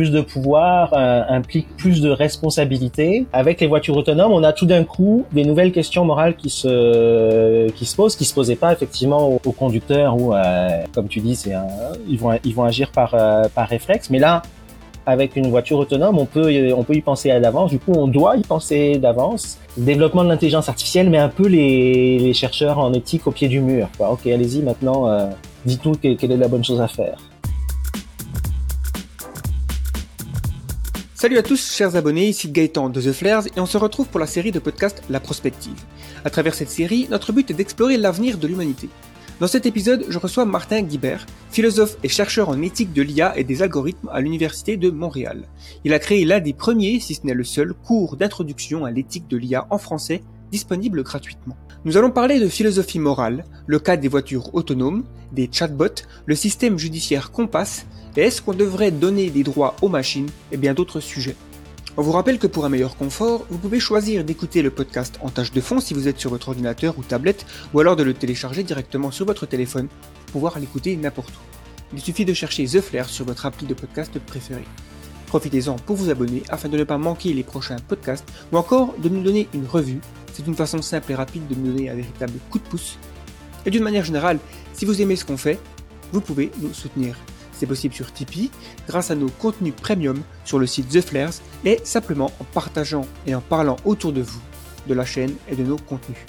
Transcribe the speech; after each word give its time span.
plus 0.00 0.10
de 0.10 0.22
pouvoir 0.22 0.94
euh, 0.94 1.22
implique 1.28 1.68
plus 1.76 2.00
de 2.00 2.08
responsabilité. 2.08 3.26
Avec 3.34 3.60
les 3.60 3.66
voitures 3.66 3.98
autonomes, 3.98 4.32
on 4.32 4.42
a 4.42 4.54
tout 4.54 4.64
d'un 4.64 4.82
coup 4.82 5.26
des 5.30 5.44
nouvelles 5.44 5.72
questions 5.72 6.06
morales 6.06 6.36
qui 6.36 6.48
se 6.48 7.68
qui 7.72 7.84
se 7.84 7.96
posent, 7.96 8.16
qui 8.16 8.24
se 8.24 8.32
posaient 8.32 8.56
pas 8.56 8.72
effectivement 8.72 9.28
aux, 9.28 9.52
conducteurs 9.52 10.18
ou 10.18 10.32
euh, 10.32 10.84
comme 10.94 11.08
tu 11.08 11.20
dis, 11.20 11.38
ils 12.08 12.18
vont 12.18 12.30
ils 12.42 12.54
vont 12.54 12.64
agir 12.64 12.92
par 12.92 13.12
euh, 13.12 13.44
par 13.54 13.68
réflexe. 13.68 14.08
Mais 14.08 14.18
là, 14.18 14.40
avec 15.04 15.36
une 15.36 15.50
voiture 15.50 15.78
autonome, 15.78 16.18
on 16.18 16.24
peut 16.24 16.72
on 16.74 16.82
peut 16.82 16.94
y 16.94 17.02
penser 17.02 17.30
à 17.30 17.38
l'avance. 17.38 17.70
Du 17.70 17.78
coup, 17.78 17.92
on 17.94 18.08
doit 18.08 18.38
y 18.38 18.42
penser 18.42 18.96
d'avance. 18.96 19.58
développement 19.76 20.24
de 20.24 20.30
l'intelligence 20.30 20.70
artificielle 20.70 21.10
met 21.10 21.18
un 21.18 21.28
peu 21.28 21.46
les, 21.46 22.18
les 22.18 22.32
chercheurs 22.32 22.78
en 22.78 22.94
éthique 22.94 23.26
au 23.26 23.32
pied 23.32 23.48
du 23.48 23.60
mur. 23.60 23.90
Ok, 23.98 24.26
allez-y 24.28 24.62
maintenant, 24.62 25.08
euh, 25.08 25.26
dites-nous 25.66 25.96
quelle 25.96 26.32
est 26.32 26.36
la 26.38 26.48
bonne 26.48 26.64
chose 26.64 26.80
à 26.80 26.88
faire. 26.88 27.18
Salut 31.20 31.36
à 31.36 31.42
tous, 31.42 31.70
chers 31.70 31.96
abonnés, 31.96 32.30
ici 32.30 32.50
Gaëtan 32.50 32.88
de 32.88 32.98
The 32.98 33.12
Flares 33.12 33.46
et 33.54 33.60
on 33.60 33.66
se 33.66 33.76
retrouve 33.76 34.08
pour 34.08 34.20
la 34.20 34.26
série 34.26 34.52
de 34.52 34.58
podcast 34.58 35.02
La 35.10 35.20
Prospective. 35.20 35.78
À 36.24 36.30
travers 36.30 36.54
cette 36.54 36.70
série, 36.70 37.08
notre 37.10 37.34
but 37.34 37.50
est 37.50 37.54
d'explorer 37.54 37.98
l'avenir 37.98 38.38
de 38.38 38.46
l'humanité. 38.46 38.88
Dans 39.38 39.46
cet 39.46 39.66
épisode, 39.66 40.06
je 40.08 40.18
reçois 40.18 40.46
Martin 40.46 40.80
Guibert, 40.80 41.26
philosophe 41.50 41.98
et 42.02 42.08
chercheur 42.08 42.48
en 42.48 42.62
éthique 42.62 42.94
de 42.94 43.02
l'IA 43.02 43.36
et 43.36 43.44
des 43.44 43.60
algorithmes 43.60 44.08
à 44.10 44.22
l'Université 44.22 44.78
de 44.78 44.88
Montréal. 44.88 45.46
Il 45.84 45.92
a 45.92 45.98
créé 45.98 46.24
l'un 46.24 46.40
des 46.40 46.54
premiers, 46.54 47.00
si 47.00 47.14
ce 47.14 47.26
n'est 47.26 47.34
le 47.34 47.44
seul, 47.44 47.74
cours 47.74 48.16
d'introduction 48.16 48.86
à 48.86 48.90
l'éthique 48.90 49.28
de 49.28 49.36
l'IA 49.36 49.66
en 49.68 49.76
français, 49.76 50.22
disponible 50.50 51.02
gratuitement. 51.02 51.58
Nous 51.84 51.98
allons 51.98 52.10
parler 52.10 52.40
de 52.40 52.48
philosophie 52.48 52.98
morale, 52.98 53.44
le 53.66 53.78
cas 53.78 53.98
des 53.98 54.08
voitures 54.08 54.54
autonomes, 54.54 55.04
des 55.32 55.50
chatbots, 55.52 56.02
le 56.24 56.34
système 56.34 56.78
judiciaire 56.78 57.30
Compass 57.30 57.84
et 58.16 58.22
est-ce 58.22 58.42
qu'on 58.42 58.54
devrait 58.54 58.90
donner 58.90 59.30
des 59.30 59.42
droits 59.42 59.76
aux 59.82 59.88
machines 59.88 60.28
et 60.52 60.56
bien 60.56 60.74
d'autres 60.74 61.00
sujets? 61.00 61.36
On 61.96 62.02
vous 62.02 62.12
rappelle 62.12 62.38
que 62.38 62.46
pour 62.46 62.64
un 62.64 62.68
meilleur 62.68 62.96
confort, 62.96 63.44
vous 63.50 63.58
pouvez 63.58 63.80
choisir 63.80 64.24
d'écouter 64.24 64.62
le 64.62 64.70
podcast 64.70 65.18
en 65.22 65.28
tâche 65.28 65.52
de 65.52 65.60
fond 65.60 65.80
si 65.80 65.92
vous 65.92 66.08
êtes 66.08 66.18
sur 66.18 66.30
votre 66.30 66.48
ordinateur 66.48 66.96
ou 66.98 67.02
tablette, 67.02 67.44
ou 67.74 67.80
alors 67.80 67.96
de 67.96 68.02
le 68.02 68.14
télécharger 68.14 68.62
directement 68.62 69.10
sur 69.10 69.26
votre 69.26 69.44
téléphone 69.44 69.88
pour 70.26 70.32
pouvoir 70.32 70.58
l'écouter 70.58 70.96
n'importe 70.96 71.30
où. 71.30 71.92
Il 71.92 72.00
suffit 72.00 72.24
de 72.24 72.32
chercher 72.32 72.64
The 72.66 72.80
Flair 72.80 73.08
sur 73.08 73.24
votre 73.24 73.46
appli 73.46 73.66
de 73.66 73.74
podcast 73.74 74.16
préféré. 74.20 74.62
Profitez-en 75.26 75.76
pour 75.76 75.96
vous 75.96 76.10
abonner 76.10 76.42
afin 76.48 76.68
de 76.68 76.78
ne 76.78 76.84
pas 76.84 76.98
manquer 76.98 77.32
les 77.32 77.42
prochains 77.42 77.76
podcasts 77.86 78.26
ou 78.52 78.56
encore 78.56 78.94
de 78.98 79.08
nous 79.08 79.22
donner 79.22 79.48
une 79.52 79.66
revue. 79.66 80.00
C'est 80.32 80.46
une 80.46 80.54
façon 80.54 80.80
simple 80.82 81.12
et 81.12 81.16
rapide 81.16 81.48
de 81.48 81.54
nous 81.54 81.72
donner 81.72 81.90
un 81.90 81.96
véritable 81.96 82.34
coup 82.50 82.58
de 82.58 82.64
pouce. 82.64 82.98
Et 83.66 83.70
d'une 83.70 83.82
manière 83.82 84.04
générale, 84.04 84.38
si 84.72 84.84
vous 84.84 85.02
aimez 85.02 85.16
ce 85.16 85.24
qu'on 85.24 85.36
fait, 85.36 85.58
vous 86.12 86.20
pouvez 86.20 86.50
nous 86.60 86.72
soutenir. 86.72 87.16
C'est 87.60 87.66
possible 87.66 87.92
sur 87.92 88.10
Tipeee, 88.10 88.50
grâce 88.88 89.10
à 89.10 89.14
nos 89.14 89.28
contenus 89.28 89.74
premium 89.76 90.22
sur 90.46 90.58
le 90.58 90.66
site 90.66 90.88
The 90.88 91.02
Flares 91.02 91.34
et 91.66 91.78
simplement 91.84 92.32
en 92.40 92.44
partageant 92.44 93.06
et 93.26 93.34
en 93.34 93.42
parlant 93.42 93.76
autour 93.84 94.14
de 94.14 94.22
vous, 94.22 94.40
de 94.86 94.94
la 94.94 95.04
chaîne 95.04 95.34
et 95.46 95.56
de 95.56 95.62
nos 95.62 95.76
contenus. 95.76 96.24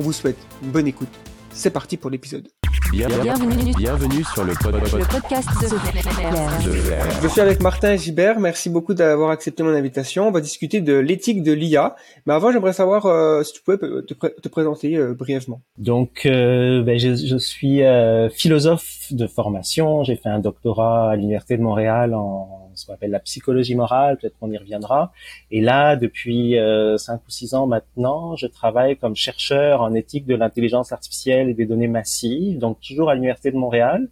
On 0.00 0.02
vous 0.02 0.12
souhaite 0.12 0.36
bonne 0.60 0.88
écoute. 0.88 1.06
C'est 1.52 1.70
parti 1.70 1.96
pour 1.96 2.10
l'épisode. 2.10 2.48
Bienvenue, 2.90 3.74
bienvenue 3.76 4.24
sur 4.24 4.44
le, 4.44 4.54
podcast 4.54 5.48
de 5.60 5.68
Flair. 5.68 7.20
Je 7.22 7.28
suis 7.28 7.40
avec 7.40 7.60
Martin 7.60 7.96
Gibert. 7.96 8.40
Merci 8.40 8.70
beaucoup 8.70 8.94
d'avoir 8.94 9.30
accepté 9.30 9.62
mon 9.62 9.74
invitation. 9.74 10.26
On 10.28 10.30
va 10.30 10.40
discuter 10.40 10.80
de 10.80 10.94
l'éthique 10.94 11.42
de 11.42 11.52
l'IA. 11.52 11.96
Mais 12.26 12.32
avant, 12.32 12.50
j'aimerais 12.50 12.72
savoir 12.72 13.04
euh, 13.06 13.42
si 13.42 13.52
tu 13.52 13.62
pouvais 13.62 13.76
te, 13.76 14.48
présenter 14.48 14.96
euh, 14.96 15.14
brièvement. 15.14 15.60
Donc, 15.76 16.22
euh, 16.24 16.82
ben, 16.82 16.98
je, 16.98 17.14
je, 17.14 17.36
suis 17.36 17.82
euh, 17.82 18.30
philosophe 18.30 19.12
de 19.12 19.26
formation. 19.26 20.02
J'ai 20.04 20.16
fait 20.16 20.30
un 20.30 20.38
doctorat 20.38 21.10
à 21.10 21.16
l'Université 21.16 21.58
de 21.58 21.62
Montréal 21.62 22.14
en 22.14 22.67
ce 22.78 22.86
qu'on 22.86 22.94
appelle 22.94 23.10
la 23.10 23.20
psychologie 23.20 23.74
morale, 23.74 24.16
peut-être 24.18 24.38
qu'on 24.38 24.50
y 24.50 24.56
reviendra. 24.56 25.12
Et 25.50 25.60
là, 25.60 25.96
depuis 25.96 26.58
euh, 26.58 26.96
cinq 26.96 27.20
ou 27.26 27.30
six 27.30 27.54
ans 27.54 27.66
maintenant, 27.66 28.36
je 28.36 28.46
travaille 28.46 28.96
comme 28.96 29.16
chercheur 29.16 29.82
en 29.82 29.94
éthique 29.94 30.26
de 30.26 30.34
l'intelligence 30.34 30.92
artificielle 30.92 31.48
et 31.48 31.54
des 31.54 31.66
données 31.66 31.88
massives, 31.88 32.58
donc 32.58 32.80
toujours 32.80 33.10
à 33.10 33.14
l'Université 33.14 33.50
de 33.50 33.56
Montréal. 33.56 34.08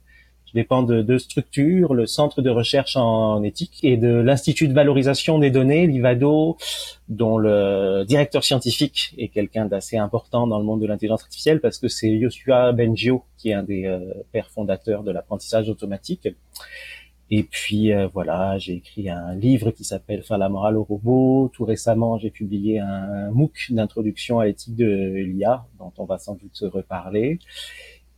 Je 0.47 0.53
dépends 0.53 0.85
de 0.85 1.03
deux 1.03 1.19
structures, 1.19 1.93
le 1.93 2.07
Centre 2.07 2.41
de 2.41 2.51
recherche 2.51 2.97
en 2.97 3.43
éthique 3.43 3.81
et 3.83 3.97
de 3.97 4.15
l'Institut 4.15 4.69
de 4.69 4.75
valorisation 4.75 5.41
des 5.41 5.51
données, 5.51 5.89
l'IVADO, 5.89 6.57
dont 7.09 7.37
le 7.37 8.05
directeur 8.05 8.45
scientifique 8.45 9.13
est 9.19 9.29
quelqu'un 9.29 9.67
d'assez 9.67 9.97
important 9.97 10.47
dans 10.47 10.59
le 10.59 10.65
monde 10.65 10.81
de 10.81 10.87
l'intelligence 10.87 11.23
artificielle 11.23 11.61
parce 11.61 11.79
que 11.79 11.89
c'est 11.89 12.09
Yoshua 12.09 12.73
Bengio 12.73 13.25
qui 13.39 13.51
est 13.51 13.55
un 13.55 13.65
des 13.65 13.87
euh, 13.87 13.99
pères 14.33 14.51
fondateurs 14.51 15.03
de 15.03 15.11
l'apprentissage 15.11 15.69
automatique. 15.69 16.29
Et 17.31 17.43
puis 17.43 17.93
euh, 17.93 18.09
voilà, 18.13 18.57
j'ai 18.59 18.75
écrit 18.75 19.11
un 19.11 19.35
livre 19.35 19.73
qui 19.73 19.85
s'appelle 19.85 20.23
Faire 20.23 20.39
la 20.39 20.49
morale 20.49 20.77
au 20.77 20.85
robot. 20.85 21.51
Tout 21.53 21.65
récemment, 21.65 22.19
j'ai 22.19 22.31
publié 22.31 22.79
un 22.79 23.31
MOOC 23.31 23.71
d'introduction 23.71 24.39
à 24.39 24.47
l'éthique 24.47 24.77
de 24.77 24.87
l'IA, 24.87 25.67
dont 25.79 25.93
on 25.99 26.05
va 26.05 26.19
sans 26.19 26.35
doute 26.35 26.55
se 26.55 26.67
reparler. 26.67 27.41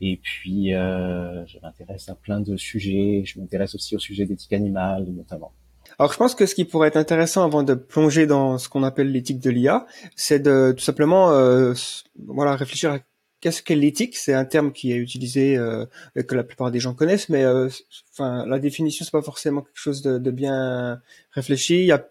Et 0.00 0.16
puis, 0.16 0.74
euh, 0.74 1.44
je 1.46 1.58
m'intéresse 1.60 2.08
à 2.08 2.14
plein 2.14 2.40
de 2.40 2.56
sujets. 2.56 3.22
Je 3.24 3.40
m'intéresse 3.40 3.74
aussi 3.74 3.96
au 3.96 3.98
sujet 3.98 4.26
d'éthique 4.26 4.52
animale, 4.52 5.06
notamment. 5.08 5.52
Alors, 5.98 6.12
je 6.12 6.18
pense 6.18 6.34
que 6.34 6.46
ce 6.46 6.54
qui 6.54 6.64
pourrait 6.64 6.88
être 6.88 6.96
intéressant 6.96 7.44
avant 7.44 7.62
de 7.62 7.74
plonger 7.74 8.26
dans 8.26 8.58
ce 8.58 8.68
qu'on 8.68 8.82
appelle 8.82 9.10
l'éthique 9.10 9.40
de 9.40 9.50
l'IA, 9.50 9.86
c'est 10.14 10.38
de 10.38 10.72
tout 10.76 10.84
simplement, 10.84 11.32
euh, 11.32 11.72
voilà, 12.26 12.54
réfléchir 12.54 12.92
à 12.92 12.98
Qu'est-ce 13.40 13.62
qu'est 13.62 13.76
l'éthique 13.76 14.16
C'est 14.16 14.34
un 14.34 14.44
terme 14.44 14.72
qui 14.72 14.92
est 14.92 14.96
utilisé 14.96 15.56
euh, 15.56 15.86
que 16.26 16.34
la 16.34 16.42
plupart 16.42 16.72
des 16.72 16.80
gens 16.80 16.92
connaissent, 16.92 17.28
mais 17.28 17.44
euh, 17.44 17.68
enfin 18.12 18.44
la 18.46 18.58
définition 18.58 19.04
c'est 19.04 19.12
pas 19.12 19.22
forcément 19.22 19.62
quelque 19.62 19.76
chose 19.76 20.02
de, 20.02 20.18
de 20.18 20.30
bien 20.32 21.00
réfléchi. 21.30 21.76
Il 21.76 21.86
y 21.86 21.92
a, 21.92 22.04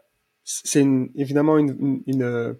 c'est 0.45 0.85
évidemment 1.15 1.57
une, 1.57 2.01
une, 2.07 2.23
euh, 2.23 2.53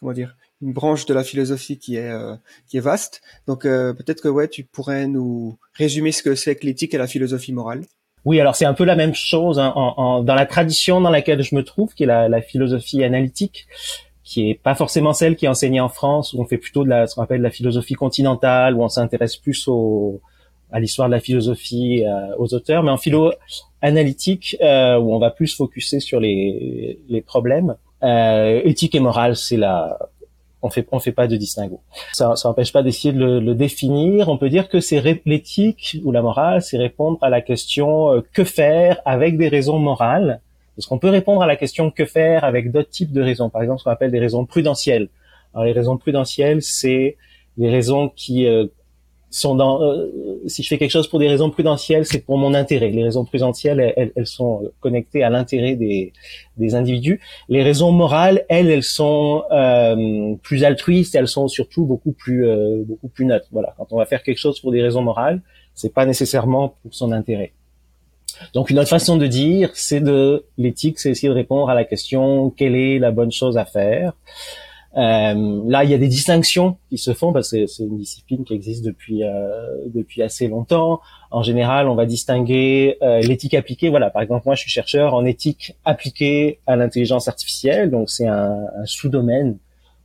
comment 0.00 0.12
dire 0.12 0.36
une 0.60 0.72
branche 0.72 1.06
de 1.06 1.14
la 1.14 1.22
philosophie 1.22 1.78
qui 1.78 1.94
est 1.94 2.10
euh, 2.10 2.34
qui 2.68 2.78
est 2.78 2.80
vaste. 2.80 3.22
Donc 3.46 3.62
peut-être 3.62 4.22
que 4.22 4.28
ouais 4.28 4.48
tu 4.48 4.64
pourrais 4.64 5.06
nous 5.06 5.56
résumer 5.74 6.10
ce 6.10 6.24
que 6.24 6.34
c'est 6.34 6.56
que 6.56 6.66
l'éthique 6.66 6.94
et 6.94 6.98
la 6.98 7.06
philosophie 7.06 7.52
morale. 7.52 7.84
Oui, 8.24 8.40
alors 8.40 8.56
c'est 8.56 8.64
un 8.64 8.74
peu 8.74 8.84
la 8.84 8.96
même 8.96 9.14
chose 9.14 9.60
hein, 9.60 9.72
en, 9.76 9.94
en, 9.96 10.22
dans 10.24 10.34
la 10.34 10.44
tradition 10.44 11.00
dans 11.00 11.10
laquelle 11.10 11.42
je 11.42 11.54
me 11.54 11.62
trouve, 11.62 11.94
qui 11.94 12.02
est 12.02 12.06
la, 12.06 12.28
la 12.28 12.42
philosophie 12.42 13.04
analytique 13.04 13.68
qui 14.28 14.50
est 14.50 14.54
pas 14.54 14.74
forcément 14.74 15.14
celle 15.14 15.36
qui 15.36 15.46
est 15.46 15.48
enseignée 15.48 15.80
en 15.80 15.88
France, 15.88 16.34
où 16.34 16.40
on 16.42 16.44
fait 16.44 16.58
plutôt 16.58 16.84
de 16.84 16.90
la, 16.90 17.06
ce 17.06 17.14
qu'on 17.14 17.22
appelle 17.22 17.40
la 17.40 17.50
philosophie 17.50 17.94
continentale, 17.94 18.74
où 18.74 18.82
on 18.82 18.88
s'intéresse 18.90 19.36
plus 19.36 19.66
au, 19.68 20.20
à 20.70 20.80
l'histoire 20.80 21.08
de 21.08 21.14
la 21.14 21.20
philosophie, 21.20 22.04
euh, 22.04 22.36
aux 22.36 22.52
auteurs, 22.52 22.82
mais 22.82 22.90
en 22.90 22.98
philo 22.98 23.32
analytique, 23.80 24.54
euh, 24.60 24.98
où 24.98 25.14
on 25.14 25.18
va 25.18 25.30
plus 25.30 25.56
focuser 25.56 26.00
sur 26.00 26.20
les, 26.20 26.98
les 27.08 27.22
problèmes. 27.22 27.76
Euh, 28.02 28.60
éthique 28.64 28.94
et 28.94 29.00
morale, 29.00 29.34
c'est 29.34 29.56
la, 29.56 29.98
on 30.60 30.68
fait 30.68 30.86
on 30.92 30.98
fait 30.98 31.12
pas 31.12 31.26
de 31.26 31.36
distinguo. 31.36 31.80
Ça 32.12 32.36
ça 32.36 32.50
n'empêche 32.50 32.70
pas 32.70 32.82
d'essayer 32.82 33.14
de 33.14 33.18
le, 33.18 33.40
le, 33.40 33.54
définir. 33.54 34.28
On 34.28 34.36
peut 34.36 34.50
dire 34.50 34.68
que 34.68 34.80
c'est 34.80 35.02
l'éthique 35.24 35.96
ou 36.04 36.12
la 36.12 36.20
morale, 36.20 36.60
c'est 36.60 36.76
répondre 36.76 37.18
à 37.22 37.30
la 37.30 37.40
question 37.40 38.12
euh, 38.12 38.20
que 38.34 38.44
faire 38.44 39.00
avec 39.06 39.38
des 39.38 39.48
raisons 39.48 39.78
morales 39.78 40.42
est-ce 40.78 40.86
qu'on 40.86 40.98
peut 40.98 41.10
répondre 41.10 41.42
à 41.42 41.46
la 41.46 41.56
question 41.56 41.90
que 41.90 42.04
faire 42.04 42.44
avec 42.44 42.70
d'autres 42.70 42.88
types 42.88 43.12
de 43.12 43.20
raisons 43.20 43.50
Par 43.50 43.62
exemple, 43.62 43.80
ce 43.80 43.84
qu'on 43.84 43.90
appelle 43.90 44.12
des 44.12 44.20
raisons 44.20 44.46
prudentielles. 44.46 45.08
Alors, 45.52 45.66
les 45.66 45.72
raisons 45.72 45.96
prudentielles, 45.96 46.62
c'est 46.62 47.16
les 47.56 47.68
raisons 47.68 48.10
qui 48.14 48.46
euh, 48.46 48.66
sont 49.28 49.56
dans. 49.56 49.82
Euh, 49.82 50.40
si 50.46 50.62
je 50.62 50.68
fais 50.68 50.78
quelque 50.78 50.92
chose 50.92 51.08
pour 51.08 51.18
des 51.18 51.26
raisons 51.26 51.50
prudentielles, 51.50 52.06
c'est 52.06 52.20
pour 52.20 52.38
mon 52.38 52.54
intérêt. 52.54 52.90
Les 52.90 53.02
raisons 53.02 53.24
prudentielles, 53.24 53.92
elles, 53.96 54.12
elles 54.14 54.26
sont 54.28 54.70
connectées 54.78 55.24
à 55.24 55.30
l'intérêt 55.30 55.74
des, 55.74 56.12
des, 56.58 56.74
individus. 56.76 57.20
Les 57.48 57.64
raisons 57.64 57.90
morales, 57.90 58.44
elles, 58.48 58.70
elles 58.70 58.84
sont 58.84 59.42
euh, 59.50 60.36
plus 60.44 60.62
altruistes. 60.62 61.16
Elles 61.16 61.26
sont 61.26 61.48
surtout 61.48 61.86
beaucoup 61.86 62.12
plus 62.12 62.46
beaucoup 62.86 63.08
plus 63.08 63.24
neutres. 63.24 63.48
Voilà. 63.50 63.74
Quand 63.76 63.88
on 63.90 63.96
va 63.96 64.06
faire 64.06 64.22
quelque 64.22 64.38
chose 64.38 64.60
pour 64.60 64.70
des 64.70 64.80
raisons 64.80 65.02
morales, 65.02 65.42
c'est 65.74 65.92
pas 65.92 66.06
nécessairement 66.06 66.76
pour 66.82 66.94
son 66.94 67.10
intérêt. 67.10 67.52
Donc 68.54 68.70
une 68.70 68.78
autre 68.78 68.88
façon 68.88 69.16
de 69.16 69.26
dire, 69.26 69.70
c'est 69.74 70.00
de 70.00 70.44
l'éthique, 70.56 70.98
c'est 70.98 71.10
essayer 71.10 71.28
de 71.28 71.34
répondre 71.34 71.68
à 71.70 71.74
la 71.74 71.84
question 71.84 72.50
quelle 72.50 72.74
est 72.74 72.98
la 72.98 73.10
bonne 73.10 73.32
chose 73.32 73.58
à 73.58 73.64
faire? 73.64 74.12
Euh, 74.96 75.62
là, 75.66 75.84
il 75.84 75.90
y 75.90 75.94
a 75.94 75.98
des 75.98 76.08
distinctions 76.08 76.78
qui 76.88 76.98
se 76.98 77.12
font 77.12 77.32
parce 77.32 77.50
que 77.50 77.66
c'est 77.66 77.84
une 77.84 77.98
discipline 77.98 78.44
qui 78.44 78.54
existe 78.54 78.84
depuis 78.84 79.22
euh, 79.22 79.76
depuis 79.86 80.22
assez 80.22 80.48
longtemps. 80.48 81.00
En 81.30 81.42
général, 81.42 81.88
on 81.88 81.94
va 81.94 82.06
distinguer 82.06 82.96
euh, 83.02 83.20
l'éthique 83.20 83.54
appliquée. 83.54 83.90
Voilà, 83.90 84.10
par 84.10 84.22
exemple, 84.22 84.44
moi, 84.46 84.54
je 84.54 84.62
suis 84.62 84.70
chercheur 84.70 85.14
en 85.14 85.24
éthique 85.24 85.76
appliquée 85.84 86.60
à 86.66 86.74
l'intelligence 86.74 87.28
artificielle, 87.28 87.90
donc 87.90 88.08
c'est 88.08 88.26
un, 88.26 88.64
un 88.76 88.86
sous-domaine 88.86 89.58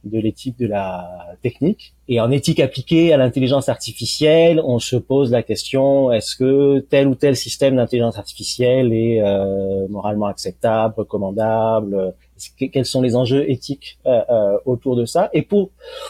de 0.03 0.19
l'éthique 0.19 0.57
de 0.59 0.67
la 0.67 1.35
technique. 1.41 1.93
Et 2.07 2.19
en 2.19 2.31
éthique 2.31 2.59
appliquée 2.59 3.13
à 3.13 3.17
l'intelligence 3.17 3.69
artificielle, 3.69 4.61
on 4.63 4.79
se 4.79 4.95
pose 4.95 5.31
la 5.31 5.43
question 5.43 6.11
est-ce 6.11 6.35
que 6.35 6.79
tel 6.79 7.07
ou 7.07 7.15
tel 7.15 7.35
système 7.35 7.77
d'intelligence 7.77 8.17
artificielle 8.17 8.93
est 8.93 9.21
euh, 9.21 9.87
moralement 9.89 10.27
acceptable, 10.27 10.95
recommandable? 10.97 12.13
Quels 12.57 12.85
sont 12.85 13.01
les 13.01 13.15
enjeux 13.15 13.49
éthiques 13.49 13.97
euh, 14.05 14.21
euh, 14.29 14.57
autour 14.65 14.95
de 14.95 15.05
ça? 15.05 15.29
Et 15.33 15.41
pour 15.41 15.69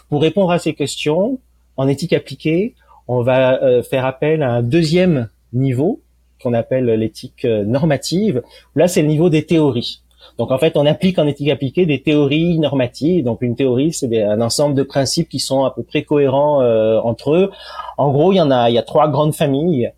pour 0.09 0.21
répondre 0.21 0.51
à 0.51 0.59
ces 0.59 0.73
questions, 0.73 1.39
en 1.77 1.87
éthique 1.87 2.13
appliquée, 2.13 2.75
on 3.07 3.21
va 3.21 3.83
faire 3.83 4.05
appel 4.05 4.43
à 4.43 4.51
un 4.51 4.63
deuxième 4.63 5.29
niveau 5.51 6.01
qu'on 6.41 6.53
appelle 6.53 6.85
l'éthique 6.85 7.45
normative. 7.45 8.43
Là, 8.75 8.87
c'est 8.87 9.01
le 9.01 9.07
niveau 9.07 9.29
des 9.29 9.45
théories. 9.45 10.02
Donc 10.37 10.51
en 10.51 10.57
fait, 10.57 10.77
on 10.77 10.85
applique 10.85 11.19
en 11.19 11.27
éthique 11.27 11.49
appliquée 11.49 11.85
des 11.85 12.01
théories 12.01 12.59
normatives. 12.59 13.23
Donc 13.23 13.41
une 13.41 13.55
théorie, 13.55 13.93
c'est 13.93 14.21
un 14.23 14.41
ensemble 14.41 14.75
de 14.75 14.83
principes 14.83 15.29
qui 15.29 15.39
sont 15.39 15.65
à 15.65 15.71
peu 15.71 15.83
près 15.83 16.03
cohérents 16.03 16.61
euh, 16.61 16.99
entre 16.99 17.33
eux. 17.33 17.51
En 17.97 18.11
gros, 18.11 18.31
il 18.33 18.37
y 18.37 18.41
en 18.41 18.51
a, 18.51 18.69
il 18.69 18.73
y 18.73 18.79
a 18.79 18.83
trois 18.83 19.09
grandes 19.09 19.35
familles. 19.35 19.91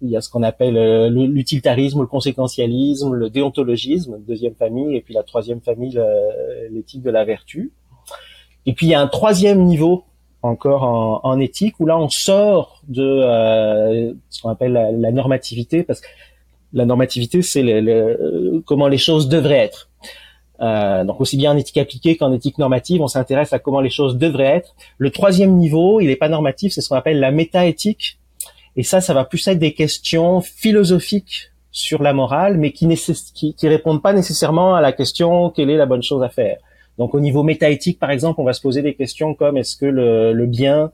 Il 0.00 0.10
y 0.10 0.16
a 0.16 0.20
ce 0.20 0.30
qu'on 0.30 0.42
appelle 0.42 0.76
euh, 0.76 1.08
l'utilitarisme, 1.08 2.00
le 2.00 2.06
conséquentialisme, 2.06 3.12
le 3.12 3.30
déontologisme, 3.30 4.18
deuxième 4.26 4.54
famille, 4.54 4.96
et 4.96 5.00
puis 5.00 5.14
la 5.14 5.22
troisième 5.22 5.60
famille, 5.60 6.00
l'éthique 6.70 7.02
de 7.02 7.10
la 7.10 7.24
vertu. 7.24 7.72
Et 8.64 8.74
puis 8.74 8.86
il 8.86 8.90
y 8.90 8.94
a 8.94 9.00
un 9.00 9.08
troisième 9.08 9.64
niveau 9.64 10.04
encore 10.42 10.82
en, 11.24 11.38
éthique 11.38 11.78
où 11.78 11.86
là 11.86 11.96
on 11.96 12.08
sort 12.08 12.82
de 12.88 13.02
euh, 13.02 14.12
ce 14.28 14.42
qu'on 14.42 14.50
appelle 14.50 14.72
la, 14.72 14.90
la, 14.90 15.12
normativité 15.12 15.84
parce 15.84 16.00
que 16.00 16.08
la 16.72 16.84
normativité, 16.84 17.42
c'est 17.42 17.62
le, 17.62 18.62
comment 18.66 18.88
les 18.88 18.98
choses 18.98 19.28
devraient 19.28 19.58
être. 19.58 19.88
Euh, 20.60 21.04
donc 21.04 21.20
aussi 21.20 21.36
bien 21.36 21.52
en 21.52 21.56
éthique 21.56 21.78
appliquée 21.78 22.16
qu'en 22.16 22.32
éthique 22.32 22.58
normative, 22.58 23.02
on 23.02 23.08
s'intéresse 23.08 23.52
à 23.52 23.58
comment 23.58 23.80
les 23.80 23.90
choses 23.90 24.16
devraient 24.16 24.56
être. 24.56 24.74
Le 24.98 25.10
troisième 25.10 25.56
niveau, 25.56 26.00
il 26.00 26.06
n'est 26.06 26.16
pas 26.16 26.28
normatif, 26.28 26.72
c'est 26.72 26.80
ce 26.80 26.88
qu'on 26.88 26.96
appelle 26.96 27.18
la 27.18 27.30
métaéthique. 27.30 28.18
Et 28.76 28.82
ça, 28.82 29.00
ça 29.00 29.12
va 29.12 29.24
plus 29.24 29.46
être 29.48 29.58
des 29.58 29.74
questions 29.74 30.40
philosophiques 30.40 31.50
sur 31.72 32.02
la 32.02 32.12
morale, 32.12 32.58
mais 32.58 32.72
qui, 32.72 32.86
qui, 33.34 33.54
qui 33.54 33.68
répondent 33.68 34.02
pas 34.02 34.12
nécessairement 34.12 34.74
à 34.74 34.80
la 34.80 34.92
question 34.92 35.50
quelle 35.50 35.70
est 35.70 35.76
la 35.76 35.86
bonne 35.86 36.02
chose 36.02 36.22
à 36.22 36.28
faire. 36.28 36.58
Donc 36.98 37.14
au 37.14 37.20
niveau 37.20 37.42
métaéthique, 37.42 37.98
par 37.98 38.10
exemple, 38.10 38.40
on 38.40 38.44
va 38.44 38.52
se 38.52 38.60
poser 38.60 38.82
des 38.82 38.94
questions 38.94 39.34
comme 39.34 39.56
est-ce 39.56 39.76
que 39.76 39.86
le, 39.86 40.32
le 40.32 40.46
bien 40.46 40.92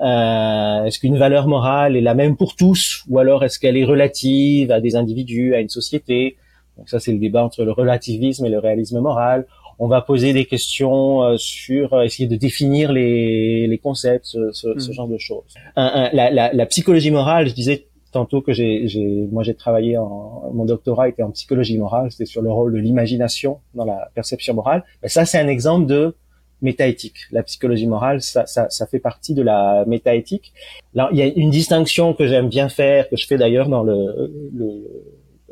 euh, 0.00 0.84
est-ce 0.84 0.98
qu'une 1.00 1.18
valeur 1.18 1.48
morale 1.48 1.96
est 1.96 2.00
la 2.00 2.14
même 2.14 2.36
pour 2.36 2.54
tous 2.54 3.04
ou 3.08 3.18
alors 3.18 3.44
est-ce 3.44 3.58
qu'elle 3.58 3.76
est 3.76 3.84
relative 3.84 4.70
à 4.70 4.80
des 4.80 4.94
individus, 4.96 5.54
à 5.54 5.60
une 5.60 5.68
société? 5.68 6.36
Donc 6.76 6.88
ça 6.88 7.00
c'est 7.00 7.12
le 7.12 7.18
débat 7.18 7.44
entre 7.44 7.64
le 7.64 7.72
relativisme 7.72 8.46
et 8.46 8.48
le 8.48 8.58
réalisme 8.58 9.00
moral. 9.00 9.46
On 9.80 9.86
va 9.86 10.00
poser 10.00 10.32
des 10.32 10.44
questions 10.44 11.22
euh, 11.22 11.36
sur 11.36 11.94
euh, 11.94 12.02
essayer 12.02 12.28
de 12.28 12.36
définir 12.36 12.92
les, 12.92 13.66
les 13.66 13.78
concepts, 13.78 14.26
ce, 14.26 14.50
ce, 14.52 14.68
mmh. 14.68 14.92
genre 14.92 15.08
de 15.08 15.18
choses. 15.18 15.54
Un, 15.76 16.10
la, 16.12 16.30
la, 16.30 16.52
la, 16.52 16.66
psychologie 16.66 17.12
morale, 17.12 17.48
je 17.48 17.54
disais 17.54 17.86
tantôt 18.12 18.40
que 18.40 18.52
j'ai, 18.52 18.86
moi 19.30 19.42
j'ai 19.42 19.54
travaillé 19.54 19.96
en, 19.96 20.50
mon 20.52 20.64
doctorat 20.64 21.08
était 21.08 21.22
en 21.22 21.30
psychologie 21.30 21.78
morale, 21.78 22.10
c'était 22.10 22.26
sur 22.26 22.42
le 22.42 22.50
rôle 22.50 22.72
de 22.72 22.78
l'imagination 22.78 23.58
dans 23.74 23.84
la 23.84 24.10
perception 24.14 24.54
morale. 24.54 24.84
Mais 25.02 25.08
ça 25.08 25.24
c'est 25.24 25.38
un 25.38 25.48
exemple 25.48 25.86
de 25.86 26.14
métaéthique. 26.62 27.16
La 27.30 27.42
psychologie 27.42 27.86
morale, 27.86 28.20
ça, 28.20 28.46
ça, 28.46 28.68
ça 28.70 28.86
fait 28.86 28.98
partie 28.98 29.34
de 29.34 29.42
la 29.42 29.84
métaéthique. 29.86 30.52
Là, 30.94 31.08
il 31.12 31.18
y 31.18 31.22
a 31.22 31.26
une 31.26 31.50
distinction 31.50 32.14
que 32.14 32.26
j'aime 32.26 32.48
bien 32.48 32.68
faire, 32.68 33.08
que 33.08 33.16
je 33.16 33.26
fais 33.26 33.38
d'ailleurs 33.38 33.68
dans 33.68 33.82
le, 33.82 34.50
le 34.54 34.84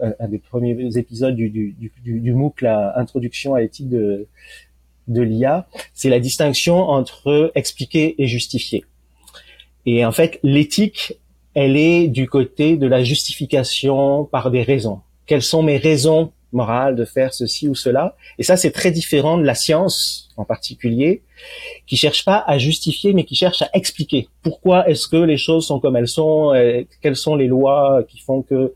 un 0.01 0.29
des 0.29 0.39
premiers 0.39 0.99
épisodes 0.99 1.35
du, 1.35 1.49
du, 1.49 1.75
du, 2.03 2.21
du 2.21 2.33
MOOC, 2.35 2.61
la 2.61 2.99
introduction 2.99 3.55
à 3.55 3.61
l'éthique 3.61 3.89
de, 3.89 4.27
de 5.09 5.23
l'IA, 5.23 5.67
c'est 5.95 6.11
la 6.11 6.21
distinction 6.21 6.77
entre 6.77 7.51
expliquer 7.55 8.15
et 8.19 8.27
justifier. 8.27 8.85
Et 9.87 10.05
en 10.05 10.13
fait, 10.13 10.39
l'éthique, 10.43 11.19
elle 11.55 11.77
est 11.77 12.09
du 12.09 12.29
côté 12.29 12.77
de 12.77 12.87
la 12.87 13.03
justification 13.05 14.25
par 14.25 14.51
des 14.51 14.63
raisons. 14.63 15.01
Quelles 15.27 15.43
sont 15.43 15.63
mes 15.63 15.77
raisons 15.77 16.33
morale 16.57 16.97
de 16.97 17.05
faire 17.05 17.33
ceci 17.33 17.69
ou 17.69 17.75
cela. 17.75 18.17
Et 18.39 18.43
ça, 18.43 18.57
c'est 18.57 18.73
très 18.73 18.91
différent 18.91 19.37
de 19.39 19.45
la 19.45 19.55
science 19.55 20.29
en 20.37 20.45
particulier, 20.45 21.23
qui 21.87 21.97
cherche 21.97 22.25
pas 22.25 22.43
à 22.47 22.59
justifier, 22.59 23.13
mais 23.13 23.25
qui 23.25 23.37
cherche 23.37 23.63
à 23.63 23.71
expliquer 23.75 24.29
pourquoi 24.43 24.89
est-ce 24.89 25.07
que 25.09 25.17
les 25.17 25.37
choses 25.37 25.67
sont 25.67 25.81
comme 25.81 25.97
elles 25.97 26.09
sont, 26.09 26.55
euh, 26.55 26.83
quelles 27.03 27.17
sont 27.17 27.37
les 27.37 27.47
lois 27.47 28.03
qui 28.09 28.19
font 28.19 28.43
que 28.43 28.73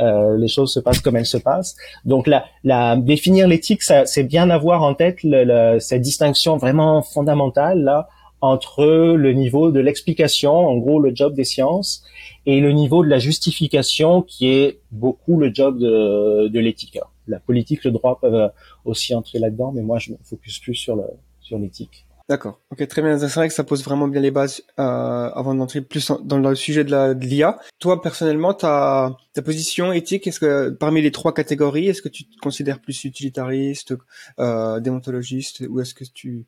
euh, 0.00 0.36
les 0.36 0.48
choses 0.48 0.72
se 0.72 0.80
passent 0.80 1.00
comme 1.00 1.16
elles 1.16 1.26
se 1.26 1.36
passent. 1.36 1.76
Donc, 2.04 2.26
la, 2.26 2.44
la 2.64 2.96
définir 2.96 3.46
l'éthique, 3.46 3.82
c'est 3.82 4.24
bien 4.24 4.50
avoir 4.50 4.82
en 4.82 4.94
tête 4.94 5.18
le, 5.22 5.78
cette 5.78 6.02
distinction 6.02 6.56
vraiment 6.56 7.02
fondamentale 7.02 7.82
là 7.82 8.08
entre 8.40 8.84
le 8.84 9.32
niveau 9.32 9.70
de 9.70 9.80
l'explication, 9.80 10.52
en 10.52 10.76
gros 10.76 11.00
le 11.00 11.14
job 11.14 11.32
des 11.34 11.44
sciences, 11.44 12.02
et 12.44 12.60
le 12.60 12.72
niveau 12.72 13.02
de 13.02 13.08
la 13.08 13.18
justification 13.18 14.20
qui 14.20 14.48
est 14.48 14.80
beaucoup 14.90 15.38
le 15.38 15.50
job 15.54 15.78
de, 15.78 16.48
de 16.48 16.60
l'éthique 16.60 16.98
la 17.26 17.40
politique, 17.40 17.84
le 17.84 17.90
droit 17.90 18.18
peuvent 18.20 18.50
aussi 18.84 19.14
entrer 19.14 19.38
là-dedans, 19.38 19.72
mais 19.72 19.82
moi 19.82 19.98
je 19.98 20.12
me 20.12 20.16
focus 20.22 20.58
plus 20.58 20.74
sur 20.74 20.96
le 20.96 21.04
sur 21.40 21.58
l'éthique. 21.58 22.06
D'accord. 22.26 22.58
Ok, 22.72 22.88
très 22.88 23.02
bien. 23.02 23.18
C'est 23.18 23.28
vrai 23.34 23.48
que 23.48 23.54
ça 23.54 23.64
pose 23.64 23.84
vraiment 23.84 24.08
bien 24.08 24.22
les 24.22 24.30
bases 24.30 24.62
euh, 24.78 24.82
avant 24.82 25.54
d'entrer 25.54 25.82
plus 25.82 26.10
dans 26.22 26.38
le 26.38 26.54
sujet 26.54 26.82
de 26.82 27.12
l'IA. 27.20 27.58
Toi, 27.80 28.00
personnellement, 28.00 28.54
ta, 28.54 29.14
ta 29.34 29.42
position 29.42 29.92
éthique, 29.92 30.26
est-ce 30.26 30.40
que 30.40 30.70
parmi 30.70 31.02
les 31.02 31.10
trois 31.10 31.34
catégories, 31.34 31.88
est-ce 31.88 32.00
que 32.00 32.08
tu 32.08 32.24
te 32.24 32.38
considères 32.40 32.80
plus 32.80 33.04
utilitariste, 33.04 33.94
euh, 34.38 34.80
déontologiste, 34.80 35.64
ou 35.68 35.80
est-ce 35.80 35.92
que 35.92 36.04
tu... 36.04 36.46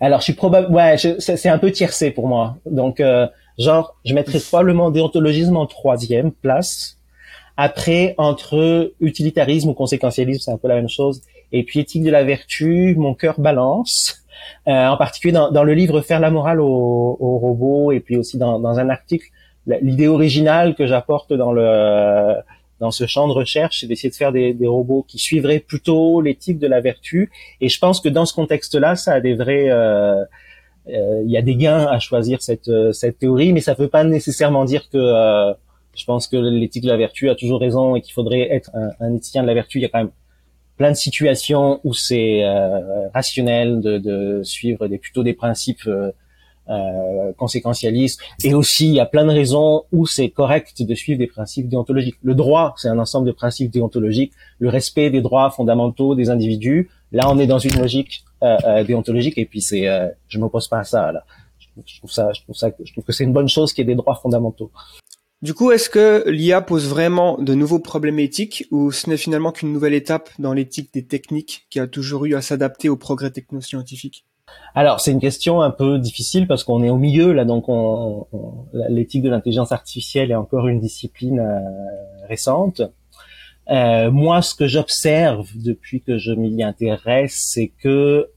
Alors, 0.00 0.18
je 0.20 0.24
suis 0.24 0.32
probable... 0.32 0.74
Ouais, 0.74 0.96
c'est 0.98 1.48
un 1.48 1.58
peu 1.58 1.70
tiercé 1.70 2.10
pour 2.10 2.26
moi. 2.26 2.56
Donc, 2.66 2.98
euh, 2.98 3.28
genre, 3.58 3.96
je 4.04 4.12
mettrais 4.12 4.40
probablement 4.48 4.90
déontologisme 4.90 5.56
en 5.56 5.66
troisième 5.66 6.32
place, 6.32 6.98
après, 7.62 8.14
entre 8.16 8.94
utilitarisme 9.00 9.68
ou 9.68 9.74
conséquentialisme, 9.74 10.40
c'est 10.40 10.50
un 10.50 10.56
peu 10.56 10.66
la 10.66 10.76
même 10.76 10.88
chose. 10.88 11.20
Et 11.52 11.62
puis 11.62 11.78
éthique 11.78 12.02
de 12.02 12.10
la 12.10 12.24
vertu, 12.24 12.94
mon 12.96 13.12
cœur 13.12 13.38
balance. 13.38 14.24
Euh, 14.66 14.86
en 14.86 14.96
particulier 14.96 15.32
dans, 15.34 15.50
dans, 15.50 15.62
le 15.62 15.74
livre 15.74 16.00
Faire 16.00 16.20
la 16.20 16.30
morale 16.30 16.58
aux, 16.60 17.18
aux 17.20 17.38
robots 17.38 17.92
et 17.92 18.00
puis 18.00 18.16
aussi 18.16 18.38
dans, 18.38 18.58
dans 18.58 18.78
un 18.78 18.88
article, 18.88 19.26
l'idée 19.82 20.08
originale 20.08 20.74
que 20.74 20.86
j'apporte 20.86 21.34
dans 21.34 21.52
le 21.52 22.36
dans 22.78 22.90
ce 22.90 23.06
champ 23.06 23.28
de 23.28 23.34
recherche, 23.34 23.80
c'est 23.80 23.86
d'essayer 23.86 24.08
de 24.08 24.14
faire 24.14 24.32
des, 24.32 24.54
des, 24.54 24.66
robots 24.66 25.04
qui 25.06 25.18
suivraient 25.18 25.60
plutôt 25.60 26.22
l'éthique 26.22 26.58
de 26.58 26.66
la 26.66 26.80
vertu. 26.80 27.30
Et 27.60 27.68
je 27.68 27.78
pense 27.78 28.00
que 28.00 28.08
dans 28.08 28.24
ce 28.24 28.32
contexte-là, 28.32 28.96
ça 28.96 29.12
a 29.12 29.20
des 29.20 29.34
vrais 29.34 29.68
euh, 29.68 30.24
euh, 30.88 31.22
il 31.22 31.30
y 31.30 31.36
a 31.36 31.42
des 31.42 31.56
gains 31.56 31.86
à 31.86 31.98
choisir 31.98 32.40
cette, 32.40 32.70
cette 32.92 33.18
théorie, 33.18 33.52
mais 33.52 33.60
ça 33.60 33.72
ne 33.72 33.76
veut 33.76 33.88
pas 33.88 34.02
nécessairement 34.02 34.64
dire 34.64 34.88
que 34.88 34.96
euh, 34.96 35.52
je 35.94 36.04
pense 36.04 36.28
que 36.28 36.36
l'éthique 36.36 36.84
de 36.84 36.88
la 36.88 36.96
vertu 36.96 37.30
a 37.30 37.34
toujours 37.34 37.60
raison 37.60 37.96
et 37.96 38.00
qu'il 38.00 38.12
faudrait 38.12 38.52
être 38.52 38.70
un, 38.74 38.90
un, 39.00 39.14
éthicien 39.14 39.42
de 39.42 39.46
la 39.46 39.54
vertu. 39.54 39.78
Il 39.78 39.82
y 39.82 39.84
a 39.84 39.88
quand 39.88 39.98
même 39.98 40.12
plein 40.76 40.92
de 40.92 40.96
situations 40.96 41.80
où 41.84 41.92
c'est 41.92 42.44
euh, 42.44 43.08
rationnel 43.12 43.80
de, 43.80 43.98
de, 43.98 44.42
suivre 44.42 44.86
des, 44.88 44.98
plutôt 44.98 45.22
des 45.22 45.34
principes 45.34 45.86
euh, 45.86 46.10
euh, 46.70 47.32
conséquentialistes. 47.36 48.20
Et 48.44 48.54
aussi, 48.54 48.88
il 48.88 48.94
y 48.94 49.00
a 49.00 49.06
plein 49.06 49.24
de 49.24 49.30
raisons 49.30 49.82
où 49.92 50.06
c'est 50.06 50.30
correct 50.30 50.82
de 50.82 50.94
suivre 50.94 51.18
des 51.18 51.26
principes 51.26 51.68
déontologiques. 51.68 52.16
Le 52.22 52.34
droit, 52.34 52.74
c'est 52.76 52.88
un 52.88 52.98
ensemble 52.98 53.26
de 53.26 53.32
principes 53.32 53.70
déontologiques. 53.70 54.32
Le 54.58 54.68
respect 54.68 55.10
des 55.10 55.20
droits 55.20 55.50
fondamentaux 55.50 56.14
des 56.14 56.30
individus. 56.30 56.88
Là, 57.12 57.28
on 57.28 57.38
est 57.38 57.46
dans 57.46 57.58
une 57.58 57.78
logique 57.78 58.24
euh, 58.42 58.56
euh 58.64 58.84
déontologique. 58.84 59.36
Et 59.36 59.46
puis, 59.46 59.60
c'est, 59.60 59.86
je 60.28 60.38
m'oppose 60.38 60.68
pas 60.68 60.78
à 60.78 60.84
ça. 60.84 61.12
Là. 61.12 61.24
Je 61.86 61.98
trouve 61.98 62.10
ça, 62.10 62.32
je 62.32 62.42
trouve 62.42 62.56
ça, 62.56 62.70
je 62.82 62.92
trouve 62.92 63.04
que 63.04 63.12
c'est 63.12 63.24
une 63.24 63.32
bonne 63.32 63.48
chose 63.48 63.72
qu'il 63.72 63.86
y 63.86 63.90
ait 63.90 63.94
des 63.94 63.96
droits 63.96 64.16
fondamentaux. 64.16 64.70
Du 65.42 65.54
coup, 65.54 65.70
est-ce 65.70 65.88
que 65.88 66.28
l'IA 66.28 66.60
pose 66.60 66.86
vraiment 66.86 67.38
de 67.38 67.54
nouveaux 67.54 67.78
problèmes 67.78 68.18
éthiques 68.18 68.66
ou 68.70 68.92
ce 68.92 69.08
n'est 69.08 69.16
finalement 69.16 69.52
qu'une 69.52 69.72
nouvelle 69.72 69.94
étape 69.94 70.28
dans 70.38 70.52
l'éthique 70.52 70.92
des 70.92 71.06
techniques 71.06 71.66
qui 71.70 71.80
a 71.80 71.86
toujours 71.86 72.26
eu 72.26 72.34
à 72.34 72.42
s'adapter 72.42 72.90
au 72.90 72.96
progrès 72.98 73.30
technoscientifique? 73.30 74.26
Alors, 74.74 75.00
c'est 75.00 75.12
une 75.12 75.20
question 75.20 75.62
un 75.62 75.70
peu 75.70 75.98
difficile 75.98 76.46
parce 76.46 76.62
qu'on 76.62 76.82
est 76.82 76.90
au 76.90 76.98
milieu 76.98 77.32
là, 77.32 77.46
donc 77.46 77.66
l'éthique 78.90 79.22
de 79.22 79.30
l'intelligence 79.30 79.72
artificielle 79.72 80.30
est 80.30 80.36
encore 80.36 80.68
une 80.68 80.78
discipline 80.80 81.40
euh, 81.40 82.26
récente. 82.28 82.82
Euh, 83.70 84.10
moi, 84.10 84.42
ce 84.42 84.54
que 84.54 84.66
j'observe 84.66 85.48
depuis 85.54 86.02
que 86.02 86.18
je 86.18 86.32
m'y 86.32 86.62
intéresse, 86.62 87.50
c'est 87.52 87.72
que 87.82 88.28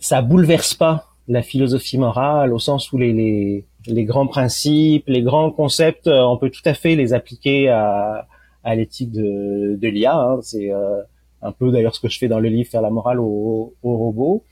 ça 0.00 0.20
bouleverse 0.20 0.74
pas 0.74 1.14
la 1.28 1.42
philosophie 1.42 1.96
morale 1.96 2.52
au 2.52 2.58
sens 2.58 2.92
où 2.92 2.98
les, 2.98 3.14
les 3.14 3.64
les 3.86 4.04
grands 4.04 4.26
principes, 4.26 5.04
les 5.06 5.22
grands 5.22 5.50
concepts, 5.50 6.06
euh, 6.06 6.22
on 6.22 6.36
peut 6.36 6.50
tout 6.50 6.62
à 6.64 6.74
fait 6.74 6.94
les 6.96 7.12
appliquer 7.12 7.68
à, 7.68 8.26
à 8.62 8.74
l'éthique 8.74 9.12
de, 9.12 9.76
de 9.76 9.88
l'IA. 9.88 10.16
Hein. 10.16 10.38
C'est 10.42 10.72
euh, 10.72 11.02
un 11.42 11.52
peu 11.52 11.70
d'ailleurs 11.70 11.94
ce 11.94 12.00
que 12.00 12.08
je 12.08 12.18
fais 12.18 12.28
dans 12.28 12.40
le 12.40 12.48
livre 12.48 12.70
Faire 12.70 12.82
la 12.82 12.90
morale 12.90 13.20
aux, 13.20 13.74
aux 13.82 13.96
robots. 13.96 14.44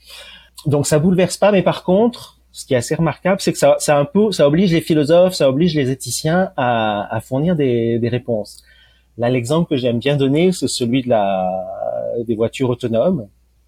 Donc 0.65 0.85
ça 0.87 0.99
bouleverse 0.99 1.37
pas, 1.37 1.51
mais 1.51 1.63
par 1.63 1.83
contre, 1.83 2.39
ce 2.51 2.65
qui 2.65 2.75
est 2.75 2.77
assez 2.77 2.95
remarquable, 2.95 3.41
c'est 3.41 3.51
que 3.51 3.57
ça, 3.57 3.75
ça 3.79 3.97
un 3.97 4.05
peu, 4.05 4.31
ça 4.31 4.47
oblige 4.47 4.71
les 4.71 4.81
philosophes, 4.81 5.33
ça 5.33 5.49
oblige 5.49 5.75
les 5.75 5.89
éthiciens 5.89 6.51
à, 6.55 7.13
à 7.13 7.19
fournir 7.19 7.55
des, 7.55 7.97
des 7.97 8.09
réponses. 8.09 8.63
Là, 9.17 9.29
l'exemple 9.29 9.69
que 9.69 9.75
j'aime 9.75 9.99
bien 9.99 10.17
donner, 10.17 10.51
c'est 10.51 10.67
celui 10.67 11.01
de 11.03 11.09
la 11.09 11.49
des 12.27 12.35
voitures 12.35 12.69
autonomes, 12.69 13.27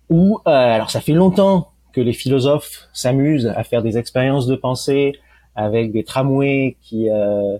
où 0.09 0.39
euh, 0.47 0.51
alors 0.51 0.91
ça 0.91 1.01
fait 1.01 1.13
longtemps 1.13 1.69
que 1.93 2.01
les 2.01 2.13
philosophes 2.13 2.87
s'amusent 2.93 3.51
à 3.55 3.63
faire 3.63 3.81
des 3.81 3.97
expériences 3.97 4.45
de 4.45 4.55
pensée, 4.55 5.13
avec 5.55 5.91
des 5.91 6.03
tramways 6.03 6.77
qui 6.81 7.09
euh, 7.09 7.57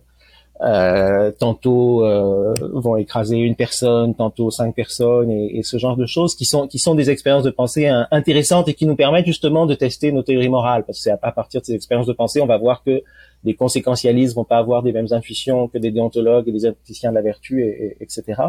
euh, 0.62 1.32
tantôt 1.38 2.06
euh, 2.06 2.54
vont 2.74 2.96
écraser 2.96 3.38
une 3.38 3.56
personne, 3.56 4.16
tantôt 4.16 4.52
cinq 4.52 4.74
personnes 4.74 5.30
et, 5.30 5.58
et, 5.58 5.64
ce 5.64 5.78
genre 5.78 5.98
de 5.98 6.06
choses 6.06 6.34
qui 6.36 6.46
sont 6.46 6.68
qui 6.68 6.80
sont 6.80 6.96
des 6.96 7.10
expériences 7.10 7.44
de 7.44 7.52
pensée 7.52 7.88
intéressantes 8.12 8.70
et 8.70 8.74
qui 8.74 8.86
nous 8.86 8.96
permettent 8.96 9.26
justement 9.26 9.66
de 9.66 9.76
tester 9.76 10.14
nos 10.14 10.24
théories 10.24 10.48
morales 10.48 10.86
parce 10.86 11.00
que 11.00 11.04
c'est 11.04 11.12
à, 11.12 11.32
partir 11.32 11.60
de 11.60 11.66
ces 11.66 11.74
expériences 11.74 12.08
de 12.08 12.14
pensée 12.14 12.42
on 12.42 12.46
va 12.46 12.58
voir 12.58 12.84
que 12.84 13.04
des 13.46 13.54
conséquentialistes 13.54 14.36
vont 14.36 14.44
pas 14.44 14.58
avoir 14.58 14.82
des 14.82 14.92
mêmes 14.92 15.08
intuitions 15.12 15.68
que 15.68 15.78
des 15.78 15.92
déontologues 15.92 16.48
et 16.50 16.52
des 16.52 16.66
éthiciens 16.66 17.12
de 17.12 17.16
la 17.16 17.22
vertu, 17.22 17.64
et, 17.64 17.96
etc. 18.02 18.42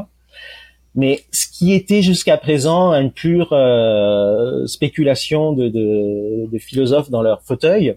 Mais 0.95 1.21
ce 1.31 1.47
qui 1.47 1.75
était 1.75 2.01
jusqu'à 2.01 2.39
présent 2.39 2.93
une 2.95 3.13
pure 3.13 3.53
euh, 3.53 4.67
spéculation 4.67 5.53
de, 5.53 5.69
de, 5.69 6.51
de, 6.51 6.59
philosophes 6.59 7.11
dans 7.11 7.21
leur 7.21 7.43
fauteuil 7.43 7.97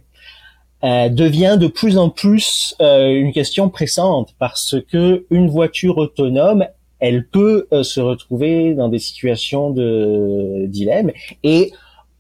euh, 0.84 1.10
devient 1.10 1.58
de 1.60 1.68
plus 1.68 1.98
en 1.98 2.10
plus 2.10 2.76
euh, 2.82 3.10
une 3.10 3.34
question 3.34 3.70
pressante 3.70 4.34
parce 4.40 4.76
que 4.92 5.26
une 5.30 5.50
voiture 5.50 5.98
autonome, 5.98 6.66
elle 7.00 7.28
peut 7.28 7.68
euh, 7.72 7.84
se 7.84 8.00
retrouver 8.00 8.74
dans 8.76 8.90
des 8.90 9.00
situations 9.00 9.72
de 9.72 10.66
dilemme 10.68 11.12
et 11.44 11.72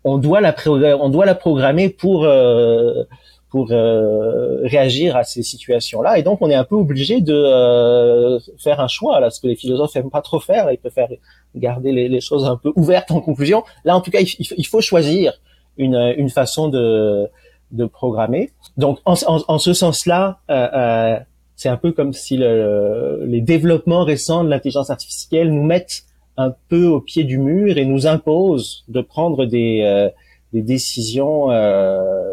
on 0.03 0.17
doit 0.17 0.41
la 0.41 0.55
on 0.67 1.09
doit 1.09 1.25
la 1.25 1.35
programmer 1.35 1.89
pour 1.89 2.25
euh, 2.25 3.03
pour 3.49 3.71
euh, 3.71 4.59
réagir 4.63 5.15
à 5.15 5.23
ces 5.23 5.41
situations-là. 5.41 6.19
Et 6.19 6.23
donc, 6.23 6.39
on 6.41 6.49
est 6.49 6.55
un 6.55 6.63
peu 6.63 6.75
obligé 6.75 7.19
de 7.19 7.33
euh, 7.33 8.39
faire 8.59 8.79
un 8.79 8.87
choix, 8.87 9.19
là, 9.19 9.31
ce 9.31 9.41
que 9.41 9.47
les 9.47 9.55
philosophes 9.55 9.95
aiment 9.95 10.11
pas 10.11 10.21
trop 10.21 10.39
faire. 10.39 10.71
Ils 10.71 10.77
préfèrent 10.77 11.09
garder 11.55 11.91
les, 11.91 12.21
choses 12.21 12.45
un 12.45 12.57
peu 12.57 12.71
ouvertes 12.75 13.09
en 13.09 13.21
conclusion. 13.21 13.63
Là, 13.85 13.95
en 13.95 14.01
tout 14.01 14.11
cas, 14.11 14.19
il, 14.19 14.27
il 14.55 14.67
faut 14.67 14.81
choisir 14.81 15.33
une, 15.77 16.13
une 16.17 16.29
façon 16.29 16.67
de, 16.67 17.27
de 17.71 17.85
programmer. 17.85 18.51
Donc, 18.77 18.99
en, 19.05 19.15
en, 19.27 19.41
en 19.47 19.57
ce 19.57 19.73
sens-là, 19.73 20.39
euh, 20.49 20.67
euh 20.73 21.19
c'est 21.55 21.67
un 21.67 21.75
peu 21.75 21.91
comme 21.91 22.13
si 22.13 22.37
le, 22.37 23.25
les 23.25 23.41
développements 23.41 24.05
récents 24.05 24.45
de 24.45 24.49
l'intelligence 24.49 24.89
artificielle 24.89 25.51
nous 25.51 25.65
mettent 25.65 26.03
un 26.37 26.53
peu 26.69 26.85
au 26.85 27.01
pied 27.01 27.25
du 27.25 27.37
mur 27.37 27.77
et 27.77 27.83
nous 27.83 28.07
imposent 28.07 28.85
de 28.87 29.01
prendre 29.01 29.45
des, 29.45 29.81
euh, 29.83 30.07
des 30.53 30.61
décisions 30.61 31.47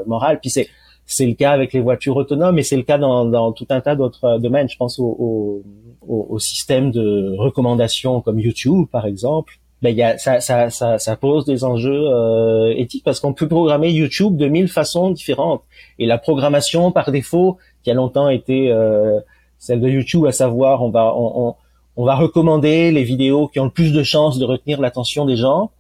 morales. 0.07 0.39
Puis 0.39 0.51
c'est 0.51 0.69
c'est 1.07 1.27
le 1.27 1.35
cas 1.35 1.53
avec 1.53 1.73
les 1.73 1.81
voitures 1.81 2.17
autonomes 2.17 2.59
et 2.59 2.63
c'est 2.63 2.77
le 2.77 2.83
cas 2.83 2.99
dans, 2.99 3.25
dans, 3.25 3.53
tout 3.53 3.67
un 3.71 3.81
tas 3.81 3.95
d'autres 3.95 4.25
euh, 4.25 4.39
domaines. 4.39 4.69
Je 4.69 4.77
pense 4.77 4.99
au, 4.99 5.63
au, 6.07 6.27
au, 6.29 6.39
système 6.39 6.91
de 6.91 7.35
recommandation 7.39 8.21
comme 8.21 8.41
YouTube, 8.41 8.87
par 8.91 9.07
exemple. 9.07 9.59
Ben, 9.87 9.97
y 9.97 10.03
a, 10.03 10.19
ça, 10.19 10.41
ça, 10.41 10.69
ça, 10.69 10.99
ça, 10.99 11.15
pose 11.15 11.45
des 11.45 11.63
enjeux 11.63 12.09
euh, 12.09 12.75
éthiques 12.77 13.05
parce 13.05 13.21
qu'on 13.21 13.33
peut 13.33 13.47
programmer 13.47 13.93
YouTube 13.93 14.37
de 14.37 14.49
mille 14.49 14.67
façons 14.67 15.13
différentes. 15.13 15.63
Et 16.01 16.07
la 16.07 16.19
programmation 16.19 16.91
par 16.91 17.13
défaut, 17.13 17.59
qui 17.85 17.93
a 17.93 17.95
longtemps 17.95 18.29
été 18.29 18.73
euh, 18.73 19.21
celle 19.61 19.81
de 19.81 19.89
YouTube, 19.89 20.27
à 20.27 20.33
savoir 20.33 20.83
on 20.83 20.91
va 20.91 21.15
on, 21.15 21.51
on, 21.51 21.55
on, 21.95 22.05
va 22.05 22.17
recommander 22.17 22.91
les 22.91 23.05
vidéos 23.05 23.47
qui 23.47 23.61
ont 23.61 23.67
le 23.67 23.71
plus 23.71 23.93
de 23.93 24.03
chances 24.03 24.41
de 24.41 24.45
retenir 24.45 24.81
l'attention 24.81 25.25
des 25.25 25.37
gens. 25.37 25.71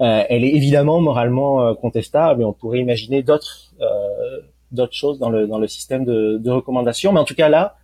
Euh, 0.00 0.24
elle 0.28 0.42
est 0.42 0.52
évidemment 0.52 1.00
moralement 1.00 1.62
euh, 1.62 1.74
contestable 1.74 2.42
et 2.42 2.44
on 2.44 2.52
pourrait 2.52 2.80
imaginer 2.80 3.22
d'autres 3.22 3.70
euh, 3.80 4.40
d'autres 4.72 4.96
choses 4.96 5.20
dans 5.20 5.30
le 5.30 5.46
dans 5.46 5.60
le 5.60 5.68
système 5.68 6.04
de, 6.04 6.38
de 6.38 6.50
recommandation. 6.50 7.12
Mais 7.12 7.20
en 7.20 7.24
tout 7.24 7.36
cas 7.36 7.48
là, 7.48 7.76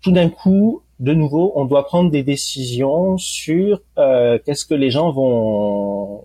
tout 0.00 0.12
d'un 0.12 0.30
coup, 0.30 0.80
de 1.00 1.14
nouveau, 1.14 1.52
on 1.56 1.64
doit 1.64 1.86
prendre 1.86 2.10
des 2.10 2.22
décisions 2.22 3.16
sur 3.16 3.80
euh, 3.98 4.38
qu'est-ce 4.44 4.66
que 4.66 4.74
les 4.74 4.90
gens 4.90 5.10
vont, 5.10 6.24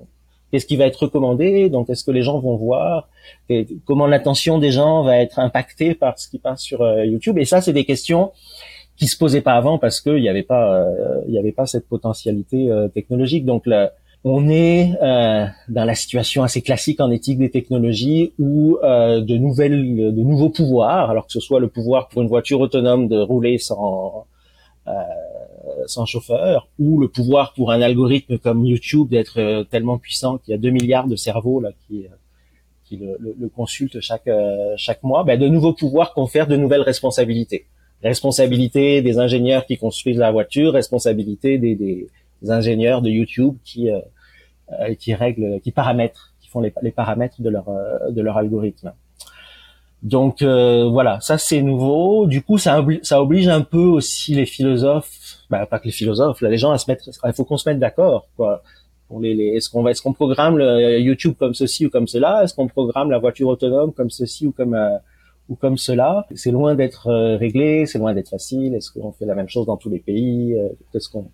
qu'est-ce 0.52 0.66
qui 0.66 0.76
va 0.76 0.86
être 0.86 1.04
recommandé, 1.04 1.70
donc 1.70 1.90
est-ce 1.90 2.04
que 2.04 2.12
les 2.12 2.22
gens 2.22 2.40
vont 2.40 2.58
voir, 2.58 3.08
et 3.50 3.68
comment 3.86 4.06
l'attention 4.06 4.58
des 4.58 4.72
gens 4.72 5.04
va 5.04 5.18
être 5.18 5.40
impactée 5.40 5.96
par 5.96 6.20
ce 6.20 6.28
qui 6.28 6.40
passe 6.40 6.62
sur 6.62 6.82
euh, 6.82 7.06
YouTube. 7.06 7.38
Et 7.38 7.46
ça, 7.46 7.62
c'est 7.62 7.72
des 7.72 7.86
questions 7.86 8.34
qui 8.98 9.08
se 9.08 9.18
posaient 9.18 9.42
pas 9.42 9.54
avant 9.54 9.78
parce 9.78 10.02
qu'il 10.02 10.22
n'y 10.22 10.30
avait 10.30 10.44
pas, 10.44 10.76
euh, 10.76 11.22
il 11.28 11.34
y 11.34 11.38
avait 11.38 11.54
pas 11.54 11.66
cette 11.66 11.88
potentialité 11.88 12.70
euh, 12.70 12.90
technologique. 12.90 13.46
Donc 13.46 13.66
là 13.66 13.94
on 14.28 14.50
est 14.50 14.94
dans 15.00 15.86
la 15.86 15.94
situation 15.94 16.42
assez 16.42 16.64
classique 16.64 17.00
en 17.00 17.12
éthique 17.12 17.38
des 17.38 17.52
technologies 17.52 18.34
où 18.40 18.80
de 18.82 19.38
nouvelles, 19.38 20.16
de 20.16 20.22
nouveaux 20.24 20.50
pouvoirs, 20.50 21.12
alors 21.12 21.28
que 21.28 21.32
ce 21.32 21.40
soit 21.40 21.60
le 21.60 21.68
pouvoir 21.68 22.08
pour 22.08 22.24
une 22.24 22.28
voiture 22.28 22.60
autonome 22.60 23.08
de 23.08 23.20
rouler 23.20 23.60
sans 23.60 24.26
sans 25.88 26.06
chauffeur, 26.06 26.70
ou 26.80 27.00
le 27.00 27.08
pouvoir 27.08 27.54
pour 27.54 27.72
un 27.72 27.82
algorithme 27.82 28.38
comme 28.38 28.66
YouTube 28.66 29.10
d'être 29.10 29.40
euh, 29.40 29.64
tellement 29.64 29.98
puissant 29.98 30.38
qu'il 30.38 30.52
y 30.52 30.56
a 30.56 30.58
2 30.58 30.70
milliards 30.70 31.08
de 31.08 31.16
cerveaux 31.16 31.60
là 31.60 31.72
qui 31.88 32.06
qui 32.84 32.98
le, 32.98 33.18
le, 33.20 33.50
consultent 33.50 34.00
chaque 34.00 34.30
chaque 34.78 35.02
mois, 35.02 35.24
ben, 35.24 35.40
de 35.40 35.48
nouveaux 35.48 35.74
pouvoirs 35.74 36.14
confèrent 36.14 36.46
de 36.46 36.56
nouvelles 36.56 36.82
responsabilités. 36.84 37.66
Responsabilité 38.04 39.02
des 39.02 39.18
ingénieurs 39.18 39.66
qui 39.66 39.78
construisent 39.78 40.20
la 40.20 40.32
voiture, 40.32 40.74
responsabilité 40.74 41.58
des, 41.58 41.76
des 41.76 42.08
ingénieurs 42.48 43.02
de 43.02 43.10
YouTube 43.10 43.56
qui 43.64 43.90
euh, 44.72 44.96
qui 44.96 45.14
règlent, 45.14 45.60
qui 45.62 45.72
paramètrent, 45.72 46.34
qui 46.42 46.50
font 46.50 46.60
les, 46.60 46.74
les 46.82 46.92
paramètres 46.92 47.40
de 47.40 47.50
leur 47.50 47.70
euh, 47.70 48.10
de 48.10 48.20
leur 48.24 48.38
algorithme. 48.38 48.94
Donc 50.06 50.44
euh, 50.44 50.88
voilà, 50.88 51.20
ça 51.20 51.40
c'est 51.40 51.64
nouveau. 51.64 52.28
Du 52.28 52.44
coup, 52.44 52.60
ça, 52.60 52.80
oblige, 52.80 53.00
ça 53.02 53.20
oblige 53.20 53.48
un 53.48 53.62
peu 53.62 53.80
aussi 53.80 54.36
les 54.36 54.46
philosophes, 54.46 55.10
bah, 55.50 55.66
pas 55.66 55.80
que 55.80 55.86
les 55.86 55.92
philosophes, 55.92 56.42
là, 56.42 56.50
les 56.50 56.60
gens 56.60 56.70
à 56.70 56.78
se 56.78 56.90
mettre. 56.90 57.10
Il 57.26 57.34
faut 57.34 57.44
qu'on 57.44 57.58
se 57.58 57.68
mette 57.68 57.80
d'accord, 57.80 58.28
quoi. 58.38 58.62
Les, 59.20 59.34
les 59.34 59.48
est-ce 59.56 59.68
qu'on 59.68 59.82
va, 59.82 59.90
est-ce 59.90 60.04
qu'on 60.04 60.14
programme 60.14 60.60
le 60.60 61.00
YouTube 61.00 61.34
comme 61.40 61.56
ceci 61.56 61.88
ou 61.88 61.90
comme 61.90 62.08
cela? 62.08 62.44
Est-ce 62.44 62.54
qu'on 62.54 62.68
programme 62.68 63.10
la 63.10 63.18
voiture 63.18 63.48
autonome 63.48 63.94
comme 63.94 64.12
ceci 64.12 64.46
ou 64.46 64.52
comme 64.52 64.78
ou 65.50 65.56
comme 65.56 65.78
cela? 65.78 66.28
C'est 66.36 66.52
loin 66.52 66.76
d'être 66.76 67.12
réglé, 67.38 67.88
c'est 67.88 67.98
loin 67.98 68.14
d'être 68.14 68.30
facile. 68.30 68.76
Est-ce 68.76 68.92
qu'on 68.92 69.12
fait 69.12 69.26
la 69.26 69.34
même 69.34 69.50
chose 69.50 69.66
dans 69.66 69.78
tous 69.78 69.90
les 69.90 70.00
pays? 70.00 70.56
Qu'est-ce 70.92 71.10
qu'on 71.10 71.32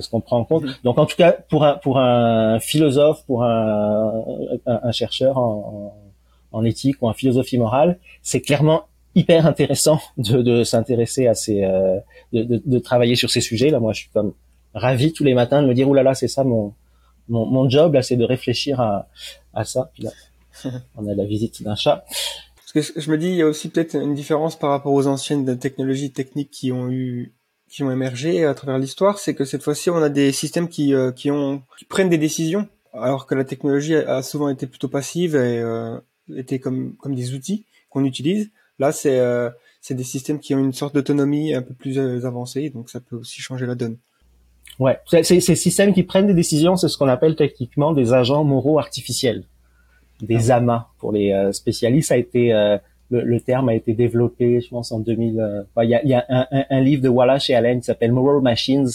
ce 0.00 0.08
qu'on 0.10 0.20
prend 0.20 0.38
en 0.38 0.44
compte. 0.44 0.64
Donc 0.82 0.98
en 0.98 1.06
tout 1.06 1.16
cas, 1.16 1.32
pour 1.32 1.64
un 1.64 1.74
pour 1.74 1.98
un 1.98 2.58
philosophe, 2.58 3.24
pour 3.26 3.44
un, 3.44 4.24
un, 4.66 4.92
chercheur 4.92 5.38
en, 5.38 6.03
éthique 6.62 6.96
ou 7.00 7.08
en 7.08 7.14
philosophie 7.14 7.58
morale, 7.58 7.98
c'est 8.22 8.40
clairement 8.40 8.84
hyper 9.14 9.46
intéressant 9.46 10.00
de, 10.18 10.42
de 10.42 10.62
s'intéresser 10.62 11.26
à 11.26 11.34
ces, 11.34 11.64
euh, 11.64 11.98
de, 12.32 12.42
de, 12.42 12.62
de, 12.64 12.78
travailler 12.78 13.16
sur 13.16 13.30
ces 13.30 13.40
sujets. 13.40 13.70
Là, 13.70 13.80
moi, 13.80 13.92
je 13.92 14.02
suis 14.02 14.10
comme 14.10 14.34
ravi 14.74 15.12
tous 15.12 15.24
les 15.24 15.34
matins 15.34 15.62
de 15.62 15.68
me 15.68 15.74
dire, 15.74 15.88
oulala, 15.88 16.04
là 16.04 16.10
là, 16.10 16.14
c'est 16.14 16.28
ça 16.28 16.44
mon, 16.44 16.74
mon, 17.28 17.46
mon 17.46 17.68
job, 17.68 17.94
là, 17.94 18.02
c'est 18.02 18.16
de 18.16 18.24
réfléchir 18.24 18.80
à, 18.80 19.08
à 19.52 19.64
ça. 19.64 19.90
Puis 19.94 20.04
là, 20.04 20.10
on 20.96 21.06
a 21.06 21.14
la 21.14 21.24
visite 21.24 21.62
d'un 21.62 21.76
chat. 21.76 22.04
Parce 22.56 22.92
que 22.92 23.00
je 23.00 23.10
me 23.10 23.18
dis, 23.18 23.28
il 23.28 23.36
y 23.36 23.42
a 23.42 23.46
aussi 23.46 23.68
peut-être 23.68 23.94
une 23.94 24.14
différence 24.14 24.58
par 24.58 24.70
rapport 24.70 24.92
aux 24.92 25.06
anciennes 25.06 25.58
technologies 25.58 26.12
techniques 26.12 26.50
qui 26.50 26.72
ont 26.72 26.90
eu 26.90 27.32
qui 27.68 27.82
ont 27.82 27.90
émergé 27.90 28.44
à 28.44 28.54
travers 28.54 28.78
l'histoire, 28.78 29.18
c'est 29.18 29.34
que 29.34 29.44
cette 29.44 29.64
fois-ci, 29.64 29.90
on 29.90 29.96
a 29.96 30.08
des 30.08 30.30
systèmes 30.30 30.68
qui, 30.68 30.94
euh, 30.94 31.10
qui, 31.10 31.32
ont, 31.32 31.60
qui 31.76 31.84
prennent 31.84 32.08
des 32.08 32.18
décisions, 32.18 32.68
alors 32.92 33.26
que 33.26 33.34
la 33.34 33.42
technologie 33.42 33.96
a 33.96 34.22
souvent 34.22 34.48
été 34.48 34.68
plutôt 34.68 34.86
passive 34.86 35.34
et 35.34 35.58
euh, 35.58 35.98
était 36.36 36.58
comme, 36.58 36.94
comme 36.96 37.14
des 37.14 37.34
outils 37.34 37.66
qu'on 37.90 38.04
utilise. 38.04 38.50
Là, 38.78 38.92
c'est 38.92 39.18
euh, 39.20 39.50
c'est 39.80 39.94
des 39.94 40.04
systèmes 40.04 40.40
qui 40.40 40.54
ont 40.54 40.58
une 40.58 40.72
sorte 40.72 40.94
d'autonomie 40.94 41.54
un 41.54 41.62
peu 41.62 41.74
plus 41.74 41.98
euh, 41.98 42.24
avancée, 42.24 42.70
donc 42.70 42.90
ça 42.90 43.00
peut 43.00 43.16
aussi 43.16 43.40
changer 43.40 43.66
la 43.66 43.74
donne. 43.74 43.98
Ouais, 44.80 44.98
ces 45.22 45.40
systèmes 45.40 45.94
qui 45.94 46.02
prennent 46.02 46.26
des 46.26 46.34
décisions, 46.34 46.76
c'est 46.76 46.88
ce 46.88 46.98
qu'on 46.98 47.06
appelle 47.06 47.36
techniquement 47.36 47.92
des 47.92 48.12
agents 48.12 48.42
moraux 48.42 48.78
artificiels, 48.78 49.44
des 50.20 50.50
ah. 50.50 50.56
amas 50.56 50.88
pour 50.98 51.12
les 51.12 51.50
spécialistes. 51.52 52.08
Ça 52.08 52.14
a 52.14 52.16
été 52.16 52.52
le, 53.10 53.22
le, 53.22 53.40
terme 53.40 53.68
a 53.68 53.74
été 53.74 53.94
développé, 53.94 54.60
je 54.60 54.68
pense, 54.68 54.92
en 54.92 55.00
2000. 55.00 55.40
Euh, 55.40 55.62
il 55.82 55.90
y 55.90 55.94
a, 55.94 56.04
y 56.04 56.14
a 56.14 56.24
un, 56.28 56.46
un, 56.50 56.64
un, 56.70 56.80
livre 56.80 57.02
de 57.02 57.08
Wallace 57.08 57.50
et 57.50 57.54
Allen 57.54 57.80
qui 57.80 57.86
s'appelle 57.86 58.12
Moral 58.12 58.42
Machines 58.42 58.88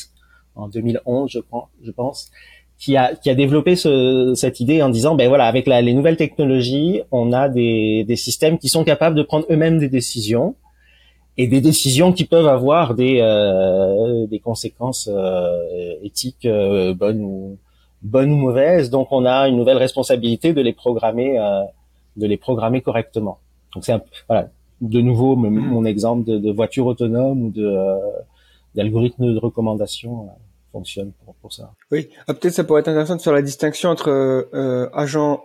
en 0.55 0.67
2011, 0.67 1.31
je, 1.31 1.39
pense, 1.39 1.67
je 1.83 1.91
pense, 1.91 2.31
qui 2.79 2.97
a, 2.97 3.13
qui 3.13 3.29
a 3.29 3.35
développé 3.35 3.75
ce, 3.75 4.33
cette 4.35 4.59
idée 4.59 4.81
en 4.81 4.89
disant, 4.89 5.15
ben 5.15 5.27
voilà, 5.27 5.45
avec 5.45 5.67
la, 5.67 5.81
les 5.81 5.93
nouvelles 5.93 6.17
technologies, 6.17 7.01
on 7.11 7.33
a 7.33 7.49
des, 7.49 8.05
des 8.05 8.15
systèmes 8.15 8.57
qui 8.57 8.69
sont 8.69 8.83
capables 8.83 9.15
de 9.15 9.23
prendre 9.23 9.45
eux-mêmes 9.49 9.79
des 9.79 9.89
décisions 9.89 10.55
et 11.37 11.47
des 11.47 11.61
décisions 11.61 12.13
qui 12.13 12.25
peuvent 12.25 12.47
avoir 12.47 12.95
des, 12.95 13.19
euh, 13.21 14.25
des 14.27 14.39
conséquences 14.39 15.09
euh, 15.11 15.95
éthiques 16.03 16.45
euh, 16.45 16.93
bonnes 16.93 17.21
ou 17.21 17.57
bonnes 18.01 18.31
ou 18.31 18.37
mauvaises. 18.37 18.89
Donc, 18.89 19.09
on 19.11 19.25
a 19.25 19.47
une 19.47 19.57
nouvelle 19.57 19.77
responsabilité 19.77 20.53
de 20.53 20.61
les 20.61 20.73
programmer, 20.73 21.37
euh, 21.37 21.63
de 22.17 22.25
les 22.25 22.37
programmer 22.37 22.81
correctement. 22.81 23.39
Donc 23.73 23.85
c'est 23.85 23.93
voilà, 24.27 24.49
de 24.81 25.01
nouveau 25.01 25.35
mm. 25.35 25.49
mon 25.49 25.85
exemple 25.85 26.25
de, 26.29 26.37
de, 26.37 26.51
voiture 26.51 26.85
autonome 26.85 27.43
ou 27.43 27.51
de 27.51 27.65
euh, 27.65 27.97
d'algorithme 28.75 29.33
de 29.33 29.37
recommandation 29.37 30.23
euh, 30.23 30.31
fonctionne 30.71 31.11
pour, 31.23 31.35
pour, 31.35 31.53
ça. 31.53 31.73
Oui, 31.91 32.09
ah, 32.27 32.33
peut-être 32.33 32.53
ça 32.53 32.63
pourrait 32.63 32.81
être 32.81 32.87
intéressant 32.89 33.15
de 33.15 33.21
faire 33.21 33.33
la 33.33 33.41
distinction 33.41 33.89
entre 33.89 34.09
euh, 34.09 34.89
agent 34.93 35.43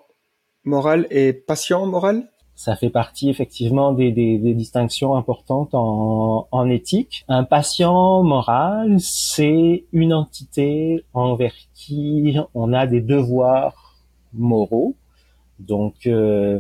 moral 0.65 1.07
et 1.11 1.33
patient 1.33 1.87
moral. 1.87 2.29
Ça 2.57 2.77
fait 2.77 2.91
partie 2.91 3.31
effectivement 3.31 3.93
des, 3.93 4.13
des, 4.13 4.39
des 4.39 4.55
distinctions 4.55 5.17
importantes 5.17 5.75
en, 5.75 6.47
en, 6.51 6.71
éthique. 6.71 7.25
Un 7.27 7.43
patient 7.43 8.23
moral, 8.23 9.01
c'est 9.01 9.85
une 9.93 10.13
entité 10.13 11.05
envers 11.15 11.55
qui 11.75 12.37
on 12.55 12.73
a 12.73 12.87
des 12.87 13.01
devoirs 13.01 13.97
moraux. 14.33 14.95
Donc 15.59 16.07
euh, 16.07 16.59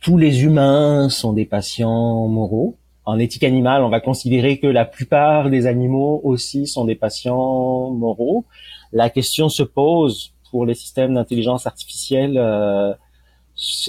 tous 0.00 0.16
les 0.16 0.44
humains 0.44 1.08
sont 1.10 1.32
des 1.34 1.44
patients 1.44 2.26
moraux. 2.28 2.76
En 3.08 3.18
éthique 3.18 3.44
animale, 3.44 3.82
on 3.84 3.88
va 3.88 4.00
considérer 4.00 4.58
que 4.58 4.66
la 4.66 4.84
plupart 4.84 5.48
des 5.48 5.66
animaux 5.66 6.20
aussi 6.24 6.66
sont 6.66 6.84
des 6.84 6.94
patients 6.94 7.88
moraux. 7.88 8.44
La 8.92 9.08
question 9.08 9.48
se 9.48 9.62
pose 9.62 10.34
pour 10.50 10.66
les 10.66 10.74
systèmes 10.74 11.14
d'intelligence 11.14 11.66
artificielle 11.66 12.36
euh, 12.36 12.92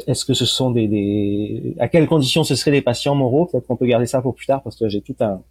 est-ce 0.07 0.23
que 0.23 0.33
ce 0.33 0.45
sont 0.45 0.71
des, 0.71 0.87
des, 0.87 1.75
à 1.79 1.89
quelles 1.89 2.07
conditions 2.07 2.45
ce 2.45 2.55
seraient 2.55 2.71
des 2.71 2.81
patients 2.81 3.13
moraux? 3.13 3.45
Peut-être 3.47 3.67
qu'on 3.67 3.75
peut 3.75 3.87
garder 3.87 4.05
ça 4.05 4.21
pour 4.21 4.35
plus 4.35 4.45
tard 4.45 4.63
parce 4.63 4.77
que 4.77 4.87
j'ai 4.87 5.01
tout 5.01 5.17
un 5.19 5.41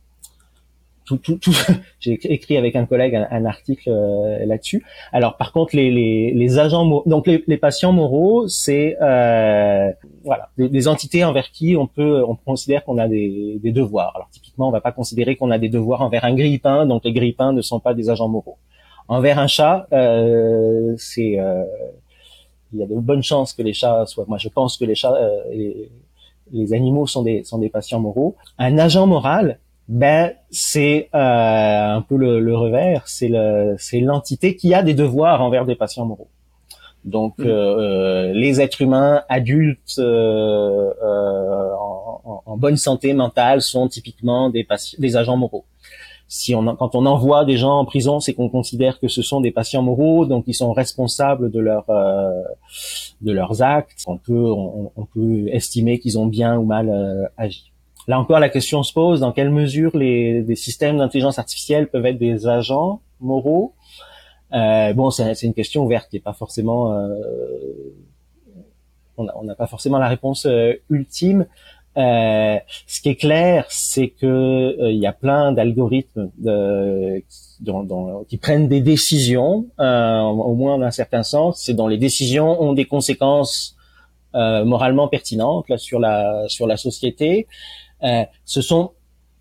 tout, 1.09 1.17
tout, 1.17 1.39
tout 1.39 1.57
j'ai 2.01 2.19
écrit 2.33 2.57
avec 2.57 2.77
un 2.77 2.87
collègue 2.87 3.15
un, 3.15 3.45
article 3.47 3.89
euh, 3.91 4.45
là-dessus. 4.45 4.85
Alors 5.13 5.37
par 5.37 5.53
contre 5.53 5.75
les, 5.75 5.91
les, 5.91 6.33
les 6.33 6.59
agents 6.59 7.03
donc 7.07 7.27
les, 7.27 7.43
les, 7.47 7.57
patients 7.57 7.93
moraux 7.93 8.47
c'est 8.49 8.97
euh, 9.01 9.91
voilà 10.23 10.51
des, 10.59 10.69
des, 10.69 10.89
entités 10.89 11.25
envers 11.25 11.51
qui 11.51 11.77
on 11.77 11.87
peut 11.87 12.23
on 12.25 12.37
considère 12.37 12.85
qu'on 12.85 12.99
a 12.99 13.09
des, 13.09 13.59
des 13.63 13.73
devoirs. 13.73 14.13
Alors 14.15 14.29
typiquement 14.31 14.69
on 14.69 14.73
va 14.73 14.81
pas 14.81 14.93
considérer 14.93 15.37
qu'on 15.37 15.51
a 15.51 15.59
des 15.59 15.71
devoirs 15.71 16.03
envers 16.03 16.25
un 16.25 16.35
grille-pain 16.35 16.87
donc 16.87 17.05
les 17.05 17.13
grille-pains 17.13 17.53
ne 17.53 17.63
sont 17.63 17.81
pas 17.81 17.95
des 17.95 18.11
agents 18.11 18.29
moraux. 18.29 18.59
Envers 19.09 19.39
un 19.39 19.47
chat 19.47 19.87
euh, 19.93 20.95
c'est 20.99 21.39
euh, 21.39 21.65
il 22.73 22.81
y 22.81 22.83
a 22.83 22.87
de 22.87 22.95
bonnes 22.95 23.23
chances 23.23 23.53
que 23.53 23.63
les 23.63 23.73
chats 23.73 24.05
soient. 24.07 24.27
Moi, 24.29 24.39
je 24.39 24.49
pense 24.49 24.77
que 24.77 24.85
les 24.85 24.95
chats, 24.95 25.15
euh, 25.15 25.43
les, 25.51 25.91
les, 26.53 26.75
animaux 26.75 27.07
sont 27.07 27.23
des 27.23 27.45
sont 27.45 27.59
des 27.59 27.71
patients 27.71 28.01
moraux. 28.01 28.37
Un 28.59 28.79
agent 28.79 29.07
moral, 29.07 29.59
ben 29.89 30.33
c'est 30.51 31.09
euh, 31.15 31.97
un 31.97 32.03
peu 32.03 32.17
le, 32.17 32.41
le 32.41 32.57
revers. 32.57 33.03
C'est 33.07 33.29
le 33.29 33.77
c'est 33.79 34.01
l'entité 34.01 34.57
qui 34.57 34.75
a 34.75 34.83
des 34.83 34.95
devoirs 34.95 35.41
envers 35.43 35.65
des 35.65 35.77
patients 35.77 36.07
moraux. 36.07 36.29
Donc, 37.05 37.39
mmh. 37.39 37.47
euh, 37.47 38.33
les 38.35 38.61
êtres 38.61 38.83
humains 38.83 39.23
adultes 39.29 39.99
euh, 39.99 40.93
euh, 41.03 41.71
en, 41.81 42.43
en, 42.45 42.57
bonne 42.57 42.77
santé 42.77 43.15
mentale 43.15 43.63
sont 43.63 43.89
typiquement 43.89 44.51
des, 44.51 44.67
des 44.99 45.17
agents 45.17 45.37
moraux 45.37 45.65
si 46.29 46.55
on, 46.55 46.77
quand 46.77 46.95
on 46.95 47.07
envoie 47.07 47.47
des 47.47 47.57
gens 47.57 47.79
en 47.79 47.85
prison, 47.87 48.21
c'est 48.21 48.35
qu'on 48.35 48.51
considère 48.51 49.01
que 49.01 49.09
ce 49.09 49.23
sont 49.23 49.41
des 49.41 49.51
patients 49.51 49.83
moraux, 49.83 50.27
donc 50.27 50.45
ils 50.47 50.55
sont 50.55 50.73
responsables 50.73 51.51
de 51.51 51.59
leur 51.59 51.89
euh, 51.89 52.43
de 53.23 53.33
leurs 53.33 53.63
actes. 53.63 54.05
On 54.07 54.19
peut 54.19 54.35
on, 54.35 54.93
on 54.95 55.05
peut 55.07 55.49
estimer 55.49 55.99
qu'ils 55.99 56.19
ont 56.19 56.27
bien 56.27 56.59
ou 56.59 56.65
mal 56.65 56.91
euh, 56.91 57.27
agi. 57.39 57.73
Là 58.09 58.19
encore, 58.19 58.41
la 58.41 58.49
question 58.49 58.83
se 58.83 58.93
pose 58.93 59.21
dans 59.21 59.33
quelle 59.33 59.51
mesure 59.51 59.97
les, 59.97 60.43
les 60.43 60.57
systèmes 60.57 60.99
d'intelligence 60.99 61.39
artificielle 61.39 61.89
peuvent 61.89 62.07
être 62.07 62.19
des 62.19 62.49
agents 62.49 63.01
moraux? 63.21 63.75
Euh, 64.55 64.95
bon, 64.95 65.11
c'est 65.11 65.43
une 65.43 65.55
question 65.55 65.85
ouverte 65.85 66.09
qui 66.11 66.19
pas 66.19 66.33
forcément 66.33 66.93
euh, 66.93 67.15
on 69.19 69.45
n'a 69.45 69.55
pas 69.55 69.67
forcément 69.67 69.99
la 69.99 70.09
réponse 70.09 70.47
euh, 70.47 70.73
ultime. 70.91 71.47
Euh, 71.97 72.57
ce 72.87 73.01
qui 73.01 73.09
est 73.09 73.17
clair, 73.17 73.67
c'est 73.69 74.09
que 74.09 74.27
euh, 74.27 74.93
il 74.93 74.99
y 74.99 75.07
a 75.07 75.13
plein 75.13 75.51
d'algorithmes 75.53 76.31
qui 78.29 78.37
prennent 78.37 78.69
des 78.69 78.81
décisions, 78.81 79.67
euh, 79.81 80.21
au 80.21 80.55
moins 80.55 80.79
dans 80.79 80.87
un 80.87 80.93
certain 80.93 81.25
sens, 81.25 81.61
c'est 81.61 81.75
dont 81.75 81.89
les 81.89 81.99
décisions 81.99 82.63
ont 82.63 82.73
des 82.73 82.85
conséquences 82.85 83.75
moralement 84.33 85.09
pertinentes 85.09 85.69
là, 85.69 85.79
sur 85.79 85.99
la 85.99 86.45
sur 86.49 86.69
la 86.69 86.77
société. 86.77 87.49
Ce 88.45 88.61
sont 88.61 88.93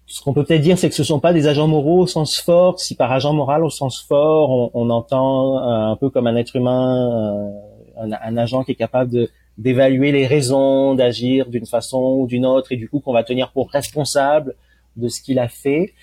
ce 0.10 0.22
qu'on 0.22 0.34
peut 0.34 0.46
peut-être 0.46 0.62
dire, 0.62 0.78
c'est 0.78 0.88
que 0.88 0.96
ce 0.96 1.04
sont 1.04 1.20
pas 1.20 1.34
des 1.34 1.48
agents 1.48 1.68
moraux 1.68 2.00
au 2.00 2.08
sens 2.08 2.38
fort. 2.38 2.80
Si 2.80 2.96
par 2.96 3.12
agent 3.12 3.34
moral 3.34 3.66
au 3.66 3.70
sens 3.70 4.02
fort, 4.02 4.50
on, 4.50 4.72
on 4.74 4.90
entend 4.90 5.58
un 5.58 5.98
peu 5.98 6.10
comme 6.10 6.28
un 6.28 6.38
être 6.38 6.56
humain, 6.56 7.52
un, 7.98 8.12
un 8.14 8.38
agent 8.38 8.64
qui 8.64 8.72
est 8.72 8.76
capable 8.76 9.12
de 9.12 9.30
d'évaluer 9.58 10.12
les 10.12 10.28
raisons 10.28 10.94
d'agir 10.94 11.48
d'une 11.50 11.66
façon 11.66 12.18
ou 12.20 12.28
d'une 12.28 12.46
autre 12.46 12.72
et 12.72 12.78
du 12.78 12.88
coup 12.88 13.00
qu'on 13.00 13.14
va 13.14 13.24
tenir 13.24 13.52
pour 13.52 13.72
responsable 13.72 14.56
de 14.96 15.08
ce 15.08 15.22
qu'il 15.22 15.40
a 15.40 15.48
fait. 15.48 15.94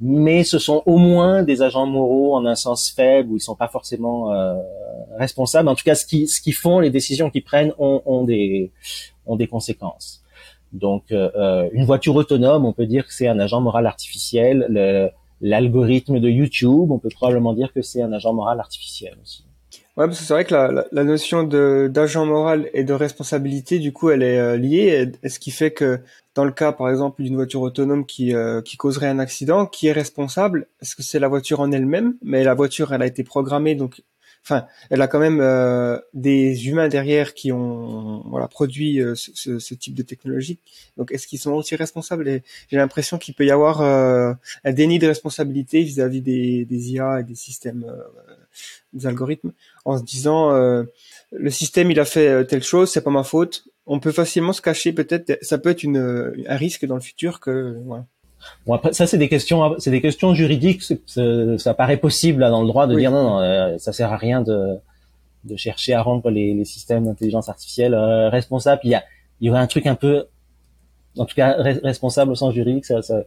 Mais 0.00 0.44
ce 0.44 0.58
sont 0.58 0.82
au 0.86 0.96
moins 0.96 1.42
des 1.42 1.60
agents 1.60 1.86
moraux 1.86 2.34
en 2.34 2.46
un 2.46 2.54
sens 2.54 2.90
faible 2.90 3.32
où 3.32 3.36
ils 3.36 3.40
sont 3.40 3.56
pas 3.56 3.68
forcément 3.68 4.32
euh, 4.32 4.54
responsables. 5.18 5.68
En 5.68 5.74
tout 5.74 5.84
cas, 5.84 5.94
ce 5.94 6.06
qui 6.06 6.26
ce 6.26 6.40
qu'ils 6.40 6.54
font, 6.54 6.78
les 6.78 6.88
décisions 6.88 7.28
qu'ils 7.28 7.44
prennent 7.44 7.74
ont, 7.78 8.00
ont 8.06 8.24
des 8.24 8.70
ont 9.26 9.36
des 9.36 9.46
conséquences. 9.46 10.19
Donc, 10.72 11.04
euh, 11.12 11.30
euh 11.36 11.68
une 11.72 11.84
voiture 11.84 12.14
autonome, 12.16 12.64
on 12.64 12.72
peut 12.72 12.86
dire 12.86 13.06
que 13.06 13.12
c'est 13.12 13.28
un 13.28 13.38
agent 13.38 13.60
moral 13.60 13.86
artificiel. 13.86 15.12
L'algorithme 15.42 16.20
de 16.20 16.28
YouTube, 16.28 16.90
on 16.90 16.98
peut 16.98 17.08
probablement 17.08 17.54
dire 17.54 17.72
que 17.72 17.80
c'est 17.80 18.02
un 18.02 18.12
agent 18.12 18.34
moral 18.34 18.60
artificiel 18.60 19.16
aussi. 19.22 19.44
Ouais, 19.96 20.06
parce 20.06 20.20
que 20.20 20.24
c'est 20.24 20.32
vrai 20.34 20.44
que 20.44 20.54
la, 20.54 20.86
la, 20.92 21.04
notion 21.04 21.42
de 21.42 21.90
d'agent 21.92 22.24
moral 22.24 22.70
et 22.72 22.84
de 22.84 22.92
responsabilité, 22.92 23.78
du 23.78 23.92
coup, 23.92 24.10
elle 24.10 24.22
est 24.22 24.38
euh, 24.38 24.56
liée. 24.56 25.12
Et, 25.22 25.28
ce 25.28 25.38
qui 25.38 25.50
fait 25.50 25.72
que 25.72 26.00
dans 26.34 26.44
le 26.44 26.52
cas, 26.52 26.72
par 26.72 26.88
exemple, 26.88 27.22
d'une 27.22 27.34
voiture 27.34 27.60
autonome 27.60 28.06
qui 28.06 28.34
euh, 28.34 28.62
qui 28.62 28.76
causerait 28.76 29.08
un 29.08 29.18
accident, 29.18 29.66
qui 29.66 29.88
est 29.88 29.92
responsable 29.92 30.68
Est-ce 30.80 30.94
que 30.96 31.02
c'est 31.02 31.18
la 31.18 31.28
voiture 31.28 31.60
en 31.60 31.72
elle-même? 31.72 32.14
Mais 32.22 32.44
la 32.44 32.54
voiture, 32.54 32.94
elle 32.94 33.02
a 33.02 33.06
été 33.06 33.24
programmée, 33.24 33.74
donc 33.74 34.02
enfin, 34.44 34.66
elle 34.90 35.02
a 35.02 35.08
quand 35.08 35.18
même 35.18 35.40
euh, 35.40 35.98
des 36.14 36.68
humains 36.68 36.88
derrière 36.88 37.34
qui 37.34 37.52
ont 37.52 38.22
voilà 38.26 38.48
produit 38.48 39.00
euh, 39.00 39.14
ce, 39.14 39.58
ce, 39.58 39.74
type 39.74 39.94
de 39.94 40.02
technologie. 40.02 40.58
Donc, 40.96 41.12
est-ce 41.12 41.26
qu'ils 41.26 41.38
sont 41.38 41.52
aussi 41.52 41.76
responsables? 41.76 42.42
J'ai 42.68 42.76
l'impression 42.76 43.18
qu'il 43.18 43.34
peut 43.34 43.44
y 43.44 43.50
avoir 43.50 43.80
euh, 43.82 44.32
un 44.64 44.72
déni 44.72 44.98
de 44.98 45.06
responsabilité 45.06 45.82
vis-à-vis 45.82 46.20
des, 46.22 46.64
des 46.64 46.92
IA 46.92 47.20
et 47.20 47.24
des 47.24 47.34
systèmes, 47.34 47.86
des 48.92 49.06
algorithmes, 49.06 49.52
en 49.84 49.98
se 49.98 50.02
disant 50.02 50.52
le 50.52 51.50
système 51.50 51.90
il 51.90 52.00
a 52.00 52.04
fait 52.04 52.44
telle 52.46 52.62
chose, 52.62 52.90
c'est 52.90 53.02
pas 53.02 53.10
ma 53.10 53.24
faute. 53.24 53.64
On 53.86 54.00
peut 54.00 54.12
facilement 54.12 54.52
se 54.52 54.62
cacher, 54.62 54.92
peut-être. 54.92 55.38
Ça 55.42 55.58
peut 55.58 55.70
être 55.70 55.82
une, 55.82 56.34
un 56.46 56.56
risque 56.56 56.86
dans 56.86 56.94
le 56.94 57.00
futur 57.00 57.40
que 57.40 57.76
voilà. 57.84 58.06
Bon 58.66 58.74
après 58.74 58.92
ça 58.92 59.06
c'est 59.06 59.18
des 59.18 59.28
questions 59.28 59.74
c'est 59.78 59.90
des 59.90 60.00
questions 60.00 60.34
juridiques 60.34 60.82
ça 61.58 61.74
paraît 61.74 61.96
possible 61.96 62.40
là, 62.40 62.50
dans 62.50 62.62
le 62.62 62.68
droit 62.68 62.86
de 62.86 62.96
dire 62.96 63.10
non, 63.10 63.22
non 63.22 63.40
euh, 63.40 63.78
ça 63.78 63.92
sert 63.92 64.12
à 64.12 64.16
rien 64.16 64.40
de 64.42 64.78
de 65.44 65.56
chercher 65.56 65.94
à 65.94 66.02
rendre 66.02 66.30
les, 66.30 66.54
les 66.54 66.64
systèmes 66.64 67.04
d'intelligence 67.04 67.48
artificielle 67.48 67.94
euh, 67.94 68.28
responsables 68.28 68.80
il 68.84 68.90
y 68.90 68.94
a 68.94 69.04
il 69.40 69.46
y 69.46 69.50
aurait 69.50 69.60
un 69.60 69.66
truc 69.66 69.86
un 69.86 69.94
peu 69.94 70.26
en 71.16 71.24
tout 71.24 71.34
cas 71.34 71.56
responsable 71.58 72.32
au 72.32 72.34
sens 72.34 72.54
juridique 72.54 72.84
ça, 72.84 73.02
ça, 73.02 73.22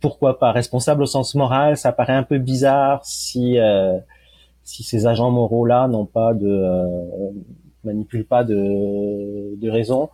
pourquoi 0.00 0.38
pas 0.38 0.52
responsable 0.52 1.02
au 1.02 1.06
sens 1.06 1.34
moral 1.34 1.76
ça 1.76 1.92
paraît 1.92 2.14
un 2.14 2.22
peu 2.22 2.38
bizarre 2.38 3.04
si 3.04 3.58
euh, 3.58 3.98
si 4.64 4.82
ces 4.82 5.06
agents 5.06 5.30
moraux 5.30 5.66
là 5.66 5.88
n'ont 5.88 6.06
pas 6.06 6.34
de 6.34 6.48
euh, 6.48 7.30
manipulent 7.84 8.26
pas 8.26 8.44
de 8.44 9.56
de 9.56 9.70
raison 9.70 10.10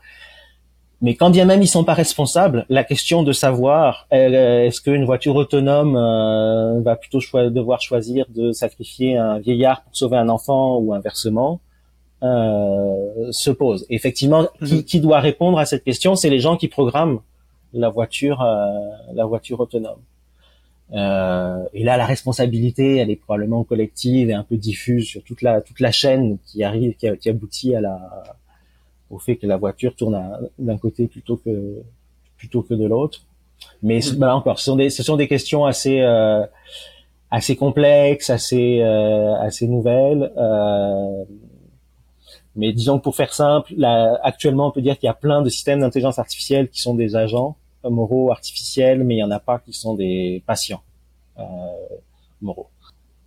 mais 1.02 1.14
quand 1.14 1.30
bien 1.30 1.44
même 1.44 1.62
ils 1.62 1.68
sont 1.68 1.84
pas 1.84 1.94
responsables, 1.94 2.64
la 2.68 2.84
question 2.84 3.22
de 3.22 3.32
savoir 3.32 4.06
euh, 4.12 4.64
est-ce 4.64 4.80
qu'une 4.80 5.04
voiture 5.04 5.36
autonome 5.36 5.96
euh, 5.96 6.80
va 6.80 6.96
plutôt 6.96 7.20
devoir 7.50 7.80
choisir 7.80 8.26
de 8.28 8.52
sacrifier 8.52 9.16
un 9.16 9.38
vieillard 9.38 9.82
pour 9.82 9.96
sauver 9.96 10.16
un 10.16 10.28
enfant 10.28 10.78
ou 10.78 10.94
inversement 10.94 11.60
euh, 12.22 13.30
se 13.30 13.50
pose. 13.50 13.84
effectivement, 13.90 14.48
qui, 14.64 14.76
mhm. 14.76 14.84
qui, 14.84 15.00
doit 15.00 15.20
répondre 15.20 15.58
à 15.58 15.66
cette 15.66 15.84
question 15.84 16.16
C'est 16.16 16.30
les 16.30 16.40
gens 16.40 16.56
qui 16.56 16.66
programment 16.68 17.20
la 17.74 17.90
voiture, 17.90 18.40
euh, 18.40 18.66
la 19.12 19.26
voiture 19.26 19.60
autonome. 19.60 20.00
Euh, 20.92 21.62
et 21.74 21.84
là, 21.84 21.98
la 21.98 22.06
responsabilité, 22.06 22.96
elle 22.96 23.10
est 23.10 23.16
probablement 23.16 23.64
collective 23.64 24.30
et 24.30 24.32
un 24.32 24.44
peu 24.44 24.56
diffuse 24.56 25.06
sur 25.06 25.22
toute 25.24 25.42
la 25.42 25.60
toute 25.60 25.80
la 25.80 25.92
chaîne 25.92 26.38
qui 26.46 26.64
arrive, 26.64 26.94
qui, 26.94 27.06
qui 27.18 27.28
aboutit 27.28 27.74
à 27.74 27.82
la 27.82 28.00
au 29.10 29.18
fait 29.18 29.36
que 29.36 29.46
la 29.46 29.56
voiture 29.56 29.94
tourne 29.94 30.20
d'un 30.58 30.78
côté 30.78 31.06
plutôt 31.06 31.36
que 31.36 31.82
plutôt 32.36 32.62
que 32.62 32.74
de 32.74 32.86
l'autre. 32.86 33.20
Mais 33.82 34.00
mm. 34.00 34.16
bah, 34.16 34.34
encore, 34.34 34.58
ce 34.58 34.66
sont 34.66 34.76
des 34.76 34.90
ce 34.90 35.02
sont 35.02 35.16
des 35.16 35.28
questions 35.28 35.64
assez 35.64 36.00
euh, 36.00 36.44
assez 37.30 37.56
complexes, 37.56 38.30
assez 38.30 38.80
euh, 38.80 39.34
assez 39.36 39.66
nouvelles. 39.66 40.32
Euh, 40.36 41.24
mais 42.54 42.72
disons 42.72 42.98
que 42.98 43.04
pour 43.04 43.14
faire 43.14 43.34
simple, 43.34 43.74
là, 43.76 44.18
actuellement, 44.22 44.68
on 44.68 44.70
peut 44.70 44.80
dire 44.80 44.98
qu'il 44.98 45.06
y 45.06 45.10
a 45.10 45.14
plein 45.14 45.42
de 45.42 45.50
systèmes 45.50 45.80
d'intelligence 45.80 46.18
artificielle 46.18 46.70
qui 46.70 46.80
sont 46.80 46.94
des 46.94 47.14
agents 47.14 47.56
moraux 47.84 48.32
artificiels, 48.32 49.04
mais 49.04 49.16
il 49.16 49.18
y 49.18 49.22
en 49.22 49.30
a 49.30 49.38
pas 49.38 49.58
qui 49.58 49.72
sont 49.72 49.94
des 49.94 50.42
patients 50.46 50.82
euh, 51.38 51.42
moraux. 52.40 52.68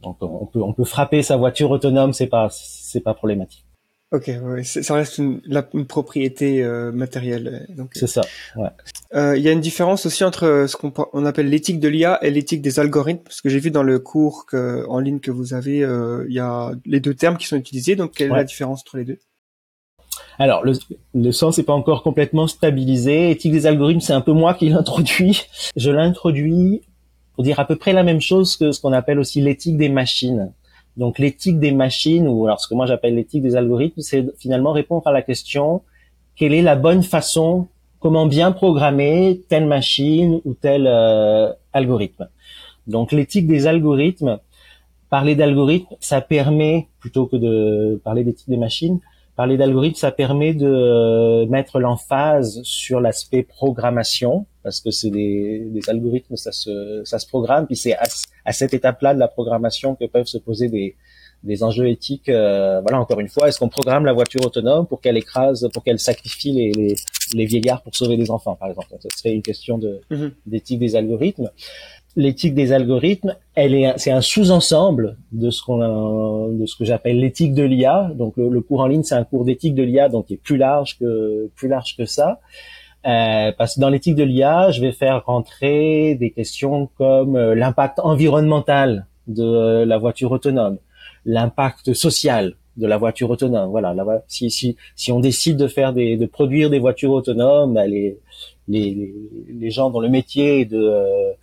Donc 0.02 0.18
on 0.22 0.46
peut 0.46 0.62
on 0.62 0.74
peut 0.74 0.86
frapper 0.86 1.22
sa 1.24 1.36
voiture 1.38 1.70
autonome, 1.72 2.14
c'est 2.14 2.28
pas 2.28 2.48
c'est 2.50 3.02
pas 3.02 3.14
problématique. 3.14 3.66
Ok, 4.12 4.32
ouais, 4.42 4.64
ça 4.64 4.96
reste 4.96 5.20
une, 5.20 5.40
la, 5.46 5.70
une 5.76 5.86
propriété 5.86 6.64
euh, 6.64 6.92
matérielle. 6.92 7.68
Donc 7.70 7.92
c'est 7.94 8.08
ça. 8.08 8.22
Ouais. 8.56 8.70
Euh, 9.14 9.38
il 9.38 9.44
y 9.44 9.48
a 9.48 9.52
une 9.52 9.62
différence 9.62 10.08
aussi 10.08 10.24
entre 10.24 10.66
ce 10.68 10.76
qu'on 10.76 10.92
on 11.14 11.26
appelle 11.28 11.48
l'éthique 11.48 11.80
de 11.80 11.88
l'IA 11.88 12.18
et 12.24 12.32
l'éthique 12.32 12.64
des 12.64 12.80
algorithmes, 12.80 13.22
parce 13.24 13.40
que 13.40 13.50
j'ai 13.50 13.60
vu 13.60 13.70
dans 13.70 13.84
le 13.84 14.00
cours 14.00 14.48
que, 14.48 14.84
en 14.88 14.98
ligne 14.98 15.20
que 15.20 15.30
vous 15.30 15.54
avez, 15.54 15.84
euh, 15.84 16.26
il 16.28 16.34
y 16.34 16.40
a 16.40 16.72
les 16.88 17.00
deux 17.00 17.14
termes 17.14 17.38
qui 17.38 17.46
sont 17.46 17.56
utilisés. 17.56 17.96
Donc 17.96 18.14
quelle 18.14 18.32
est 18.32 18.36
la 18.36 18.44
différence 18.44 18.82
entre 18.82 18.98
les 18.98 19.06
deux? 19.06 19.20
Alors, 20.40 20.66
le, 20.66 20.74
le 21.14 21.32
sens 21.32 21.60
n'est 21.60 21.64
pas 21.64 21.74
encore 21.74 22.02
complètement 22.02 22.48
stabilisé. 22.48 23.30
Éthique 23.30 23.52
des 23.52 23.68
algorithmes, 23.68 24.02
c'est 24.02 24.14
un 24.14 24.22
peu 24.22 24.32
moi 24.32 24.56
qui 24.56 24.70
l'introduis. 24.70 25.44
Je 25.76 25.92
l'introduis 25.92 26.82
pour 27.36 27.44
dire 27.44 27.60
à 27.60 27.68
peu 27.68 27.76
près 27.76 27.94
la 27.94 28.04
même 28.04 28.22
chose 28.22 28.58
que 28.58 28.72
ce 28.72 28.82
qu'on 28.82 28.92
appelle 28.92 29.20
aussi 29.20 29.40
l'éthique 29.40 29.78
des 29.78 29.90
machines. 29.90 30.52
Donc 31.00 31.18
l'éthique 31.18 31.60
des 31.60 31.72
machines, 31.72 32.28
ou 32.28 32.46
alors 32.46 32.60
ce 32.60 32.68
que 32.68 32.74
moi 32.74 32.86
j'appelle 32.86 33.16
l'éthique 33.16 33.42
des 33.42 33.56
algorithmes, 33.56 34.02
c'est 34.02 34.26
finalement 34.38 34.74
répondre 34.74 35.08
à 35.08 35.14
la 35.14 35.22
question 35.22 35.82
quelle 36.36 36.54
est 36.54 36.62
la 36.62 36.76
bonne 36.76 37.04
façon, 37.04 37.70
comment 38.02 38.26
bien 38.26 38.52
programmer 38.52 39.40
telle 39.48 39.66
machine 39.66 40.42
ou 40.44 40.54
tel 40.56 40.88
euh, 40.88 41.54
algorithme. 41.72 42.28
Donc 42.88 43.14
l'éthique 43.14 43.48
des 43.48 43.66
algorithmes, 43.66 44.40
parler 45.10 45.36
d'algorithmes, 45.36 45.96
ça 46.02 46.20
permet, 46.20 46.90
plutôt 47.00 47.28
que 47.28 47.38
de 47.38 48.02
parler 48.04 48.26
d'éthique 48.26 48.50
des 48.50 48.58
machines, 48.58 49.00
Parler 49.40 49.56
d'algorithme, 49.56 49.96
ça 49.96 50.12
permet 50.12 50.54
de 50.54 50.68
euh, 50.68 51.46
mettre 51.46 51.80
l'emphase 51.80 52.62
sur 52.64 53.00
l'aspect 53.00 53.42
programmation, 53.42 54.46
parce 54.64 54.82
que 54.82 54.92
c'est 54.92 55.12
des, 55.12 55.64
des, 55.66 55.90
algorithmes, 55.90 56.36
ça 56.36 56.52
se, 56.52 57.04
ça 57.06 57.20
se 57.20 57.26
programme, 57.26 57.66
puis 57.66 57.78
c'est 57.78 57.96
à, 57.96 58.52
cette 58.52 58.74
étape-là 58.74 59.14
de 59.14 59.20
la 59.20 59.30
programmation 59.30 59.96
que 59.96 60.04
peuvent 60.08 60.26
se 60.26 60.40
poser 60.40 60.68
des, 60.68 60.98
des 61.44 61.64
enjeux 61.64 61.88
éthiques. 61.88 62.28
Euh, 62.28 62.82
voilà, 62.82 63.00
encore 63.00 63.22
une 63.22 63.30
fois, 63.30 63.48
est-ce 63.48 63.60
qu'on 63.60 63.70
programme 63.70 64.04
la 64.04 64.12
voiture 64.12 64.46
autonome 64.46 64.86
pour 64.86 65.00
qu'elle 65.00 65.16
écrase, 65.16 65.70
pour 65.74 65.86
qu'elle 65.86 66.00
sacrifie 66.00 66.52
les, 66.52 66.72
les, 66.74 66.96
les, 67.34 67.46
vieillards 67.46 67.82
pour 67.82 67.96
sauver 67.96 68.18
des 68.18 68.32
enfants, 68.32 68.58
par 68.58 68.68
exemple? 68.68 68.90
Ce 69.00 69.08
serait 69.20 69.34
une 69.34 69.42
question 69.42 69.78
de, 69.78 70.02
mm-hmm. 70.12 70.32
d'éthique 70.48 70.80
des 70.80 70.98
algorithmes 70.98 71.50
l'éthique 72.16 72.54
des 72.54 72.72
algorithmes, 72.72 73.36
elle 73.56 73.74
est, 73.76 73.94
c'est 73.98 74.12
un 74.12 74.22
sous-ensemble 74.22 75.18
de 75.32 75.50
ce 75.50 75.64
qu'on 75.64 76.50
de 76.50 76.66
ce 76.66 76.76
que 76.76 76.86
j'appelle 76.86 77.20
l'éthique 77.20 77.54
de 77.54 77.64
l'IA. 77.64 78.12
Donc 78.16 78.34
le, 78.38 78.62
cours 78.62 78.82
en 78.82 78.88
ligne, 78.88 79.04
c'est 79.04 79.16
un 79.16 79.24
cours 79.24 79.46
d'éthique 79.46 79.76
de 79.76 79.84
l'IA, 79.84 80.10
donc 80.10 80.28
qui 80.28 80.34
est 80.34 80.38
plus 80.38 80.58
large 80.58 80.98
que 81.00 81.50
plus 81.56 81.68
large 81.68 81.96
que 81.98 82.06
ça. 82.06 82.40
Euh, 83.08 83.52
parce 83.58 83.76
que 83.76 83.80
dans 83.80 83.90
l'éthique 83.90 84.16
de 84.16 84.24
l'IA, 84.24 84.72
je 84.72 84.82
vais 84.82 84.92
faire 84.92 85.24
rentrer 85.26 86.16
des 86.16 86.32
questions 86.32 86.90
comme 86.98 87.38
euh, 87.38 87.56
l'impact 87.56 88.00
environnemental 88.00 89.06
de 89.28 89.44
euh, 89.44 89.86
la 89.86 89.98
voiture 89.98 90.32
autonome, 90.32 90.78
l'impact 91.26 91.94
social 91.94 92.56
de 92.76 92.88
la 92.88 92.98
voiture 92.98 93.30
autonome. 93.30 93.70
Voilà, 93.70 93.94
si, 94.28 94.50
si, 94.52 94.76
si 94.96 95.12
on 95.12 95.20
décide 95.20 95.58
de 95.58 95.68
faire 95.68 95.94
des, 95.94 96.18
de 96.18 96.26
produire 96.26 96.70
des 96.70 96.80
voitures 96.80 97.12
autonomes, 97.12 97.78
les, 98.70 99.14
les, 99.50 99.72
gens 99.72 99.90
dont 99.90 100.00
le 100.00 100.10
métier 100.10 100.66
de, 100.66 100.78
euh, 100.78 101.34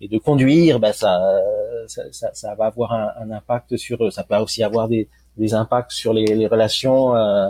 de 0.00 0.18
conduire, 0.18 0.80
bah, 0.80 0.92
ça, 0.92 1.40
ça, 1.86 2.02
ça, 2.34 2.54
va 2.56 2.66
avoir 2.66 2.92
un, 2.92 3.10
un, 3.20 3.30
impact 3.30 3.76
sur 3.76 4.04
eux. 4.04 4.10
Ça 4.10 4.24
peut 4.24 4.36
aussi 4.36 4.62
avoir 4.62 4.88
des, 4.88 5.08
des 5.36 5.54
impacts 5.54 5.92
sur 5.92 6.12
les, 6.12 6.26
les 6.26 6.46
relations 6.46 7.14
euh, 7.14 7.48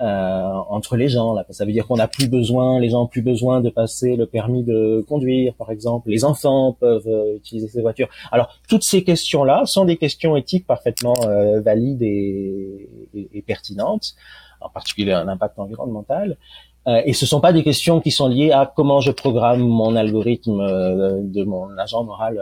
euh, 0.00 0.52
entre 0.70 0.96
les 0.96 1.08
gens. 1.08 1.34
Là. 1.34 1.46
Ça 1.50 1.64
veut 1.64 1.70
dire 1.70 1.86
qu'on 1.86 1.98
n'a 1.98 2.08
plus 2.08 2.28
besoin, 2.28 2.80
les 2.80 2.90
gens 2.90 3.02
ont 3.02 3.06
plus 3.06 3.22
besoin 3.22 3.60
de 3.60 3.70
passer 3.70 4.16
le 4.16 4.26
permis 4.26 4.64
de 4.64 5.04
conduire, 5.08 5.54
par 5.54 5.70
exemple. 5.70 6.10
Les 6.10 6.24
enfants 6.24 6.72
peuvent 6.72 7.06
euh, 7.06 7.36
utiliser 7.36 7.68
ces 7.68 7.80
voitures. 7.80 8.08
Alors, 8.32 8.58
toutes 8.68 8.82
ces 8.82 9.04
questions-là 9.04 9.66
sont 9.66 9.84
des 9.84 9.96
questions 9.96 10.36
éthiques 10.36 10.66
parfaitement 10.66 11.14
euh, 11.26 11.60
valides 11.60 12.02
et, 12.02 12.88
et, 13.14 13.42
pertinentes, 13.42 14.16
en 14.60 14.68
particulier 14.68 15.12
un 15.12 15.28
impact 15.28 15.60
environnemental. 15.60 16.38
Euh, 16.86 17.02
et 17.04 17.12
ce 17.12 17.26
sont 17.26 17.40
pas 17.40 17.52
des 17.52 17.62
questions 17.62 18.00
qui 18.00 18.10
sont 18.10 18.28
liées 18.28 18.50
à 18.50 18.70
comment 18.74 19.00
je 19.00 19.10
programme 19.10 19.60
mon 19.60 19.96
algorithme 19.96 20.58
de 20.58 21.44
mon 21.44 21.76
agent 21.78 22.04
moral 22.04 22.38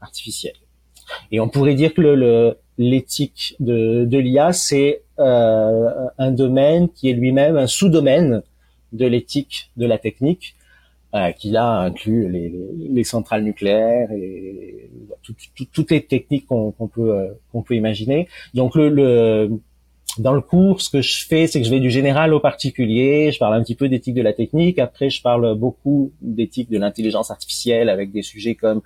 artificiel. 0.00 0.54
Et 1.32 1.40
on 1.40 1.48
pourrait 1.48 1.74
dire 1.74 1.94
que 1.94 2.56
l'éthique 2.78 3.56
de, 3.60 4.18
l'IA, 4.18 4.52
c'est 4.52 5.02
euh, 5.18 6.08
un 6.18 6.30
domaine 6.30 6.88
qui 6.88 7.10
est 7.10 7.12
lui-même 7.12 7.56
un 7.56 7.66
sous-domaine 7.66 8.42
de 8.92 9.06
l'éthique 9.06 9.70
de 9.76 9.86
la 9.86 9.98
technique, 9.98 10.54
euh, 11.14 11.32
qui 11.32 11.50
là 11.50 11.78
inclut 11.80 12.30
les, 12.30 12.52
les, 12.90 13.04
centrales 13.04 13.42
nucléaires 13.42 14.12
et 14.12 14.90
toutes 15.72 15.90
les 15.90 16.04
techniques 16.04 16.46
qu'on 16.46 16.72
peut 16.72 17.14
euh, 17.18 17.74
imaginer. 17.74 18.28
Donc 18.54 18.74
le 18.74 19.58
dans 20.18 20.32
le 20.32 20.40
cours, 20.40 20.80
ce 20.80 20.90
que 20.90 21.00
je 21.00 21.26
fais, 21.26 21.46
c'est 21.46 21.60
que 21.60 21.66
je 21.66 21.70
vais 21.70 21.80
du 21.80 21.90
général 21.90 22.34
au 22.34 22.40
particulier. 22.40 23.30
Je 23.32 23.38
parle 23.38 23.54
un 23.54 23.62
petit 23.62 23.74
peu 23.74 23.88
d'éthique 23.88 24.14
de 24.14 24.22
la 24.22 24.32
technique. 24.32 24.78
Après, 24.78 25.10
je 25.10 25.22
parle 25.22 25.54
beaucoup 25.54 26.12
d'éthique 26.20 26.70
de 26.70 26.78
l'intelligence 26.78 27.30
artificielle 27.30 27.88
avec 27.88 28.12
des 28.12 28.22
sujets 28.22 28.54
comme 28.54 28.82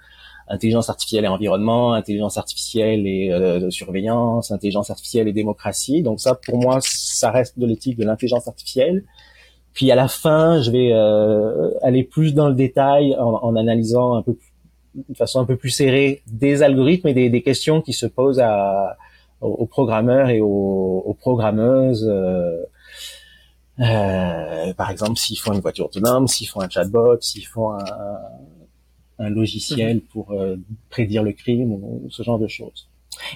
intelligence 0.48 0.90
artificielle 0.90 1.24
et 1.24 1.28
environnement, 1.28 1.92
intelligence 1.92 2.36
artificielle 2.36 3.06
et 3.06 3.30
euh, 3.32 3.70
surveillance, 3.70 4.50
intelligence 4.50 4.90
artificielle 4.90 5.28
et 5.28 5.32
démocratie. 5.32 6.02
Donc 6.02 6.20
ça, 6.20 6.34
pour 6.34 6.58
moi, 6.58 6.78
ça 6.80 7.30
reste 7.30 7.58
de 7.58 7.66
l'éthique 7.66 7.96
de 7.96 8.04
l'intelligence 8.04 8.48
artificielle. 8.48 9.04
Puis 9.72 9.90
à 9.90 9.94
la 9.94 10.08
fin, 10.08 10.60
je 10.60 10.70
vais 10.70 10.92
euh, 10.92 11.70
aller 11.82 12.04
plus 12.04 12.34
dans 12.34 12.48
le 12.48 12.54
détail 12.54 13.16
en, 13.16 13.38
en, 13.42 13.56
analysant 13.56 14.14
un 14.14 14.22
peu 14.22 14.36
de 14.94 15.16
façon 15.16 15.40
un 15.40 15.46
peu 15.46 15.56
plus 15.56 15.70
serrée 15.70 16.20
des 16.26 16.62
algorithmes 16.62 17.08
et 17.08 17.14
des, 17.14 17.30
des 17.30 17.42
questions 17.42 17.80
qui 17.80 17.94
se 17.94 18.04
posent 18.04 18.40
à, 18.40 18.98
aux, 19.42 19.66
programmeurs 19.66 20.30
et 20.30 20.40
aux, 20.40 21.02
aux 21.04 21.14
programmeuses. 21.14 22.08
Euh, 22.08 22.62
euh, 23.80 24.72
par 24.74 24.90
exemple, 24.90 25.18
s'ils 25.18 25.38
font 25.38 25.52
une 25.52 25.60
voiture 25.60 25.86
autonome, 25.86 26.28
s'ils 26.28 26.48
font 26.48 26.60
un 26.60 26.68
chatbot, 26.68 27.20
s'ils 27.20 27.46
font 27.46 27.72
un, 27.72 27.84
un 29.18 29.30
logiciel 29.30 29.96
mhm. 29.96 30.02
pour 30.02 30.32
euh, 30.32 30.56
prédire 30.90 31.22
le 31.22 31.32
crime 31.32 31.72
ou, 31.72 32.06
ce 32.10 32.22
genre 32.22 32.38
de 32.38 32.48
choses. 32.48 32.88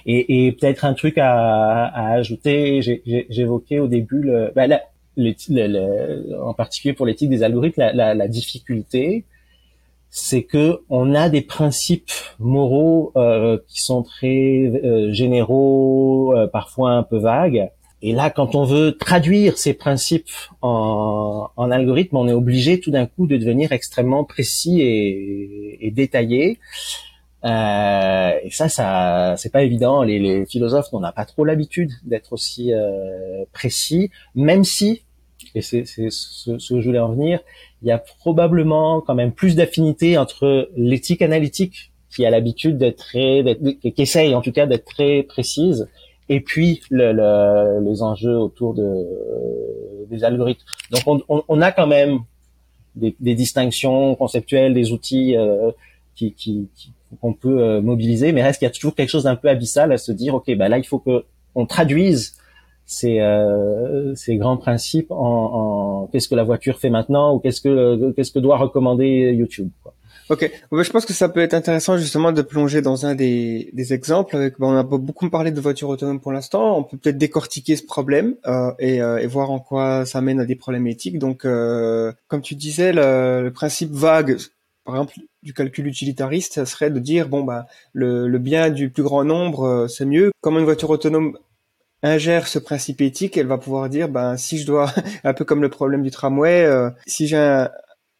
Et, 0.04 0.46
et 0.46 0.52
peut-être 0.52 0.84
un 0.84 0.94
truc 0.94 1.18
à, 1.18 1.86
à 1.86 2.12
ajouter, 2.12 2.80
j'évoquais 3.28 3.78
au 3.78 3.88
début 3.88 4.22
le, 4.22 4.52
ben 4.54 4.80
le, 5.16 6.42
en 6.42 6.54
particulier 6.54 6.94
pour 6.94 7.06
l'éthique 7.06 7.30
des 7.30 7.42
algorithmes, 7.42 7.80
la, 7.80 7.92
la, 7.92 8.14
la 8.14 8.28
difficulté, 8.28 9.24
c'est 10.10 10.44
que 10.44 10.80
on 10.88 11.14
a 11.14 11.28
des 11.28 11.42
principes 11.42 12.10
moraux 12.38 13.12
euh, 13.16 13.58
qui 13.68 13.82
sont 13.82 14.02
très 14.02 14.70
euh, 14.84 15.12
généraux, 15.12 16.34
euh, 16.34 16.46
parfois 16.46 16.92
un 16.92 17.02
peu 17.02 17.18
vagues, 17.18 17.70
et 18.02 18.12
là, 18.12 18.30
quand 18.30 18.54
on 18.54 18.64
veut 18.64 18.96
traduire 18.96 19.56
ces 19.58 19.72
principes 19.72 20.28
en, 20.60 21.48
en 21.56 21.70
algorithme, 21.70 22.16
on 22.16 22.28
est 22.28 22.32
obligé 22.32 22.78
tout 22.78 22.90
d'un 22.90 23.06
coup 23.06 23.26
de 23.26 23.36
devenir 23.36 23.72
extrêmement 23.72 24.22
précis 24.24 24.82
et, 24.82 25.86
et 25.86 25.90
détaillé. 25.90 26.58
Euh, 27.44 28.32
et 28.42 28.50
ça, 28.50 28.68
ça, 28.68 29.34
c'est 29.38 29.52
pas 29.52 29.62
évident. 29.62 30.02
Les, 30.02 30.18
les 30.18 30.44
philosophes 30.46 30.92
n'ont 30.92 31.00
pas 31.00 31.24
trop 31.24 31.44
l'habitude 31.44 31.90
d'être 32.04 32.32
aussi 32.32 32.72
euh, 32.72 33.44
précis, 33.52 34.10
même 34.34 34.64
si, 34.64 35.02
et 35.56 35.62
c'est 35.62 35.84
ce, 35.86 36.10
ce 36.10 36.74
que 36.74 36.80
je 36.80 36.86
voulais 36.86 36.98
en 36.98 37.12
venir, 37.12 37.40
il 37.82 37.88
y 37.88 37.90
a 37.90 37.98
probablement 37.98 39.00
quand 39.00 39.14
même 39.14 39.32
plus 39.32 39.56
d'affinité 39.56 40.18
entre 40.18 40.68
l'éthique 40.76 41.22
analytique 41.22 41.92
qui 42.10 42.24
a 42.26 42.30
l'habitude 42.30 42.78
d'être 42.78 42.98
très, 42.98 43.42
qui 43.80 44.02
essaye 44.02 44.34
en 44.34 44.42
tout 44.42 44.52
cas 44.52 44.66
d'être 44.66 44.84
très 44.84 45.22
précise, 45.22 45.88
et 46.28 46.40
puis 46.40 46.80
le, 46.90 47.12
le, 47.12 47.88
les 47.88 48.02
enjeux 48.02 48.36
autour 48.36 48.74
de, 48.74 49.06
des 50.10 50.24
algorithmes. 50.24 50.64
Donc 50.90 51.02
on, 51.06 51.22
on, 51.28 51.42
on 51.48 51.60
a 51.62 51.72
quand 51.72 51.86
même 51.86 52.20
des, 52.94 53.16
des, 53.20 53.34
distinctions 53.34 54.14
conceptuelles, 54.14 54.74
des 54.74 54.92
outils 54.92 55.36
euh, 55.36 55.70
qui, 56.14 56.32
qui, 56.32 56.68
qu'on 57.20 57.32
peut 57.32 57.62
euh, 57.62 57.80
mobiliser, 57.80 58.32
mais 58.32 58.42
reste 58.42 58.58
qu'il 58.58 58.66
y 58.66 58.70
a 58.70 58.74
toujours 58.74 58.94
quelque 58.94 59.10
chose 59.10 59.24
d'un 59.24 59.36
peu 59.36 59.48
abyssal 59.48 59.92
à 59.92 59.98
se 59.98 60.12
dire, 60.12 60.34
ok, 60.34 60.54
bah 60.56 60.68
là 60.68 60.78
il 60.78 60.86
faut 60.86 60.98
que 60.98 61.24
on 61.54 61.64
traduise 61.66 62.34
ces, 62.86 63.18
euh, 63.20 64.14
ces 64.14 64.36
grands 64.36 64.56
principes 64.56 65.10
en, 65.10 66.08
qu'est-ce 66.12 66.28
que 66.28 66.36
la 66.36 66.44
voiture 66.44 66.78
fait 66.78 66.88
maintenant 66.88 67.34
ou 67.34 67.40
qu'est-ce 67.40 67.60
que 67.60 68.12
qu'est-ce 68.12 68.30
que 68.30 68.38
doit 68.38 68.56
recommander 68.56 69.32
YouTube. 69.36 69.70
Quoi. 69.82 69.92
Ok, 70.28 70.50
je 70.72 70.90
pense 70.90 71.06
que 71.06 71.12
ça 71.12 71.28
peut 71.28 71.40
être 71.40 71.54
intéressant 71.54 71.98
justement 71.98 72.32
de 72.32 72.42
plonger 72.42 72.82
dans 72.82 73.06
un 73.06 73.14
des, 73.14 73.70
des 73.72 73.92
exemples. 73.92 74.36
Avec, 74.36 74.54
on 74.58 74.76
a 74.76 74.82
beaucoup 74.82 75.30
parlé 75.30 75.52
de 75.52 75.60
voitures 75.60 75.88
autonomes 75.88 76.20
pour 76.20 76.32
l'instant. 76.32 76.76
On 76.78 76.82
peut 76.82 76.96
peut-être 76.96 77.18
décortiquer 77.18 77.76
ce 77.76 77.84
problème 77.84 78.34
euh, 78.46 78.72
et, 78.80 79.00
euh, 79.00 79.18
et, 79.18 79.26
voir 79.28 79.52
en 79.52 79.60
quoi 79.60 80.04
ça 80.04 80.20
mène 80.20 80.40
à 80.40 80.44
des 80.44 80.56
problèmes 80.56 80.88
éthiques. 80.88 81.20
Donc, 81.20 81.42
comme 81.42 82.42
tu 82.42 82.56
disais, 82.56 82.92
le, 82.92 83.50
principe 83.50 83.92
vague, 83.92 84.36
par 84.84 84.96
exemple, 84.96 85.14
du 85.44 85.54
calcul 85.54 85.86
utilitariste, 85.86 86.54
ça 86.54 86.66
serait 86.66 86.90
de 86.90 86.98
dire 86.98 87.28
bon 87.28 87.44
bah 87.44 87.66
le, 87.92 88.26
le 88.26 88.38
bien 88.38 88.70
du 88.70 88.90
plus 88.90 89.04
grand 89.04 89.24
nombre, 89.24 89.86
c'est 89.88 90.06
mieux. 90.06 90.32
Comment 90.40 90.58
une 90.58 90.64
voiture 90.64 90.90
autonome 90.90 91.36
ingère 92.02 92.46
ce 92.48 92.58
principe 92.58 93.00
éthique, 93.00 93.36
elle 93.36 93.46
va 93.46 93.58
pouvoir 93.58 93.88
dire 93.88 94.08
ben 94.08 94.36
si 94.36 94.58
je 94.58 94.66
dois 94.66 94.92
un 95.24 95.34
peu 95.34 95.44
comme 95.44 95.62
le 95.62 95.70
problème 95.70 96.02
du 96.02 96.10
tramway, 96.10 96.64
euh, 96.64 96.90
si 97.06 97.26
j'ai 97.26 97.36
un, 97.36 97.70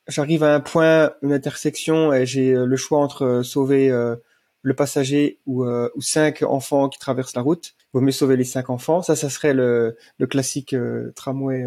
j'arrive 0.08 0.42
à 0.42 0.54
un 0.54 0.60
point, 0.60 1.12
une 1.22 1.32
intersection, 1.32 2.12
et 2.12 2.26
j'ai 2.26 2.52
euh, 2.52 2.66
le 2.66 2.76
choix 2.76 2.98
entre 3.00 3.24
euh, 3.24 3.42
sauver 3.42 3.90
euh, 3.90 4.16
le 4.62 4.74
passager 4.74 5.40
ou, 5.46 5.64
ou, 5.64 6.00
cinq 6.00 6.42
enfants 6.42 6.88
qui 6.88 6.98
traversent 6.98 7.36
la 7.36 7.42
route. 7.42 7.74
Il 7.78 7.86
vaut 7.94 8.00
mieux 8.00 8.10
sauver 8.10 8.36
les 8.36 8.44
cinq 8.44 8.68
enfants. 8.68 9.00
Ça, 9.00 9.14
ça 9.14 9.30
serait 9.30 9.54
le, 9.54 9.96
le 10.18 10.26
classique 10.26 10.74
tramway, 11.14 11.64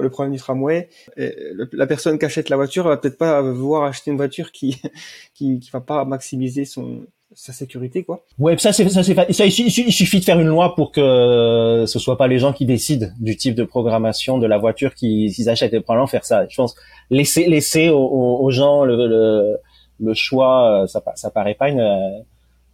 le 0.00 0.10
problème 0.10 0.32
du 0.32 0.40
tramway. 0.40 0.88
La 1.16 1.86
personne 1.86 2.18
qui 2.18 2.24
achète 2.24 2.48
la 2.48 2.56
voiture 2.56 2.88
va 2.88 2.96
peut-être 2.96 3.16
pas 3.16 3.42
vouloir 3.42 3.84
acheter 3.84 4.10
une 4.10 4.16
voiture 4.16 4.50
qui, 4.50 4.82
qui, 5.34 5.60
qui 5.60 5.70
va 5.70 5.80
pas 5.80 6.04
maximiser 6.04 6.64
son, 6.64 7.06
sa 7.36 7.52
sécurité 7.52 8.02
quoi. 8.02 8.24
Ouais, 8.38 8.56
ça 8.56 8.72
c'est 8.72 8.88
ça 8.88 9.02
c'est 9.02 9.14
ça 9.14 9.44
il, 9.46 9.92
suffit 9.92 10.20
de 10.20 10.24
faire 10.24 10.40
une 10.40 10.48
loi 10.48 10.74
pour 10.74 10.90
que 10.90 11.84
ce 11.86 11.98
soit 11.98 12.16
pas 12.16 12.28
les 12.28 12.38
gens 12.38 12.54
qui 12.54 12.64
décident 12.64 13.08
du 13.20 13.36
type 13.36 13.54
de 13.54 13.64
programmation 13.64 14.38
de 14.38 14.46
la 14.46 14.56
voiture 14.56 14.94
qui 14.94 15.30
s'ils 15.30 15.50
achètent 15.50 15.74
et 15.74 15.80
probablement 15.80 16.06
faire 16.06 16.24
ça. 16.24 16.46
Je 16.48 16.56
pense 16.56 16.74
laisser 17.10 17.46
laisser 17.46 17.90
aux, 17.90 18.50
gens 18.50 18.84
le, 18.84 18.96
le, 19.06 19.58
le 20.00 20.14
choix 20.14 20.86
ça 20.88 21.02
ça 21.14 21.30
paraît 21.30 21.54
pas 21.54 21.68
une 21.68 22.24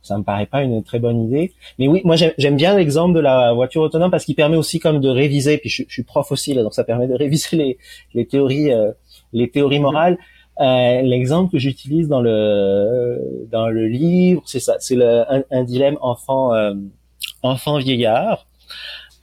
ça 0.02 0.18
me 0.18 0.22
paraît 0.24 0.46
pas 0.46 0.62
une 0.62 0.82
très 0.82 0.98
bonne 0.98 1.22
idée. 1.22 1.52
Mais 1.78 1.88
oui, 1.88 2.02
moi 2.04 2.16
j'aime 2.16 2.56
bien 2.56 2.76
l'exemple 2.76 3.14
de 3.14 3.20
la 3.20 3.52
voiture 3.52 3.82
autonome 3.82 4.10
parce 4.10 4.24
qu'il 4.24 4.34
permet 4.34 4.56
aussi 4.56 4.80
comme 4.80 5.00
de 5.00 5.08
réviser. 5.08 5.58
Puis 5.58 5.70
je, 5.70 5.84
suis 5.88 6.02
prof 6.02 6.30
aussi 6.32 6.54
là, 6.54 6.62
donc 6.62 6.74
ça 6.74 6.84
permet 6.84 7.06
de 7.06 7.14
réviser 7.18 7.56
les, 7.56 7.78
les 8.14 8.26
théories, 8.26 8.72
euh, 8.72 8.92
les 9.32 9.48
théories 9.50 9.80
morales. 9.80 10.18
Euh, 10.60 11.02
l'exemple 11.02 11.50
que 11.50 11.58
j'utilise 11.58 12.08
dans 12.08 12.20
le 12.20 13.46
dans 13.50 13.68
le 13.68 13.86
livre, 13.86 14.42
c'est 14.44 14.60
ça, 14.60 14.76
c'est 14.80 15.02
un, 15.02 15.42
un, 15.50 15.64
dilemme 15.64 15.96
enfant 16.00 16.52
euh, 16.54 16.74
enfant 17.42 17.78
vieillard. 17.78 18.46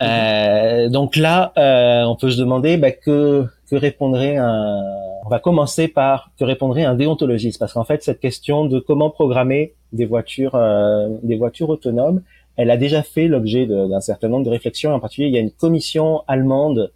Euh, 0.02 0.88
donc 0.90 1.16
là, 1.16 1.52
euh, 1.58 2.04
on 2.04 2.16
peut 2.16 2.32
se 2.32 2.40
demander 2.40 2.78
bah, 2.78 2.92
que 2.92 3.46
que 3.70 3.76
répondrait 3.76 4.38
un. 4.38 4.82
On 5.26 5.30
va 5.30 5.40
commencer 5.40 5.88
par 5.88 6.32
que 6.40 6.44
répondrait 6.44 6.86
un 6.86 6.96
déontologiste, 6.96 7.60
parce 7.60 7.74
qu'en 7.74 7.84
fait, 7.84 8.02
cette 8.04 8.20
question 8.20 8.66
de 8.66 8.80
comment 8.80 9.10
programmer 9.10 9.76
des 9.92 10.06
voitures, 10.06 10.56
euh, 10.56 11.10
des 11.22 11.36
voitures 11.36 11.70
autonomes, 11.70 12.24
elle 12.56 12.72
a 12.72 12.78
déjà 12.78 13.04
fait 13.04 13.28
l'objet 13.28 13.66
d'un 13.66 14.02
certain 14.02 14.30
nombre 14.30 14.46
de 14.46 14.50
réflexions. 14.50 14.94
En 14.94 15.00
particulier, 15.00 15.28
il 15.28 15.34
y 15.36 15.38
a 15.38 15.42
une 15.42 15.52
commission 15.52 16.24
allemande 16.28 16.92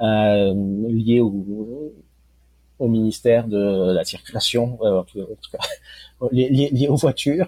euh, 0.00 0.54
liée 0.88 1.20
au, 1.20 1.92
au 2.78 2.88
ministère 2.88 3.46
de 3.46 3.92
la 3.92 4.04
circulation, 4.04 4.78
euh, 4.82 5.00
en 5.00 5.04
tout 5.04 5.26
cas, 5.52 5.58
liée, 6.32 6.88
aux 6.88 6.96
voitures, 6.96 7.46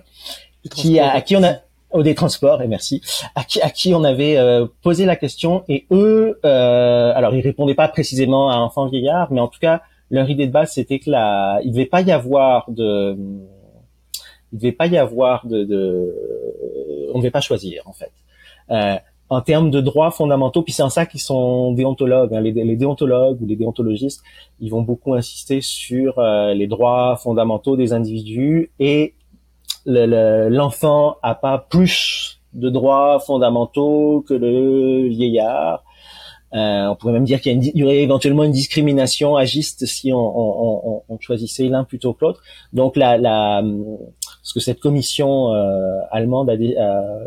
qui 0.70 0.98
a, 0.98 1.12
à 1.12 1.20
qui 1.20 1.36
on 1.36 1.42
a 1.42 1.56
au 1.92 2.02
des 2.02 2.14
transports 2.14 2.62
et 2.62 2.68
merci. 2.68 3.02
À 3.34 3.44
qui, 3.44 3.60
à 3.60 3.70
qui 3.70 3.94
on 3.94 4.04
avait 4.04 4.36
euh, 4.36 4.66
posé 4.82 5.06
la 5.06 5.16
question 5.16 5.64
et 5.68 5.86
eux 5.90 6.38
euh, 6.44 7.12
alors 7.14 7.34
ils 7.34 7.40
répondaient 7.40 7.74
pas 7.74 7.88
précisément 7.88 8.48
à 8.50 8.56
enfant 8.58 8.86
vieillard 8.86 9.32
mais 9.32 9.40
en 9.40 9.48
tout 9.48 9.58
cas 9.58 9.82
leur 10.08 10.30
idée 10.30 10.46
de 10.46 10.52
base 10.52 10.72
c'était 10.72 11.00
que 11.00 11.10
là 11.10 11.58
il 11.64 11.72
devait 11.72 11.86
pas 11.86 12.02
y 12.02 12.12
avoir 12.12 12.70
de 12.70 13.16
il 14.52 14.58
devait 14.58 14.72
pas 14.72 14.86
y 14.86 14.98
avoir 14.98 15.46
de, 15.46 15.64
de 15.64 17.10
on 17.12 17.18
devait 17.18 17.30
pas 17.30 17.40
choisir 17.40 17.82
en 17.86 17.92
fait. 17.92 18.12
Euh, 18.70 18.96
en 19.30 19.40
termes 19.40 19.70
de 19.70 19.80
droits 19.80 20.10
fondamentaux 20.10 20.62
puis 20.62 20.72
c'est 20.72 20.82
en 20.82 20.90
ça 20.90 21.06
qu'ils 21.06 21.20
sont 21.20 21.72
déontologues 21.72 22.34
hein, 22.34 22.40
les, 22.40 22.76
déontologues 22.76 23.40
ou 23.40 23.46
les 23.46 23.56
déontologistes 23.56 24.22
ils 24.60 24.70
vont 24.70 24.82
beaucoup 24.82 25.14
insister 25.14 25.60
sur 25.62 26.18
euh, 26.18 26.52
les 26.52 26.66
droits 26.66 27.16
fondamentaux 27.16 27.76
des 27.76 27.92
individus 27.92 28.70
et 28.78 29.14
l'enfant 29.86 31.16
a 31.22 31.34
pas 31.34 31.58
plus 31.58 32.40
de 32.52 32.68
droits 32.68 33.20
fondamentaux 33.20 34.24
que 34.28 34.34
le 34.34 35.08
vieillard. 35.08 35.84
Euh, 36.52 36.86
on 36.88 36.96
pourrait 36.96 37.12
même 37.12 37.24
dire 37.24 37.40
qu'il 37.40 37.62
y, 37.64 37.78
y, 37.78 37.84
aurait 37.84 37.98
éventuellement 37.98 38.42
une 38.42 38.50
discrimination 38.50 39.36
agiste 39.36 39.86
si 39.86 40.12
on, 40.12 40.18
on, 40.18 41.02
on, 41.08 41.18
choisissait 41.20 41.68
l'un 41.68 41.84
plutôt 41.84 42.12
que 42.12 42.24
l'autre. 42.24 42.42
Donc, 42.72 42.96
la, 42.96 43.18
la, 43.18 43.62
ce 44.42 44.54
que 44.54 44.58
cette 44.58 44.80
commission 44.80 45.54
euh, 45.54 46.00
allemande 46.10 46.50
a, 46.50 46.54
a, 46.54 47.18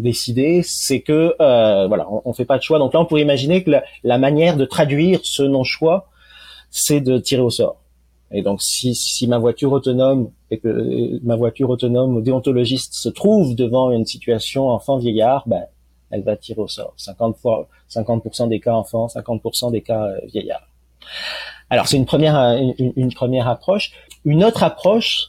décidé, 0.00 0.62
c'est 0.64 1.00
que 1.00 1.34
euh, 1.40 1.86
voilà, 1.88 2.06
on, 2.10 2.22
on 2.24 2.32
fait 2.32 2.44
pas 2.44 2.58
de 2.58 2.62
choix. 2.62 2.78
Donc 2.78 2.94
là, 2.94 3.00
on 3.00 3.06
pourrait 3.06 3.22
imaginer 3.22 3.62
que 3.62 3.70
la, 3.70 3.84
la 4.04 4.18
manière 4.18 4.56
de 4.56 4.64
traduire 4.64 5.20
ce 5.22 5.42
non-choix, 5.42 6.08
c'est 6.70 7.00
de 7.00 7.18
tirer 7.18 7.42
au 7.42 7.50
sort. 7.50 7.80
Et 8.32 8.42
donc, 8.42 8.60
si, 8.60 8.94
si 8.94 9.28
ma 9.28 9.38
voiture 9.38 9.72
autonome 9.72 10.30
et 10.50 10.58
que 10.58 11.20
ma 11.24 11.36
voiture 11.36 11.70
autonome 11.70 12.22
déontologiste 12.22 12.94
se 12.94 13.08
trouve 13.08 13.54
devant 13.54 13.92
une 13.92 14.04
situation 14.04 14.68
enfant-vieillard, 14.70 15.44
ben, 15.46 15.64
elle 16.10 16.22
va 16.22 16.36
tirer 16.36 16.60
au 16.60 16.68
sort. 16.68 16.94
50 16.96 17.36
fois, 17.36 17.68
50% 17.90 18.48
des 18.48 18.60
cas 18.60 18.74
enfants, 18.74 19.06
50% 19.06 19.70
des 19.70 19.82
cas 19.82 20.06
euh, 20.06 20.18
vieillards. 20.26 20.68
Alors, 21.70 21.88
c'est 21.88 21.96
une 21.96 22.06
première, 22.06 22.36
une, 22.36 22.92
une, 22.96 23.12
première 23.12 23.48
approche. 23.48 23.92
Une 24.24 24.44
autre 24.44 24.62
approche, 24.62 25.28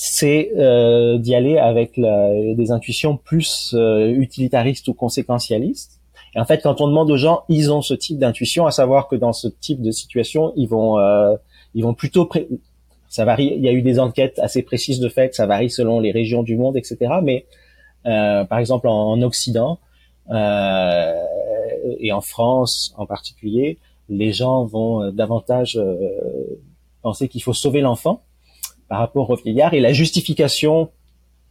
c'est 0.00 0.52
euh, 0.56 1.18
d'y 1.18 1.34
aller 1.34 1.58
avec 1.58 1.96
la, 1.96 2.30
des 2.54 2.70
intuitions 2.70 3.16
plus 3.16 3.74
euh, 3.74 4.06
utilitaristes 4.06 4.86
ou 4.86 4.94
conséquentialistes. 4.94 6.00
Et 6.36 6.38
en 6.38 6.44
fait, 6.44 6.62
quand 6.62 6.80
on 6.80 6.86
demande 6.86 7.10
aux 7.10 7.16
gens, 7.16 7.42
ils 7.48 7.72
ont 7.72 7.82
ce 7.82 7.94
type 7.94 8.16
d'intuition, 8.16 8.64
à 8.66 8.70
savoir 8.70 9.08
que 9.08 9.16
dans 9.16 9.32
ce 9.32 9.48
type 9.48 9.82
de 9.82 9.90
situation, 9.90 10.52
ils 10.54 10.68
vont 10.68 11.00
euh, 11.00 11.34
ils 11.74 11.82
vont 11.82 11.94
plutôt 11.94 12.26
pré 12.26 12.46
ça 13.08 13.24
varie. 13.24 13.52
Il 13.56 13.60
y 13.60 13.68
a 13.68 13.72
eu 13.72 13.82
des 13.82 13.98
enquêtes 13.98 14.38
assez 14.38 14.62
précises 14.62 15.00
de 15.00 15.08
fait, 15.08 15.34
ça 15.34 15.46
varie 15.46 15.68
selon 15.68 15.98
les 15.98 16.12
régions 16.12 16.44
du 16.44 16.56
monde, 16.56 16.76
etc. 16.76 17.14
Mais 17.20 17.46
euh, 18.06 18.44
par 18.44 18.60
exemple 18.60 18.86
en, 18.86 19.10
en 19.10 19.22
Occident 19.22 19.80
euh, 20.30 21.12
et 21.98 22.12
en 22.12 22.20
France 22.20 22.94
en 22.96 23.06
particulier, 23.06 23.78
les 24.08 24.32
gens 24.32 24.64
vont 24.64 25.02
euh, 25.02 25.10
davantage 25.10 25.76
penser 27.02 27.26
qu'il 27.26 27.42
faut 27.42 27.52
sauver 27.52 27.80
l'enfant 27.80 28.22
par 28.88 29.00
rapport 29.00 29.30
au 29.30 29.36
vieillard. 29.36 29.74
Et 29.74 29.80
la 29.80 29.92
justification 29.92 30.90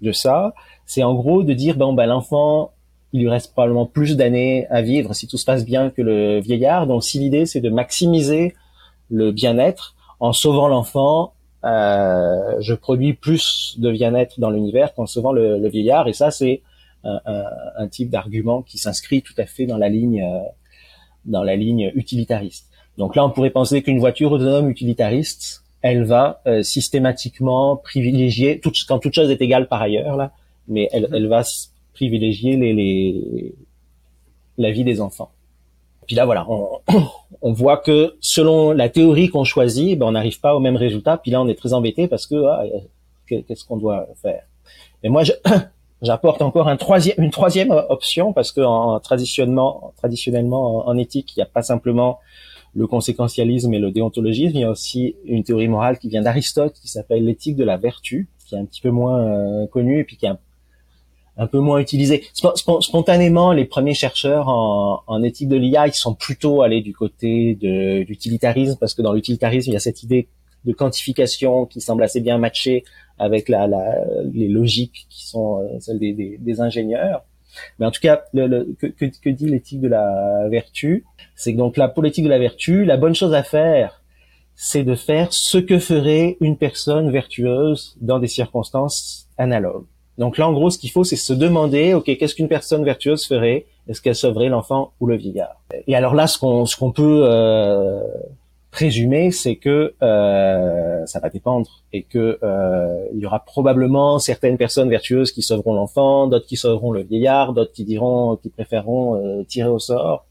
de 0.01 0.11
ça, 0.11 0.53
c'est 0.85 1.03
en 1.03 1.13
gros 1.13 1.43
de 1.43 1.53
dire 1.53 1.75
bon 1.75 1.93
ben 1.93 2.05
l'enfant 2.05 2.71
il 3.13 3.21
lui 3.21 3.29
reste 3.29 3.53
probablement 3.53 3.85
plus 3.85 4.17
d'années 4.17 4.67
à 4.69 4.81
vivre 4.81 5.13
si 5.13 5.27
tout 5.27 5.37
se 5.37 5.45
passe 5.45 5.65
bien 5.65 5.89
que 5.89 6.01
le 6.01 6.39
vieillard. 6.39 6.87
Donc 6.87 7.03
si 7.03 7.19
l'idée 7.19 7.45
c'est 7.45 7.61
de 7.61 7.69
maximiser 7.69 8.53
le 9.09 9.31
bien-être, 9.31 9.95
en 10.19 10.33
sauvant 10.33 10.67
l'enfant, 10.67 11.33
euh, 11.63 12.57
je 12.59 12.73
produis 12.73 13.13
plus 13.13 13.75
de 13.79 13.91
bien-être 13.91 14.39
dans 14.39 14.49
l'univers 14.49 14.93
qu'en 14.93 15.05
sauvant 15.05 15.31
le, 15.31 15.57
le, 15.59 15.69
vieillard. 15.69 16.07
Et 16.07 16.13
ça, 16.13 16.31
c'est 16.31 16.61
un, 17.03 17.87
type 17.87 18.09
d'argument 18.09 18.61
qui 18.61 18.77
s'inscrit 18.77 19.21
tout 19.21 19.33
à 19.37 19.45
fait 19.45 19.65
dans 19.65 19.77
la 19.77 19.89
ligne, 19.89 20.21
euh, 20.21 20.39
dans 21.25 21.43
la 21.43 21.55
ligne 21.55 21.91
utilitariste. 21.95 22.69
Donc 22.97 23.15
là, 23.15 23.25
on 23.25 23.29
pourrait 23.29 23.51
penser 23.51 23.81
qu'une 23.81 23.99
voiture 23.99 24.31
autonome 24.31 24.69
utilitariste, 24.69 25.63
elle 25.81 26.03
va 26.03 26.41
euh, 26.47 26.63
systématiquement 26.63 27.77
privilégier, 27.77 28.59
tout, 28.59 28.71
quand 28.87 28.99
toute 28.99 29.13
chose 29.13 29.29
est 29.29 29.41
égale 29.41 29.67
par 29.67 29.81
ailleurs, 29.81 30.15
là, 30.15 30.31
mais 30.67 30.89
elle, 30.91 31.07
elle 31.13 31.27
va 31.27 31.43
privilégier 31.93 32.57
les, 32.57 32.73
les, 32.73 33.55
la 34.57 34.71
vie 34.71 34.83
des 34.83 35.01
enfants. 35.01 35.31
Puis 36.07 36.15
là, 36.15 36.25
voilà, 36.25 36.45
on, 36.49 36.79
on 37.41 37.53
voit 37.53 37.77
que 37.77 38.15
selon 38.21 38.71
la 38.71 38.89
théorie 38.89 39.29
qu'on 39.29 39.43
choisit, 39.43 39.97
ben, 39.97 40.07
on 40.07 40.11
n'arrive 40.11 40.39
pas 40.39 40.55
au 40.55 40.59
même 40.59 40.77
résultat. 40.77 41.17
Puis 41.17 41.31
là, 41.31 41.41
on 41.41 41.47
est 41.47 41.55
très 41.55 41.73
embêté 41.73 42.07
parce 42.07 42.25
que 42.25 42.35
ah, 42.45 42.63
qu'est-ce 43.27 43.65
qu'on 43.65 43.77
doit 43.77 44.07
faire? 44.21 44.43
Et 45.03 45.09
moi, 45.09 45.23
j'apporte 46.01 46.41
encore 46.41 46.67
un 46.67 46.77
troisième, 46.77 47.17
une 47.19 47.31
troisième 47.31 47.71
option 47.71 48.33
parce 48.33 48.51
que 48.51 48.61
en, 48.61 48.99
traditionnellement, 48.99 49.93
traditionnellement, 49.97 50.87
en, 50.87 50.97
éthique, 50.97 51.35
il 51.35 51.39
n'y 51.39 51.43
a 51.43 51.47
pas 51.47 51.61
simplement 51.61 52.19
le 52.73 52.87
conséquentialisme 52.87 53.73
et 53.73 53.79
le 53.79 53.91
déontologisme, 53.91 54.55
il 54.55 54.61
y 54.61 54.63
a 54.63 54.69
aussi 54.69 55.15
une 55.25 55.43
théorie 55.43 55.67
morale 55.67 55.97
qui 55.97 56.09
vient 56.09 56.21
d'Aristote 56.21 56.73
qui 56.79 56.87
s'appelle 56.87 57.25
l'éthique 57.25 57.55
de 57.55 57.63
la 57.63 57.77
vertu, 57.77 58.29
qui 58.45 58.55
est 58.55 58.57
un 58.59 58.65
petit 58.65 58.81
peu 58.81 58.91
moins 58.91 59.19
euh, 59.19 59.67
connue 59.67 59.99
et 59.99 60.03
puis 60.03 60.17
qui 60.17 60.25
est 60.25 60.31
un 61.37 61.47
peu 61.47 61.59
moins 61.59 61.79
utilisé. 61.79 62.23
Spontanément, 62.33 63.53
les 63.53 63.65
premiers 63.65 63.93
chercheurs 63.93 64.47
en, 64.47 65.23
éthique 65.23 65.47
de 65.49 65.55
l'IA, 65.55 65.87
ils 65.87 65.93
sont 65.93 66.15
plutôt 66.15 66.63
allés 66.63 66.81
du 66.81 66.93
côté 66.93 67.55
de 67.55 68.03
l'utilitarisme, 68.07 68.77
parce 68.79 68.93
que 68.93 69.01
dans 69.01 69.13
l'utilitarisme, 69.13 69.69
il 69.69 69.73
y 69.73 69.77
a 69.77 69.79
cette 69.79 70.03
idée 70.03 70.27
de 70.65 70.73
quantification 70.73 71.65
qui 71.65 71.79
semble 71.79 72.03
assez 72.03 72.21
bien 72.21 72.37
matcher 72.37 72.83
avec 73.19 73.49
la, 73.49 73.67
les 74.33 74.47
logiques 74.47 75.05
qui 75.09 75.27
sont 75.27 75.61
euh, 75.61 75.79
celles 75.79 75.99
des, 75.99 76.37
des, 76.39 76.61
ingénieurs. 76.61 77.23
Mais 77.79 77.85
en 77.85 77.91
tout 77.91 78.01
cas, 78.01 78.23
le, 78.33 78.47
le, 78.47 78.75
que, 78.79 78.87
que, 78.87 79.29
dit 79.29 79.47
l'éthique 79.47 79.81
de 79.81 79.87
la 79.87 80.47
vertu 80.49 81.05
C'est 81.35 81.53
que 81.53 81.57
donc 81.57 81.77
la 81.77 81.87
politique 81.87 82.25
de 82.25 82.29
la 82.29 82.39
vertu, 82.39 82.85
la 82.85 82.97
bonne 82.97 83.15
chose 83.15 83.33
à 83.33 83.43
faire, 83.43 84.01
c'est 84.55 84.83
de 84.83 84.95
faire 84.95 85.31
ce 85.31 85.57
que 85.57 85.79
ferait 85.79 86.37
une 86.41 86.57
personne 86.57 87.11
vertueuse 87.11 87.95
dans 88.01 88.19
des 88.19 88.27
circonstances 88.27 89.29
analogues. 89.37 89.85
Donc 90.17 90.37
là, 90.39 90.47
en 90.47 90.53
gros, 90.53 90.71
ce 90.71 90.79
qu'il 90.79 90.89
faut, 90.89 91.03
c'est 91.03 91.15
se 91.15 91.33
demander, 91.33 91.93
ok, 91.93 92.05
qu'est-ce 92.05 92.33
qu'une 92.33 92.47
personne 92.47 92.83
vertueuse 92.83 93.27
ferait? 93.27 93.67
Est-ce 93.87 94.01
qu'elle 94.01 94.15
sauverait 94.15 94.49
l'enfant 94.49 94.93
ou 94.99 95.05
le 95.05 95.15
vieillard? 95.15 95.61
Et 95.85 95.95
alors 95.95 96.15
là, 96.15 96.27
ce 96.27 96.39
qu'on 96.39 96.65
ce 96.65 96.75
qu'on 96.75 96.91
peut 96.91 97.21
euh, 97.23 98.01
présumer, 98.77 99.31
c'est 99.31 99.55
que 99.55 99.95
euh, 100.03 101.03
ça 101.07 101.19
va 101.19 101.29
dépendre 101.31 101.83
et 101.93 102.03
que 102.03 102.37
euh, 102.43 103.07
il 103.11 103.19
y 103.19 103.25
aura 103.25 103.39
probablement 103.39 104.19
certaines 104.19 104.55
personnes 104.55 104.87
vertueuses 104.87 105.31
qui 105.31 105.41
sauveront 105.41 105.73
l'enfant, 105.73 106.27
d'autres 106.27 106.45
qui 106.45 106.57
sauveront 106.57 106.91
le 106.91 107.01
vieillard, 107.01 107.53
d'autres 107.53 107.71
qui 107.71 107.85
diront, 107.85 108.35
qui 108.35 108.49
préféreront 108.51 109.15
euh, 109.15 109.43
tirer 109.45 109.69
au 109.69 109.79
sort. 109.79 110.27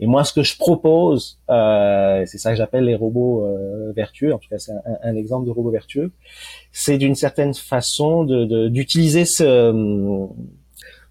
Et 0.00 0.06
moi, 0.06 0.24
ce 0.24 0.32
que 0.32 0.42
je 0.42 0.56
propose, 0.56 1.38
euh, 1.50 2.22
c'est 2.24 2.38
ça 2.38 2.52
que 2.52 2.56
j'appelle 2.56 2.84
les 2.84 2.94
robots 2.94 3.44
euh, 3.44 3.92
vertueux. 3.94 4.32
En 4.32 4.38
tout 4.38 4.48
cas, 4.48 4.58
c'est 4.58 4.72
un, 5.02 5.14
exemple 5.14 5.44
de 5.44 5.50
robot 5.50 5.70
vertueux. 5.70 6.12
C'est 6.72 6.96
d'une 6.96 7.14
certaine 7.14 7.52
façon 7.52 8.24
d'utiliser 8.70 9.26
ce. 9.26 9.70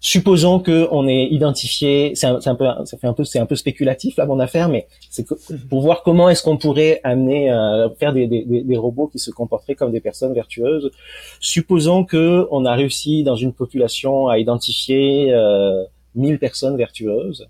Supposons 0.06 0.60
que 0.60 0.86
on 0.92 1.08
est 1.08 1.24
identifié, 1.24 2.14
c'est 2.14 2.28
un, 2.28 2.38
un, 2.44 2.54
peu, 2.54 2.64
ça 2.84 2.96
fait 2.96 3.08
un 3.08 3.12
peu, 3.12 3.24
c'est 3.24 3.40
un 3.40 3.46
peu 3.46 3.56
spéculatif 3.56 4.16
là 4.18 4.24
mon 4.24 4.38
affaire, 4.38 4.68
mais 4.68 4.86
c'est 5.10 5.26
pour 5.68 5.80
voir 5.80 6.04
comment 6.04 6.30
est-ce 6.30 6.44
qu'on 6.44 6.58
pourrait 6.58 7.00
amener 7.02 7.50
euh, 7.50 7.88
faire 7.98 8.12
des, 8.12 8.28
des, 8.28 8.44
des, 8.44 8.76
robots 8.76 9.08
qui 9.08 9.18
se 9.18 9.32
comporteraient 9.32 9.74
comme 9.74 9.90
des 9.90 10.00
personnes 10.00 10.32
vertueuses. 10.32 10.92
Supposons 11.40 12.04
que 12.04 12.46
on 12.52 12.64
a 12.66 12.74
réussi 12.74 13.24
dans 13.24 13.34
une 13.34 13.52
population 13.52 14.28
à 14.28 14.38
identifier 14.38 15.32
euh, 15.32 15.82
1000 16.14 16.38
personnes 16.38 16.76
vertueuses 16.76 17.48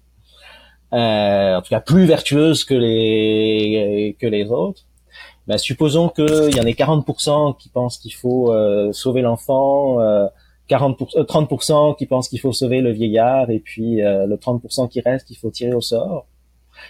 euh, 0.93 1.57
en 1.57 1.61
tout 1.61 1.69
cas 1.71 1.81
plus 1.81 2.07
vertueuses 2.07 2.65
que 2.65 2.75
les 2.75 4.17
que 4.19 4.27
les 4.27 4.51
autres. 4.51 4.83
Ben, 5.47 5.59
supposons 5.59 6.09
qu'il 6.09 6.57
y 6.57 6.61
en 6.61 6.67
ait 6.67 6.73
40% 6.73 7.57
qui 7.59 7.69
pensent 7.69 7.99
qu'il 7.99 8.15
faut 8.15 8.53
euh, 8.53 8.93
sauver 8.93 9.23
l'enfant, 9.23 10.01
euh, 10.01 10.27
40 10.69 11.01
30% 11.01 11.91
euh, 11.91 11.95
qui 11.95 12.07
pensent 12.07 12.29
qu'il 12.29 12.41
faut 12.41 12.53
sauver 12.53 12.81
le 12.81 12.93
vieillard, 12.93 13.51
et 13.51 13.59
puis 13.59 14.03
euh, 14.03 14.27
le 14.27 14.37
30% 14.37 14.89
qui 14.89 15.01
reste, 15.01 15.31
il 15.31 15.37
faut 15.37 15.51
tirer 15.51 15.75
au 15.75 15.81
sort. 15.81 16.27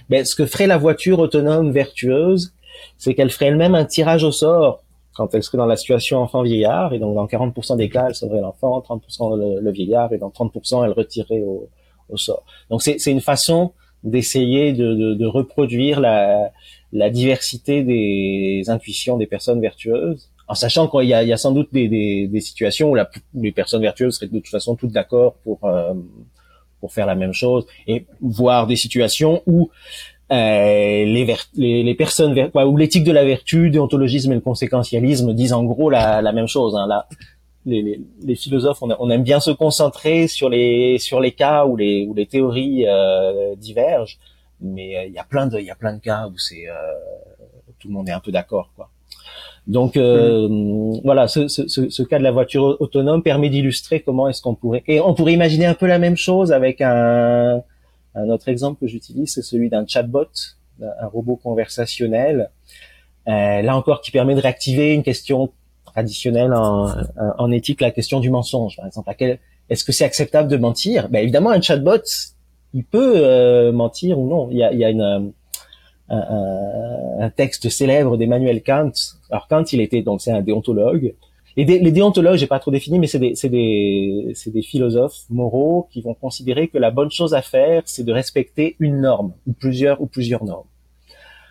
Ben, 0.09 0.25
ce 0.25 0.35
que 0.35 0.47
ferait 0.47 0.67
la 0.67 0.79
voiture 0.79 1.19
autonome 1.19 1.71
vertueuse, 1.71 2.53
c'est 2.99 3.15
qu'elle 3.15 3.31
ferait 3.31 3.47
elle-même 3.47 3.75
un 3.75 3.85
tirage 3.85 4.25
au 4.25 4.33
sort 4.33 4.83
quand 5.15 5.35
elle 5.35 5.43
serait 5.43 5.57
dans 5.57 5.67
la 5.67 5.77
situation 5.77 6.19
enfant-vieillard, 6.19 6.93
et 6.93 6.99
donc 6.99 7.15
dans 7.15 7.27
40% 7.27 7.77
des 7.79 7.89
cas, 7.89 8.09
elle 8.09 8.15
sauverait 8.15 8.43
l'enfant, 8.43 8.79
30% 8.81 9.37
le, 9.39 9.61
le, 9.61 9.73
vieillard, 9.73 10.13
et 10.13 10.19
dans 10.19 10.29
30% 10.29 10.85
elle 10.85 10.93
retirerait 10.93 11.41
au, 11.41 11.71
au 12.11 12.17
sort. 12.19 12.45
Donc 12.69 12.83
c'est 12.83 13.03
une 13.07 13.23
façon 13.23 13.73
d'essayer 14.05 14.75
de, 14.75 14.95
de, 14.95 15.15
de, 15.15 15.27
reproduire 15.27 16.01
la, 16.01 16.53
la 16.93 17.09
diversité 17.09 17.83
des 17.83 18.65
intuitions 18.69 19.17
des 19.17 19.27
personnes 19.27 19.61
vertueuses, 19.61 20.31
en 20.49 20.55
sachant 20.55 20.89
qu'il 20.89 21.09
y 21.09 21.15
a, 21.15 21.23
y 21.23 21.33
a 21.33 21.37
sans 21.37 21.53
doute 21.53 21.69
des, 21.73 21.89
des, 21.89 22.29
des 22.29 22.41
situations 22.41 22.91
où, 22.91 22.95
la, 22.95 23.11
les 23.35 23.53
personnes 23.53 23.83
vertueuses 23.83 24.17
seraient 24.17 24.29
de 24.29 24.39
toute 24.39 24.49
façon 24.49 24.77
toutes 24.77 24.93
d'accord 24.93 25.35
pour 25.45 25.65
euh, 25.65 25.95
pour 26.81 26.93
faire 26.93 27.07
la 27.07 27.15
même 27.15 27.33
chose, 27.33 27.67
et 27.87 28.07
voir 28.21 28.67
des 28.67 28.77
situations 28.77 29.43
où 29.47 29.71
euh, 30.33 30.35
les, 30.35 31.37
les, 31.55 31.83
les, 31.83 31.95
personnes 31.95 32.35
ver 32.35 32.51
où 32.55 32.77
l'éthique 32.77 33.05
de 33.05 33.13
la 33.13 33.25
vertu, 33.25 33.71
déontologisme 33.71 34.33
et 34.33 34.35
le 34.35 34.41
conséquentialisme 34.41 35.33
disent 35.35 35.53
en 35.53 35.65
gros 35.65 35.89
la, 35.89 36.21
la 36.21 36.33
même 36.33 36.49
chose. 36.49 36.75
Hein. 36.77 36.89
Les, 37.65 37.83
les, 37.83 38.01
les, 38.23 38.35
philosophes, 38.37 38.83
on, 38.83 38.95
on, 38.99 39.11
aime 39.11 39.23
bien 39.23 39.41
se 39.41 39.51
concentrer 39.51 40.29
sur 40.29 40.49
les 40.49 40.99
sur 40.99 41.21
les 41.21 41.33
cas 41.33 41.67
où 41.67 41.77
les 41.77 42.07
où 42.07 42.15
les 42.15 42.27
théories 42.27 42.87
euh, 42.87 43.55
divergent, 43.57 44.19
mais 44.61 44.97
euh, 44.97 45.05
il 45.07 45.13
y 45.13 45.19
a 45.19 45.25
plein 45.25 45.47
de 45.47 45.59
il 45.59 45.65
y 45.65 45.71
a 45.71 45.75
plein 45.75 45.95
de 45.95 46.01
cas 46.01 46.29
où 46.29 46.39
c'est 46.39 46.69
euh, 46.69 46.75
tout 47.79 47.89
le 47.89 47.95
monde 47.95 48.09
est 48.09 48.13
un 48.13 48.21
peu 48.21 48.31
d'accord 48.31 48.71
quoi. 48.77 48.91
Donc 49.67 49.97
euh, 49.97 50.49
voilà, 51.03 51.27
ce, 51.27 51.49
ce, 51.49 51.67
ce, 51.67 52.03
cas 52.05 52.19
de 52.19 52.23
la 52.23 52.31
voiture 52.31 52.77
autonome 52.79 53.23
permet 53.23 53.51
d'illustrer 53.51 54.01
comment 54.01 54.29
est-ce 54.29 54.41
qu'on 54.41 54.55
pourrait 54.55 54.85
et 54.87 55.01
on 55.01 55.13
pourrait 55.13 55.33
imaginer 55.33 55.67
un 55.67 55.75
peu 55.75 55.87
la 55.87 55.99
même 55.99 56.17
chose 56.17 56.53
avec 56.53 56.81
un 56.81 57.63
un 58.17 58.31
autre 58.31 58.49
exemple 58.49 58.81
que 58.81 58.87
j'utilise, 58.87 59.35
c'est 59.35 59.43
celui 59.43 59.69
d'un 59.69 59.87
chatbot, 59.87 60.29
un 60.81 61.07
robot 61.07 61.37
conversationnel. 61.37 62.51
Euh, 63.29 63.61
là 63.61 63.77
encore, 63.77 64.01
qui 64.01 64.11
permet 64.11 64.35
de 64.35 64.41
réactiver 64.41 64.95
une 64.95 65.03
question 65.03 65.51
traditionnelle 65.85 66.55
en, 66.55 66.93
en, 67.39 67.51
éthique, 67.51 67.81
la 67.81 67.91
question 67.91 68.21
du 68.21 68.31
mensonge, 68.31 68.77
par 68.77 68.87
exemple. 68.87 69.13
Est-ce 69.69 69.85
que 69.85 69.93
c'est 69.93 70.05
acceptable 70.05 70.49
de 70.49 70.57
mentir? 70.57 71.09
Ben, 71.09 71.23
Évidemment, 71.23 71.51
un 71.51 71.61
chatbot, 71.61 72.03
il 72.73 72.85
peut 72.85 73.15
euh, 73.17 73.73
mentir 73.73 74.19
ou 74.19 74.29
non. 74.29 74.49
Il 74.51 74.59
y 74.59 74.63
a, 74.63 74.73
il 74.73 74.79
y 74.79 74.85
a 74.85 74.91
une, 74.91 75.33
un, 76.09 77.19
un, 77.21 77.31
texte 77.31 77.69
célèbre 77.69 78.17
d'Emmanuel 78.17 78.63
Kant. 78.63 78.93
Alors 79.31 79.49
Kant, 79.49 79.65
il 79.73 79.81
était 79.81 80.03
donc 80.03 80.21
c'est 80.21 80.33
un 80.33 80.43
déontologue. 80.43 81.15
Les, 81.57 81.65
dé, 81.65 81.79
les 81.79 81.91
déontologues, 81.91 82.37
j'ai 82.37 82.47
pas 82.47 82.59
trop 82.59 82.71
défini, 82.71 82.99
mais 82.99 83.07
c'est 83.07 83.19
des, 83.19 83.35
c'est 83.35 83.49
des, 83.49 84.33
c'est 84.35 84.51
des 84.51 84.63
philosophes 84.63 85.25
moraux 85.31 85.89
qui 85.91 86.03
vont 86.03 86.15
considérer 86.15 86.69
que 86.69 86.77
la 86.77 86.91
bonne 86.91 87.11
chose 87.11 87.33
à 87.33 87.41
faire, 87.41 87.83
c'est 87.87 88.05
de 88.05 88.13
respecter 88.13 88.77
une 88.79 89.01
norme 89.01 89.33
ou 89.47 89.53
plusieurs 89.53 90.01
ou 90.03 90.07
plusieurs 90.07 90.45
normes. 90.45 90.67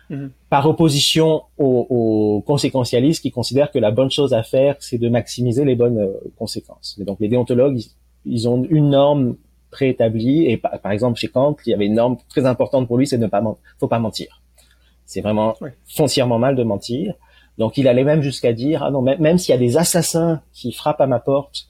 Mhm. 0.08 0.30
Par 0.48 0.66
opposition 0.66 1.42
aux, 1.58 1.86
aux, 1.90 2.40
conséquentialistes 2.46 3.22
qui 3.22 3.32
considèrent 3.32 3.72
que 3.72 3.80
la 3.80 3.90
bonne 3.90 4.10
chose 4.10 4.32
à 4.32 4.44
faire, 4.44 4.76
c'est 4.78 4.98
de 4.98 5.08
maximiser 5.08 5.64
les 5.64 5.74
bonnes 5.74 5.98
euh, 5.98 6.12
conséquences. 6.38 6.96
Et 7.00 7.04
donc 7.04 7.18
les 7.18 7.28
déontologues, 7.28 7.80
ils, 8.24 8.48
ont 8.48 8.64
une 8.70 8.90
norme 8.90 9.36
préétablie. 9.72 10.46
Et 10.46 10.56
par, 10.56 10.92
exemple, 10.92 11.18
chez 11.18 11.28
Kant, 11.28 11.56
il 11.66 11.70
y 11.70 11.74
avait 11.74 11.86
une 11.86 11.94
norme 11.94 12.16
très 12.28 12.46
importante 12.46 12.86
pour 12.86 12.98
lui, 12.98 13.08
c'est 13.08 13.18
de 13.18 13.24
ne 13.24 13.28
pas. 13.28 13.42
Faut 13.80 13.88
pas 13.88 13.98
mentir. 13.98 14.40
C'est 15.06 15.20
vraiment 15.20 15.54
foncièrement 15.86 16.38
mal 16.38 16.56
de 16.56 16.64
mentir. 16.64 17.14
Donc 17.58 17.78
il 17.78 17.88
allait 17.88 18.04
même 18.04 18.22
jusqu'à 18.22 18.52
dire 18.52 18.82
ah 18.82 18.90
non 18.90 19.00
même, 19.02 19.20
même 19.20 19.38
s'il 19.38 19.54
y 19.54 19.56
a 19.56 19.60
des 19.60 19.78
assassins 19.78 20.42
qui 20.52 20.72
frappent 20.72 21.00
à 21.00 21.06
ma 21.06 21.20
porte, 21.20 21.68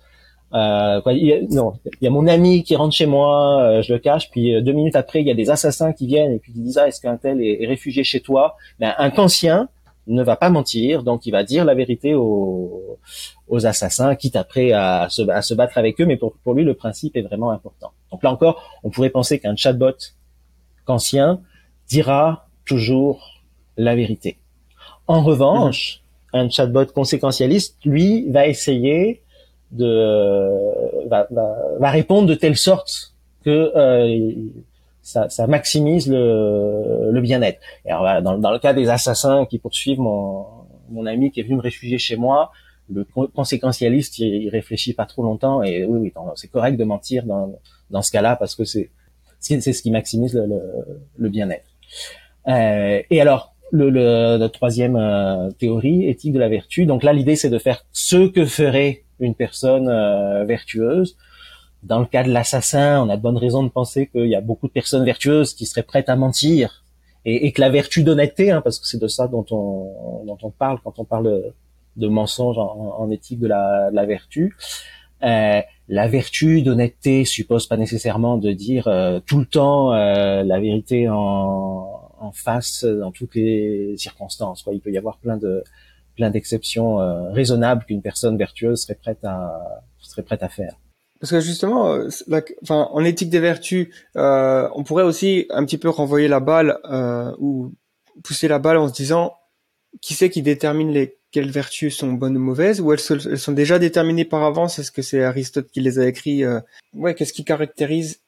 euh, 0.53 1.01
quoi, 1.01 1.13
il 1.13 1.27
y 1.27 1.33
a, 1.33 1.41
non, 1.51 1.75
il 2.01 2.05
y 2.05 2.07
a 2.07 2.11
mon 2.11 2.27
ami 2.27 2.63
qui 2.63 2.77
rentre 2.77 2.95
chez 2.95 3.07
moi, 3.07 3.63
euh, 3.63 3.83
je 3.83 3.93
le 3.93 3.99
cache, 3.99 4.31
puis 4.31 4.55
euh, 4.55 4.61
deux 4.61 4.73
minutes 4.73 4.97
après, 4.97 5.21
il 5.21 5.27
y 5.27 5.31
a 5.31 5.35
des 5.35 5.51
assassins 5.51 5.93
qui 5.93 6.07
viennent 6.07 6.33
et 6.33 6.39
puis 6.39 6.53
qui 6.53 6.61
disent 6.61 6.79
ah 6.79 6.89
est-ce 6.89 7.01
qu'un 7.01 7.17
tel 7.17 7.43
est, 7.43 7.67
réfugié 7.67 8.05
chez 8.05 8.21
toi? 8.21 8.57
Ben 8.79 8.95
un 8.99 9.11
conscient 9.11 9.69
ne 10.07 10.23
va 10.23 10.37
pas 10.37 10.51
mentir, 10.51 11.03
donc 11.03 11.27
il 11.27 11.33
va 11.33 11.43
dire 11.43 11.65
la 11.65 11.75
vérité 11.75 12.15
aux, 12.15 12.99
aux 13.49 13.67
assassins, 13.67 14.15
quitte 14.15 14.37
après 14.37 14.71
à 14.73 15.09
se, 15.11 15.29
à 15.29 15.43
se 15.43 15.53
battre 15.53 15.79
avec 15.79 16.01
eux, 16.01 16.07
mais 16.07 16.17
pour, 16.17 16.35
pour 16.45 16.55
lui 16.55 16.63
le 16.63 16.75
principe 16.75 17.17
est 17.17 17.23
vraiment 17.23 17.51
important. 17.51 17.91
Donc 18.13 18.23
là 18.23 18.31
encore, 18.31 18.63
on 18.85 18.91
pourrait 18.91 19.11
penser 19.11 19.41
qu'un 19.41 19.57
chatbot 19.57 19.97
conscient 20.85 21.41
dira 21.89 22.46
toujours 22.67 23.43
la 23.77 23.95
vérité. 23.95 24.39
En 25.07 25.23
revanche, 25.23 26.03
un 26.33 26.49
chatbot 26.51 26.87
conséquentialiste, 26.87 27.77
lui, 27.85 28.29
va 28.31 28.47
essayer 28.47 29.23
de 29.73 31.09
va, 31.09 31.27
va, 31.31 31.91
répondre 31.91 32.29
de 32.29 32.35
telle 32.35 32.57
sorte 32.57 33.15
que 33.45 33.73
euh, 33.77 34.33
ça, 35.03 35.29
ça, 35.29 35.47
maximise 35.47 36.09
le, 36.09 37.11
le 37.11 37.21
bien-être. 37.21 37.61
Et 37.85 37.91
alors, 37.91 38.23
dans, 38.23 38.39
dans, 38.39 38.51
le 38.51 38.59
cas 38.59 38.75
des 38.75 38.89
assassins 38.89 39.47
qui 39.47 39.59
poursuivent 39.59 40.01
mon, 40.01 40.47
mon 40.89 41.07
ami 41.07 41.31
qui 41.31 41.41
est 41.41 41.43
venu 41.45 41.57
me 41.57 41.63
réfugier 41.63 41.99
chez 41.99 42.17
moi, 42.17 42.51
le 42.93 43.05
conséquentialiste, 43.35 44.19
il, 44.19 44.43
il 44.45 44.49
réfléchit 44.49 44.95
pas 44.95 45.07
trop 45.07 45.23
longtemps 45.23 45.63
et 45.63 45.85
oui, 45.85 45.99
oui, 46.01 46.13
c'est 46.37 46.49
correct 46.49 46.77
de 46.77 46.85
mentir 46.85 47.25
dans, 47.25 47.53
dans 47.91 48.03
ce 48.03 48.13
cas-là 48.13 48.37
parce 48.37 48.55
que 48.55 48.65
c'est 48.65 48.91
c'est 49.39 49.61
ce 49.61 49.83
qui 49.83 49.91
maximise 49.91 50.35
le, 50.35 50.47
le, 50.47 50.61
le 51.19 51.29
bien-être. 51.29 51.71
Euh, 52.49 53.03
et 53.11 53.21
alors, 53.21 53.55
le, 53.73 53.91
le, 53.91 54.37
la 54.37 54.49
troisième 54.49 54.97
euh, 54.97 55.51
théorie, 55.51 56.09
éthique 56.09 56.33
de 56.33 56.39
la 56.39 56.49
vertu. 56.49 56.87
Donc 56.87 57.03
là, 57.03 57.13
l'idée, 57.13 57.37
c'est 57.37 57.51
de 57.51 57.59
faire 57.59 57.85
ce 57.93 58.29
que 58.29 58.45
ferait 58.45 59.05
une 59.19 59.35
personne 59.35 59.89
euh, 59.89 60.45
vertueuse. 60.45 61.17
Dans 61.83 61.99
le 61.99 62.07
cas 62.07 62.23
de 62.23 62.31
l'assassin, 62.31 63.03
on 63.03 63.09
a 63.09 63.17
de 63.17 63.23
bonnes 63.23 63.37
raisons 63.37 63.63
de 63.63 63.69
penser 63.69 64.09
qu'il 64.09 64.27
y 64.27 64.35
a 64.35 64.41
beaucoup 64.41 64.67
de 64.67 64.73
personnes 64.73 65.05
vertueuses 65.05 65.55
qui 65.55 65.67
seraient 65.67 65.83
prêtes 65.83 66.09
à 66.09 66.17
mentir 66.17 66.85
et, 67.25 67.47
et 67.47 67.53
que 67.53 67.61
la 67.61 67.71
vertu 67.71 68.03
d'honnêteté, 68.03 68.51
hein, 68.51 68.61
parce 68.61 68.79
que 68.79 68.87
c'est 68.87 69.01
de 69.01 69.09
ça 69.09 69.29
dont 69.29 69.45
on, 69.51 70.25
dont 70.25 70.39
on 70.43 70.51
parle 70.51 70.79
quand 70.83 70.99
on 70.99 71.05
parle 71.05 71.53
de, 71.97 72.09
mensonge 72.09 72.59
en, 72.59 72.97
en, 72.99 73.11
éthique 73.11 73.41
de 73.41 73.49
la, 73.49 73.91
de 73.91 73.97
la 73.97 74.07
vertu. 74.07 74.57
Euh, 75.23 75.61
la 75.89 76.09
vertu 76.09 76.63
d'honnêteté 76.63 77.25
suppose 77.25 77.67
pas 77.67 77.77
nécessairement 77.77 78.37
de 78.37 78.53
dire 78.53 78.87
euh, 78.87 79.21
tout 79.25 79.39
le 79.39 79.47
temps 79.47 79.93
euh, 79.95 80.43
la 80.43 80.61
vérité 80.61 81.09
en, 81.09 81.96
en 82.19 82.33
face 82.33 82.85
dans 82.85 83.13
toutes 83.13 83.35
les 83.35 83.97
circonstances. 83.97 84.63
Quoi. 84.63 84.75
Il 84.75 84.81
peut 84.81 84.91
y 84.91 84.99
avoir 84.99 85.19
plein 85.19 85.37
de 85.37 85.63
plein 86.15 86.31
d'exceptions 86.31 87.01
euh, 87.01 87.31
raisonnables 87.31 87.85
qu'une 87.85 88.03
personne 88.03 88.39
vertueuse 88.39 88.83
serait 88.83 88.95
prête 88.95 89.25
à 89.25 89.85
serait 89.99 90.23
prête 90.23 90.43
à 90.43 90.49
faire. 90.49 90.77
Parce 91.21 91.31
que 91.31 91.41
justement, 91.41 91.93
euh, 91.93 92.09
enfin, 92.63 92.89
en 92.93 93.05
éthique 93.05 93.31
des 93.31 93.41
vertus, 93.41 93.89
euh, 94.17 94.69
on 94.75 94.85
pourrait 94.85 95.05
aussi 95.05 95.47
un 95.51 95.65
petit 95.65 95.79
peu 95.79 95.89
renvoyer 95.89 96.29
la 96.29 96.41
balle 96.41 96.79
euh, 96.85 97.33
ou 97.39 97.73
pousser 98.23 98.49
la 98.49 98.59
balle 98.59 98.77
en 98.77 98.89
se 98.89 98.93
disant 98.93 99.35
qui 100.03 100.15
c'est 100.15 100.29
qui 100.29 100.43
détermine 100.43 100.93
les 100.93 101.17
quelles 101.33 101.51
vertus 101.51 101.97
sont 101.97 102.13
bonnes 102.13 102.37
ou 102.37 102.41
mauvaises 102.41 102.81
ou 102.81 102.93
elles, 102.93 103.01
elles 103.11 103.39
sont 103.39 103.53
déjà 103.53 103.79
déterminées 103.79 104.25
par 104.25 104.43
avance 104.43 104.79
Est-ce 104.79 104.91
que 104.91 105.03
c'est 105.03 105.23
Aristote 105.23 105.69
qui 105.71 105.81
les 105.81 105.99
a 105.99 106.07
écrits 106.07 106.45
Ouais, 106.95 107.15
qu'est-ce 107.15 107.33
qui 107.33 107.45
caractérise 107.45 108.21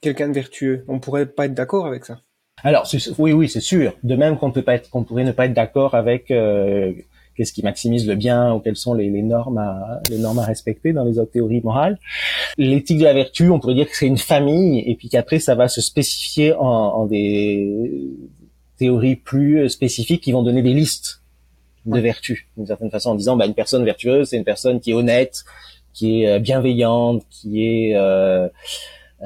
quelqu'un 0.00 0.28
de 0.28 0.34
vertueux? 0.34 0.84
On 0.86 1.00
pourrait 1.00 1.26
pas 1.26 1.46
être 1.46 1.54
d'accord 1.54 1.86
avec 1.86 2.04
ça. 2.04 2.20
Alors 2.62 2.88
oui, 3.18 3.32
oui, 3.32 3.48
c'est 3.48 3.60
sûr. 3.60 3.92
De 4.02 4.16
même 4.16 4.38
qu'on 4.38 4.50
peut 4.50 4.62
pas 4.62 4.74
être, 4.74 4.88
qu'on 4.90 5.04
pourrait 5.04 5.24
ne 5.24 5.32
pas 5.32 5.46
être 5.46 5.52
d'accord 5.52 5.94
avec 5.94 6.30
euh, 6.30 6.92
qu'est-ce 7.36 7.52
qui 7.52 7.62
maximise 7.62 8.06
le 8.06 8.14
bien 8.14 8.54
ou 8.54 8.60
quelles 8.60 8.76
sont 8.76 8.94
les, 8.94 9.10
les, 9.10 9.22
normes 9.22 9.58
à 9.58 10.00
les 10.10 10.18
normes 10.18 10.38
à 10.38 10.44
respecter 10.44 10.92
dans 10.92 11.04
les 11.04 11.18
autres 11.18 11.32
théories 11.32 11.60
morales. 11.60 11.98
L'éthique 12.56 12.98
de 12.98 13.04
la 13.04 13.12
vertu, 13.12 13.50
on 13.50 13.60
pourrait 13.60 13.74
dire 13.74 13.88
que 13.88 13.96
c'est 13.96 14.06
une 14.06 14.18
famille 14.18 14.80
et 14.86 14.94
puis 14.94 15.08
qu'après 15.08 15.38
ça 15.38 15.54
va 15.54 15.68
se 15.68 15.80
spécifier 15.80 16.54
en, 16.54 16.66
en, 16.66 17.06
des 17.06 18.10
théories 18.78 19.16
plus 19.16 19.68
spécifiques 19.68 20.22
qui 20.22 20.32
vont 20.32 20.42
donner 20.42 20.62
des 20.62 20.74
listes 20.74 21.22
de 21.84 22.00
vertus 22.00 22.46
d'une 22.56 22.66
certaine 22.66 22.90
façon 22.90 23.10
en 23.10 23.14
disant 23.14 23.36
bah 23.36 23.46
une 23.46 23.54
personne 23.54 23.84
vertueuse 23.84 24.30
c'est 24.30 24.36
une 24.36 24.44
personne 24.44 24.80
qui 24.80 24.90
est 24.90 24.94
honnête, 24.94 25.44
qui 25.92 26.22
est 26.22 26.28
euh, 26.28 26.38
bienveillante, 26.38 27.22
qui 27.30 27.64
est 27.64 27.94
euh, 27.94 28.48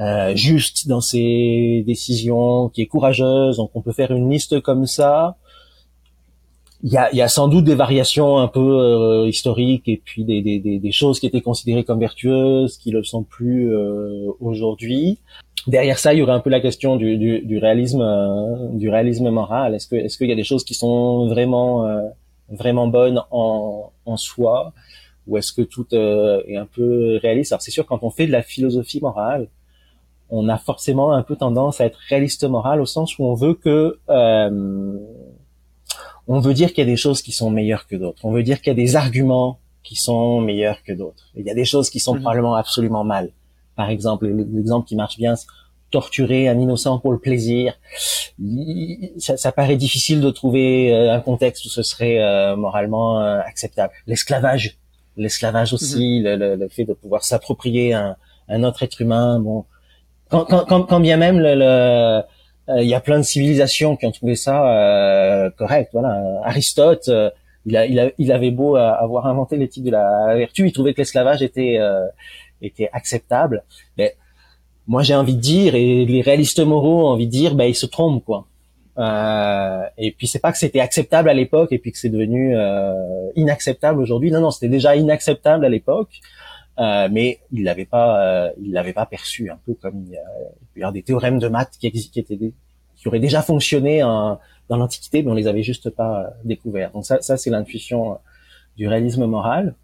euh, 0.01 0.35
juste 0.35 0.87
dans 0.87 1.01
ses 1.01 1.83
décisions, 1.85 2.69
qui 2.69 2.81
est 2.81 2.87
courageuse. 2.87 3.57
Donc 3.57 3.69
on 3.75 3.81
peut 3.81 3.91
faire 3.91 4.09
une 4.11 4.31
liste 4.31 4.59
comme 4.61 4.87
ça. 4.87 5.37
Il 6.81 6.91
y 6.91 6.97
a, 6.97 7.13
y 7.13 7.21
a 7.21 7.27
sans 7.27 7.47
doute 7.47 7.65
des 7.65 7.75
variations 7.75 8.39
un 8.39 8.47
peu 8.47 8.79
euh, 8.79 9.27
historiques 9.27 9.87
et 9.87 10.01
puis 10.03 10.23
des, 10.23 10.41
des, 10.41 10.59
des, 10.59 10.91
choses 10.91 11.19
qui 11.19 11.27
étaient 11.27 11.41
considérées 11.41 11.83
comme 11.83 11.99
vertueuses 11.99 12.79
qui 12.79 12.89
ne 12.89 12.97
le 12.97 13.03
sont 13.03 13.21
plus 13.21 13.71
euh, 13.71 14.31
aujourd'hui. 14.39 15.19
Derrière 15.67 15.99
ça, 15.99 16.15
il 16.15 16.19
y 16.19 16.21
aurait 16.23 16.33
un 16.33 16.39
peu 16.39 16.49
la 16.49 16.61
question 16.61 16.95
du, 16.95 17.19
du, 17.19 17.41
du 17.41 17.59
réalisme, 17.59 18.03
du 18.73 18.89
réalisme 18.89 19.29
moral. 19.29 19.75
Est-ce 19.75 19.87
que 19.87 19.95
est-ce 19.95 20.17
qu'il 20.17 20.29
y 20.29 20.31
a 20.31 20.35
des 20.35 20.43
choses 20.43 20.63
qui 20.63 20.73
sont 20.73 21.27
vraiment 21.27 21.85
vraiment 22.49 22.87
bonnes 22.87 23.21
en, 23.29 23.91
en 24.07 24.17
soi? 24.17 24.73
Ou 25.27 25.37
est-ce 25.37 25.53
que 25.53 25.61
tout 25.61 25.85
est 25.93 26.55
un 26.55 26.65
peu 26.65 27.19
réaliste? 27.21 27.51
Alors 27.51 27.61
c'est 27.61 27.69
sûr 27.69 27.85
quand 27.85 27.99
on 28.01 28.09
fait 28.09 28.25
de 28.25 28.31
la 28.31 28.41
philosophie 28.41 29.01
morale, 29.01 29.49
on 30.31 30.47
a 30.47 30.57
forcément 30.57 31.11
un 31.11 31.23
peu 31.23 31.35
tendance 31.35 31.81
à 31.81 31.85
être 31.85 31.99
réaliste 32.09 32.45
moral 32.45 32.81
au 32.81 32.85
sens 32.85 33.19
où 33.19 33.25
on 33.25 33.35
veut 33.35 33.53
que 33.53 33.99
euh, 34.09 34.97
on 36.27 36.39
veut 36.39 36.53
dire 36.53 36.69
qu'il 36.69 36.79
y 36.79 36.87
a 36.87 36.89
des 36.89 36.97
choses 36.97 37.21
qui 37.21 37.33
sont 37.33 37.49
meilleures 37.49 37.85
que 37.85 37.97
d'autres. 37.97 38.23
On 38.23 38.31
veut 38.31 38.43
dire 38.43 38.61
qu'il 38.61 38.67
y 38.67 38.71
a 38.71 38.81
des 38.81 38.95
arguments 38.95 39.59
qui 39.83 39.95
sont 39.95 40.39
meilleurs 40.39 40.81
que 40.83 40.93
d'autres. 40.93 41.29
Il 41.35 41.45
y 41.45 41.51
a 41.51 41.53
des 41.53 41.65
choses 41.65 41.89
qui 41.89 41.99
sont 41.99 42.15
mhm. 42.15 42.21
probablement 42.21 42.55
absolument 42.55 43.03
mal. 43.03 43.31
Par 43.75 43.89
exemple, 43.89 44.27
l'exemple 44.27 44.87
qui 44.87 44.95
marche 44.95 45.17
bien, 45.17 45.35
torturer 45.89 46.47
un 46.47 46.57
innocent 46.57 46.99
pour 46.99 47.11
le 47.11 47.19
plaisir. 47.19 47.73
Ça, 49.17 49.35
ça 49.35 49.51
paraît 49.51 49.75
difficile 49.75 50.21
de 50.21 50.29
trouver 50.29 50.93
euh, 50.93 51.13
un 51.13 51.19
contexte 51.19 51.65
où 51.65 51.69
ce 51.69 51.83
serait 51.83 52.19
euh, 52.19 52.55
moralement 52.55 53.19
acceptable. 53.19 53.91
L'esclavage, 54.07 54.77
l'esclavage 55.17 55.73
aussi, 55.73 56.21
mhm. 56.21 56.39
le, 56.39 56.55
le, 56.55 56.69
fait 56.69 56.85
de 56.85 56.93
pouvoir 56.93 57.25
s'approprier 57.25 57.93
un, 57.93 58.15
un 58.47 58.63
autre 58.63 58.83
être 58.83 59.01
humain. 59.01 59.39
Bon, 59.39 59.65
quand, 60.31 60.45
quand, 60.45 60.83
quand, 60.83 60.99
bien 60.99 61.17
même 61.17 61.39
le, 61.39 61.55
le 61.55 62.21
il 62.81 62.87
y 62.87 62.93
a 62.93 63.01
plein 63.01 63.17
de 63.17 63.23
civilisations 63.23 63.97
qui 63.97 64.05
ont 64.05 64.11
trouvé 64.11 64.35
ça 64.35 65.51
correct. 65.57 65.89
Voilà, 65.93 66.21
Aristote, 66.45 67.11
il, 67.65 67.75
a, 67.75 67.85
il, 67.85 67.99
a, 67.99 68.09
il, 68.17 68.31
avait 68.31 68.51
beau 68.51 68.75
avoir 68.77 69.27
inventé 69.27 69.57
l'éthique 69.57 69.83
de 69.83 69.91
la 69.91 70.35
vertu, 70.37 70.67
il 70.67 70.71
trouvait 70.71 70.93
que 70.93 70.99
l'esclavage 70.99 71.41
était 71.41 71.79
était 72.61 72.89
acceptable. 72.93 73.63
Mais 73.97 74.15
moi, 74.87 75.03
j'ai 75.03 75.15
envie 75.15 75.35
de 75.35 75.41
dire, 75.41 75.75
et 75.75 76.05
les 76.05 76.21
réalistes 76.21 76.59
moraux 76.59 77.05
ont 77.05 77.09
envie 77.09 77.27
de 77.27 77.31
dire, 77.31 77.55
ben 77.55 77.65
ils 77.65 77.75
se 77.75 77.85
trompent 77.85 78.23
quoi. 78.23 78.47
Euh, 78.97 79.83
et 79.97 80.11
puis 80.11 80.27
c'est 80.27 80.39
pas 80.39 80.51
que 80.51 80.57
c'était 80.57 80.81
acceptable 80.81 81.29
à 81.29 81.33
l'époque 81.33 81.71
et 81.71 81.79
puis 81.79 81.91
que 81.91 81.97
c'est 81.97 82.09
devenu 82.09 82.55
euh, 82.55 82.93
inacceptable 83.35 84.01
aujourd'hui. 84.01 84.31
Non, 84.31 84.41
non, 84.41 84.51
c'était 84.51 84.69
déjà 84.69 84.95
inacceptable 84.95 85.65
à 85.65 85.69
l'époque, 85.69 86.19
euh, 86.79 87.09
mais 87.11 87.39
il 87.51 87.63
l'avait 87.63 87.85
pas, 87.85 88.23
euh, 88.23 88.51
il 88.61 88.71
l'avait 88.71 88.93
pas 88.93 89.05
perçu 89.05 89.49
un 89.49 89.59
peu 89.65 89.73
comme 89.73 90.05
a, 90.13 90.19
il 90.75 90.81
y 90.81 90.83
a 90.83 90.91
des 90.91 91.03
théorèmes 91.03 91.39
de 91.39 91.47
maths 91.47 91.77
qui, 91.79 91.87
étaient 91.87 92.53
qui 92.95 93.07
auraient 93.07 93.19
déjà 93.19 93.41
fonctionné 93.41 94.03
en, 94.03 94.39
dans 94.69 94.77
l'Antiquité, 94.77 95.23
mais 95.23 95.31
on 95.31 95.35
les 95.35 95.47
avait 95.47 95.63
juste 95.63 95.89
pas 95.89 96.33
découverts. 96.43 96.91
Donc 96.91 97.05
ça, 97.05 97.21
ça 97.21 97.37
c'est 97.37 97.49
l'intuition 97.49 98.17
du 98.77 98.87
réalisme 98.87 99.25
moral 99.25 99.75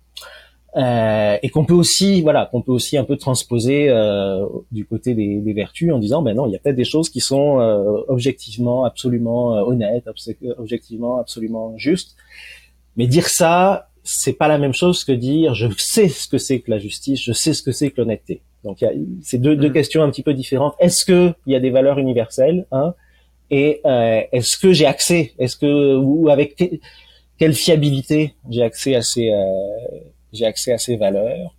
euh, 0.76 1.38
et 1.42 1.50
qu'on 1.50 1.66
peut 1.66 1.74
aussi 1.74 2.22
voilà 2.22 2.46
qu'on 2.46 2.62
peut 2.62 2.72
aussi 2.72 2.98
un 2.98 3.04
peu 3.04 3.18
transposer 3.18 3.90
euh, 3.90 4.46
du 4.72 4.86
côté 4.86 5.16
des, 5.16 5.40
des, 5.40 5.54
vertus 5.54 5.92
en 5.94 5.98
disant 5.98 6.22
ben 6.22 6.36
non 6.36 6.46
il 6.46 6.52
y 6.52 6.56
a 6.56 6.60
peut-être 6.60 6.76
des 6.76 6.84
choses 6.84 7.10
qui 7.10 7.22
sont 7.22 7.60
euh, 7.60 8.02
objectivement 8.10 8.84
absolument 8.84 9.56
euh, 9.56 9.62
honnêtes 9.62 10.08
objectivement 10.58 11.20
absolument 11.20 11.76
justes 11.78 12.16
mais 12.96 13.08
dire 13.08 13.30
ça 13.30 13.87
c'est 14.08 14.34
pas 14.34 14.48
la 14.48 14.58
même 14.58 14.74
chose 14.74 15.04
que 15.04 15.12
dire 15.12 15.54
je 15.54 15.68
sais 15.78 16.10
ce 16.10 16.28
que 16.28 16.38
c'est 16.38 16.60
que 16.60 16.72
la 16.72 16.80
justice 16.80 17.22
je 17.22 17.34
sais 17.34 17.54
ce 17.54 17.62
que 17.62 17.72
c'est 17.72 17.92
que 17.92 18.02
l'honnêteté 18.02 18.42
donc 18.64 18.84
c'est 19.22 19.38
deux, 19.38 19.56
deux 19.56 19.70
mm. 19.70 19.74
questions 19.74 20.04
un 20.04 20.10
petit 20.10 20.24
peu 20.24 20.34
différentes 20.34 20.76
est-ce 20.80 21.06
que 21.06 21.34
il 21.46 21.54
y 21.54 21.56
a 21.56 21.60
des 21.60 21.70
valeurs 21.70 22.00
universelles 22.00 22.66
hein, 22.72 22.94
et 23.50 23.82
euh, 23.86 24.22
est-ce 24.32 24.58
que 24.58 24.74
j'ai 24.74 24.86
accès 24.86 25.34
est-ce 25.40 25.56
que 25.56 25.96
ou 25.96 26.30
avec 26.30 26.56
quelle 27.38 27.54
fiabilité 27.54 28.34
j'ai 28.50 28.64
accès 28.64 28.96
à 28.96 29.02
ces 29.02 29.32
j'ai 30.34 30.46
accès 30.46 30.74
à 30.74 30.78
ces 30.78 30.96
valeurs? 30.96 31.56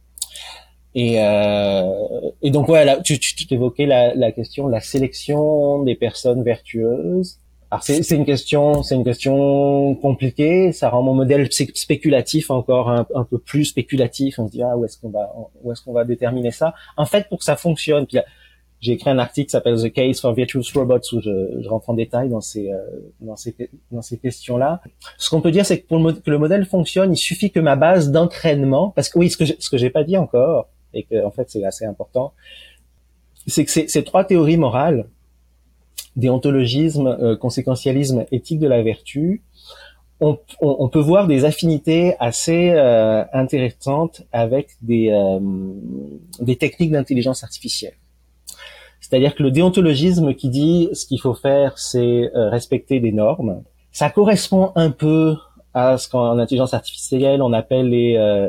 Et, 0.94 1.16
euh, 1.18 2.30
et 2.42 2.50
donc 2.50 2.66
voilà, 2.66 3.00
tu, 3.00 3.18
tu, 3.18 3.34
tu 3.34 3.54
évoquais 3.54 3.86
la, 3.86 4.14
la 4.14 4.32
question 4.32 4.66
la 4.68 4.80
sélection 4.80 5.82
des 5.82 5.94
personnes 5.94 6.42
vertueuses. 6.42 7.38
Alors 7.70 7.82
c'est, 7.82 8.10
une 8.12 8.24
question, 8.24 8.82
c'est 8.82 8.94
une 8.94 9.04
question 9.04 9.94
compliquée. 9.96 10.72
Ça 10.72 10.88
rend 10.88 11.02
mon 11.02 11.14
modèle 11.14 11.48
spéculatif 11.52 12.50
encore 12.50 12.90
un, 12.90 13.24
peu 13.24 13.38
plus 13.38 13.66
spéculatif. 13.66 14.38
On 14.38 14.46
se 14.46 14.52
dit 14.52 14.62
ah 14.62 14.76
où 14.76 14.86
est-ce 14.86 14.98
qu'on 14.98 15.10
va, 15.10 15.34
où 15.62 15.70
est-ce 15.70 15.82
qu'on 15.82 15.92
va 15.92 16.04
déterminer 16.04 16.50
ça? 16.50 16.74
En 16.96 17.04
fait, 17.04 17.28
pour 17.28 17.38
que 17.38 17.44
ça 17.44 17.56
fonctionne, 17.56 18.06
j'ai 18.80 18.92
écrit 18.92 19.10
un 19.10 19.18
article 19.18 19.48
qui 19.48 19.50
s'appelle 19.50 19.76
The 19.76 19.92
Case 19.92 20.18
for 20.18 20.32
Virtuous 20.32 20.64
Robots 20.74 21.00
où 21.12 21.20
je, 21.20 21.68
rentre 21.68 21.90
en 21.90 21.94
détail 21.94 22.30
dans 22.30 22.40
ces, 22.40 22.72
euh, 22.72 22.78
dans 23.20 23.36
ces, 23.36 23.54
dans 23.90 24.02
ces 24.02 24.16
questions-là. 24.16 24.80
Ce 25.18 25.28
qu'on 25.28 25.42
peut 25.42 25.50
dire, 25.50 25.66
c'est 25.66 25.80
que 25.80 25.86
pour 25.86 25.98
le, 25.98 26.14
que 26.14 26.30
le 26.30 26.38
modèle 26.38 26.64
fonctionne, 26.64 27.12
il 27.12 27.18
suffit 27.18 27.50
que 27.50 27.60
ma 27.60 27.76
base 27.76 28.10
d'entraînement, 28.10 28.90
parce 28.90 29.10
que 29.10 29.18
oui, 29.18 29.28
ce 29.28 29.36
que 29.36 29.44
ce 29.44 29.68
que 29.68 29.76
j'ai 29.76 29.90
pas 29.90 30.04
dit 30.04 30.16
encore, 30.16 30.68
et 30.94 31.02
que 31.02 31.22
en 31.22 31.30
fait 31.30 31.50
c'est 31.50 31.64
assez 31.64 31.84
important, 31.84 32.32
c'est 33.46 33.66
que 33.66 33.70
ces 33.70 34.04
trois 34.04 34.24
théories 34.24 34.56
morales, 34.56 35.06
déontologisme, 36.18 37.06
euh, 37.06 37.36
conséquentialisme, 37.36 38.26
éthique 38.30 38.58
de 38.58 38.68
la 38.68 38.82
vertu, 38.82 39.42
on, 40.20 40.38
on, 40.60 40.76
on, 40.80 40.88
peut 40.88 41.00
voir 41.00 41.28
des 41.28 41.44
affinités 41.44 42.14
assez 42.18 42.70
euh, 42.70 43.24
intéressantes 43.32 44.22
avec 44.32 44.70
des, 44.82 45.10
euh, 45.10 45.38
des 46.40 46.56
techniques 46.56 46.90
d'intelligence 46.90 47.44
artificielle. 47.44 47.94
C'est-à-dire 49.00 49.34
que 49.34 49.42
le 49.42 49.50
déontologisme 49.50 50.34
qui 50.34 50.48
dit 50.48 50.88
ce 50.92 51.06
qu'il 51.06 51.20
faut 51.20 51.34
faire, 51.34 51.78
c'est 51.78 52.30
euh, 52.34 52.50
respecter 52.50 53.00
des 53.00 53.12
normes, 53.12 53.62
ça 53.92 54.10
correspond 54.10 54.72
un 54.74 54.90
peu 54.90 55.36
à 55.72 55.98
ce 55.98 56.08
qu'en 56.08 56.38
intelligence 56.38 56.74
artificielle 56.74 57.40
on 57.40 57.52
appelle 57.52 57.88
les, 57.88 58.16
euh, 58.16 58.48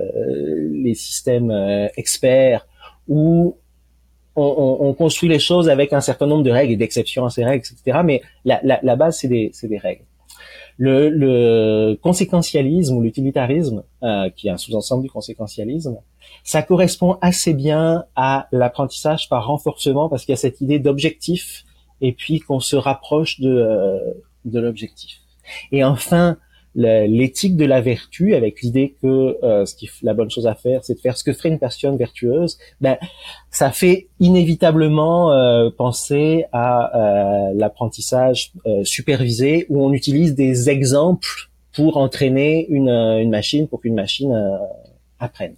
les 0.73 0.95
systèmes 0.95 1.51
euh, 1.51 1.87
experts, 1.97 2.65
où 3.07 3.57
on, 4.39 4.87
on, 4.87 4.93
construit 4.93 5.29
les 5.29 5.39
choses 5.39 5.69
avec 5.69 5.93
un 5.93 6.01
certain 6.01 6.27
nombre 6.27 6.43
de 6.43 6.51
règles 6.51 6.73
et 6.73 6.77
d'exceptions 6.77 7.25
à 7.25 7.29
ces 7.29 7.43
règles, 7.43 7.65
etc. 7.65 7.99
Mais 8.03 8.21
la, 8.45 8.59
la, 8.63 8.79
la 8.81 8.95
base, 8.95 9.19
c'est 9.19 9.27
des, 9.27 9.51
des 9.61 9.77
règles. 9.77 10.03
Le, 10.77 11.09
le 11.09 11.95
conséquentialisme 12.01 12.95
ou 12.95 13.01
l'utilitarisme, 13.01 13.83
euh, 14.03 14.29
qui 14.29 14.47
est 14.47 14.51
un 14.51 14.57
sous-ensemble 14.57 15.03
du 15.03 15.09
conséquentialisme, 15.09 15.97
ça 16.43 16.61
correspond 16.61 17.17
assez 17.21 17.53
bien 17.53 18.05
à 18.15 18.47
l'apprentissage 18.51 19.27
par 19.27 19.47
renforcement 19.47 20.07
parce 20.07 20.23
qu'il 20.23 20.31
y 20.31 20.37
a 20.37 20.37
cette 20.37 20.61
idée 20.61 20.79
d'objectif 20.79 21.65
et 22.01 22.13
puis 22.13 22.39
qu'on 22.39 22.61
se 22.61 22.77
rapproche 22.77 23.41
de, 23.41 23.49
euh, 23.49 23.99
de 24.45 24.59
l'objectif. 24.59 25.19
Et 25.71 25.83
enfin, 25.83 26.37
l'éthique 26.79 27.57
de 27.57 27.65
la 27.65 27.81
vertu 27.81 28.35
avec 28.35 28.61
l'idée 28.61 28.95
que 29.01 29.37
euh, 29.43 29.65
ce 29.65 29.75
qui 29.75 29.89
la 30.01 30.13
bonne 30.13 30.31
chose 30.31 30.47
à 30.47 30.55
faire 30.55 30.83
c'est 30.83 30.95
de 30.95 30.99
faire 30.99 31.17
ce 31.17 31.23
que 31.23 31.33
ferait 31.33 31.49
une 31.49 31.59
personne 31.59 31.97
vertueuse 31.97 32.57
ben 32.79 32.97
ça 33.49 33.71
fait 33.71 34.07
inévitablement 34.19 35.33
euh, 35.33 35.69
penser 35.69 36.45
à 36.53 37.49
euh, 37.49 37.53
l'apprentissage 37.53 38.53
supervisé 38.83 39.65
où 39.69 39.83
on 39.83 39.91
utilise 39.91 40.35
des 40.35 40.69
exemples 40.69 41.49
pour 41.73 41.97
entraîner 41.97 42.65
une, 42.69 42.89
une 42.89 43.29
machine 43.29 43.67
pour 43.67 43.81
qu'une 43.81 43.95
machine 43.95 44.33
apprenne. 45.19 45.55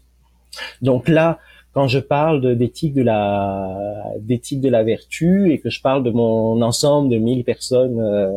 Donc 0.82 1.08
là 1.08 1.40
quand 1.74 1.88
je 1.88 2.00
parle 2.00 2.56
d'éthique 2.56 2.94
de, 2.94 3.02
la 3.02 4.04
d'éthique 4.20 4.60
de 4.60 4.70
la 4.70 4.84
vertu 4.84 5.52
et 5.52 5.60
que 5.60 5.70
je 5.70 5.82
parle 5.82 6.04
de 6.04 6.12
mon 6.12 6.62
ensemble 6.62 7.10
de 7.10 7.18
1000 7.18 7.44
personnes 7.44 8.00
euh, 8.00 8.30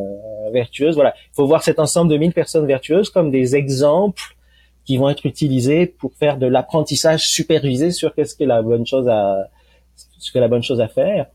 voilà, 0.94 1.14
il 1.16 1.34
faut 1.34 1.46
voir 1.46 1.62
cet 1.62 1.78
ensemble 1.78 2.10
de 2.10 2.16
1000 2.16 2.32
personnes 2.32 2.66
vertueuses 2.66 3.10
comme 3.10 3.30
des 3.30 3.56
exemples 3.56 4.36
qui 4.84 4.96
vont 4.96 5.08
être 5.08 5.24
utilisés 5.26 5.86
pour 5.86 6.12
faire 6.14 6.36
de 6.36 6.46
l'apprentissage 6.46 7.26
supervisé 7.28 7.90
sur 7.90 8.14
qu'est-ce 8.14 8.34
que 8.34 8.44
la 8.44 8.62
bonne 8.62 8.86
chose 8.86 9.08
à 9.08 9.48
ce 10.18 10.32
que 10.32 10.38
la 10.38 10.48
bonne 10.48 10.62
chose 10.62 10.80
à 10.80 10.88
faire. 10.88 11.26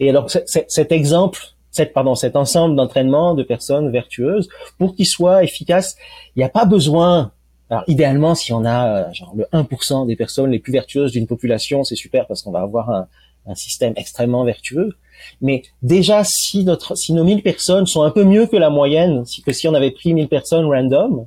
Et 0.00 0.08
alors 0.08 0.30
cet 0.30 0.92
exemple, 0.92 1.40
cette 1.70 1.92
pardon, 1.92 2.14
cet 2.14 2.36
ensemble 2.36 2.76
d'entraînement 2.76 3.34
de 3.34 3.42
personnes 3.42 3.90
vertueuses, 3.90 4.48
pour 4.78 4.94
qu'il 4.94 5.06
soit 5.06 5.42
efficace, 5.42 5.96
il 6.36 6.40
n'y 6.40 6.44
a 6.44 6.48
pas 6.48 6.64
besoin 6.64 7.32
alors 7.70 7.84
idéalement, 7.86 8.34
si 8.34 8.52
on 8.52 8.64
a 8.64 9.08
euh, 9.08 9.12
genre 9.12 9.34
le 9.34 9.46
1% 9.52 10.06
des 10.06 10.16
personnes 10.16 10.50
les 10.50 10.58
plus 10.58 10.72
vertueuses 10.72 11.12
d'une 11.12 11.26
population, 11.26 11.82
c'est 11.82 11.96
super 11.96 12.26
parce 12.26 12.42
qu'on 12.42 12.52
va 12.52 12.60
avoir 12.60 12.90
un, 12.90 13.08
un, 13.46 13.54
système 13.54 13.94
extrêmement 13.96 14.44
vertueux. 14.44 14.92
Mais 15.40 15.62
déjà, 15.82 16.22
si 16.24 16.64
notre, 16.64 16.96
si 16.96 17.12
nos 17.12 17.24
1000 17.24 17.42
personnes 17.42 17.86
sont 17.86 18.02
un 18.02 18.10
peu 18.10 18.24
mieux 18.24 18.46
que 18.46 18.56
la 18.56 18.70
moyenne, 18.70 19.24
si, 19.24 19.42
que 19.42 19.52
si 19.52 19.68
on 19.68 19.74
avait 19.74 19.90
pris 19.90 20.14
1000 20.14 20.28
personnes 20.28 20.66
random, 20.66 21.26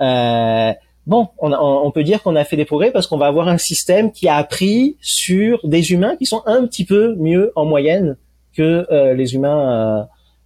euh, 0.00 0.72
bon, 1.06 1.28
on, 1.38 1.52
on, 1.52 1.90
peut 1.90 2.02
dire 2.02 2.22
qu'on 2.22 2.36
a 2.36 2.44
fait 2.44 2.56
des 2.56 2.64
progrès 2.64 2.90
parce 2.90 3.06
qu'on 3.06 3.18
va 3.18 3.26
avoir 3.26 3.48
un 3.48 3.58
système 3.58 4.12
qui 4.12 4.28
a 4.28 4.36
appris 4.36 4.96
sur 5.00 5.60
des 5.64 5.92
humains 5.92 6.16
qui 6.16 6.26
sont 6.26 6.42
un 6.46 6.66
petit 6.66 6.84
peu 6.84 7.14
mieux 7.16 7.52
en 7.56 7.64
moyenne 7.64 8.16
que 8.56 8.86
euh, 8.90 9.14
les 9.14 9.34
humains 9.34 10.00
euh, 10.00 10.04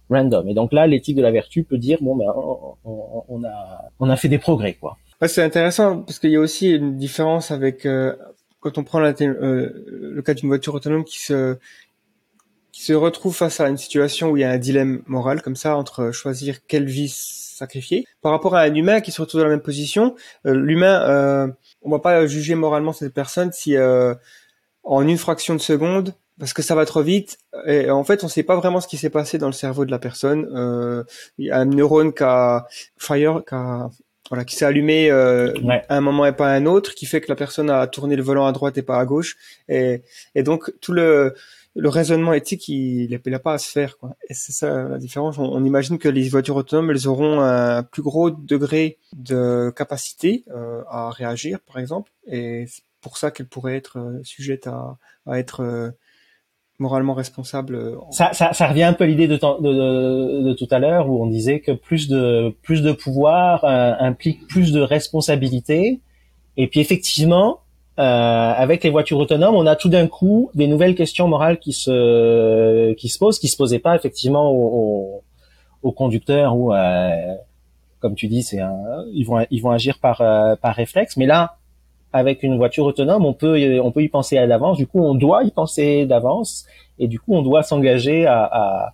random. 0.09 0.47
Et 0.49 0.53
donc 0.53 0.73
là, 0.73 0.87
l'éthique 0.87 1.15
de 1.15 1.21
la 1.21 1.31
vertu 1.31 1.63
peut 1.63 1.77
dire 1.77 1.99
bon 2.01 2.15
ben 2.15 2.31
on, 2.35 3.23
on, 3.29 3.43
a 3.43 3.89
on 3.99 4.09
a 4.09 4.15
fait 4.15 4.27
des 4.27 4.37
progrès 4.37 4.73
quoi 4.73 4.97
c'est 5.27 5.43
intéressant 5.43 6.01
parce 6.01 6.19
qu'il 6.19 6.31
y 6.31 6.35
a 6.35 6.39
aussi 6.39 6.71
une 6.71 6.97
différence 6.97 7.51
avec 7.51 7.85
euh, 7.85 8.15
quand 8.59 8.77
on 8.77 8.83
prend 8.83 8.99
la, 8.99 9.13
euh, 9.21 9.71
le 9.87 10.21
cas 10.21 10.33
d'une 10.33 10.49
voiture 10.49 10.73
autonome 10.73 11.03
qui 11.03 11.19
se 11.19 11.57
se 12.85 12.93
retrouve 12.93 13.35
face 13.35 13.59
à 13.59 13.67
une 13.67 13.77
situation 13.77 14.31
où 14.31 14.37
il 14.37 14.41
y 14.41 14.43
a 14.43 14.49
un 14.49 14.57
dilemme 14.57 15.01
moral 15.07 15.41
comme 15.41 15.55
ça 15.55 15.75
entre 15.75 16.11
choisir 16.11 16.65
quelle 16.67 16.85
vie 16.85 17.09
sacrifier 17.09 18.05
par 18.21 18.31
rapport 18.31 18.55
à 18.55 18.61
un 18.61 18.73
humain 18.73 19.01
qui 19.01 19.11
se 19.11 19.21
retrouve 19.21 19.41
dans 19.41 19.47
la 19.47 19.51
même 19.51 19.61
position. 19.61 20.15
Euh, 20.45 20.53
l'humain, 20.53 21.55
on 21.81 21.89
va 21.89 21.99
pas 21.99 22.27
juger 22.27 22.55
moralement 22.55 22.93
cette 22.93 23.13
personne 23.13 23.51
si 23.51 23.75
en 24.83 25.07
une 25.07 25.17
fraction 25.17 25.55
de 25.55 25.61
seconde 25.61 26.13
parce 26.39 26.53
que 26.53 26.61
ça 26.61 26.75
va 26.75 26.85
trop 26.85 27.01
vite 27.01 27.37
et 27.65 27.89
en 27.89 28.03
fait 28.03 28.23
on 28.23 28.27
sait 28.27 28.43
pas 28.43 28.55
vraiment 28.55 28.81
ce 28.81 28.87
qui 28.87 28.97
s'est 28.97 29.09
passé 29.09 29.37
dans 29.37 29.47
le 29.47 29.53
cerveau 29.53 29.85
de 29.85 29.91
la 29.91 29.99
personne 29.99 30.47
euh, 30.53 31.03
il 31.37 31.47
y 31.47 31.51
a 31.51 31.57
un 31.57 31.65
neurone 31.65 32.13
qui 32.13 32.23
a 32.23 32.67
fire 32.97 33.41
qui 33.47 33.55
a 33.55 33.89
voilà, 34.29 34.43
qui 34.43 34.55
s'est 34.55 34.65
allumé 34.65 35.11
euh, 35.11 35.53
à 35.87 35.97
un 35.97 36.01
moment 36.01 36.25
et 36.25 36.31
pas 36.31 36.47
à 36.47 36.55
un 36.55 36.65
autre, 36.65 36.95
qui 36.95 37.05
fait 37.05 37.21
que 37.21 37.29
la 37.29 37.35
personne 37.35 37.69
a 37.69 37.85
tourné 37.85 38.15
le 38.15 38.23
volant 38.23 38.47
à 38.47 38.51
droite 38.51 38.75
et 38.75 38.81
pas 38.81 38.97
à 38.97 39.05
gauche, 39.05 39.37
et, 39.69 40.01
et 40.33 40.41
donc 40.41 40.73
tout 40.81 40.93
le, 40.93 41.35
le 41.75 41.89
raisonnement 41.89 42.33
éthique, 42.33 42.67
il 42.69 43.19
n'a 43.25 43.39
pas 43.39 43.53
à 43.53 43.57
se 43.57 43.69
faire. 43.69 43.97
Quoi. 43.97 44.15
Et 44.29 44.33
c'est 44.33 44.53
ça 44.53 44.87
la 44.87 44.97
différence. 44.97 45.37
On, 45.37 45.63
imagine 45.63 45.97
que 45.97 46.07
les 46.07 46.29
voitures 46.29 46.55
autonomes, 46.55 46.89
elles 46.89 47.07
auront 47.07 47.41
un 47.41 47.83
plus 47.83 48.01
gros 48.01 48.31
degré 48.31 48.97
de 49.13 49.73
capacité 49.75 50.45
euh, 50.51 50.83
à 50.87 51.09
réagir, 51.09 51.59
par 51.67 51.79
exemple, 51.79 52.11
et 52.27 52.65
c'est 52.67 52.83
pour 53.05 53.19
ça 53.19 53.29
qu'elles 53.29 53.47
pourraient 53.47 53.75
être 53.75 53.99
euh, 53.99 54.19
sujettes 54.23 54.65
à, 54.65 54.97
être 55.37 55.59
euh, 55.59 55.91
moralement 56.79 57.13
responsable. 57.13 57.75
Euh, 57.75 57.97
ça, 58.09 58.33
ça, 58.33 58.51
ça, 58.51 58.67
revient 58.67 58.81
un 58.81 58.93
peu 58.93 59.03
à 59.03 59.07
l'idée 59.07 59.27
de, 59.27 59.35
de, 59.35 60.53
tout 60.53 60.67
à 60.71 60.79
l'heure 60.79 61.07
où 61.07 61.21
on 61.21 61.27
disait 61.27 61.59
que 61.59 61.71
plus 61.71 62.07
de 62.07 62.55
plus 62.63 62.81
de 62.81 62.93
pouvoir 62.93 63.63
implique 63.63 64.47
plus 64.47 64.71
de 64.71 64.81
responsabilité. 64.81 66.01
Et 66.57 66.67
puis 66.67 66.79
effectivement, 66.79 67.59
euh, 67.97 68.01
avec 68.01 68.83
les 68.83 68.89
voitures 68.89 69.19
autonomes, 69.19 69.55
on 69.55 69.65
a 69.65 69.77
tout 69.77 69.87
d'un 69.87 70.07
coup 70.07 70.49
des 70.53 70.67
nouvelles 70.67 70.95
questions 70.95 71.29
morales 71.29 71.59
qui 71.59 71.71
se 71.71 72.91
qui 72.93 73.07
se 73.07 73.17
posent, 73.17 73.39
qui 73.39 73.47
se 73.47 73.55
posaient 73.55 73.79
pas 73.79 73.95
effectivement 73.95 74.51
aux, 74.51 75.23
aux, 75.81 75.91
conducteurs 75.93 76.57
ou 76.57 76.73
euh, 76.73 77.35
comme 78.01 78.15
tu 78.15 78.27
dis, 78.27 78.43
c'est 78.43 78.59
ils 79.13 79.23
vont 79.23 79.45
ils 79.49 79.61
vont 79.61 79.71
agir 79.71 79.99
par 79.99 80.19
euh, 80.19 80.57
par 80.57 80.75
réflexe. 80.75 81.15
Mais 81.15 81.25
là, 81.25 81.55
avec 82.11 82.43
une 82.43 82.57
voiture 82.57 82.85
autonome, 82.85 83.25
on 83.25 83.33
peut 83.33 83.79
on 83.79 83.91
peut 83.93 84.03
y 84.03 84.09
penser 84.09 84.37
à 84.37 84.45
l'avance. 84.45 84.75
Du 84.75 84.87
coup, 84.87 84.99
on 84.99 85.15
doit 85.15 85.45
y 85.45 85.51
penser 85.51 86.05
d'avance 86.05 86.65
et 86.99 87.07
du 87.07 87.17
coup, 87.17 87.33
on 87.33 87.43
doit 87.43 87.63
s'engager 87.63 88.25
à, 88.25 88.43
à, 88.43 88.93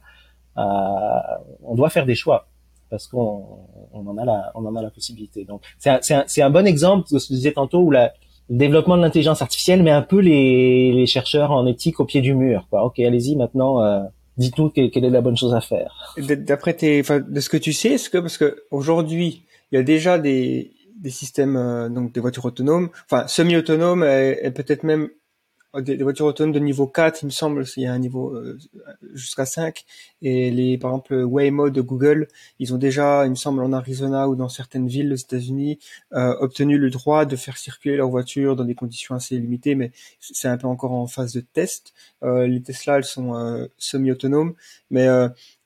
à, 0.58 1.39
on 1.64 1.74
doit 1.74 1.89
faire 1.89 2.06
des 2.06 2.16
choix 2.16 2.47
parce 2.91 3.08
qu'on 3.08 3.45
on 3.93 4.06
en 4.06 4.18
a 4.20 4.26
la 4.26 4.52
on 4.54 4.64
en 4.64 4.76
a 4.76 4.82
la 4.84 4.91
possibilité. 4.91 5.43
Donc 5.43 5.64
c'est 5.80 5.89
un, 5.89 5.99
un, 6.20 6.24
c'est 6.28 6.43
un 6.43 6.52
bon 6.52 6.68
exemple 6.68 7.08
de 7.12 7.18
ce 7.18 7.30
que 7.30 7.34
je 7.34 7.38
disais 7.38 7.54
tantôt 7.54 7.80
où 7.80 7.89
la 7.89 8.14
développement 8.58 8.97
de 8.97 9.02
l'intelligence 9.02 9.41
artificielle 9.41 9.84
met 9.84 9.91
un 9.91 10.02
peu 10.02 10.20
les, 10.20 10.91
les 10.93 11.06
chercheurs 11.06 11.52
en 11.52 11.66
éthique 11.66 11.99
au 11.99 12.06
pied 12.06 12.22
du 12.22 12.34
mur. 12.34 12.68
Quoi. 12.70 12.84
Ok, 12.84 12.99
allez-y 12.99 13.36
maintenant. 13.36 13.82
Euh, 13.82 14.02
Dites-nous 14.38 14.70
quelle, 14.70 14.89
est 15.06 15.10
la 15.10 15.22
bonne 15.22 15.36
chose 15.36 15.54
à 15.54 15.62
faire. 15.62 16.16
D'après 16.18 16.74
tes, 16.74 16.99
enfin, 17.02 17.20
de 17.20 17.39
ce 17.39 17.49
que 17.49 17.58
tu 17.58 17.74
sais, 17.74 17.89
est-ce 17.89 18.10
que 18.10 18.18
parce 18.18 18.38
que 18.38 18.64
aujourd'hui 18.72 19.43
il 19.72 19.76
y 19.76 19.78
a 19.78 19.84
déjà 19.84 20.18
des, 20.18 20.72
des 20.95 21.10
systèmes 21.10 21.56
euh, 21.58 21.89
donc 21.89 22.14
des 22.14 22.22
voitures 22.22 22.45
autonomes, 22.45 22.89
enfin 23.10 23.28
semi-autonomes 23.28 24.04
et 24.04 24.49
peut-être 24.52 24.84
même 24.84 25.10
des, 25.80 25.98
voitures 25.98 26.26
autonomes 26.26 26.52
de 26.52 26.60
niveau 26.60 26.88
4, 26.88 27.24
il 27.24 27.28
me 27.28 27.32
semble, 27.32 27.64
il 27.78 27.84
y 27.84 27.86
a 27.86 27.94
un 27.94 28.00
niveau 28.00 28.36
euh, 28.36 28.58
jusqu'à 29.14 29.46
5. 29.46 29.86
Et 30.22 30.52
les, 30.52 30.78
par 30.78 30.92
exemple, 30.92 31.16
Waymo 31.24 31.70
de 31.70 31.82
Google, 31.82 32.28
ils 32.60 32.74
ont 32.74 32.78
déjà, 32.78 33.26
il 33.26 33.32
me 33.32 33.36
semble, 33.36 33.64
en 33.64 33.72
Arizona 33.74 34.28
ou 34.28 34.36
dans 34.36 34.50
certaines 34.50 34.88
villes 34.88 35.14
aux 35.14 35.16
États-Unis, 35.16 35.80
euh, 36.14 36.36
obtenu 36.40 36.78
le 36.78 36.90
droit 36.90 37.26
de 37.26 37.36
faire 37.36 37.58
circuler 37.58 37.96
leur 37.96 38.10
voiture 38.10 38.56
dans 38.56 38.66
des 38.66 38.76
conditions 38.76 39.16
assez 39.16 39.38
limitées, 39.38 39.76
mais 39.76 39.92
c'est 40.20 40.48
un 40.48 40.58
peu 40.58 40.68
encore 40.68 40.92
en 40.92 41.08
phase 41.08 41.34
de 41.34 41.42
test. 41.42 41.94
Euh, 42.24 42.48
les 42.48 42.62
Tesla, 42.62 42.98
elles 42.98 43.04
sont 43.04 43.36
euh, 43.36 43.68
semi-autonomes. 43.78 44.54
Mais 44.90 45.08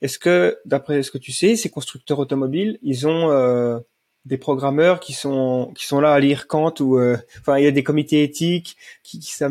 est-ce 0.02 0.20
que, 0.20 0.58
d'après 0.66 1.02
ce 1.02 1.10
que 1.10 1.18
tu 1.18 1.32
sais, 1.32 1.56
ces 1.56 1.70
constructeurs 1.70 2.20
automobiles, 2.20 2.78
ils 2.84 3.08
ont 3.08 3.82
des 4.26 4.38
programmeurs 4.38 5.00
qui 5.00 5.14
sont 5.14 5.72
qui 5.76 5.86
sont 5.86 6.02
là 6.02 6.12
à 6.12 6.20
lire 6.20 6.48
Kant 6.48 6.74
ou 6.80 6.98
euh, 6.98 7.16
enfin 7.42 7.58
il 7.60 7.64
y 7.64 7.68
a 7.68 7.72
des 7.72 7.84
comités 7.84 8.24
éthiques 8.24 8.76
qui, 9.04 9.20
qui 9.20 9.32
ça, 9.32 9.50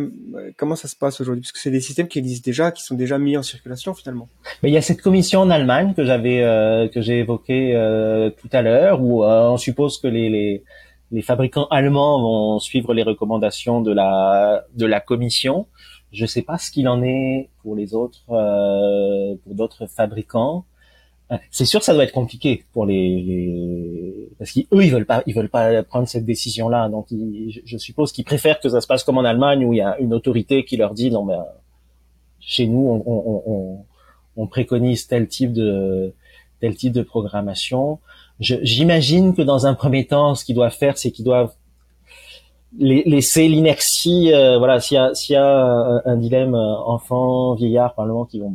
comment 0.57 0.75
ça 0.75 0.89
se 0.89 0.97
passe 0.97 1.20
aujourd'hui? 1.20 1.43
Parce 1.43 1.53
que 1.53 1.61
c'est 1.61 1.70
des 1.70 1.81
systèmes 1.81 2.09
qui 2.09 2.18
existent 2.18 2.45
déjà 2.45 2.72
qui 2.72 2.83
sont 2.83 2.97
déjà 2.97 3.18
mis 3.18 3.37
en 3.37 3.45
circulation 3.45 3.95
finalement. 3.95 4.29
Mais 4.62 4.70
il 4.70 4.72
y 4.72 4.77
a 4.77 4.83
cette 4.83 5.01
commission 5.01 5.41
en 5.41 5.51
Allemagne 5.51 5.95
que 5.95 6.05
j'avais 6.05 6.43
euh, 6.43 6.89
que 6.89 7.01
j'ai 7.01 7.20
évoqué 7.20 7.77
euh, 7.77 8.31
tout 8.31 8.49
à 8.53 8.62
l'heure 8.62 9.01
où 9.01 9.25
on 9.25 9.59
suppose 9.59 9.99
que 9.99 10.09
les, 10.09 10.29
les 10.29 10.64
les 11.12 11.22
fabricants 11.22 11.68
allemands 11.70 12.20
vont 12.20 12.59
suivre 12.59 12.95
les 12.95 13.05
recommandations 13.05 13.81
de 13.81 13.93
la 13.93 14.64
de 14.75 14.87
la 14.87 15.01
commission. 15.01 15.66
Je 16.12 16.27
sais 16.27 16.43
pas 16.43 16.59
ce 16.59 16.72
qu'il 16.72 16.89
en 16.89 17.03
est 17.03 17.49
pour 17.62 17.77
les 17.77 17.95
autres 17.95 18.25
pour 18.27 19.55
d'autres 19.55 19.87
fabricants. 19.87 20.64
C'est 21.51 21.64
sûr, 21.64 21.83
ça 21.83 21.95
doit 21.95 22.05
être 22.05 22.12
compliqué 22.12 22.64
pour 22.72 22.85
les, 22.87 23.20
les... 23.29 24.04
parce 24.39 24.53
qu'eux 24.53 24.85
ils 24.85 24.91
veulent 24.91 25.07
pas, 25.07 25.22
ils 25.26 25.35
veulent 25.35 25.49
pas 25.49 25.82
prendre 25.82 26.09
cette 26.09 26.24
décision-là. 26.24 26.89
Donc, 26.89 27.07
je, 27.11 27.78
suppose 27.78 28.12
qu'ils 28.12 28.24
préfèrent 28.24 28.61
que 28.61 28.68
ça 28.68 28.80
se 28.80 28.87
passe 28.87 29.05
comme 29.05 29.18
en 29.18 29.24
Allemagne 29.24 29.64
où 29.64 29.72
il 29.72 29.78
y 29.78 29.82
a 29.82 29.99
une 29.99 30.14
autorité 30.14 30.64
qui 30.64 30.76
leur 30.76 30.95
dit 30.95 31.11
non 31.11 31.24
ben 31.24 31.45
chez 32.41 32.66
nous 32.66 32.80
on, 32.80 33.03
on, 33.07 33.43
on, 33.47 33.85
on 34.37 34.47
préconise 34.47 35.07
tel 35.07 35.28
type 35.28 35.53
de 35.53 36.12
tel 36.61 36.74
type 36.76 36.93
de 36.93 37.03
programmation. 37.03 37.99
J'imagine 38.41 39.35
que 39.35 39.43
dans 39.43 39.66
un 39.66 39.74
premier 39.74 40.07
temps, 40.07 40.35
ce 40.35 40.45
qu'ils 40.45 40.57
doivent 40.57 40.76
faire, 40.76 40.99
c'est 40.99 41.11
qu'ils 41.11 41.24
doivent 41.24 41.55
laisser 42.78 43.49
l'inertie. 43.49 44.32
Euh, 44.32 44.59
voilà, 44.59 44.80
s'il 44.80 44.97
y 44.97 44.99
a 44.99 45.14
s'il 45.14 45.35
y 45.35 45.37
a 45.37 45.47
un, 45.47 46.03
un 46.05 46.16
dilemme 46.16 46.55
euh, 46.55 46.76
enfant 46.87 47.55
vieillard, 47.55 47.95
parlement 47.95 48.24
qui 48.24 48.41
vont 48.41 48.53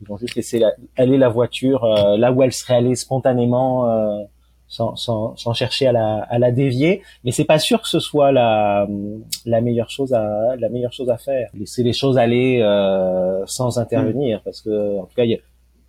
ils 0.00 0.06
vont 0.06 0.16
juste 0.16 0.34
laisser 0.34 0.62
aller 0.96 1.16
la 1.16 1.28
voiture 1.28 1.84
euh, 1.84 2.16
là 2.16 2.32
où 2.32 2.42
elle 2.42 2.52
serait 2.52 2.74
allée 2.74 2.94
spontanément 2.94 3.90
euh, 3.90 4.22
sans, 4.68 4.96
sans, 4.96 5.36
sans, 5.36 5.52
chercher 5.54 5.86
à 5.86 5.92
la, 5.92 6.16
à 6.28 6.38
la 6.38 6.50
dévier. 6.50 7.02
Mais 7.24 7.30
c'est 7.30 7.44
pas 7.44 7.58
sûr 7.58 7.80
que 7.82 7.88
ce 7.88 8.00
soit 8.00 8.32
la, 8.32 8.86
la 9.44 9.60
meilleure 9.60 9.90
chose 9.90 10.12
à 10.12 10.56
la 10.58 10.68
meilleure 10.68 10.92
chose 10.92 11.10
à 11.10 11.18
faire. 11.18 11.48
Laisser 11.54 11.82
les 11.82 11.92
choses 11.92 12.18
aller 12.18 12.60
euh, 12.62 13.44
sans 13.46 13.78
intervenir, 13.78 14.42
parce 14.44 14.60
que 14.60 14.98
en 14.98 15.06
tout 15.06 15.14
cas, 15.14 15.24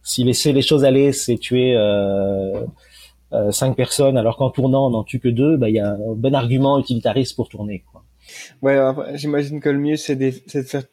si 0.03 0.23
laisser 0.23 0.53
les 0.53 0.61
choses 0.61 0.85
aller, 0.85 1.11
c'est 1.11 1.37
tuer 1.37 1.75
euh, 1.75 2.63
euh, 3.33 3.51
cinq 3.51 3.75
personnes, 3.75 4.17
alors 4.17 4.37
qu'en 4.37 4.49
tournant 4.49 4.87
on 4.87 4.91
n'en 4.91 5.03
tue 5.03 5.19
que 5.19 5.29
deux, 5.29 5.57
bah 5.57 5.69
il 5.69 5.75
y 5.75 5.79
a 5.79 5.89
un 5.89 6.13
bon 6.15 6.33
argument 6.33 6.79
utilitariste 6.79 7.35
pour 7.35 7.49
tourner. 7.49 7.83
Quoi. 7.91 8.03
Ouais, 8.61 8.77
j'imagine 9.15 9.59
que 9.59 9.69
le 9.69 9.79
mieux 9.79 9.97
c'est 9.97 10.15
de, 10.15 10.31
de 10.53 10.61
faire 10.61 10.83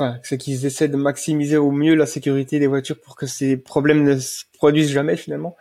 enfin, 0.00 0.18
c'est 0.22 0.38
qu'ils 0.38 0.64
essaient 0.66 0.88
de 0.88 0.96
maximiser 0.96 1.56
au 1.56 1.70
mieux 1.70 1.94
la 1.94 2.06
sécurité 2.06 2.58
des 2.58 2.66
voitures 2.66 2.98
pour 3.00 3.16
que 3.16 3.26
ces 3.26 3.56
problèmes 3.56 4.02
ne 4.04 4.18
se 4.18 4.44
produisent 4.56 4.92
jamais 4.92 5.16
finalement. 5.16 5.56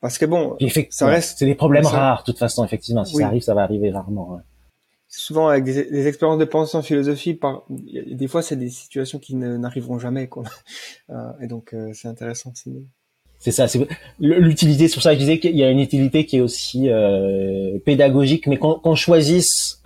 Parce 0.00 0.18
que 0.18 0.26
bon, 0.26 0.56
ça 0.90 1.06
reste. 1.06 1.38
C'est 1.38 1.46
des 1.46 1.54
problèmes 1.54 1.86
rares, 1.86 2.20
de 2.20 2.24
toute 2.24 2.38
façon, 2.38 2.64
effectivement. 2.64 3.04
Si 3.04 3.16
ça 3.16 3.26
arrive, 3.26 3.42
ça 3.42 3.54
va 3.54 3.62
arriver 3.62 3.90
rarement. 3.90 4.40
Souvent 5.10 5.48
avec 5.48 5.64
des, 5.64 6.06
expériences 6.06 6.38
de 6.38 6.44
pensée 6.44 6.76
en 6.76 6.82
philosophie, 6.82 7.32
par, 7.32 7.64
des 7.70 8.28
fois 8.28 8.42
c'est 8.42 8.56
des 8.56 8.68
situations 8.68 9.18
qui 9.18 9.36
n'arriveront 9.36 9.98
jamais, 9.98 10.28
quoi. 10.28 10.44
Euh, 11.10 11.32
et 11.40 11.46
donc 11.46 11.72
euh, 11.72 11.90
c'est 11.94 12.06
intéressant. 12.06 12.52
C'est 13.38 13.50
ça. 13.50 13.66
C'est 13.66 13.80
l'utilité. 14.20 14.88
C'est 14.88 14.94
pour 14.94 15.02
ça 15.02 15.10
que 15.10 15.14
je 15.14 15.20
disais 15.20 15.38
qu'il 15.38 15.56
y 15.56 15.64
a 15.64 15.70
une 15.70 15.80
utilité 15.80 16.26
qui 16.26 16.36
est 16.36 16.40
aussi 16.42 16.90
euh, 16.90 17.78
pédagogique, 17.86 18.46
mais 18.46 18.58
qu'on 18.58 18.94
choisisse 18.94 19.80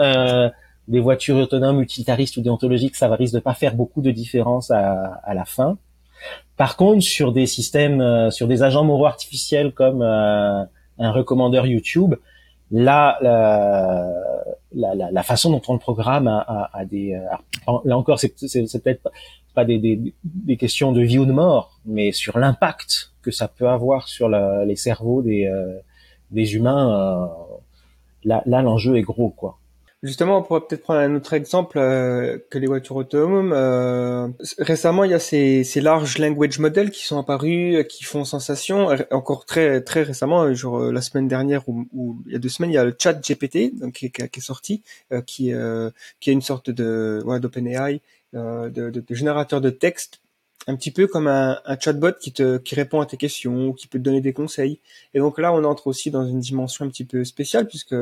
des 0.89 0.99
voitures 0.99 1.37
autonomes 1.37 1.81
utilitaristes 1.81 2.37
ou 2.39 2.41
déontologiques, 2.41 2.97
ça 2.97 3.15
risque 3.15 3.35
de 3.35 3.39
pas 3.39 3.55
faire 3.55 3.77
beaucoup 3.77 4.03
de 4.03 4.11
différence 4.11 4.73
à, 4.73 5.21
à 5.23 5.33
la 5.33 5.45
fin. 5.45 5.79
Par 6.57 6.77
contre, 6.77 7.03
sur 7.03 7.33
des 7.33 7.47
systèmes, 7.47 8.01
euh, 8.01 8.31
sur 8.31 8.47
des 8.47 8.63
agents 8.63 8.85
moraux 8.85 9.07
artificiels 9.07 9.73
comme 9.73 10.03
euh, 10.03 10.63
un 10.99 11.11
recommandeur 11.11 11.67
YouTube, 11.67 12.15
là, 12.71 13.19
la, 13.21 14.95
la, 14.95 15.11
la, 15.11 15.23
façon 15.23 15.51
dont 15.51 15.63
on 15.69 15.73
le 15.75 15.79
programme 15.79 16.29
a, 16.29 16.71
a, 16.73 16.85
des, 16.85 17.15
euh, 17.15 17.73
là 17.85 17.97
encore, 17.97 18.19
c'est 18.19 18.31
peut-être 18.31 19.11
pas 19.55 19.65
des, 19.65 19.79
des, 19.79 20.15
des, 20.25 20.57
questions 20.57 20.93
de 20.93 21.03
vie 21.03 21.19
ou 21.19 21.27
de 21.27 21.33
mort, 21.33 21.79
mais 21.85 22.13
sur 22.13 22.39
l'impact 22.39 23.13
que 23.21 23.31
ça 23.31 23.49
peut 23.49 23.69
avoir 23.69 24.09
sur 24.09 24.29
les 24.29 24.77
cerveaux 24.77 25.21
des, 25.21 25.51
des 26.31 26.55
humains. 26.55 27.31
là 28.25 28.43
l'enjeu 28.47 28.97
est 28.97 29.03
gros, 29.03 29.31
quoi. 29.31 29.59
Justement, 30.03 30.39
on 30.39 30.43
pourrait 30.43 30.63
peut-être 30.63 30.83
prendre 30.83 30.99
un 30.99 31.15
autre 31.15 31.33
exemple 31.33 31.79
euh, 31.79 32.37
que 32.51 32.59
les 32.59 32.67
voitures 32.67 32.97
autonomes. 32.97 33.53
Euh, 33.53 34.27
récemment, 34.59 35.05
il 35.05 35.13
y 35.13 35.15
a 35.15 35.21
ces, 35.21 35.63
ces 35.63 35.81
large 35.81 36.19
language 36.19 36.59
models 36.59 36.91
qui 36.91 37.07
sont 37.07 37.19
apparus, 37.21 37.77
euh, 37.77 37.83
qui 37.85 38.03
font 38.03 38.25
sensation. 38.25 38.89
Encore 39.13 39.45
très 39.45 39.81
très 39.81 40.03
récemment, 40.03 40.53
genre 40.55 40.91
la 40.91 41.01
semaine 41.03 41.29
dernière 41.29 41.69
ou, 41.69 41.87
il 42.27 42.33
y 42.33 42.35
a 42.35 42.41
deux 42.41 42.49
semaines, 42.49 42.73
il 42.73 42.75
y 42.75 42.79
a 42.79 42.85
le 42.85 42.97
Chat 42.99 43.13
GPT 43.13 43.79
donc 43.79 43.93
qui, 43.93 44.11
qui, 44.11 44.23
est 44.23 44.41
sorti, 44.41 44.83
qui 45.25 45.53
qui 46.19 46.31
est 46.31 46.33
une 46.33 46.43
sorte 46.43 46.71
de 46.71 47.23
ouais, 47.25 47.39
d'OpenAI, 47.39 48.01
de, 48.33 48.71
de, 48.71 48.91
de, 48.91 49.15
générateur 49.15 49.61
de 49.61 49.71
texte 49.71 50.21
un 50.69 50.77
petit 50.77 50.93
peu 50.93 51.07
comme 51.09 51.27
un, 51.27 51.61
un, 51.65 51.79
chatbot 51.79 52.13
qui 52.21 52.33
te 52.33 52.59
qui 52.59 52.75
répond 52.75 53.01
à 53.01 53.07
tes 53.07 53.17
questions, 53.17 53.73
qui 53.73 53.89
peut 53.89 53.99
te 53.99 54.05
donner 54.05 54.21
des 54.21 54.33
conseils. 54.33 54.81
Et 55.15 55.19
donc 55.19 55.39
là, 55.39 55.53
on 55.53 55.65
entre 55.65 55.89
aussi 55.89 56.11
dans 56.11 56.27
une 56.27 56.41
dimension 56.41 56.85
un 56.85 56.89
petit 56.89 57.05
peu 57.05 57.25
spéciale 57.25 57.67
puisque 57.67 57.97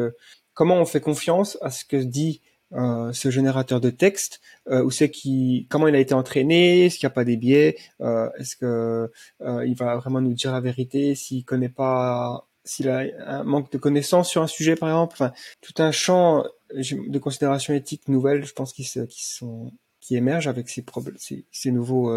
comment 0.55 0.77
on 0.77 0.87
fait 0.87 1.01
confiance 1.01 1.59
à 1.61 1.71
ce 1.71 1.85
que 1.85 1.97
dit 1.97 2.41
euh, 2.73 3.13
ce 3.13 3.31
générateur 3.31 3.81
de 3.81 3.91
texte 3.91 4.41
euh, 4.69 4.89
c'est 4.91 5.11
qui 5.11 5.67
comment 5.71 5.89
il 5.89 5.95
a 5.97 5.99
été 5.99 6.15
entraîné 6.15 6.87
est-ce 6.87 6.99
qu'il 6.99 7.07
n'y 7.07 7.11
a 7.11 7.15
pas 7.15 7.25
des 7.25 7.37
biais 7.37 7.77
euh, 8.01 8.31
est-ce 8.39 8.55
que 8.55 9.11
euh, 9.41 9.67
il 9.67 9.75
va 9.75 9.97
vraiment 9.97 10.21
nous 10.21 10.35
dire 10.35 10.53
la 10.53 10.61
vérité 10.61 11.17
s'il 11.17 11.45
connaît 11.45 11.69
pas 11.69 12.47
s'il 12.65 12.89
a 12.89 13.07
un 13.27 13.43
manque 13.43 13.73
de 13.73 13.79
connaissances 13.79 14.29
sur 14.29 14.43
un 14.43 14.47
sujet 14.47 14.77
par 14.77 14.89
exemple. 14.89 15.33
Tout 15.63 15.83
un 15.83 15.91
champ 15.91 16.45
de 16.73 17.19
considérations 17.19 17.75
éthiques 17.75 18.07
nouvelles 18.07 18.45
je 18.45 18.53
pense 18.53 18.73
qui, 18.73 18.85
sont 18.85 19.73
qui 20.01 20.15
émergent 20.15 20.47
avec 20.47 20.69
ces 20.69 21.73
nouveaux 21.73 22.13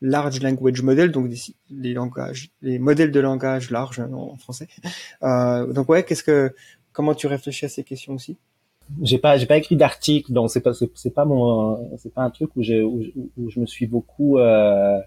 large 0.00 0.40
language 0.40 0.82
models 0.82 1.12
donc 1.12 1.30
les 1.70 1.92
langages 1.92 2.50
les 2.62 2.78
modèles 2.78 3.12
de 3.12 3.20
langage 3.20 3.70
large 3.70 4.00
hein, 4.00 4.10
en 4.12 4.36
français. 4.38 4.66
Donc 5.22 5.88
ouais 5.88 6.02
qu'est-ce 6.02 6.24
que 6.24 6.52
Comment 6.98 7.14
tu 7.14 7.28
réfléchis 7.28 7.64
à 7.64 7.68
ces 7.68 7.84
questions 7.84 8.14
aussi? 8.14 8.38
J'ai 9.02 9.18
pas 9.18 9.38
j'ai 9.38 9.46
pas 9.46 9.56
écrit 9.56 9.76
d'article 9.76 10.32
donc 10.32 10.50
c'est 10.50 10.60
pas 10.60 10.72
c'est 10.72 11.14
pas 11.14 11.24
mon 11.24 11.96
c'est 11.96 12.12
pas 12.12 12.22
un 12.22 12.30
truc 12.30 12.50
où 12.56 12.62
j'ai 12.64 12.82
où, 12.82 13.00
je 13.48 13.60
me 13.60 13.66
suis 13.66 13.86
beaucoup 13.86 14.38
euh, 14.38 14.98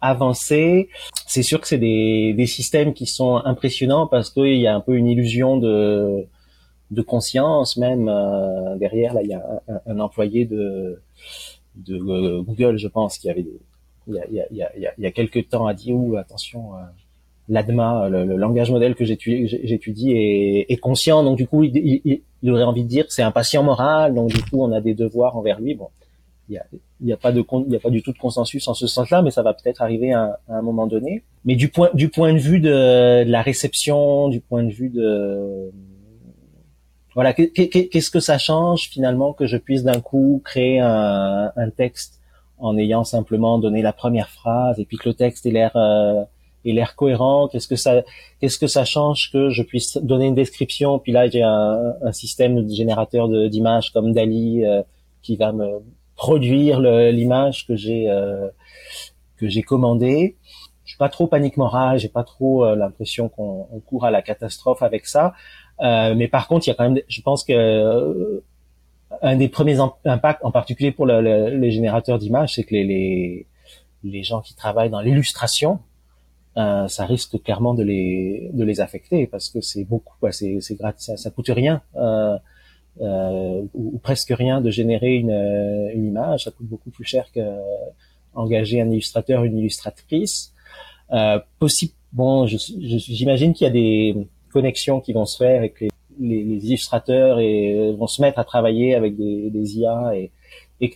avancé. 0.00 0.90
C'est 1.26 1.42
sûr 1.42 1.60
que 1.60 1.66
c'est 1.66 1.78
des 1.78 2.34
des 2.34 2.46
systèmes 2.46 2.94
qui 2.94 3.06
sont 3.06 3.38
impressionnants 3.38 4.06
parce 4.06 4.30
qu'il 4.30 4.60
y 4.60 4.68
a 4.68 4.76
un 4.76 4.80
peu 4.80 4.94
une 4.94 5.08
illusion 5.08 5.56
de 5.56 6.28
de 6.92 7.02
conscience 7.02 7.76
même 7.76 8.08
euh, 8.08 8.76
derrière. 8.76 9.12
Là 9.12 9.22
il 9.24 9.30
y 9.30 9.34
a 9.34 9.42
un, 9.86 9.98
employé 9.98 10.44
de 10.44 11.02
de 11.74 11.98
Google 12.42 12.76
je 12.76 12.86
pense 12.86 13.18
qui 13.18 13.28
avait 13.28 13.44
il 14.06 14.14
y 14.14 14.20
a 14.20 14.26
il 14.30 14.56
y 14.56 14.62
a 14.62 14.70
il 14.76 15.02
y 15.02 15.06
a, 15.06 15.10
quelques 15.10 15.48
temps 15.48 15.66
a 15.66 15.74
dit 15.74 15.92
ou 15.92 16.16
attention 16.16 16.76
euh, 16.76 16.82
l'ADMA, 17.50 18.08
le, 18.08 18.36
langage 18.36 18.70
modèle 18.70 18.94
que 18.94 19.04
j'étudie, 19.04 20.12
est, 20.12 20.66
est, 20.72 20.76
conscient. 20.76 21.22
Donc 21.24 21.36
du 21.36 21.46
coup, 21.46 21.64
il, 21.64 22.22
il, 22.42 22.50
aurait 22.50 22.62
envie 22.62 22.84
de 22.84 22.88
dire 22.88 23.04
c'est 23.08 23.22
un 23.22 23.32
patient 23.32 23.62
moral. 23.62 24.14
Donc 24.14 24.30
du 24.30 24.40
coup, 24.42 24.62
on 24.62 24.72
a 24.72 24.80
des 24.80 24.94
devoirs 24.94 25.36
envers 25.36 25.60
lui. 25.60 25.74
Bon, 25.74 25.88
il 26.48 26.54
y 26.54 26.58
a, 26.58 26.64
y 27.02 27.12
a 27.12 27.16
pas 27.16 27.32
de 27.32 27.44
il 27.66 27.72
y 27.72 27.76
a 27.76 27.80
pas 27.80 27.90
du 27.90 28.02
tout 28.02 28.12
de 28.12 28.18
consensus 28.18 28.66
en 28.68 28.74
ce 28.74 28.86
sens-là, 28.86 29.22
mais 29.22 29.30
ça 29.30 29.42
va 29.42 29.52
peut-être 29.52 29.82
arriver 29.82 30.12
à, 30.12 30.38
un 30.48 30.62
moment 30.62 30.86
donné. 30.86 31.24
Mais 31.44 31.56
du 31.56 31.68
point 31.68 31.90
du 31.92 32.08
point 32.08 32.32
de 32.32 32.38
vue 32.38 32.60
de, 32.60 33.24
la 33.26 33.42
réception, 33.42 34.28
du 34.28 34.40
point 34.40 34.62
de 34.62 34.72
vue 34.72 34.88
de 34.88 35.70
voilà, 37.14 37.32
qu'est-ce 37.32 38.10
que 38.10 38.20
ça 38.20 38.38
change 38.38 38.88
finalement 38.88 39.32
que 39.32 39.46
je 39.46 39.56
puisse 39.56 39.82
d'un 39.82 40.00
coup 40.00 40.40
créer 40.44 40.78
un, 40.78 41.50
un 41.56 41.70
texte 41.70 42.20
en 42.58 42.78
ayant 42.78 43.02
simplement 43.02 43.58
donné 43.58 43.82
la 43.82 43.92
première 43.92 44.28
phrase 44.28 44.78
et 44.78 44.84
puis 44.84 44.96
que 44.96 45.08
le 45.08 45.14
texte 45.14 45.44
ait 45.46 45.50
l'air 45.50 45.72
euh, 45.74 46.22
et 46.64 46.72
l'air 46.72 46.96
cohérent 46.96 47.48
Qu'est-ce 47.48 47.68
que 47.68 47.76
ça, 47.76 48.02
qu'est-ce 48.40 48.58
que 48.58 48.66
ça 48.66 48.84
change 48.84 49.30
que 49.32 49.50
je 49.50 49.62
puisse 49.62 49.96
donner 49.98 50.26
une 50.26 50.34
description 50.34 50.98
Puis 50.98 51.12
là, 51.12 51.28
j'ai 51.28 51.42
un, 51.42 51.94
un 52.02 52.12
système 52.12 52.66
de 52.66 52.74
générateur 52.74 53.28
d'images 53.48 53.92
comme 53.92 54.12
Dali 54.12 54.64
euh, 54.64 54.82
qui 55.22 55.36
va 55.36 55.52
me 55.52 55.80
produire 56.16 56.80
l'image 56.80 57.66
que 57.66 57.76
j'ai 57.76 58.10
euh, 58.10 58.48
que 59.36 59.48
j'ai 59.48 59.62
commandée. 59.62 60.36
Je 60.84 60.92
suis 60.92 60.98
pas 60.98 61.08
trop 61.08 61.26
panique 61.26 61.56
morale, 61.56 61.98
j'ai 61.98 62.08
pas 62.08 62.24
trop 62.24 62.64
euh, 62.64 62.74
l'impression 62.74 63.28
qu'on 63.28 63.64
court 63.86 64.04
à 64.04 64.10
la 64.10 64.22
catastrophe 64.22 64.82
avec 64.82 65.06
ça. 65.06 65.34
mais 65.80 66.28
par 66.28 66.46
contre, 66.46 66.66
il 66.66 66.70
y 66.70 66.72
a 66.72 66.74
quand 66.74 66.90
même, 66.90 67.00
je 67.08 67.22
pense 67.22 67.44
que 67.44 68.42
un 69.22 69.36
des 69.36 69.48
premiers 69.48 69.78
impacts, 70.04 70.44
en 70.44 70.52
particulier 70.52 70.92
pour 70.92 71.06
les 71.06 71.70
générateurs 71.70 72.18
d'images, 72.18 72.54
c'est 72.54 72.64
que 72.64 72.74
les, 72.74 73.46
les 74.04 74.22
gens 74.22 74.40
qui 74.40 74.54
travaillent 74.54 74.90
dans 74.90 75.00
l'illustration, 75.00 75.80
euh, 76.56 76.88
ça 76.88 77.06
risque 77.06 77.40
clairement 77.42 77.74
de 77.74 77.84
les 77.84 78.50
de 78.52 78.64
les 78.64 78.80
affecter 78.80 79.28
parce 79.28 79.50
que 79.50 79.60
c'est 79.60 79.84
beaucoup 79.84 80.14
c'est 80.32 80.60
c'est 80.60 80.76
ça, 80.96 81.16
ça 81.16 81.30
coûte 81.30 81.50
rien 81.50 81.80
euh, 81.94 82.36
euh, 83.00 83.62
ou, 83.72 83.98
presque 83.98 84.32
rien 84.36 84.60
de 84.60 84.68
générer 84.68 85.14
une, 85.14 85.30
une 85.94 86.04
image. 86.04 86.44
Ça 86.44 86.50
coûte 86.50 86.66
beaucoup 86.66 86.90
plus 86.90 87.04
cher 87.04 87.30
que 87.32 87.40
engager 88.34 88.80
un 88.80 88.90
illustrateur 88.90 89.44
une 89.44 89.58
illustratrice. 89.58 90.52
Euh, 91.12 91.38
possible 91.58 91.92
bon 92.12 92.46
j'imagine 92.46 93.52
qu'il 93.52 93.64
y 93.66 93.70
a 93.70 93.72
des 93.72 94.16
connexions 94.52 95.00
qui 95.00 95.12
vont 95.12 95.26
se 95.26 95.36
faire 95.36 95.62
et 95.62 95.70
que 95.70 95.84
les, 96.20 96.44
les, 96.44 96.66
illustrateurs 96.66 97.38
et 97.40 97.92
vont 97.92 98.06
se 98.06 98.20
mettre 98.20 98.38
à 98.38 98.44
travailler 98.44 98.94
avec 98.94 99.16
des, 99.16 99.50
des 99.50 99.78
IA 99.78 100.12
et, 100.16 100.30
et 100.80 100.94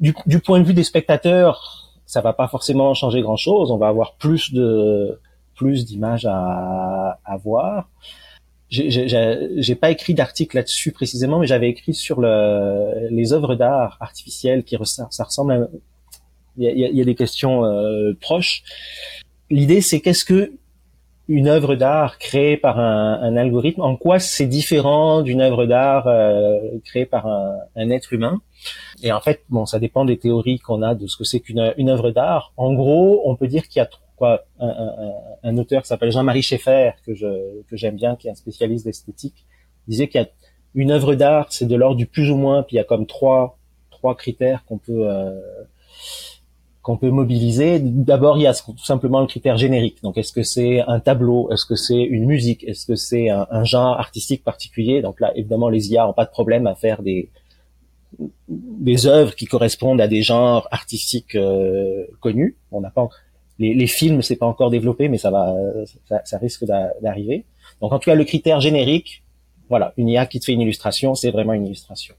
du, 0.00 0.14
du 0.26 0.40
point 0.40 0.60
de 0.60 0.64
vue 0.64 0.74
des 0.74 0.84
spectateurs 0.84 1.87
ça 2.08 2.22
va 2.22 2.32
pas 2.32 2.48
forcément 2.48 2.94
changer 2.94 3.20
grand 3.20 3.36
chose. 3.36 3.70
On 3.70 3.76
va 3.76 3.88
avoir 3.88 4.14
plus 4.14 4.52
de 4.52 5.20
plus 5.54 5.84
d'images 5.84 6.26
à, 6.26 7.20
à 7.24 7.36
voir. 7.36 7.90
J'ai 8.70 9.74
pas 9.74 9.90
écrit 9.90 10.14
d'article 10.14 10.56
là-dessus 10.56 10.92
précisément, 10.92 11.38
mais 11.38 11.46
j'avais 11.46 11.68
écrit 11.68 11.94
sur 11.94 12.20
le, 12.20 13.08
les 13.10 13.32
œuvres 13.32 13.54
d'art 13.54 13.98
artificielles 14.00 14.64
qui 14.64 14.76
ça 14.84 15.24
ressemble. 15.24 15.52
À, 15.52 15.68
il 16.56 16.64
y 16.64 16.84
a, 16.84 16.88
y 16.88 17.00
a, 17.00 17.04
des 17.04 17.14
questions 17.14 17.64
euh, 17.64 18.14
proches. 18.20 18.62
L'idée, 19.50 19.80
c'est 19.80 20.00
qu'est-ce 20.00 20.24
que 20.24 20.52
une 21.28 21.46
œuvre 21.46 21.76
d'art 21.76 22.18
créée 22.18 22.56
par 22.56 22.80
un, 22.80 23.20
un, 23.22 23.36
algorithme, 23.36 23.82
en 23.82 23.96
quoi 23.96 24.18
c'est 24.18 24.46
différent 24.46 25.20
d'une 25.20 25.42
œuvre 25.42 25.66
d'art 25.66 26.06
euh, 26.06 26.58
créée 26.84 27.04
par 27.04 27.26
un, 27.26 27.54
un, 27.76 27.90
être 27.90 28.12
humain? 28.12 28.40
Et 29.02 29.12
en 29.12 29.20
fait, 29.20 29.42
bon, 29.48 29.66
ça 29.66 29.78
dépend 29.78 30.04
des 30.04 30.18
théories 30.18 30.58
qu'on 30.58 30.82
a 30.82 30.94
de 30.94 31.06
ce 31.06 31.16
que 31.16 31.24
c'est 31.24 31.40
qu'une 31.40 31.74
une 31.76 31.88
œuvre 31.88 32.10
d'art. 32.10 32.52
En 32.56 32.74
gros, 32.74 33.22
on 33.24 33.36
peut 33.36 33.46
dire 33.46 33.68
qu'il 33.68 33.80
y 33.80 33.82
a 33.82 33.88
un, 34.60 35.12
un 35.44 35.56
auteur 35.58 35.82
qui 35.82 35.88
s'appelle 35.88 36.10
Jean-Marie 36.10 36.42
Schaeffer 36.42 36.92
que 37.06 37.14
je 37.14 37.62
que 37.68 37.76
j'aime 37.76 37.96
bien, 37.96 38.16
qui 38.16 38.28
est 38.28 38.30
un 38.30 38.34
spécialiste 38.34 38.84
d'esthétique, 38.84 39.46
disait 39.86 40.08
qu'il 40.08 40.20
y 40.20 40.24
a 40.24 40.28
une 40.74 40.90
œuvre 40.90 41.14
d'art, 41.14 41.46
c'est 41.50 41.66
de 41.66 41.76
l'ordre 41.76 41.96
du 41.96 42.06
plus 42.06 42.30
ou 42.30 42.36
moins, 42.36 42.62
puis 42.62 42.74
il 42.74 42.78
y 42.78 42.80
a 42.80 42.84
comme 42.84 43.06
trois 43.06 43.58
trois 43.90 44.16
critères 44.16 44.64
qu'on 44.64 44.78
peut 44.78 45.08
euh, 45.08 45.38
qu'on 46.82 46.96
peut 46.96 47.10
mobiliser. 47.10 47.80
D'abord, 47.80 48.38
il 48.38 48.42
y 48.42 48.46
a 48.46 48.54
tout 48.54 48.84
simplement 48.84 49.20
le 49.20 49.26
critère 49.26 49.58
générique. 49.58 50.02
Donc, 50.02 50.16
est-ce 50.16 50.32
que 50.32 50.42
c'est 50.42 50.80
un 50.86 51.00
tableau? 51.00 51.50
Est-ce 51.52 51.66
que 51.66 51.74
c'est 51.74 52.00
une 52.02 52.24
musique? 52.24 52.64
Est-ce 52.64 52.86
que 52.86 52.94
c'est 52.94 53.28
un, 53.28 53.64
genre 53.64 53.98
artistique 53.98 54.42
particulier? 54.42 55.02
Donc 55.02 55.20
là, 55.20 55.32
évidemment, 55.36 55.68
les 55.68 55.90
IA 55.92 56.06
n'ont 56.06 56.14
pas 56.14 56.24
de 56.24 56.30
problème 56.30 56.66
à 56.66 56.74
faire 56.74 57.02
des 57.02 57.28
des 58.48 59.06
œuvres 59.06 59.34
qui 59.34 59.46
correspondent 59.46 60.00
à 60.00 60.08
des 60.08 60.22
genres 60.22 60.68
artistiques 60.70 61.34
euh, 61.34 62.06
connus. 62.20 62.56
On 62.72 62.80
n'a 62.80 62.90
pas 62.90 63.08
les, 63.58 63.74
les 63.74 63.86
films, 63.86 64.22
c'est 64.22 64.36
pas 64.36 64.46
encore 64.46 64.70
développé, 64.70 65.08
mais 65.08 65.18
ça 65.18 65.30
va, 65.30 65.54
ça, 66.08 66.22
ça 66.24 66.38
risque 66.38 66.64
d'arriver. 67.02 67.44
Donc, 67.80 67.92
en 67.92 67.98
tout 67.98 68.08
cas, 68.10 68.14
le 68.14 68.24
critère 68.24 68.60
générique, 68.60 69.24
voilà, 69.68 69.92
une 69.96 70.08
IA 70.08 70.26
qui 70.26 70.40
te 70.40 70.44
fait 70.44 70.52
une 70.52 70.60
illustration, 70.60 71.14
c'est 71.14 71.30
vraiment 71.30 71.52
une 71.52 71.66
illustration. 71.66 72.14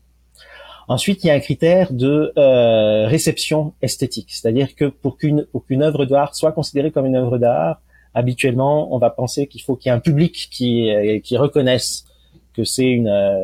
Ensuite, 0.90 1.24
il 1.24 1.28
y 1.28 1.30
a 1.30 1.36
un 1.36 1.40
critère 1.40 1.94
de 1.94 2.34
euh, 2.36 3.08
réception 3.08 3.74
esthétique, 3.84 4.30
c'est-à-dire 4.32 4.76
que 4.76 4.86
pour 4.86 5.18
qu'une 5.18 5.46
pour 5.52 5.64
qu'une 5.64 5.84
œuvre 5.84 6.06
d'art 6.06 6.34
soit 6.34 6.52
considérée 6.52 6.90
comme 6.90 7.06
une 7.06 7.16
œuvre 7.16 7.38
d'art, 7.38 7.80
habituellement, 8.16 8.92
on 8.92 8.98
va 8.98 9.12
penser 9.12 9.46
qu'il 9.46 9.62
faut 9.62 9.76
qu'il 9.76 9.92
y 9.92 9.94
ait 9.94 9.96
un 9.96 10.00
public 10.00 10.50
qui 10.52 10.90
euh, 10.90 11.20
qui 11.20 11.38
reconnaisse 11.38 12.06
que 12.56 12.64
c'est 12.64 12.90
une 12.90 13.08
euh, 13.08 13.40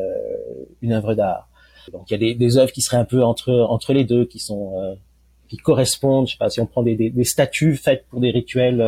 une 0.82 0.92
œuvre 0.92 1.14
d'art. 1.14 1.48
Donc 1.92 2.10
il 2.10 2.12
y 2.12 2.14
a 2.14 2.18
des, 2.18 2.34
des 2.34 2.58
œuvres 2.58 2.72
qui 2.72 2.82
seraient 2.82 2.96
un 2.96 3.04
peu 3.04 3.22
entre 3.22 3.52
entre 3.52 3.92
les 3.92 4.04
deux, 4.04 4.24
qui 4.24 4.38
sont 4.38 4.72
euh, 4.78 4.94
qui 5.48 5.56
correspondent. 5.56 6.26
Je 6.26 6.32
sais 6.32 6.38
pas 6.38 6.50
si 6.50 6.60
on 6.60 6.66
prend 6.66 6.82
des, 6.82 6.94
des, 6.94 7.10
des 7.10 7.24
statues 7.24 7.76
faites 7.76 8.04
pour 8.08 8.20
des 8.20 8.30
rituels 8.30 8.82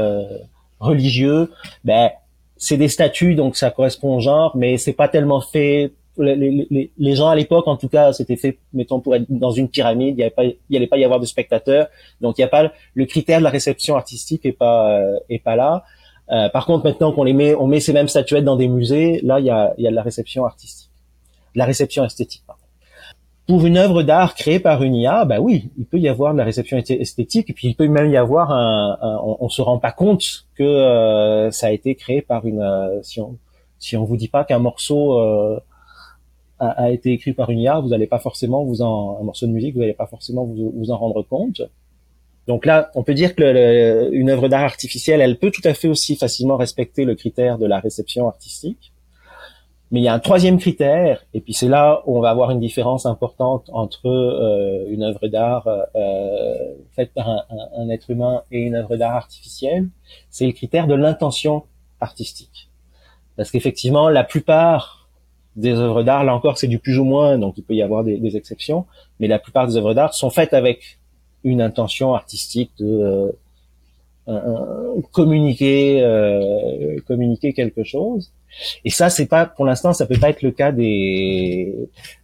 religieux, 0.81 1.51
ben 1.85 2.11
c'est 2.57 2.77
des 2.77 2.89
statues 2.89 3.35
donc 3.35 3.57
ça 3.57 3.71
correspond 3.71 4.17
au 4.17 4.21
genre, 4.21 4.57
mais 4.57 4.79
c'est 4.79 4.93
pas 4.93 5.09
tellement 5.09 5.41
fait 5.41 5.93
les, 6.23 6.91
les, 6.97 7.15
gens 7.15 7.29
à 7.29 7.37
l'époque, 7.37 7.67
en 7.69 7.77
tout 7.77 7.89
cas, 7.89 8.13
c'était 8.13 8.37
fait, 8.37 8.59
mettons, 8.73 9.01
pour 9.01 9.15
être 9.15 9.27
dans 9.29 9.51
une 9.51 9.69
pyramide. 9.69 10.19
Il 10.19 10.25
n'y 10.25 10.31
pas, 10.31 10.45
il 10.45 10.77
allait 10.77 10.87
pas 10.87 10.99
y 10.99 11.05
avoir 11.05 11.21
de 11.21 11.27
spectateurs. 11.27 11.89
Donc, 12.21 12.39
il 12.39 12.41
n'y 12.41 12.45
a 12.45 12.49
pas 12.49 12.73
le 12.95 13.05
critère 13.07 13.39
de 13.39 13.45
la 13.45 13.51
réception 13.51 13.97
artistique 13.97 14.45
est 14.45 14.53
pas 14.53 14.99
euh, 14.99 15.19
est 15.29 15.39
pas 15.39 15.57
là. 15.57 15.85
Euh, 16.31 16.49
par 16.49 16.67
contre, 16.67 16.85
maintenant 16.85 17.13
qu'on 17.13 17.25
les 17.25 17.33
met, 17.33 17.55
on 17.55 17.67
met 17.67 17.81
ces 17.81 17.93
mêmes 17.93 18.09
statuettes 18.09 18.45
dans 18.45 18.57
des 18.57 18.69
musées, 18.69 19.21
là, 19.23 19.41
il 19.41 19.47
y 19.47 19.51
a, 19.51 19.75
il 19.79 19.85
y 19.85 19.87
a 19.87 19.91
de 19.91 19.97
la 19.97 20.03
réception 20.03 20.45
artistique, 20.45 20.91
de 21.55 21.59
la 21.59 21.65
réception 21.65 22.05
esthétique. 22.05 22.43
Pour 23.49 23.65
une 23.65 23.79
œuvre 23.79 24.03
d'art 24.03 24.35
créée 24.35 24.61
par 24.61 24.83
une 24.83 24.95
IA, 24.95 25.25
bah 25.25 25.41
oui, 25.41 25.71
il 25.79 25.87
peut 25.87 25.99
y 25.99 26.07
avoir 26.07 26.35
de 26.35 26.39
la 26.39 26.45
réception 26.45 26.77
esthétique, 26.77 27.49
et 27.49 27.55
puis 27.55 27.69
il 27.69 27.75
peut 27.75 27.89
même 27.89 28.11
y 28.11 28.17
avoir 28.19 28.53
un, 28.53 28.99
on, 29.41 29.49
se 29.49 29.63
rend 29.63 29.79
pas 29.79 29.91
compte 29.91 30.45
que 30.55 30.63
euh, 30.63 31.51
ça 31.51 31.69
a 31.69 31.71
été 31.71 31.95
créé 31.95 32.21
par 32.21 32.47
une. 32.47 32.61
Euh, 32.61 33.03
si 33.03 33.23
on 33.23 33.39
si 33.79 33.97
on 33.97 34.05
vous 34.05 34.19
dit 34.19 34.29
pas 34.29 34.45
qu'un 34.45 34.59
morceau 34.59 35.19
euh, 35.19 35.59
a, 36.59 36.91
été 36.91 37.11
écrit 37.13 37.33
par 37.33 37.49
une 37.49 37.61
IA, 37.61 37.81
vous 37.81 37.89
n'allez 37.89 38.07
pas 38.07 38.19
forcément 38.19 38.65
vous 38.65 38.83
en 38.83 39.19
un 39.19 39.25
morceau 39.25 39.47
de 39.47 39.53
musique, 39.53 39.73
vous 39.75 39.81
n'allez 39.81 39.95
pas 39.95 40.09
forcément 40.09 40.45
vous, 40.45 40.71
vous, 40.77 40.91
en 40.91 40.99
rendre 40.99 41.23
compte. 41.23 41.63
Donc 42.49 42.67
là, 42.67 42.91
on 42.95 43.03
peut 43.03 43.15
dire 43.15 43.35
que 43.35 43.43
le, 43.43 44.11
une 44.13 44.29
œuvre 44.29 44.49
d'art 44.49 44.65
artificielle, 44.65 45.23
elle 45.23 45.39
peut 45.39 45.51
tout 45.51 45.63
à 45.65 45.73
fait 45.73 45.89
aussi 45.89 46.17
facilement 46.17 46.59
respecter 46.59 47.07
le 47.07 47.15
critère 47.15 47.57
de 47.57 47.65
la 47.65 47.81
réception 47.81 48.29
artistique. 48.29 48.93
Mais 49.91 50.01
il 50.01 50.03
y 50.03 50.09
a 50.09 50.13
un 50.13 50.19
troisième 50.19 50.59
critère, 50.59 51.25
et 51.33 51.41
puis 51.41 51.55
c'est 51.55 51.69
là 51.69 52.03
où 52.07 52.19
on 52.19 52.21
va 52.21 52.31
avoir 52.31 52.51
une 52.51 52.61
différence 52.61 53.07
importante 53.07 53.71
entre 53.73 54.07
euh, 54.07 54.85
une 54.89 55.03
œuvre 55.03 55.29
d'art 55.29 55.67
euh, 55.67 56.75
faite 56.95 57.13
par 57.15 57.29
un, 57.29 57.45
un, 57.51 57.83
un, 57.85 57.89
être 57.89 58.11
humain 58.11 58.43
et 58.51 58.61
une 58.61 58.75
œuvre 58.75 58.97
d'art 58.97 59.17
artificielle, 59.17 59.89
c'est 60.29 60.47
le 60.47 60.53
critère 60.53 60.87
de 60.87 60.95
l'intention 60.95 61.65
artistique. 62.01 62.69
Parce 63.37 63.51
qu'effectivement, 63.51 64.11
la 64.11 64.25
plupart 64.25 64.99
des 65.59 65.75
œuvres 65.75 66.03
d'art, 66.03 66.25
là 66.25 66.35
encore, 66.35 66.57
c'est 66.57 66.69
du 66.69 66.79
plus 66.79 66.99
ou 66.99 67.05
moins, 67.05 67.37
donc 67.39 67.59
il 67.59 67.63
peut 67.63 67.75
y 67.75 67.83
avoir 67.83 68.05
des, 68.05 68.37
exceptions, 68.37 68.87
mais 69.19 69.27
la 69.27 69.39
plupart 69.39 69.67
des 69.67 69.77
œuvres 69.77 69.93
d'art 69.95 70.15
sont 70.15 70.31
faites 70.31 70.55
avec 70.55 70.99
une 71.45 71.61
intention 71.61 72.15
artistique 72.15 72.71
de 72.79 72.87
euh, 72.87 73.33
communiquer, 75.13 76.03
euh, 76.03 76.97
communiquer 77.07 77.53
quelque 77.53 77.83
chose. 77.83 78.33
Et 78.85 78.91
ça, 78.91 79.11
c'est 79.11 79.27
pas, 79.27 79.47
pour 79.47 79.65
l'instant, 79.65 79.93
ça 79.93 80.07
peut 80.07 80.19
pas 80.19 80.31
être 80.31 80.43
le 80.43 80.51
cas 80.51 80.73
des 80.73 81.75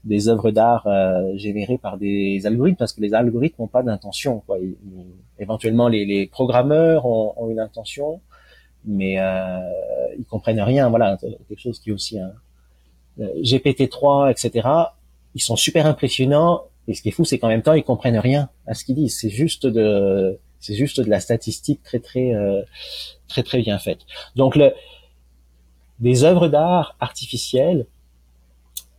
des 0.04 0.28
œuvres 0.28 0.50
d'art 0.50 0.86
euh, 0.86 1.36
générées 1.36 1.78
par 1.78 1.98
des 1.98 2.46
algorithmes, 2.46 2.76
parce 2.76 2.92
que 2.92 3.00
les 3.00 3.14
algorithmes 3.14 3.62
n'ont 3.62 3.68
pas 3.68 3.82
d'intention. 3.82 4.42
Quoi. 4.46 4.58
éventuellement, 5.38 5.88
les, 5.88 6.04
les 6.04 6.26
programmeurs 6.26 7.06
ont, 7.06 7.34
ont, 7.36 7.50
une 7.50 7.60
intention, 7.60 8.20
mais 8.84 9.18
euh, 9.18 9.58
ils 10.18 10.24
comprennent 10.24 10.60
rien. 10.60 10.88
Voilà, 10.88 11.18
quelque 11.48 11.60
chose 11.60 11.78
qui 11.78 11.90
est 11.90 11.92
aussi 11.92 12.18
un, 12.18 12.32
euh, 13.20 13.28
GPT-3, 13.42 14.30
etc., 14.30 14.68
ils 15.34 15.42
sont 15.42 15.56
super 15.56 15.86
impressionnants. 15.86 16.62
Et 16.86 16.94
ce 16.94 17.02
qui 17.02 17.08
est 17.08 17.12
fou, 17.12 17.24
c'est 17.24 17.38
qu'en 17.38 17.48
même 17.48 17.62
temps, 17.62 17.72
ils 17.72 17.84
comprennent 17.84 18.18
rien 18.18 18.50
à 18.66 18.74
ce 18.74 18.84
qu'ils 18.84 18.96
disent. 18.96 19.18
C'est 19.18 19.30
juste 19.30 19.66
de, 19.66 20.38
c'est 20.64 20.74
juste 20.74 20.98
de 21.00 21.10
la 21.10 21.20
statistique 21.20 21.82
très 21.82 21.98
très 21.98 22.34
euh, 22.34 22.62
très 23.28 23.42
très 23.42 23.60
bien 23.60 23.78
faite. 23.78 23.98
Donc 24.34 24.56
le, 24.56 24.72
des 25.98 26.24
œuvres 26.24 26.48
d'art 26.48 26.96
artificielles, 27.00 27.86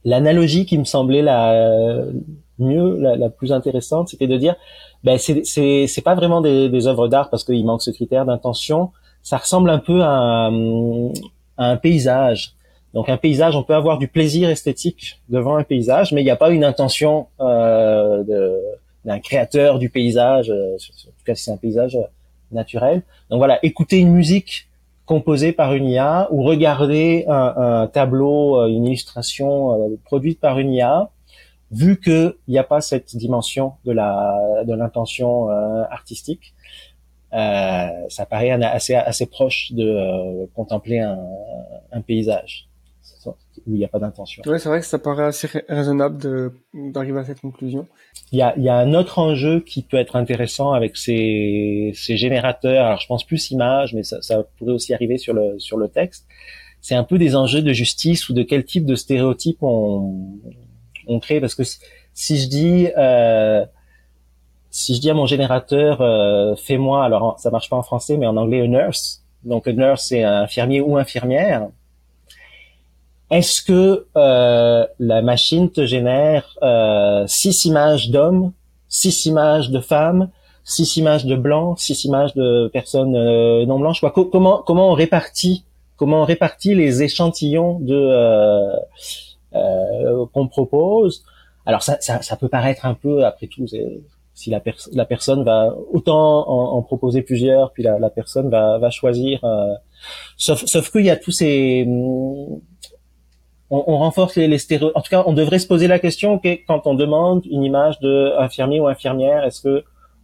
l'analogie 0.03 0.65
qui 0.65 0.77
me 0.77 0.83
semblait 0.83 1.23
la 1.23 2.05
mieux, 2.59 2.97
la, 2.99 3.29
plus 3.29 3.51
intéressante, 3.51 4.09
c'était 4.09 4.27
de 4.27 4.37
dire, 4.37 4.55
ben 5.03 5.17
c'est 5.17 5.43
c'est 5.43 5.87
c'est 5.87 6.01
pas 6.03 6.13
vraiment 6.13 6.41
des, 6.41 6.69
des 6.69 6.87
œuvres 6.87 7.07
d'art 7.07 7.29
parce 7.31 7.43
qu'il 7.43 7.65
manque 7.65 7.81
ce 7.81 7.91
critère 7.91 8.25
d'intention. 8.25 8.91
ça 9.23 9.37
ressemble 9.37 9.71
un 9.71 9.79
peu 9.79 10.03
à, 10.03 10.51
à 11.57 11.65
un 11.71 11.77
paysage. 11.77 12.55
Donc 12.93 13.09
un 13.09 13.17
paysage, 13.17 13.55
on 13.55 13.63
peut 13.63 13.75
avoir 13.75 13.97
du 13.97 14.07
plaisir 14.07 14.49
esthétique 14.49 15.19
devant 15.29 15.57
un 15.57 15.63
paysage, 15.63 16.13
mais 16.13 16.21
il 16.21 16.25
n'y 16.25 16.31
a 16.31 16.37
pas 16.37 16.51
une 16.51 16.63
intention 16.63 17.27
euh, 17.41 18.23
d'un 19.05 19.19
créateur 19.19 19.79
du 19.79 19.89
paysage, 19.89 20.49
euh, 20.49 20.75
en 20.75 21.11
tout 21.17 21.25
cas 21.25 21.35
si 21.35 21.43
c'est 21.43 21.51
un 21.51 21.57
paysage 21.57 21.97
naturel. 22.51 23.03
Donc 23.29 23.37
voilà, 23.37 23.59
écouter 23.63 23.99
une 23.99 24.11
musique 24.11 24.67
composée 25.05 25.51
par 25.51 25.73
une 25.73 25.87
IA 25.87 26.27
ou 26.31 26.43
regarder 26.43 27.25
un, 27.27 27.53
un 27.57 27.87
tableau, 27.87 28.59
euh, 28.59 28.67
une 28.67 28.85
illustration 28.85 29.71
euh, 29.71 29.95
produite 30.03 30.39
par 30.39 30.59
une 30.59 30.73
IA, 30.73 31.09
vu 31.71 31.99
qu'il 31.99 32.33
n'y 32.47 32.57
a 32.57 32.63
pas 32.63 32.81
cette 32.81 33.15
dimension 33.15 33.73
de 33.85 33.91
la 33.91 34.63
de 34.65 34.73
l'intention 34.73 35.49
euh, 35.49 35.83
artistique, 35.89 36.53
euh, 37.33 37.87
ça 38.09 38.25
paraît 38.25 38.51
assez 38.51 38.95
assez 38.95 39.25
proche 39.25 39.71
de 39.71 40.47
contempler 40.55 40.99
un, 40.99 41.19
un 41.91 42.01
paysage 42.01 42.67
où 43.27 43.73
il 43.73 43.79
n'y 43.79 43.85
a 43.85 43.87
pas 43.87 43.99
d'intention. 43.99 44.43
Oui, 44.45 44.59
c'est 44.59 44.69
vrai 44.69 44.79
que 44.79 44.85
ça 44.85 44.99
paraît 44.99 45.25
assez 45.25 45.47
raisonnable 45.67 46.51
d'arriver 46.73 47.19
à 47.19 47.23
cette 47.23 47.41
conclusion. 47.41 47.87
Il 48.31 48.39
y 48.39 48.41
a, 48.41 48.53
il 48.57 48.63
y 48.63 48.69
a 48.69 48.77
un 48.77 48.93
autre 48.93 49.19
enjeu 49.19 49.59
qui 49.59 49.81
peut 49.81 49.97
être 49.97 50.15
intéressant 50.15 50.73
avec 50.73 50.97
ces, 50.97 51.91
ces 51.95 52.17
générateurs. 52.17 52.85
Alors, 52.85 52.99
je 52.99 53.07
pense 53.07 53.23
plus 53.23 53.51
images, 53.51 53.93
mais 53.93 54.03
ça, 54.03 54.21
ça 54.21 54.43
pourrait 54.57 54.73
aussi 54.73 54.93
arriver 54.93 55.17
sur 55.17 55.33
le 55.33 55.57
sur 55.59 55.77
le 55.77 55.87
texte. 55.87 56.27
C'est 56.81 56.95
un 56.95 57.03
peu 57.03 57.17
des 57.17 57.35
enjeux 57.35 57.61
de 57.61 57.73
justice 57.73 58.29
ou 58.29 58.33
de 58.33 58.43
quel 58.43 58.63
type 58.63 58.85
de 58.85 58.95
stéréotype 58.95 59.63
on, 59.63 60.39
on 61.07 61.19
crée. 61.19 61.39
Parce 61.39 61.55
que 61.55 61.63
si 62.13 62.37
je 62.37 62.47
dis 62.47 62.87
euh, 62.97 63.65
si 64.69 64.95
je 64.95 65.01
dis 65.01 65.09
à 65.09 65.13
mon 65.13 65.25
générateur 65.25 66.01
euh, 66.01 66.55
fais-moi, 66.55 67.03
alors 67.03 67.39
ça 67.39 67.49
marche 67.49 67.69
pas 67.69 67.77
en 67.77 67.83
français, 67.83 68.17
mais 68.17 68.27
en 68.27 68.37
anglais 68.37 68.61
a 68.61 68.67
nurse. 68.67 69.23
Donc 69.43 69.67
a 69.67 69.73
nurse 69.73 70.07
c'est 70.07 70.23
un 70.23 70.43
infirmier 70.43 70.81
ou 70.81 70.97
infirmière 70.97 71.67
est-ce 73.31 73.61
que 73.61 74.05
euh, 74.15 74.85
la 74.99 75.21
machine 75.21 75.71
te 75.71 75.85
génère 75.85 76.55
euh, 76.61 77.25
six 77.27 77.65
images 77.65 78.11
d'hommes, 78.11 78.51
six 78.87 79.25
images 79.25 79.71
de 79.71 79.79
femmes, 79.79 80.29
six 80.63 80.97
images 80.97 81.25
de 81.25 81.35
blancs, 81.35 81.79
six 81.79 82.05
images 82.05 82.33
de 82.35 82.69
personnes 82.71 83.15
euh, 83.15 83.65
non 83.65 83.79
blanches? 83.79 84.01
Comment 84.31 84.61
comment 84.61 84.91
on 84.91 84.93
répartit 84.93 85.65
comment 85.97 86.21
on 86.21 86.25
répartit 86.25 86.75
les 86.75 87.01
échantillons 87.01 87.79
de 87.79 88.71
qu'on 90.33 90.47
propose? 90.47 91.23
Alors 91.65 91.81
ça, 91.81 91.97
ça, 91.99 92.35
peut 92.35 92.49
paraître 92.49 92.85
un 92.85 92.93
peu 92.93 93.25
après 93.25 93.47
tout 93.47 93.65
si 94.35 94.49
la, 94.51 94.61
la 94.91 95.05
personne 95.05 95.43
va 95.43 95.73
autant 95.91 96.47
en, 96.47 96.81
proposer 96.83 97.23
plusieurs, 97.23 97.71
puis 97.71 97.81
la, 97.81 97.97
la 97.97 98.11
personne 98.11 98.51
va, 98.51 98.77
va 98.77 98.91
choisir. 98.91 99.39
sauf 100.37 100.63
sauf 100.65 100.91
qu'il 100.91 101.05
y 101.05 101.09
a 101.09 101.15
tous 101.15 101.31
ces 101.31 101.85
on, 103.69 103.83
on 103.87 103.97
renforce 103.97 104.35
les, 104.35 104.47
les 104.47 104.57
stéréotypes. 104.57 104.97
En 104.97 105.01
tout 105.01 105.09
cas, 105.09 105.23
on 105.25 105.33
devrait 105.33 105.59
se 105.59 105.67
poser 105.67 105.87
la 105.87 105.99
question 105.99 106.39
quand 106.67 106.87
on 106.87 106.93
demande 106.93 107.45
une 107.45 107.63
image 107.63 107.99
de 107.99 108.33
infirmier 108.39 108.79
ou 108.79 108.87
infirmière, 108.87 109.43
est-ce 109.43 109.61
que 109.61 109.83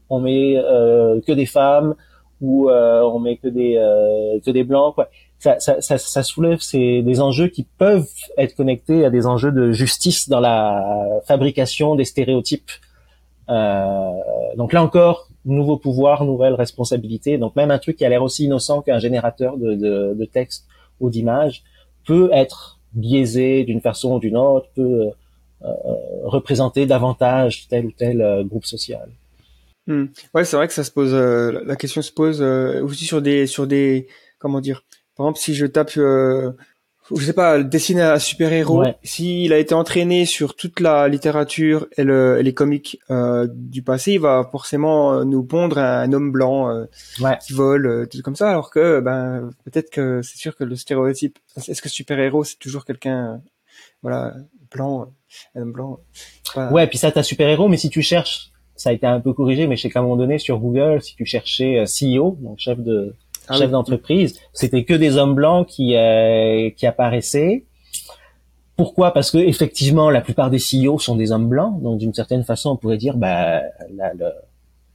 on 0.10 0.20
met 0.20 0.58
euh, 0.58 1.22
que 1.26 1.32
des 1.32 1.46
femmes 1.46 1.96
ou 2.42 2.70
euh, 2.70 3.02
on 3.02 3.20
met 3.20 3.38
que 3.38 3.48
des 3.48 3.78
euh, 3.78 4.40
que 4.46 4.52
des 4.52 4.64
blancs 4.64 4.96
quoi. 4.96 5.10
Ça, 5.40 5.60
ça, 5.60 5.82
ça, 5.82 5.98
ça 5.98 6.22
soulève 6.22 6.60
c'est 6.60 7.02
des 7.02 7.22
enjeux 7.22 7.48
qui 7.48 7.64
peuvent 7.64 8.10
être 8.38 8.56
connectés 8.56 9.06
à 9.06 9.10
des 9.10 9.26
enjeux 9.26 9.52
de 9.52 9.72
justice 9.72 10.30
dans 10.30 10.40
la 10.40 10.84
fabrication 11.26 11.96
des 11.96 12.06
stéréotypes. 12.06 12.72
Euh, 13.50 14.12
donc 14.56 14.74
là 14.74 14.84
encore, 14.84 15.30
nouveau 15.46 15.78
pouvoir, 15.78 16.26
nouvelle 16.26 16.54
responsabilité. 16.54 17.38
Donc 17.38 17.56
même 17.56 17.72
un 17.72 17.80
truc 17.80 17.96
qui 17.98 18.06
a 18.06 18.10
l'air 18.10 18.22
aussi 18.22 18.46
innocent 18.46 18.82
qu'un 18.82 19.00
générateur 19.00 19.58
de, 19.58 19.74
de, 19.74 20.14
de 20.14 20.26
texte 20.26 20.68
ou 21.00 21.10
d'image 21.10 21.64
peut 22.06 22.30
être 22.34 22.80
biaisé 22.94 23.64
d'une 23.64 23.82
façon 23.82 24.16
ou 24.16 24.20
d'une 24.20 24.38
autre, 24.38 24.68
peut 24.76 24.82
euh, 24.82 25.10
euh, 25.66 25.68
représenter 26.24 26.86
davantage 26.86 27.68
tel 27.68 27.86
ou 27.86 27.92
tel 27.92 28.22
euh, 28.22 28.44
groupe 28.44 28.66
social. 28.66 29.10
Hmm. 29.88 30.06
Ouais, 30.34 30.46
c'est 30.46 30.56
vrai 30.56 30.68
que 30.68 30.74
ça 30.74 30.84
se 30.84 30.92
pose. 30.92 31.14
la 31.14 31.76
question 31.76 32.02
se 32.02 32.12
pose 32.12 32.42
aussi 32.42 33.06
sur 33.06 33.22
des 33.22 33.48
sur 33.48 33.66
des 33.68 34.08
comment 34.38 34.62
dire. 34.62 34.84
Par 35.16 35.26
exemple, 35.26 35.40
si 35.40 35.56
je 35.56 35.66
tape 35.66 35.92
je 37.10 37.26
sais 37.26 37.34
pas, 37.34 37.62
dessiner 37.62 38.02
un 38.02 38.20
super-héros, 38.20 38.84
s'il 39.04 39.52
a 39.54 39.58
été 39.58 39.74
entraîné 39.74 40.26
sur 40.26 40.56
toute 40.56 40.80
la 40.80 41.08
littérature 41.08 41.88
et, 41.98 42.04
le, 42.04 42.42
les 42.42 42.54
comics 42.54 43.00
euh, 43.10 43.48
du 43.52 43.82
passé, 43.82 44.14
il 44.14 44.20
va 44.20 44.48
forcément 44.50 45.14
euh, 45.14 45.24
nous 45.24 45.44
pondre 45.44 45.78
un, 45.78 46.12
homme 46.14 46.32
blanc 46.32 46.70
euh, 46.70 46.86
qui 47.42 47.54
vole, 47.54 47.86
euh, 47.88 48.06
tout 48.06 48.22
comme 48.22 48.36
ça, 48.36 48.50
alors 48.50 48.70
que 48.70 49.00
ben 49.00 49.50
peut-être 49.66 49.90
que 49.90 50.22
c'est 50.22 50.38
sûr 50.38 50.56
que 50.56 50.64
le 50.64 50.76
stéréotype, 50.76 51.40
est-ce 51.56 51.82
que 51.82 51.90
super-héros 51.90 52.44
c'est 52.44 52.60
toujours 52.60 52.86
quelqu'un, 52.86 53.42
voilà, 54.02 54.36
blanc, 54.72 55.12
un 55.56 55.62
homme 55.62 55.74
blanc 55.74 56.00
Ouais, 56.72 56.88
puis 56.88 56.98
ça 56.98 57.12
t'as 57.12 57.24
super-héros, 57.24 57.68
mais 57.68 57.78
si 57.78 57.90
tu 57.90 58.02
cherches, 58.02 58.52
ça 58.76 58.90
a 58.90 58.94
été 58.94 59.06
un 59.06 59.20
peu 59.20 59.34
corrigé, 59.34 59.68
mais 59.68 59.76
je 59.76 59.84
sais 59.84 59.90
qu'à 59.90 60.00
un 60.00 60.04
moment 60.04 60.18
donné 60.18 60.38
sur 60.38 60.60
Google, 60.60 61.02
si 61.02 61.16
tu 61.16 61.26
cherchais 61.26 61.84
CEO, 61.86 62.38
donc 62.42 62.60
chef 62.60 62.80
de 62.80 63.16
ah 63.48 63.58
chef 63.58 63.72
d'entreprise. 63.72 64.40
C'était 64.54 64.84
que 64.84 64.94
des 64.94 65.18
hommes 65.18 65.36
blancs 65.36 65.68
qui 65.68 65.96
euh, 65.96 66.70
qui 66.72 66.86
apparaissaient. 66.86 67.66
Pourquoi? 68.76 69.14
Parce 69.14 69.32
que 69.32 69.38
effectivement, 69.38 70.10
la 70.10 70.22
plupart 70.22 70.50
des 70.50 70.58
CEO 70.58 70.98
sont 70.98 71.16
des 71.16 71.32
hommes 71.32 71.50
blancs. 71.50 71.82
Donc 71.82 72.00
d'une 72.00 72.14
certaine 72.14 72.44
façon, 72.44 72.72
on 72.72 72.78
pourrait 72.78 72.98
dire, 72.98 73.18
bah, 73.18 73.62
le, 73.90 74.32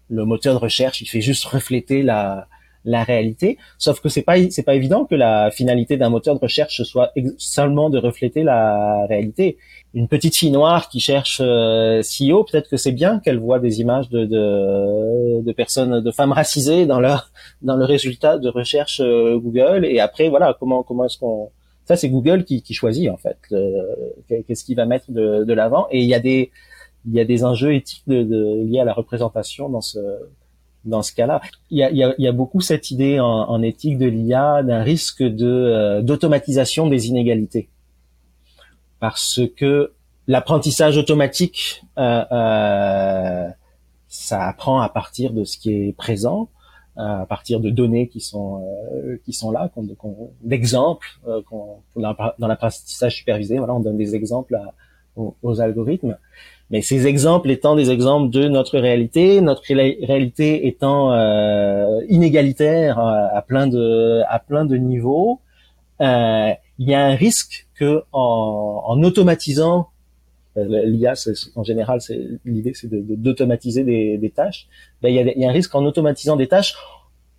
le 0.09 0.25
moteur 0.25 0.55
de 0.55 0.59
recherche, 0.59 1.01
il 1.01 1.07
fait 1.07 1.21
juste 1.21 1.45
refléter 1.45 2.03
la 2.03 2.49
la 2.87 3.03
réalité. 3.05 3.59
Sauf 3.79 4.01
que 4.01 4.09
c'est 4.09 4.23
pas 4.23 4.37
c'est 4.51 4.63
pas 4.63 4.75
évident 4.75 5.05
que 5.05 5.15
la 5.15 5.51
finalité 5.51 5.97
d'un 5.99 6.09
moteur 6.09 6.37
de 6.37 6.41
recherche 6.41 6.83
soit 6.85 7.13
seulement 7.37 7.91
de 7.91 7.99
refléter 7.99 8.43
la 8.43 9.07
réalité. 9.07 9.59
Une 9.93 10.09
petite 10.09 10.37
fille 10.37 10.51
noire 10.51 10.89
qui 10.89 11.01
cherche 11.01 11.41
euh, 11.43 12.01
CEO, 12.03 12.45
peut-être 12.45 12.69
que 12.71 12.77
c'est 12.77 12.93
bien 12.93 13.19
qu'elle 13.19 13.39
voit 13.39 13.59
des 13.59 13.81
images 13.81 14.09
de, 14.09 14.25
de, 14.25 15.43
de 15.43 15.53
personnes, 15.53 16.01
de 16.01 16.11
femmes 16.11 16.33
racisées 16.33 16.87
dans 16.87 17.01
leur 17.01 17.31
dans 17.61 17.77
le 17.77 17.85
résultat 17.85 18.39
de 18.39 18.49
recherche 18.49 19.01
euh, 19.01 19.39
Google. 19.39 19.85
Et 19.85 20.01
après, 20.01 20.29
voilà, 20.29 20.57
comment 20.59 20.83
comment 20.83 21.05
est-ce 21.05 21.19
qu'on 21.19 21.51
ça 21.85 21.97
c'est 21.97 22.09
Google 22.09 22.45
qui, 22.45 22.63
qui 22.63 22.75
choisit 22.75 23.11
en 23.11 23.17
fait 23.17 23.39
qu'est-ce 24.29 24.65
qu'il 24.65 24.77
va 24.77 24.87
mettre 24.87 25.11
de, 25.11 25.45
de 25.45 25.53
l'avant. 25.53 25.87
Et 25.91 26.01
il 26.01 26.09
y 26.09 26.15
a 26.15 26.21
des 26.21 26.51
il 27.09 27.15
y 27.15 27.21
a 27.21 27.25
des 27.25 27.45
enjeux 27.45 27.75
éthiques 27.75 28.03
de, 28.07 28.23
de, 28.25 28.65
liés 28.65 28.81
à 28.81 28.85
la 28.85 28.93
représentation 28.93 29.69
dans 29.69 29.81
ce 29.81 29.99
dans 30.87 31.03
ce 31.03 31.13
cas-là. 31.13 31.41
Il 31.71 31.79
y 31.79 31.83
a, 31.83 31.91
y 31.91 32.03
a, 32.03 32.15
y 32.17 32.27
a 32.27 32.33
beaucoup 32.33 32.61
cette 32.61 32.91
idée 32.91 33.21
en, 33.21 33.27
en 33.27 33.63
éthique 33.63 33.99
de 33.99 34.07
l'IA 34.07 34.63
d'un 34.63 34.83
risque 34.83 35.23
de 35.23 35.47
euh, 35.47 36.03
d'automatisation 36.03 36.87
des 36.87 37.09
inégalités, 37.09 37.69
parce 39.01 39.41
que 39.57 39.93
l'apprentissage 40.27 40.97
automatique, 40.97 41.83
euh, 41.99 42.25
euh, 42.33 43.49
ça 44.09 44.49
apprend 44.49 44.81
à 44.81 44.89
partir 44.89 45.33
de 45.33 45.45
ce 45.45 45.59
qui 45.59 45.73
est 45.73 45.93
présent, 45.93 46.49
euh, 46.99 47.23
à 47.23 47.27
partir 47.27 47.61
de 47.61 47.71
données 47.71 48.09
qui 48.09 48.21
sont 48.21 48.65
euh, 48.95 49.19
qui 49.25 49.33
sont 49.33 49.51
là, 49.51 49.71
d'exemples 50.43 51.09
dans 52.39 52.49
l'apprentissage 52.49 53.17
supervisé. 53.17 53.59
Voilà, 53.59 53.75
on 53.75 53.81
donne 53.81 53.99
des 53.99 54.15
exemples 54.15 54.59
aux, 55.17 55.37
aux 55.43 55.61
algorithmes. 55.61 56.17
Mais 56.71 56.83
ces 56.83 57.07
exemples 57.07 57.51
étant 57.51 57.77
des 57.77 57.91
exemples 57.91 58.31
de 58.31 58.49
notre 58.49 58.79
réalité, 58.79 59.41
notre 59.41 59.63
réalité 59.65 60.67
étant 60.67 61.13
euh, 61.13 62.01
inégalitaire 62.09 62.99
euh, 62.99 63.29
à, 63.33 63.43
plein 63.43 63.69
de 63.69 64.23
à 64.29 64.39
plein 64.41 64.65
de 64.65 64.77
niveaux, 64.77 65.41
euh, 66.01 66.51
il 66.79 66.89
y 66.89 66.95
a 66.95 67.05
un 67.05 67.15
risque 67.15 67.69
que 67.75 68.03
en, 68.13 68.83
en 68.85 69.03
automatisant 69.03 69.89
euh, 70.57 70.83
l'IA, 70.87 71.15
en 71.55 71.65
général, 71.65 72.01
l'idée, 72.45 72.73
c'est 72.75 72.89
d'automatiser 72.91 73.83
de, 73.83 73.87
des, 73.87 74.19
des, 74.19 74.31
tâches. 74.31 74.67
Ben, 75.03 75.11
il, 75.11 75.15
y 75.15 75.19
a, 75.19 75.23
il 75.23 75.39
y 75.41 75.45
a 75.45 75.51
un 75.51 75.53
risque 75.53 75.75
en 75.75 75.85
automatisant 75.85 76.37
des 76.37 76.49
tâches, 76.49 76.75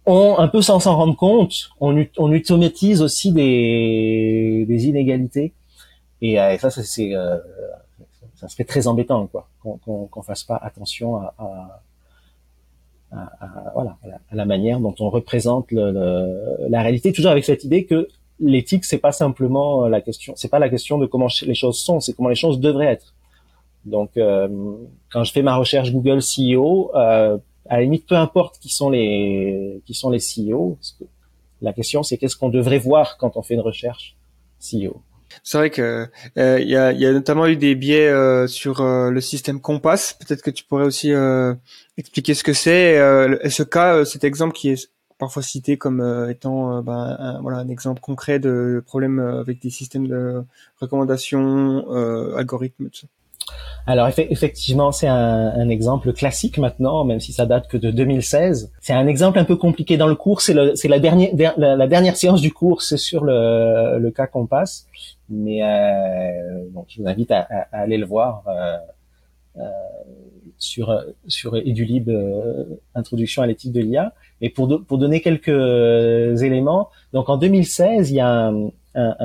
on, 0.06 0.38
un 0.38 0.48
peu 0.48 0.62
sans 0.62 0.80
s'en 0.80 0.96
rendre 0.96 1.16
compte, 1.16 1.70
on, 1.82 2.06
on 2.18 2.32
automatise 2.34 3.02
aussi 3.02 3.32
des, 3.34 4.66
des 4.68 4.86
inégalités. 4.86 5.54
Et, 6.22 6.40
euh, 6.40 6.58
ça, 6.58 6.70
c'est 6.70 7.16
euh, 7.16 7.38
ça 8.38 8.48
serait 8.48 8.64
très 8.64 8.88
embêtant, 8.88 9.28
quoi, 9.28 9.50
qu'on 9.62 9.78
qu'on 10.08 10.22
fasse 10.22 10.44
pas 10.44 10.56
attention 10.56 11.18
à, 11.18 11.34
à, 11.40 11.82
à, 13.12 13.72
voilà, 13.74 13.98
à 14.32 14.36
la, 14.36 14.46
manière 14.46 14.80
dont 14.80 14.96
on 15.00 15.10
représente 15.10 15.72
le, 15.72 16.68
la 16.70 16.82
réalité, 16.82 17.12
toujours 17.12 17.32
avec 17.32 17.46
cette 17.46 17.64
idée 17.64 17.86
que 17.86 18.08
l'éthique, 18.40 18.86
c'est 18.86 19.00
pas 19.00 19.12
simplement 19.12 19.88
la 19.88 20.02
question, 20.02 20.34
c'est 20.36 20.50
pas 20.50 20.60
la 20.60 20.70
question 20.70 21.00
de 21.00 21.08
comment 21.08 21.28
les 21.42 21.56
choses 21.56 21.80
sont, 21.80 22.00
c'est 22.00 22.14
comment 22.14 22.30
les 22.30 22.36
choses 22.36 22.60
devraient 22.60 22.88
être. 22.88 23.16
Donc, 23.86 24.18
euh, 24.18 24.48
quand 25.12 25.24
je 25.24 25.32
fais 25.32 25.42
ma 25.42 25.56
recherche 25.56 25.92
Google 25.92 26.20
CEO, 26.20 26.92
euh, 26.96 27.38
à 27.70 27.78
la 27.78 27.82
limite, 27.82 28.06
peu 28.06 28.16
importe 28.16 28.60
qui 28.60 28.70
sont 28.70 28.90
les 28.90 29.82
qui 29.86 29.94
sont 29.94 30.10
les 30.10 30.20
CEO, 30.20 30.78
la 31.62 31.74
question 31.74 32.04
c'est 32.04 32.18
qu'est-ce 32.18 32.36
qu'on 32.36 32.50
devrait 32.50 32.78
voir 32.78 33.18
quand 33.18 33.36
on 33.36 33.42
fait 33.42 33.56
une 33.56 33.62
recherche 33.62 34.16
CEO. 34.60 35.02
C'est 35.44 35.58
vrai 35.58 35.70
que 35.70 36.08
euh, 36.38 36.60
il 36.60 36.68
y, 36.68 36.76
a, 36.76 36.92
y, 36.92 37.06
a, 37.06 37.12
notamment 37.12 37.48
eu 37.48 37.56
des 37.56 37.76
biais 37.76 38.08
euh, 38.08 38.48
sur 38.48 38.82
euh, 38.82 39.10
le 39.10 39.22
système 39.22 39.62
Compass. 39.62 40.14
Peut-être 40.14 40.42
que 40.42 40.52
tu 40.52 40.64
pourrais 40.64 40.86
aussi 40.86 41.12
expliquer 41.98 42.34
ce 42.34 42.44
que 42.44 42.54
c'est. 42.54 42.98
ce 43.50 43.64
cas, 43.64 44.06
cet 44.06 44.24
exemple 44.24 44.54
qui 44.54 44.70
est 44.70 44.90
parfois 45.18 45.42
cité 45.42 45.78
comme 45.78 46.00
euh, 46.00 46.30
étant 46.30 46.82
ben, 46.84 47.16
un, 47.20 47.42
voilà 47.42 47.58
un 47.58 47.70
exemple 47.70 48.02
concret 48.02 48.40
de 48.40 48.84
problèmes 48.86 49.20
avec 49.20 49.60
des 49.62 49.70
systèmes 49.70 50.08
de 50.08 50.44
recommandation, 50.80 51.88
algorithmes, 52.36 52.90
tout 52.90 53.02
ça. 53.02 53.08
Alors 53.86 54.10
effectivement, 54.10 54.92
c'est 54.92 55.08
un, 55.08 55.70
exemple 55.70 56.12
classique 56.12 56.58
maintenant, 56.58 57.06
même 57.06 57.22
si 57.22 57.32
ça 57.32 57.46
date 57.46 57.70
que 57.70 57.78
de 57.78 57.90
2016. 57.90 58.74
C'est 58.82 58.92
un 58.92 59.08
exemple 59.08 59.40
un 59.40 59.46
peu 59.46 59.56
compliqué 59.56 59.96
dans 59.96 60.08
le 60.08 60.16
cours. 60.16 60.42
C'est 60.42 60.54
la 60.54 61.00
dernière 61.00 61.30
la, 61.58 61.88
dernière 61.88 62.18
séance 62.18 62.42
du 62.42 62.52
cours, 62.52 62.82
c'est 62.82 62.98
sur 62.98 63.24
le, 63.24 63.98
le 63.98 64.12
cas 64.12 64.28
passe. 64.50 64.88
Mais 65.30 65.64
euh, 65.64 66.66
je 66.90 67.02
vous 67.02 67.08
invite 67.08 67.32
à, 67.32 67.48
aller 67.72 67.98
le 67.98 68.06
voir 68.06 68.44
euh, 68.48 68.78
euh, 69.58 69.64
sur 70.58 70.94
sur 71.28 71.56
Edulib 71.56 72.12
Introduction 72.94 73.42
à 73.42 73.48
l'éthique 73.48 73.72
de 73.72 73.80
l'IA. 73.80 74.14
Et 74.42 74.50
pour 74.50 74.84
pour 74.86 74.98
donner 74.98 75.22
quelques 75.22 76.42
éléments, 76.44 76.90
donc 77.14 77.30
en 77.30 77.38
2016, 77.38 78.12
il 78.12 78.16
y 78.16 78.20
a 78.20 78.48
un, 78.48 78.68
un, 78.96 79.16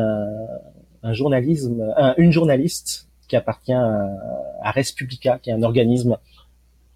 un 1.02 1.12
journalisme, 1.12 1.92
une 2.16 2.30
journaliste 2.30 3.08
qui 3.32 3.36
appartient 3.36 3.72
à, 3.72 4.10
à 4.62 4.70
Respublica, 4.72 5.38
qui 5.38 5.48
est 5.48 5.54
un 5.54 5.62
organisme 5.62 6.18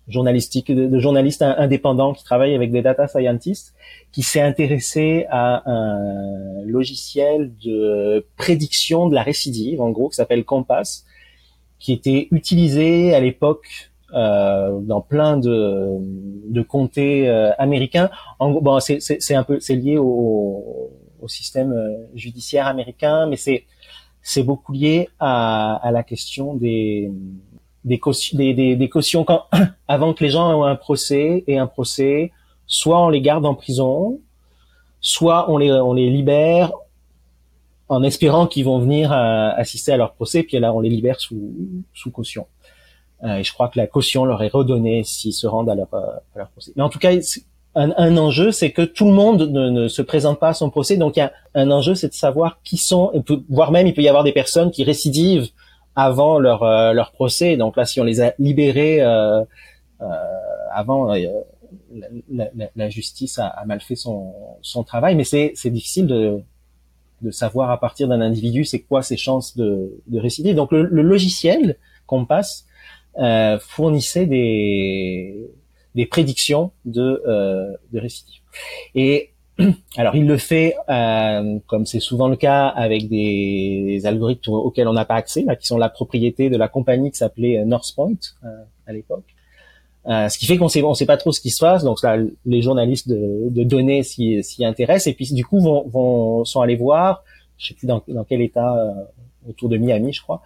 journalistique, 0.07 0.70
de, 0.70 0.99
journalistes 0.99 1.41
indépendants 1.41 2.12
qui 2.12 2.24
travaillent 2.24 2.55
avec 2.55 2.70
des 2.70 2.82
data 2.82 3.09
scientists, 3.09 3.74
qui 4.12 4.22
s'est 4.22 4.43
intéressé 4.43 5.24
à 5.30 5.62
un 5.64 6.62
logiciel 6.66 7.53
de 7.64 8.26
prédiction 8.37 9.09
de 9.09 9.14
la 9.14 9.22
récidive, 9.22 9.80
en 9.80 9.89
gros, 9.89 10.11
qui 10.11 10.16
s'appelle 10.16 10.45
Compass, 10.45 11.07
qui 11.78 11.95
était 11.95 12.28
utilisé 12.32 13.14
à 13.14 13.20
l'époque 13.20 13.91
euh, 14.12 14.78
dans 14.80 15.01
plein 15.01 15.39
de, 15.39 15.89
de 16.51 16.61
comtés 16.61 17.30
euh, 17.30 17.53
américains. 17.57 18.11
En, 18.39 18.51
bon, 18.51 18.78
c'est 18.80 19.34
un 19.34 19.43
peu, 19.43 19.59
c'est 19.61 19.74
lié 19.74 19.97
au, 19.97 20.91
au 21.18 21.28
système 21.28 21.72
euh, 21.72 21.97
judiciaire 22.14 22.66
américain, 22.66 23.26
mais 23.26 23.37
c'est 23.37 23.64
c'est 24.28 24.42
beaucoup 24.42 24.72
lié 24.72 25.08
à, 25.20 25.76
à, 25.76 25.92
la 25.92 26.02
question 26.02 26.54
des 26.54 27.12
des, 27.84 28.00
cautions, 28.00 28.36
des, 28.36 28.88
cautions 28.90 29.22
quand, 29.22 29.44
avant 29.88 30.14
que 30.14 30.24
les 30.24 30.30
gens 30.30 30.64
aient 30.64 30.68
un 30.68 30.74
procès 30.74 31.44
et 31.46 31.58
un 31.58 31.68
procès, 31.68 32.32
soit 32.66 33.00
on 33.00 33.08
les 33.08 33.20
garde 33.20 33.46
en 33.46 33.54
prison, 33.54 34.20
soit 35.00 35.48
on 35.48 35.58
les 35.58 35.70
on 35.70 35.92
les 35.92 36.10
libère 36.10 36.72
en 37.88 38.02
espérant 38.02 38.48
qu'ils 38.48 38.64
vont 38.64 38.80
venir 38.80 39.12
euh, 39.12 39.50
assister 39.54 39.92
à 39.92 39.96
leur 39.96 40.14
procès, 40.14 40.42
puis 40.42 40.58
là 40.58 40.72
on 40.72 40.80
les 40.80 40.90
libère 40.90 41.20
sous 41.20 41.54
sous 41.94 42.10
caution. 42.10 42.48
Euh, 43.22 43.36
et 43.36 43.44
je 43.44 43.52
crois 43.52 43.68
que 43.68 43.78
la 43.78 43.86
caution 43.86 44.24
leur 44.24 44.42
est 44.42 44.52
redonnée 44.52 45.04
s'ils 45.04 45.32
se 45.32 45.46
rendent 45.46 45.70
à 45.70 45.76
leur, 45.76 45.94
euh, 45.94 46.16
à 46.34 46.38
leur 46.38 46.48
procès. 46.48 46.72
Mais 46.74 46.82
en 46.82 46.88
tout 46.88 46.98
cas, 46.98 47.12
un, 47.76 48.16
enjeu, 48.16 48.52
c'est 48.52 48.72
que 48.72 48.82
tout 48.82 49.04
le 49.04 49.12
monde 49.12 49.42
ne, 49.50 49.86
se 49.88 50.00
présente 50.00 50.40
pas 50.40 50.48
à 50.48 50.54
son 50.54 50.70
procès. 50.70 50.96
Donc, 50.96 51.16
il 51.16 51.20
y 51.20 51.22
a 51.22 51.32
un 51.54 51.70
enjeu, 51.70 51.94
c'est 51.94 52.08
de 52.08 52.14
savoir 52.14 52.60
qui 52.64 52.78
sont, 52.78 53.12
voire 53.50 53.70
même 53.70 53.86
il 53.86 53.92
peut 53.92 54.02
y 54.02 54.08
avoir 54.08 54.24
des 54.24 54.32
personnes 54.32 54.70
qui 54.70 54.82
récidivent 54.82 55.48
avant 55.94 56.38
leur 56.38 56.62
euh, 56.62 56.92
leur 56.92 57.12
procès. 57.12 57.56
Donc 57.56 57.76
là, 57.76 57.84
si 57.84 58.00
on 58.00 58.04
les 58.04 58.20
a 58.20 58.34
libérés 58.38 59.00
euh, 59.00 59.42
euh, 60.00 60.06
avant, 60.72 61.12
la, 62.30 62.88
justice 62.90 63.38
a, 63.38 63.62
mal 63.66 63.80
fait 63.80 63.96
son 63.96 64.34
son 64.62 64.84
travail. 64.84 65.14
Mais 65.14 65.24
c'est 65.24 65.70
difficile 65.70 66.06
de 66.06 66.42
de 67.22 67.30
savoir 67.30 67.70
à 67.70 67.80
partir 67.80 68.08
d'un 68.08 68.20
individu 68.20 68.66
c'est 68.66 68.80
quoi 68.80 69.02
ses 69.02 69.16
chances 69.16 69.56
de, 69.56 70.02
de 70.06 70.20
récidive. 70.20 70.54
Donc 70.54 70.70
le, 70.72 70.82
le 70.84 71.02
logiciel 71.02 71.76
passe 72.28 72.66
fournissait 73.60 74.26
des 74.26 75.50
des 75.97 76.07
prédictions 76.07 76.70
de, 76.84 77.22
euh, 77.26 77.72
de 77.92 77.99
récidive. 77.99 78.40
Et 78.94 79.30
alors 79.97 80.14
il 80.14 80.26
le 80.26 80.36
fait, 80.36 80.76
euh, 80.88 81.59
comme 81.66 81.86
c'est 81.86 82.01
souvent 82.01 82.28
le 82.28 82.36
cas, 82.36 82.68
avec 82.68 83.09
des, 83.09 84.03
algorithmes 84.05 84.53
auxquels 84.53 84.86
on 84.86 84.92
n'a 84.92 85.07
pas 85.07 85.14
accès, 85.14 85.42
là, 85.42 85.57
qui 85.57 85.66
sont 85.66 85.78
la 85.78 85.88
propriété 85.88 86.51
de 86.51 86.57
la 86.57 86.68
compagnie 86.68 87.11
qui 87.11 87.16
s'appelait 87.16 87.59
euh, 87.59 87.64
Northpoint 87.64 88.12
euh, 88.44 88.49
à 88.86 88.92
l'époque. 88.92 89.24
Euh, 90.07 90.28
ce 90.28 90.38
qui 90.38 90.47
fait 90.47 90.57
qu'on 90.57 90.68
sait, 90.68 90.82
on 90.82 90.94
sait 90.94 91.07
pas 91.07 91.16
trop 91.16 91.32
ce 91.32 91.40
qui 91.40 91.51
se 91.51 91.59
passe. 91.59 91.82
Donc 91.82 92.03
là, 92.03 92.16
les 92.44 92.62
journalistes 92.62 93.09
de, 93.09 93.49
de 93.51 93.64
données 93.64 94.05
s'y, 94.05 94.42
s'y 94.44 94.64
intéressent 94.64 95.09
et 95.09 95.14
puis 95.14 95.32
du 95.32 95.44
coup 95.44 95.61
vont, 95.61 95.88
vont 95.88 96.44
sont 96.44 96.61
allés 96.61 96.76
voir, 96.76 97.24
je 97.59 97.68
sais 97.68 97.74
plus 97.74 97.86
dans, 97.86 98.03
dans 98.07 98.24
quel 98.24 98.40
état, 98.40 98.76
euh, 98.76 99.51
autour 99.51 99.68
de 99.68 99.76
Miami, 99.78 100.12
je 100.12 100.22
crois, 100.22 100.42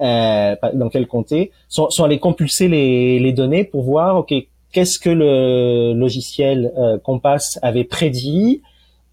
euh, 0.00 0.56
dans 0.74 0.88
quel 0.90 1.06
comté, 1.06 1.52
sont, 1.68 1.88
sont 1.90 2.04
allés 2.04 2.18
compulser 2.18 2.68
les, 2.68 3.18
les 3.18 3.32
données 3.32 3.64
pour 3.64 3.82
voir, 3.82 4.16
ok, 4.16 4.34
qu'est-ce 4.72 4.98
que 4.98 5.10
le 5.10 5.92
logiciel 5.94 6.72
euh, 6.76 6.98
Compass 6.98 7.58
avait 7.62 7.84
prédit 7.84 8.62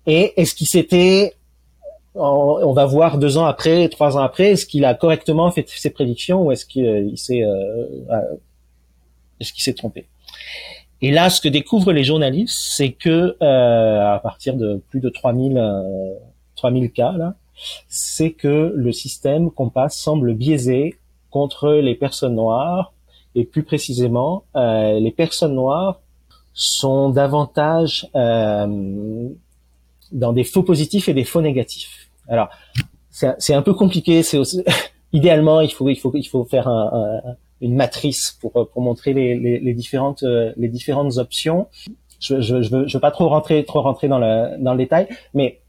et 0.05 0.33
est-ce 0.39 0.55
qu'il 0.55 0.67
s'était 0.67 1.33
on 2.17 2.71
va 2.71 2.85
voir 2.85 3.17
deux 3.17 3.37
ans 3.37 3.43
après, 3.43 3.89
trois 3.89 4.15
ans 4.15 4.21
après, 4.21 4.51
est-ce 4.51 4.65
qu'il 4.65 4.85
a 4.85 4.93
correctement 4.93 5.51
fait 5.51 5.67
ses 5.67 5.89
prédictions 5.89 6.43
ou 6.43 6.51
est-ce 6.53 6.65
qu'il 6.65 7.17
s'est 7.17 7.43
euh, 7.43 7.87
euh, 8.09 8.35
est-ce 9.41 9.51
qu'il 9.51 9.63
s'est 9.63 9.73
trompé? 9.73 10.07
Et 11.01 11.11
là, 11.11 11.29
ce 11.29 11.41
que 11.41 11.49
découvrent 11.49 11.91
les 11.91 12.05
journalistes, 12.05 12.57
c'est 12.57 12.93
que 12.93 13.35
à 13.41 14.17
partir 14.19 14.55
de 14.55 14.81
plus 14.89 15.01
de 15.01 15.09
3000 15.09 15.61
3000 16.55 16.91
cas 16.93 17.11
là, 17.11 17.35
c'est 17.89 18.31
que 18.31 18.71
le 18.73 18.91
système 18.93 19.51
Compass 19.51 19.97
semble 19.97 20.35
biaisé 20.35 20.95
contre 21.31 21.69
les 21.69 21.95
personnes 21.95 22.35
noires 22.35 22.93
et 23.35 23.45
plus 23.45 23.63
précisément, 23.63 24.45
euh, 24.55 24.99
les 24.99 25.11
personnes 25.11 25.55
noires 25.55 26.01
sont 26.53 27.09
davantage 27.09 28.07
euh, 28.15 29.27
dans 30.11 30.33
des 30.33 30.43
faux 30.43 30.63
positifs 30.63 31.09
et 31.09 31.13
des 31.13 31.25
faux 31.25 31.41
négatifs. 31.41 32.09
Alors, 32.27 32.49
c'est 33.11 33.53
un 33.53 33.61
peu 33.61 33.73
compliqué. 33.73 34.23
C'est 34.23 34.39
idéalement, 35.13 35.61
il 35.61 35.71
faut 35.71 35.89
il 35.89 35.97
faut 35.97 36.11
il 36.15 36.25
faut 36.25 36.45
faire 36.45 36.67
un, 36.67 37.21
une 37.61 37.75
matrice 37.75 38.37
pour 38.39 38.51
pour 38.71 38.81
montrer 38.81 39.13
les, 39.13 39.37
les, 39.37 39.59
les 39.59 39.73
différentes 39.73 40.23
les 40.23 40.67
différentes 40.69 41.17
options. 41.17 41.67
Je, 42.19 42.39
je, 42.39 42.61
je, 42.61 42.69
veux, 42.69 42.87
je 42.87 42.93
veux 42.97 43.01
pas 43.01 43.11
trop 43.11 43.27
rentrer 43.27 43.63
trop 43.65 43.81
rentrer 43.81 44.07
dans 44.07 44.19
le 44.19 44.57
dans 44.57 44.71
le 44.71 44.77
détail, 44.77 45.07
mais 45.33 45.59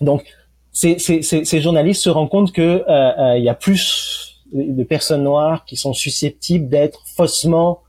donc 0.00 0.24
ces, 0.72 0.98
ces, 0.98 1.22
ces, 1.22 1.60
journalistes 1.62 2.02
se 2.02 2.10
rendent 2.10 2.28
compte 2.28 2.52
que 2.52 2.84
euh, 2.86 3.12
euh 3.18 3.38
il 3.38 3.44
y 3.44 3.48
a 3.48 3.54
plus 3.54 4.35
de 4.52 4.84
personnes 4.84 5.24
noires 5.24 5.64
qui 5.64 5.76
sont 5.76 5.92
susceptibles 5.92 6.68
d'être 6.68 7.02
faussement 7.16 7.82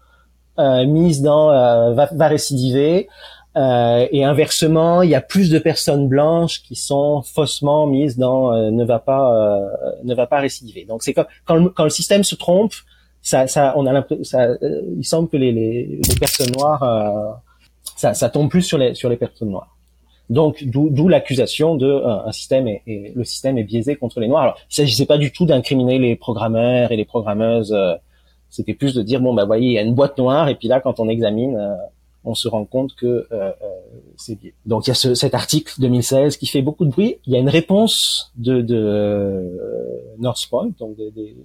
euh, 0.60 0.86
mises 0.86 1.22
dans 1.22 1.52
euh, 1.52 1.94
va, 1.94 2.10
va, 2.12 2.28
récidiver. 2.28 3.08
Euh, 3.56 4.08
et 4.12 4.24
inversement 4.24 5.02
il 5.02 5.10
y 5.10 5.16
a 5.16 5.22
plus 5.22 5.50
de 5.50 5.58
personnes 5.58 6.08
blanches 6.08 6.62
qui 6.62 6.76
sont 6.76 7.24
faussement 7.24 7.88
mises 7.88 8.16
dans 8.16 8.54
euh, 8.54 8.70
ne 8.70 8.86
va 8.86 9.00
pas 9.00 9.34
euh, 9.34 9.96
ne 10.04 10.14
va 10.14 10.28
pas 10.28 10.40
récidiver. 10.40 10.86
Donc 10.86 11.02
c'est 11.02 11.14
quand, 11.14 11.26
quand 11.46 11.56
le, 11.56 11.70
quand 11.70 11.84
le 11.84 11.90
système 11.90 12.24
se 12.24 12.36
trompe 12.36 12.74
ça, 13.24 13.48
ça 13.48 13.74
on 13.76 13.88
a 13.88 13.94
l'impression 13.94 14.58
il 14.96 15.06
semble 15.06 15.28
que 15.30 15.38
les, 15.38 15.52
les, 15.52 16.00
les 16.08 16.16
personnes 16.20 16.52
noires 16.56 17.42
ça, 17.96 18.14
ça 18.14 18.30
tombe 18.30 18.50
plus 18.50 18.62
sur 18.62 18.78
les 18.78 18.94
sur 18.94 19.10
les 19.10 19.18
personnes 19.18 19.50
noires 19.50 19.77
donc, 20.30 20.64
d'où 20.66 21.08
l'accusation 21.08 21.76
de 21.76 21.88
euh, 21.88 22.26
un 22.26 22.32
système 22.32 22.68
et 22.68 23.14
le 23.16 23.24
système 23.24 23.58
est 23.58 23.64
biaisé 23.64 23.96
contre 23.96 24.20
les 24.20 24.28
noirs. 24.28 24.44
Alors, 24.44 24.58
il 24.70 24.76
s'agissait 24.76 25.06
pas 25.06 25.18
du 25.18 25.32
tout 25.32 25.46
d'incriminer 25.46 26.00
les 26.00 26.16
programmeurs 26.18 26.92
et 26.92 26.98
les 26.98 27.06
programmeuses. 27.06 27.72
Euh, 27.72 27.96
c'était 28.50 28.74
plus 28.74 28.94
de 28.94 29.02
dire 29.02 29.22
bon 29.22 29.34
bah 29.34 29.46
voyez, 29.46 29.68
il 29.68 29.74
y 29.74 29.78
a 29.78 29.82
une 29.82 29.96
boîte 29.96 30.18
noire 30.18 30.50
et 30.50 30.56
puis 30.56 30.68
là, 30.68 30.80
quand 30.82 31.00
on 31.00 31.08
examine, 31.08 31.56
euh, 31.56 31.76
on 32.26 32.34
se 32.34 32.50
rend 32.50 32.66
compte 32.66 32.94
que 32.96 33.28
c'est 34.18 34.36
biais. 34.36 34.54
Donc, 34.66 34.88
il 34.88 34.90
y 34.90 34.92
a 34.92 34.96
ce, 34.96 35.16
cet 35.16 35.34
article 35.34 35.74
2016 35.80 36.36
qui 36.36 36.48
fait 36.48 36.62
beaucoup 36.62 36.84
de 36.84 36.90
bruit. 36.90 37.20
Il 37.26 37.32
y 37.32 37.38
a 37.38 37.40
une 37.40 37.48
réponse 37.48 38.34
de, 38.36 38.62
de 38.62 39.58
Northpoint, 40.18 40.72
donc 40.78 40.98
de, 40.98 41.10
de, 41.10 41.36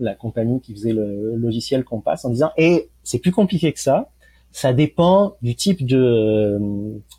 la 0.00 0.16
compagnie 0.16 0.60
qui 0.60 0.72
faisait 0.72 0.92
le 0.92 1.36
logiciel 1.36 1.84
Compass, 1.84 2.24
en 2.24 2.30
disant 2.30 2.50
et 2.56 2.72
eh, 2.72 2.90
c'est 3.04 3.20
plus 3.20 3.30
compliqué 3.30 3.72
que 3.72 3.78
ça 3.78 4.08
ça 4.54 4.72
dépend 4.72 5.34
du 5.42 5.56
type 5.56 5.84
de, 5.84 6.60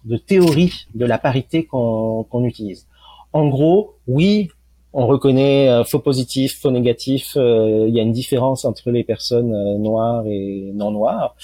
de 0.05 0.17
théorie 0.17 0.88
de 0.95 1.05
la 1.05 1.17
parité 1.17 1.65
qu'on 1.65 2.45
utilise. 2.45 2.88
En 3.33 3.49
gros, 3.49 3.95
oui, 4.07 4.47
on 4.93 5.05
reconnaît 5.05 5.67
euh, 5.67 5.83
faux 5.83 5.99
positif, 5.99 6.61
faux 6.61 6.71
négatif. 6.71 7.33
Euh, 7.36 7.88
il 7.89 7.93
y 7.93 7.99
a 7.99 8.03
une 8.03 8.13
différence 8.13 8.63
entre 8.63 8.89
les 8.89 9.03
personnes 9.03 9.53
euh, 9.53 9.77
noires 9.77 10.23
et 10.25 10.71
non 10.73 10.91
noires. 10.91 11.36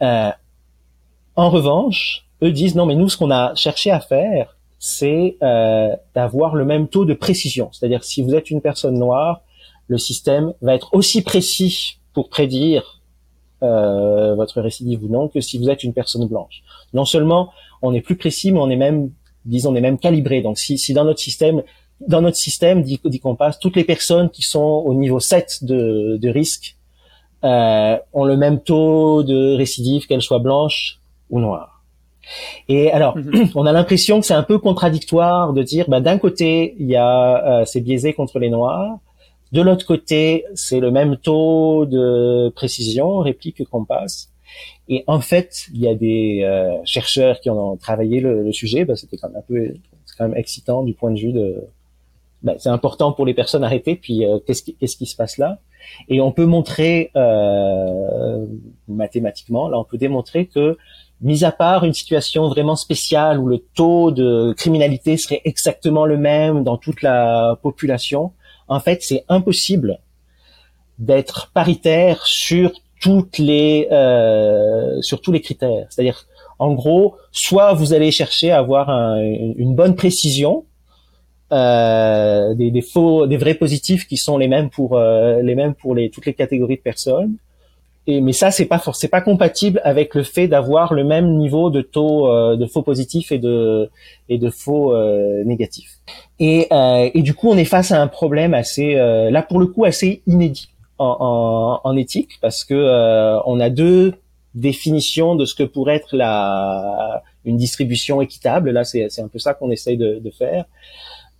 en 0.00 1.50
revanche, 1.50 2.26
eux 2.42 2.50
disent 2.50 2.74
non, 2.74 2.86
mais 2.86 2.94
nous, 2.94 3.10
ce 3.10 3.18
qu'on 3.18 3.30
a 3.30 3.54
cherché 3.54 3.90
à 3.90 4.00
faire, 4.00 4.56
c'est 4.78 5.36
d'avoir 6.14 6.54
le 6.54 6.64
même 6.64 6.88
taux 6.88 7.04
de 7.04 7.12
précision. 7.12 7.68
C'est-à-dire, 7.72 8.02
si 8.02 8.22
vous 8.22 8.34
êtes 8.34 8.50
une 8.50 8.62
personne 8.62 8.98
noire, 8.98 9.42
le 9.88 9.98
système 9.98 10.54
va 10.62 10.74
être 10.74 10.94
aussi 10.94 11.20
précis 11.20 11.98
pour 12.14 12.30
prédire 12.30 12.97
euh, 13.62 14.36
votre 14.36 14.60
récidive 14.60 15.02
ou 15.04 15.08
non 15.08 15.26
que 15.28 15.40
si 15.40 15.58
vous 15.58 15.68
êtes 15.68 15.82
une 15.82 15.92
personne 15.92 16.26
blanche. 16.26 16.62
Non 16.92 17.04
seulement 17.04 17.50
on 17.82 17.92
est 17.92 18.00
plus 18.00 18.16
précis, 18.16 18.52
mais 18.52 18.60
on 18.60 18.70
est 18.70 18.76
même, 18.76 19.10
disons, 19.44 19.72
on 19.72 19.74
est 19.74 19.80
même 19.80 19.98
calibré. 19.98 20.42
Donc 20.42 20.58
si, 20.58 20.78
si 20.78 20.94
dans 20.94 21.04
notre 21.04 21.18
système, 21.18 21.62
dans 22.06 22.22
notre 22.22 22.36
système, 22.36 22.82
dit, 22.82 23.00
dit 23.04 23.18
qu'on 23.18 23.34
passe, 23.34 23.58
toutes 23.58 23.74
les 23.74 23.84
personnes 23.84 24.30
qui 24.30 24.42
sont 24.42 24.60
au 24.60 24.94
niveau 24.94 25.18
7 25.18 25.64
de, 25.64 26.18
de 26.20 26.28
risque 26.28 26.76
euh, 27.44 27.96
ont 28.12 28.24
le 28.24 28.36
même 28.36 28.60
taux 28.60 29.22
de 29.24 29.56
récidive, 29.56 30.06
qu'elles 30.06 30.22
soient 30.22 30.38
blanches 30.38 31.00
ou 31.30 31.40
noires. 31.40 31.82
Et 32.68 32.92
alors, 32.92 33.16
on 33.56 33.66
a 33.66 33.72
l'impression 33.72 34.20
que 34.20 34.26
c'est 34.26 34.34
un 34.34 34.42
peu 34.44 34.58
contradictoire 34.58 35.52
de 35.52 35.62
dire, 35.62 35.86
bah, 35.88 36.00
d'un 36.00 36.18
côté, 36.18 36.76
il 36.78 36.86
y 36.86 36.96
a 36.96 37.64
c'est 37.66 37.80
biaisé 37.80 38.12
contre 38.12 38.38
les 38.38 38.50
noirs, 38.50 38.98
de 39.52 39.62
l'autre 39.62 39.86
côté, 39.86 40.44
c'est 40.54 40.80
le 40.80 40.90
même 40.90 41.16
taux 41.16 41.86
de 41.86 42.50
précision, 42.50 43.18
réplique 43.18 43.64
qu'on 43.68 43.84
passe. 43.84 44.30
Et 44.88 45.04
en 45.06 45.20
fait, 45.20 45.66
il 45.72 45.80
y 45.80 45.88
a 45.88 45.94
des 45.94 46.40
euh, 46.42 46.76
chercheurs 46.84 47.40
qui 47.40 47.50
ont 47.50 47.76
travaillé 47.76 48.20
le, 48.20 48.50
sujet. 48.52 48.84
Bah, 48.84 48.96
C'était 48.96 49.16
quand 49.16 49.28
même 49.28 49.38
un 49.38 49.42
peu, 49.42 49.74
quand 50.16 50.28
même 50.28 50.36
excitant 50.36 50.82
du 50.82 50.94
point 50.94 51.10
de 51.10 51.18
vue 51.18 51.32
de. 51.32 51.64
Bah, 52.42 52.54
c'est 52.58 52.68
important 52.68 53.12
pour 53.12 53.26
les 53.26 53.34
personnes 53.34 53.64
arrêtées. 53.64 53.96
Puis 53.96 54.24
euh, 54.24 54.38
qu'est-ce 54.46 54.62
qui, 54.62 54.74
qui 54.74 55.06
se 55.06 55.16
passe 55.16 55.38
là? 55.38 55.58
Et 56.08 56.20
on 56.20 56.32
peut 56.32 56.46
montrer 56.46 57.10
euh, 57.16 58.46
mathématiquement, 58.88 59.68
là, 59.68 59.78
on 59.78 59.84
peut 59.84 59.98
démontrer 59.98 60.46
que, 60.46 60.76
mis 61.20 61.44
à 61.44 61.52
part 61.52 61.84
une 61.84 61.92
situation 61.92 62.48
vraiment 62.48 62.76
spéciale 62.76 63.38
où 63.38 63.46
le 63.46 63.58
taux 63.58 64.10
de 64.10 64.52
criminalité 64.56 65.16
serait 65.16 65.40
exactement 65.44 66.04
le 66.04 66.16
même 66.16 66.62
dans 66.62 66.76
toute 66.76 67.02
la 67.02 67.58
population, 67.62 68.32
en 68.68 68.80
fait, 68.80 69.02
c'est 69.02 69.24
impossible 69.28 69.98
d'être 70.98 71.50
paritaire 71.52 72.26
sur 72.26 72.72
toutes 73.00 73.38
les 73.38 73.88
euh, 73.92 75.00
sur 75.02 75.20
tous 75.20 75.32
les 75.32 75.40
critères. 75.40 75.86
C'est-à-dire, 75.90 76.26
en 76.58 76.74
gros, 76.74 77.16
soit 77.30 77.72
vous 77.72 77.92
allez 77.92 78.10
chercher 78.10 78.50
à 78.50 78.58
avoir 78.58 78.90
une 78.90 79.74
bonne 79.74 79.94
précision, 79.94 80.64
euh, 81.50 82.54
des, 82.54 82.70
des, 82.70 82.82
faux, 82.82 83.26
des 83.26 83.38
vrais 83.38 83.54
positifs 83.54 84.06
qui 84.06 84.18
sont 84.18 84.36
les 84.36 84.48
mêmes 84.48 84.68
pour 84.68 84.98
euh, 84.98 85.40
les 85.40 85.54
mêmes 85.54 85.74
pour 85.74 85.94
les 85.94 86.10
toutes 86.10 86.26
les 86.26 86.34
catégories 86.34 86.76
de 86.76 86.82
personnes. 86.82 87.36
Et 88.08 88.20
mais 88.20 88.32
ça, 88.32 88.50
c'est 88.50 88.66
pas 88.66 88.82
c'est 88.94 89.08
pas 89.08 89.20
compatible 89.20 89.80
avec 89.84 90.16
le 90.16 90.24
fait 90.24 90.48
d'avoir 90.48 90.94
le 90.94 91.04
même 91.04 91.36
niveau 91.36 91.70
de 91.70 91.82
taux 91.82 92.28
euh, 92.28 92.56
de 92.56 92.66
faux 92.66 92.82
positifs 92.82 93.30
et 93.30 93.38
de 93.38 93.90
et 94.28 94.38
de 94.38 94.50
faux 94.50 94.92
euh, 94.92 95.44
négatifs. 95.44 95.98
Et, 96.40 96.68
et 96.70 97.22
du 97.22 97.34
coup, 97.34 97.50
on 97.50 97.56
est 97.56 97.64
face 97.64 97.92
à 97.92 98.00
un 98.00 98.08
problème 98.08 98.54
assez 98.54 98.94
là 98.94 99.42
pour 99.42 99.60
le 99.60 99.66
coup 99.66 99.84
assez 99.84 100.22
inédit 100.26 100.70
en, 100.98 101.80
en, 101.82 101.96
éthique 101.96 102.38
parce 102.40 102.64
que 102.64 102.74
euh, 102.74 103.40
on 103.46 103.60
a 103.60 103.70
deux 103.70 104.14
définitions 104.54 105.36
de 105.36 105.44
ce 105.44 105.54
que 105.54 105.62
pourrait 105.62 105.96
être 105.96 106.16
la 106.16 107.22
une 107.44 107.56
distribution 107.56 108.20
équitable. 108.20 108.70
Là, 108.70 108.84
c'est 108.84 109.20
un 109.20 109.28
peu 109.28 109.38
ça 109.38 109.54
qu'on 109.54 109.70
essaye 109.70 109.96
de, 109.96 110.18
de 110.18 110.30
faire, 110.30 110.64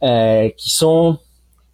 euh, 0.02 0.48
qui 0.56 0.70
sont 0.70 1.18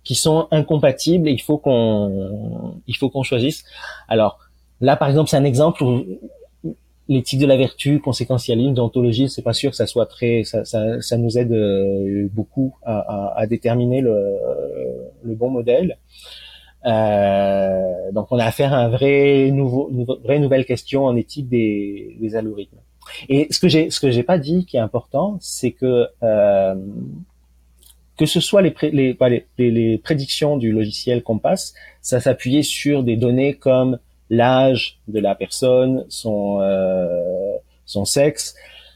qui 0.03 0.15
sont 0.15 0.49
incompatibles 0.51 1.29
et 1.29 1.33
il 1.33 1.41
faut 1.41 1.59
qu'on 1.59 2.81
il 2.87 2.97
faut 2.97 3.11
qu'on 3.11 3.23
choisisse. 3.23 3.65
Alors 4.09 4.39
là, 4.85 4.97
par 4.97 5.09
exemple, 5.09 5.31
c'est 5.31 5.37
un 5.37 5.45
exemple 5.45 5.83
où 5.83 6.05
l'éthique 7.09 7.41
de 7.41 7.47
la 7.47 7.57
vertu, 7.57 8.01
conséquentialisme, 8.01 8.75
d'ontologie, 8.75 9.29
c'est 9.29 9.43
pas 9.43 9.53
sûr 9.53 9.71
que 9.71 9.77
ça 9.77 9.87
soit 9.87 10.07
très, 10.07 10.45
ça, 10.45 10.65
ça, 10.65 11.01
ça 11.01 11.17
nous 11.17 11.37
aide 11.37 11.53
euh, 11.53 12.29
beaucoup 12.33 12.77
à, 12.83 12.99
à, 12.99 13.41
à 13.41 13.47
déterminer 13.47 14.01
le, 14.01 14.17
le 15.23 15.35
bon 15.35 15.51
modèle. 15.51 15.99
Euh, 16.87 18.13
donc 18.13 18.31
on 18.31 18.39
a 18.39 18.45
affaire 18.45 18.75
à 18.75 18.79
un 18.79 18.89
vrai 18.89 19.51
nouveau, 19.51 19.91
nouveau 19.91 20.19
vraie 20.23 20.39
nouvelle 20.39 20.67
question 20.67 21.07
en 21.07 21.17
éthique 21.17 21.49
des, 21.49 22.17
des 22.21 22.37
algorithmes. 22.37 22.79
Et 23.29 23.49
ce 23.51 23.59
que 23.59 23.69
j'ai 23.69 23.91
ce 23.91 24.01
que 24.01 24.11
j'ai 24.11 24.23
pas 24.23 24.39
dit 24.39 24.67
qui 24.67 24.77
est 24.77 24.81
important, 24.81 25.39
c'est 25.41 25.73
que 25.73 26.09
euh, 26.23 26.75
que 28.19 28.27
ce 28.27 28.41
soit 28.41 28.63
les, 28.63 28.75
les, 29.59 29.99
prédictions 29.99 30.57
du 30.57 30.73
logiciel 30.73 31.23
Compass, 31.23 31.75
ça 32.01 32.21
s'appuyait 32.21 32.63
sur 32.63 33.03
des 33.03 33.17
données 33.17 33.55
comme 33.55 33.99
l'âge 34.31 34.99
de 35.09 35.21
la 35.21 35.35
personne, 35.35 36.05
son 36.09 36.61
euh, 36.61 37.57
son 37.85 38.05
sexe, 38.05 38.55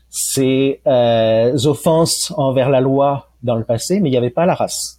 ses 0.08 0.80
euh, 0.86 1.56
offenses 1.64 2.32
envers 2.36 2.70
la 2.70 2.80
loi 2.80 3.28
dans 3.42 3.56
le 3.56 3.64
passé, 3.64 4.00
mais 4.00 4.08
il 4.08 4.12
n'y 4.12 4.18
avait 4.18 4.30
pas 4.30 4.46
la 4.46 4.54
race. 4.54 4.98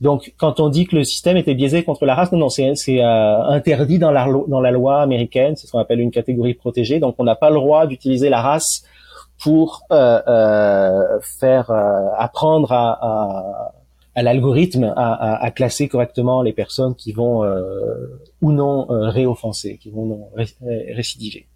Donc, 0.00 0.34
quand 0.36 0.60
on 0.60 0.68
dit 0.68 0.86
que 0.86 0.96
le 0.96 1.04
système 1.04 1.36
était 1.36 1.54
biaisé 1.54 1.84
contre 1.84 2.04
la 2.04 2.14
race, 2.14 2.32
non, 2.32 2.38
non, 2.38 2.48
c'est 2.48 2.72
euh, 3.00 3.42
interdit 3.44 3.98
dans 3.98 4.10
la, 4.10 4.26
loi 4.26 5.00
américaine. 5.00 5.56
C'est 5.56 5.66
ce 5.66 5.72
qu'on 5.72 5.78
appelle 5.78 6.00
une 6.00 6.10
catégorie 6.10 6.54
protégée. 6.54 7.00
Donc, 7.00 7.14
on 7.18 7.24
n'a 7.24 7.36
pas 7.36 7.50
le 7.50 7.56
droit 7.56 7.86
d'utiliser 7.86 8.28
la 8.28 8.42
race 8.42 8.84
pour 9.42 9.82
euh, 9.90 10.20
euh, 10.28 11.20
faire 11.22 11.70
apprendre 11.70 12.72
à, 12.72 12.98
à, 13.00 13.72
l'algorithme 14.22 14.92
à, 14.96 15.42
à, 15.42 15.50
classer 15.50 15.88
correctement 15.88 16.42
les 16.42 16.52
personnes 16.52 16.94
qui 16.94 17.12
vont 17.12 17.42
ou 18.40 18.52
non 18.52 18.86
réoffenser, 18.88 19.78
qui 19.78 19.90
vont 19.90 20.06
non 20.06 20.28
récidiver. 20.94 21.46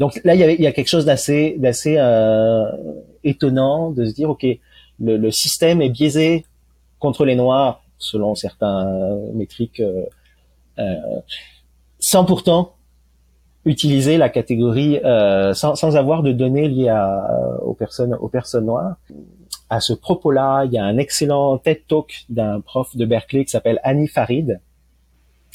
Donc 0.00 0.20
là, 0.24 0.34
il 0.34 0.40
y, 0.40 0.42
avait, 0.42 0.54
il 0.54 0.62
y 0.62 0.66
a 0.66 0.72
quelque 0.72 0.88
chose 0.88 1.04
d'assez 1.04 1.54
d'assez 1.58 1.94
étonnant 3.22 3.90
de 3.90 4.04
se 4.04 4.12
dire, 4.12 4.28
ok, 4.30 4.44
le, 4.98 5.16
le 5.16 5.30
système 5.30 5.80
est 5.82 5.90
biaisé 5.90 6.44
contre 7.00 7.24
les 7.24 7.34
Noirs, 7.34 7.82
selon 7.98 8.34
certains 8.34 8.86
métriques, 9.34 9.80
euh, 9.80 10.04
euh, 10.78 11.20
sans 11.98 12.24
pourtant 12.24 12.74
utiliser 13.64 14.16
la 14.16 14.28
catégorie 14.28 14.98
euh, 15.04 15.52
sans, 15.54 15.74
sans, 15.74 15.96
avoir 15.96 16.22
de 16.22 16.32
données 16.32 16.68
liées 16.68 16.88
à, 16.88 17.58
aux 17.62 17.74
personnes 17.74 18.14
aux 18.14 18.28
personnes 18.28 18.66
noires. 18.66 18.96
À 19.68 19.80
ce 19.80 19.92
propos-là, 19.92 20.64
il 20.64 20.72
y 20.72 20.78
a 20.78 20.84
un 20.84 20.96
excellent 20.96 21.58
TED 21.58 21.86
Talk 21.86 22.24
d'un 22.28 22.60
prof 22.60 22.96
de 22.96 23.04
Berkeley 23.04 23.44
qui 23.44 23.50
s'appelle 23.50 23.78
Annie 23.84 24.08
Farid, 24.08 24.60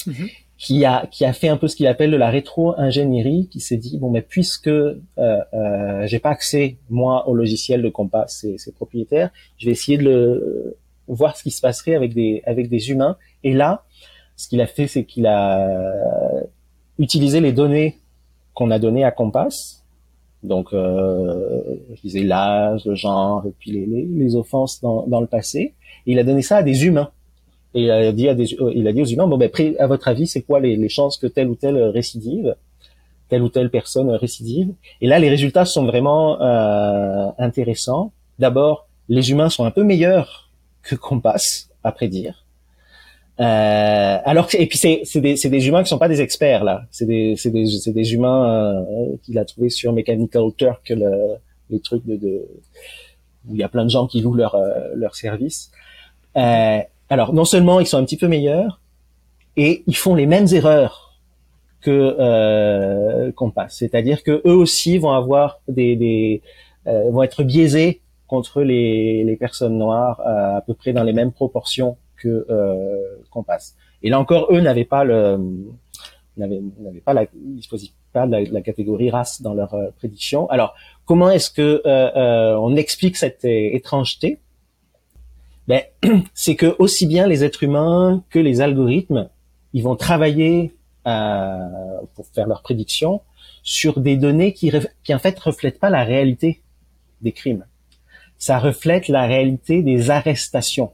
mm-hmm. 0.06 0.32
qui 0.56 0.84
a 0.84 1.06
qui 1.10 1.24
a 1.24 1.32
fait 1.32 1.48
un 1.48 1.56
peu 1.56 1.68
ce 1.68 1.76
qu'il 1.76 1.86
appelle 1.86 2.12
de 2.12 2.16
la 2.16 2.30
rétro-ingénierie, 2.30 3.48
qui 3.50 3.60
s'est 3.60 3.76
dit 3.76 3.98
bon 3.98 4.10
mais 4.10 4.22
puisque 4.22 4.68
euh, 4.68 4.96
euh, 5.18 6.06
j'ai 6.06 6.20
pas 6.20 6.30
accès 6.30 6.76
moi 6.88 7.28
au 7.28 7.34
logiciel 7.34 7.82
de 7.82 7.88
Compass, 7.88 8.38
c'est, 8.40 8.54
c'est 8.56 8.74
propriétaire, 8.74 9.30
je 9.58 9.66
vais 9.66 9.72
essayer 9.72 9.98
de 9.98 10.04
le 10.04 10.78
voir 11.08 11.36
ce 11.36 11.42
qui 11.42 11.50
se 11.50 11.60
passerait 11.60 11.94
avec 11.94 12.14
des 12.14 12.42
avec 12.46 12.68
des 12.68 12.90
humains. 12.90 13.16
Et 13.42 13.52
là, 13.52 13.84
ce 14.36 14.48
qu'il 14.48 14.60
a 14.60 14.66
fait, 14.66 14.86
c'est 14.86 15.04
qu'il 15.04 15.26
a 15.26 16.46
utilisé 16.98 17.40
les 17.40 17.52
données 17.52 17.98
qu'on 18.54 18.70
a 18.70 18.78
données 18.78 19.04
à 19.04 19.10
Compass. 19.10 19.84
Donc, 20.42 20.72
euh, 20.72 21.60
je 21.94 22.00
disais 22.00 22.22
l'âge, 22.22 22.84
le 22.84 22.94
genre, 22.94 23.44
et 23.46 23.52
puis 23.58 23.72
les, 23.72 23.86
les, 23.86 24.04
les 24.04 24.36
offenses 24.36 24.80
dans, 24.80 25.06
dans, 25.06 25.20
le 25.20 25.26
passé. 25.26 25.74
Il 26.06 26.18
a 26.18 26.24
donné 26.24 26.42
ça 26.42 26.58
à 26.58 26.62
des 26.62 26.84
humains. 26.84 27.10
Et 27.74 27.82
il 27.82 27.90
a 27.90 28.12
dit 28.12 28.28
à 28.28 28.34
des, 28.34 28.56
il 28.74 28.86
a 28.88 28.92
dit 28.92 29.02
aux 29.02 29.06
humains, 29.06 29.26
bon 29.26 29.36
ben, 29.36 29.50
à 29.78 29.86
votre 29.86 30.08
avis, 30.08 30.26
c'est 30.26 30.42
quoi 30.42 30.60
les, 30.60 30.76
les 30.76 30.88
chances 30.88 31.18
que 31.18 31.26
telle 31.26 31.48
ou 31.48 31.56
telle 31.56 31.76
récidive, 31.76 32.54
telle 33.28 33.42
ou 33.42 33.48
telle 33.50 33.70
personne 33.70 34.10
récidive? 34.10 34.72
Et 35.00 35.06
là, 35.06 35.18
les 35.18 35.28
résultats 35.28 35.66
sont 35.66 35.84
vraiment 35.84 36.40
euh, 36.40 37.26
intéressants. 37.38 38.12
D'abord, 38.38 38.88
les 39.08 39.30
humains 39.30 39.50
sont 39.50 39.64
un 39.64 39.70
peu 39.70 39.84
meilleurs 39.84 40.50
que 40.82 40.94
qu'on 40.94 41.20
passe 41.20 41.68
à 41.84 41.92
prédire. 41.92 42.45
Euh, 43.38 44.18
alors 44.24 44.48
et 44.54 44.66
puis 44.66 44.78
c'est 44.78 45.02
c'est 45.04 45.20
des 45.20 45.36
c'est 45.36 45.50
des 45.50 45.68
humains 45.68 45.82
qui 45.82 45.90
sont 45.90 45.98
pas 45.98 46.08
des 46.08 46.22
experts 46.22 46.64
là. 46.64 46.86
C'est 46.90 47.04
des 47.04 47.36
c'est 47.36 47.50
des 47.50 47.66
c'est 47.66 47.92
des 47.92 48.14
humains 48.14 48.80
euh, 48.80 49.16
qu'il 49.22 49.38
a 49.38 49.44
trouvé 49.44 49.68
sur 49.68 49.92
Mechanical 49.92 50.44
Turk 50.56 50.88
le 50.88 51.36
les 51.68 51.80
trucs 51.80 52.06
de, 52.06 52.16
de 52.16 52.48
où 53.46 53.54
il 53.54 53.60
y 53.60 53.62
a 53.62 53.68
plein 53.68 53.84
de 53.84 53.90
gens 53.90 54.06
qui 54.06 54.22
louent 54.22 54.34
leur 54.34 54.54
euh, 54.54 54.88
leur 54.94 55.14
service. 55.16 55.70
Euh, 56.38 56.78
alors 57.10 57.34
non 57.34 57.44
seulement 57.44 57.78
ils 57.78 57.86
sont 57.86 57.98
un 57.98 58.04
petit 58.04 58.16
peu 58.16 58.26
meilleurs 58.26 58.80
et 59.58 59.82
ils 59.86 59.96
font 59.96 60.14
les 60.14 60.26
mêmes 60.26 60.46
erreurs 60.52 61.20
que 61.82 62.16
euh, 62.18 63.32
qu'on 63.32 63.50
passe. 63.50 63.76
C'est-à-dire 63.76 64.22
que 64.22 64.40
eux 64.46 64.54
aussi 64.54 64.96
vont 64.96 65.12
avoir 65.12 65.60
des 65.68 65.94
des 65.94 66.40
euh, 66.86 67.10
vont 67.10 67.22
être 67.22 67.42
biaisés 67.42 68.00
contre 68.28 68.62
les, 68.62 69.24
les 69.24 69.36
personnes 69.36 69.76
noires 69.76 70.20
à 70.24 70.62
peu 70.66 70.72
près 70.72 70.94
dans 70.94 71.04
les 71.04 71.12
mêmes 71.12 71.32
proportions 71.32 71.96
que 72.16 72.46
euh, 72.50 73.16
qu'on 73.30 73.42
passe. 73.42 73.76
Et 74.02 74.10
là 74.10 74.18
encore, 74.18 74.48
eux 74.52 74.60
n'avaient 74.60 74.84
pas 74.84 75.04
le 75.04 75.38
n'avaient 76.36 77.00
pas 77.04 77.14
la 77.14 77.26
disposition 77.34 77.94
pas 78.12 78.26
la, 78.26 78.42
la, 78.42 78.60
catégorie 78.60 79.10
race 79.10 79.40
dans 79.42 79.54
leur 79.54 79.74
euh, 79.74 79.90
prédiction. 79.96 80.48
Alors 80.50 80.74
comment 81.04 81.30
est-ce 81.30 81.50
que 81.50 81.82
euh, 81.86 82.56
on 82.58 82.76
explique 82.76 83.16
cette 83.16 83.44
étrangeté? 83.44 84.38
Ben 85.68 85.82
c'est 86.34 86.56
que 86.56 86.76
aussi 86.78 87.06
bien 87.06 87.26
les 87.26 87.44
êtres 87.44 87.62
humains 87.62 88.22
que 88.30 88.38
les 88.38 88.60
algorithmes, 88.60 89.28
ils 89.72 89.82
vont 89.82 89.96
travailler 89.96 90.74
pour 91.04 92.26
faire 92.34 92.48
leurs 92.48 92.62
prédictions 92.62 93.22
sur 93.62 94.00
des 94.00 94.16
données 94.16 94.52
qui, 94.52 94.72
qui 95.04 95.14
en 95.14 95.20
fait 95.20 95.38
reflètent 95.38 95.78
pas 95.78 95.88
la 95.88 96.02
réalité 96.02 96.62
des 97.22 97.30
crimes 97.30 97.64
ça 98.38 98.58
reflète 98.58 99.08
la 99.08 99.26
réalité 99.26 99.82
des 99.82 100.10
arrestations. 100.10 100.92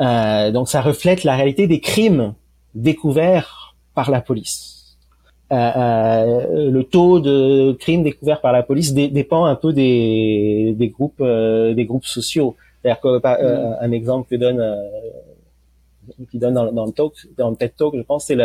Euh, 0.00 0.50
donc 0.50 0.68
ça 0.68 0.80
reflète 0.80 1.24
la 1.24 1.36
réalité 1.36 1.66
des 1.66 1.80
crimes 1.80 2.34
découverts 2.74 3.74
par 3.94 4.10
la 4.10 4.20
police. 4.20 4.96
Euh, 5.52 5.56
euh, 5.76 6.70
le 6.70 6.82
taux 6.84 7.20
de 7.20 7.72
crimes 7.78 8.02
découverts 8.02 8.40
par 8.40 8.52
la 8.52 8.62
police 8.62 8.94
dépend 8.94 9.44
un 9.44 9.54
peu 9.54 9.74
des, 9.74 10.74
des 10.78 10.88
groupes 10.88 11.20
euh, 11.20 11.74
des 11.74 11.84
groupes 11.84 12.06
sociaux. 12.06 12.56
C'est-à-dire 12.82 13.20
mm. 13.22 13.76
un 13.80 13.92
exemple 13.92 14.28
que 14.30 14.36
donne 14.36 14.62
qui 16.30 16.38
donne 16.38 16.54
dans, 16.54 16.72
dans, 16.72 16.86
le 16.86 16.92
talk, 16.92 17.12
dans 17.36 17.50
le 17.50 17.56
TED 17.56 17.76
Talk, 17.76 17.94
je 17.96 18.02
pense, 18.02 18.26
c'est 18.26 18.36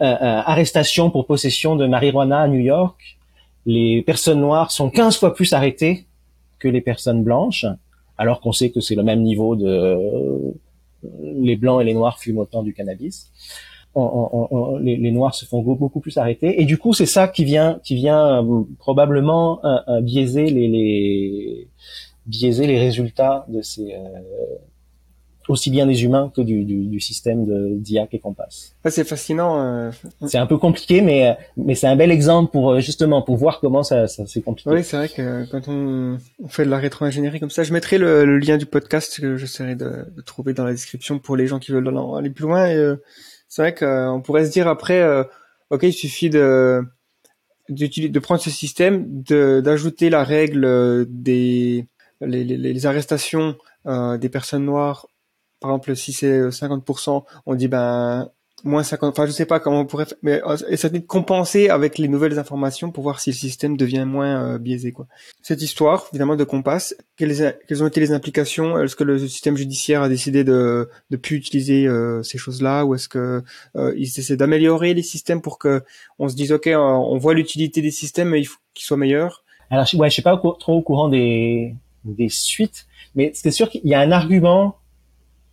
l'arrestation 0.00 1.10
pour 1.10 1.26
possession 1.26 1.76
de 1.76 1.86
marijuana 1.86 2.40
à 2.40 2.48
New 2.48 2.60
York 2.60 3.18
les 3.66 4.02
personnes 4.02 4.40
noires 4.40 4.70
sont 4.70 4.90
15 4.90 5.18
fois 5.18 5.34
plus 5.34 5.52
arrêtées 5.52 6.06
que 6.58 6.68
les 6.68 6.80
personnes 6.80 7.22
blanches, 7.22 7.66
alors 8.20 8.42
qu'on 8.42 8.52
sait 8.52 8.70
que 8.70 8.80
c'est 8.80 8.94
le 8.94 9.02
même 9.02 9.22
niveau 9.22 9.56
de 9.56 9.66
euh, 9.66 10.52
les 11.22 11.56
blancs 11.56 11.80
et 11.80 11.84
les 11.84 11.94
noirs 11.94 12.18
fument 12.18 12.40
autant 12.40 12.62
du 12.62 12.74
cannabis. 12.74 13.32
les, 13.96 15.10
noirs 15.10 15.34
se 15.34 15.46
font 15.46 15.62
beaucoup 15.62 16.00
plus 16.00 16.18
arrêter 16.18 16.60
et 16.60 16.66
du 16.66 16.76
coup 16.76 16.92
c'est 16.92 17.06
ça 17.06 17.28
qui 17.28 17.44
vient 17.44 17.80
qui 17.82 17.94
vient 17.94 18.44
euh, 18.44 18.62
probablement 18.78 19.64
euh, 19.64 20.02
biaiser 20.02 20.50
les, 20.50 20.68
les 20.68 21.68
biaiser 22.26 22.66
les 22.66 22.78
résultats 22.78 23.46
de 23.48 23.62
ces 23.62 23.96
aussi 25.48 25.70
bien 25.70 25.86
des 25.86 26.04
humains 26.04 26.30
que 26.34 26.40
du, 26.40 26.64
du, 26.64 26.86
du 26.86 27.00
système 27.00 27.44
de 27.44 27.74
d'IA 27.76 28.06
et 28.12 28.18
qu'on 28.18 28.34
passe. 28.34 28.74
c'est 28.88 29.04
fascinant. 29.04 29.60
Euh... 29.60 29.90
C'est 30.26 30.38
un 30.38 30.46
peu 30.46 30.58
compliqué, 30.58 31.00
mais 31.00 31.36
mais 31.56 31.74
c'est 31.74 31.86
un 31.86 31.96
bel 31.96 32.10
exemple 32.10 32.50
pour 32.52 32.72
euh, 32.72 32.80
justement 32.80 33.22
pour 33.22 33.36
voir 33.36 33.60
comment 33.60 33.82
ça, 33.82 34.06
ça 34.06 34.24
c'est 34.26 34.42
compliqué. 34.42 34.70
Oui, 34.70 34.84
c'est 34.84 34.96
vrai 34.96 35.08
que 35.08 35.50
quand 35.50 35.68
on, 35.68 36.18
on 36.42 36.48
fait 36.48 36.64
de 36.64 36.70
la 36.70 36.78
rétro-ingénierie 36.78 37.40
comme 37.40 37.50
ça, 37.50 37.62
je 37.62 37.72
mettrai 37.72 37.98
le, 37.98 38.24
le 38.24 38.38
lien 38.38 38.58
du 38.58 38.66
podcast 38.66 39.20
que 39.20 39.36
j'essaierai 39.36 39.74
de, 39.74 40.06
de, 40.14 40.22
trouver 40.22 40.52
dans 40.52 40.64
la 40.64 40.72
description 40.72 41.18
pour 41.18 41.36
les 41.36 41.46
gens 41.46 41.58
qui 41.58 41.72
veulent 41.72 41.92
aller 42.16 42.30
plus 42.30 42.44
loin. 42.44 42.68
Euh, 42.68 42.96
c'est 43.48 43.62
vrai 43.62 43.74
qu'on 43.74 44.22
pourrait 44.24 44.46
se 44.46 44.52
dire 44.52 44.68
après, 44.68 45.00
euh, 45.00 45.24
ok, 45.70 45.82
il 45.84 45.92
suffit 45.92 46.30
de 46.30 46.82
de 47.68 48.18
prendre 48.18 48.40
ce 48.40 48.50
système, 48.50 49.22
d'ajouter 49.22 50.10
la 50.10 50.24
règle 50.24 51.06
des 51.08 51.86
les, 52.20 52.44
les, 52.44 52.56
les 52.56 52.86
arrestations 52.86 53.56
euh, 53.86 54.18
des 54.18 54.28
personnes 54.28 54.64
noires 54.64 55.06
par 55.60 55.70
exemple, 55.70 55.96
si 55.96 56.12
c'est 56.12 56.48
50%, 56.48 57.16
euh, 57.16 57.20
on 57.46 57.54
dit 57.54 57.68
ben 57.68 58.30
moins 58.64 58.82
50. 58.82 59.10
Enfin, 59.10 59.26
je 59.26 59.32
sais 59.32 59.46
pas 59.46 59.60
comment 59.60 59.80
on 59.80 59.86
pourrait, 59.86 60.06
mais 60.22 60.42
euh, 60.44 60.56
et 60.68 60.76
ça 60.76 60.88
de 60.88 60.98
compenser 60.98 61.68
avec 61.68 61.98
les 61.98 62.08
nouvelles 62.08 62.38
informations 62.38 62.90
pour 62.90 63.02
voir 63.02 63.20
si 63.20 63.30
le 63.30 63.36
système 63.36 63.76
devient 63.76 64.04
moins 64.06 64.54
euh, 64.54 64.58
biaisé. 64.58 64.92
Quoi. 64.92 65.06
Cette 65.42 65.62
histoire, 65.62 66.06
évidemment, 66.12 66.36
de 66.36 66.44
Compass, 66.44 66.94
quelles, 67.16 67.58
quelles 67.66 67.82
ont 67.82 67.86
été 67.86 68.00
les 68.00 68.12
implications? 68.12 68.80
Est-ce 68.80 68.96
que 68.96 69.04
le 69.04 69.18
système 69.18 69.56
judiciaire 69.56 70.02
a 70.02 70.08
décidé 70.08 70.44
de 70.44 70.88
de 71.10 71.16
plus 71.16 71.36
utiliser 71.36 71.88
ces 72.22 72.38
choses-là, 72.38 72.84
ou 72.84 72.94
est-ce 72.94 73.08
que 73.08 73.42
euh, 73.76 73.94
ils 73.96 74.06
essaient 74.06 74.36
d'améliorer 74.36 74.94
les 74.94 75.02
systèmes 75.02 75.42
pour 75.42 75.58
que 75.58 75.82
on 76.18 76.28
se 76.28 76.36
dise 76.36 76.52
ok, 76.52 76.68
on 76.74 77.18
voit 77.18 77.34
l'utilité 77.34 77.82
des 77.82 77.90
systèmes, 77.90 78.30
mais 78.30 78.40
il 78.40 78.46
faut 78.46 78.58
qu'ils 78.74 78.86
soient 78.86 78.96
meilleurs? 78.96 79.44
Alors, 79.70 79.86
ouais, 79.94 80.08
je 80.08 80.14
suis 80.14 80.22
pas 80.22 80.36
trop 80.36 80.74
au 80.74 80.82
courant 80.82 81.08
des 81.08 81.74
des 82.04 82.30
suites, 82.30 82.86
mais 83.14 83.30
c'est 83.34 83.50
sûr 83.50 83.68
qu'il 83.68 83.86
y 83.86 83.94
a 83.94 84.00
un 84.00 84.10
argument 84.10 84.79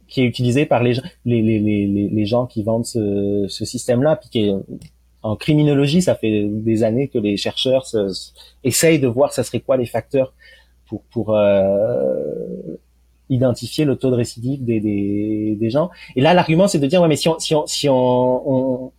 qui 0.08 0.22
est 0.22 0.26
utilisé 0.26 0.66
par 0.66 0.84
les, 0.84 0.93
les, 1.26 1.41
les, 1.41 1.60
les, 1.60 2.10
les 2.10 2.26
gens 2.26 2.45
qui 2.45 2.64
vendent 2.64 2.86
ce, 2.86 3.45
ce 3.47 3.66
système-là, 3.66 4.16
puis 4.16 4.30
qui 4.30 4.39
est, 4.45 4.53
en 5.24 5.36
criminologie, 5.36 6.01
ça 6.01 6.16
fait 6.16 6.45
des 6.47 6.84
années 6.84 7.08
que 7.08 7.18
les 7.18 7.38
chercheurs 7.38 7.86
essayent 8.64 8.99
de 8.99 9.08
voir 9.08 9.34
ça 9.34 9.43
serait 9.43 9.60
quoi 9.60 9.76
les 9.76 9.86
facteurs 9.86 10.34
pour, 10.88 11.01
pour 11.12 11.36
euh, 11.36 12.78
identifier 13.30 13.84
le 13.84 13.95
taux 13.97 14.10
de 14.10 14.16
récidive 14.16 14.64
des, 14.64 14.80
des, 14.80 15.58
des 15.60 15.70
gens. 15.70 15.89
Et 16.16 16.22
là, 16.22 16.34
l'argument, 16.34 16.68
c'est 16.68 16.80
de 16.80 16.88
dire, 16.88 17.01
ouais, 17.01 17.08
mais 17.08 17.18
si 17.18 17.28
on, 17.28 17.38
si 17.39 17.53
on, 17.55 17.66
si 17.68 17.89
on, 17.89 18.86
on, 18.86 18.91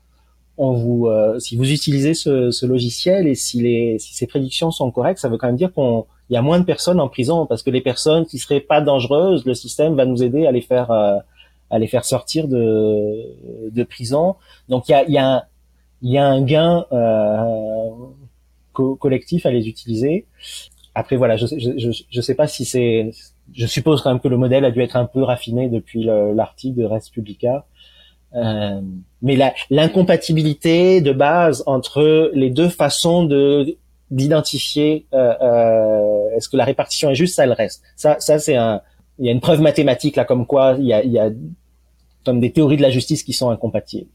on 0.58 0.72
vous, 0.72 1.06
euh, 1.06 1.38
si 1.38 1.56
vous 1.56 1.70
utilisez 1.70 2.14
ce, 2.14 2.50
ce, 2.50 2.66
logiciel 2.66 3.28
et 3.28 3.36
si, 3.36 3.62
les, 3.62 3.98
si 3.98 4.14
ces 4.14 4.26
prédictions 4.26 4.70
sont 4.72 4.90
correctes, 4.90 5.20
ça 5.20 5.28
veut 5.28 5.38
quand 5.38 5.46
même 5.46 5.56
dire 5.56 5.72
qu'on 5.72 6.06
il 6.30 6.34
y 6.34 6.36
a 6.36 6.42
moins 6.42 6.58
de 6.58 6.64
personnes 6.64 7.00
en 7.00 7.08
prison 7.08 7.46
parce 7.46 7.62
que 7.62 7.70
les 7.70 7.80
personnes 7.80 8.26
qui 8.26 8.38
seraient 8.38 8.60
pas 8.60 8.80
dangereuses, 8.80 9.46
le 9.46 9.54
système 9.54 9.94
va 9.94 10.04
nous 10.04 10.22
aider 10.22 10.46
à 10.46 10.52
les 10.52 10.60
faire 10.60 10.90
euh, 10.90 11.16
à 11.70 11.78
les 11.78 11.86
faire 11.86 12.04
sortir 12.04 12.48
de, 12.48 13.70
de 13.70 13.84
prison. 13.84 14.34
Donc 14.68 14.88
il 14.88 14.92
y 14.92 14.94
a, 14.94 15.08
y, 15.08 15.18
a 15.18 15.36
un, 15.36 15.42
y 16.02 16.18
a 16.18 16.26
un 16.26 16.42
gain 16.42 16.86
euh, 16.92 17.90
collectif 18.72 19.46
à 19.46 19.50
les 19.50 19.68
utiliser. 19.68 20.26
Après 20.94 21.16
voilà, 21.16 21.36
je, 21.36 21.46
je, 21.46 22.04
je, 22.10 22.20
sais 22.20 22.34
pas 22.34 22.46
si 22.48 22.64
c'est, 22.64 23.12
je 23.52 23.66
suppose 23.66 24.02
quand 24.02 24.10
même 24.10 24.20
que 24.20 24.28
le 24.28 24.36
modèle 24.36 24.64
a 24.64 24.70
dû 24.70 24.80
être 24.80 24.96
un 24.96 25.04
peu 25.04 25.22
raffiné 25.22 25.68
depuis 25.68 26.04
l'article 26.04 26.78
de 26.78 26.84
Res 26.84 27.10
Publica. 27.12 27.66
Euh, 28.34 28.80
mais 29.22 29.38
l'incompatibilité 29.70 31.00
de 31.00 31.12
base 31.12 31.62
entre 31.66 32.30
les 32.34 32.50
deux 32.50 32.68
façons 32.68 33.24
de 33.24 33.76
d'identifier 34.10 35.06
euh, 35.12 35.34
euh, 35.42 36.36
est-ce 36.36 36.48
que 36.48 36.56
la 36.56 36.64
répartition 36.64 37.10
est 37.10 37.14
juste, 37.14 37.34
ça 37.34 37.44
elle 37.44 37.52
reste. 37.52 37.82
Ça, 37.96 38.16
ça 38.20 38.38
c'est 38.38 38.56
un, 38.56 38.80
il 39.18 39.26
y 39.26 39.28
a 39.28 39.32
une 39.32 39.40
preuve 39.40 39.60
mathématique 39.60 40.16
là 40.16 40.24
comme 40.24 40.46
quoi 40.46 40.76
il 40.78 40.86
y 40.86 40.92
a, 40.92 41.02
il 41.02 41.12
y 41.12 41.18
a 41.18 41.30
comme 42.24 42.40
des 42.40 42.50
théories 42.52 42.76
de 42.76 42.82
la 42.82 42.90
justice 42.90 43.22
qui 43.22 43.32
sont 43.32 43.50
incompatibles 43.50 44.10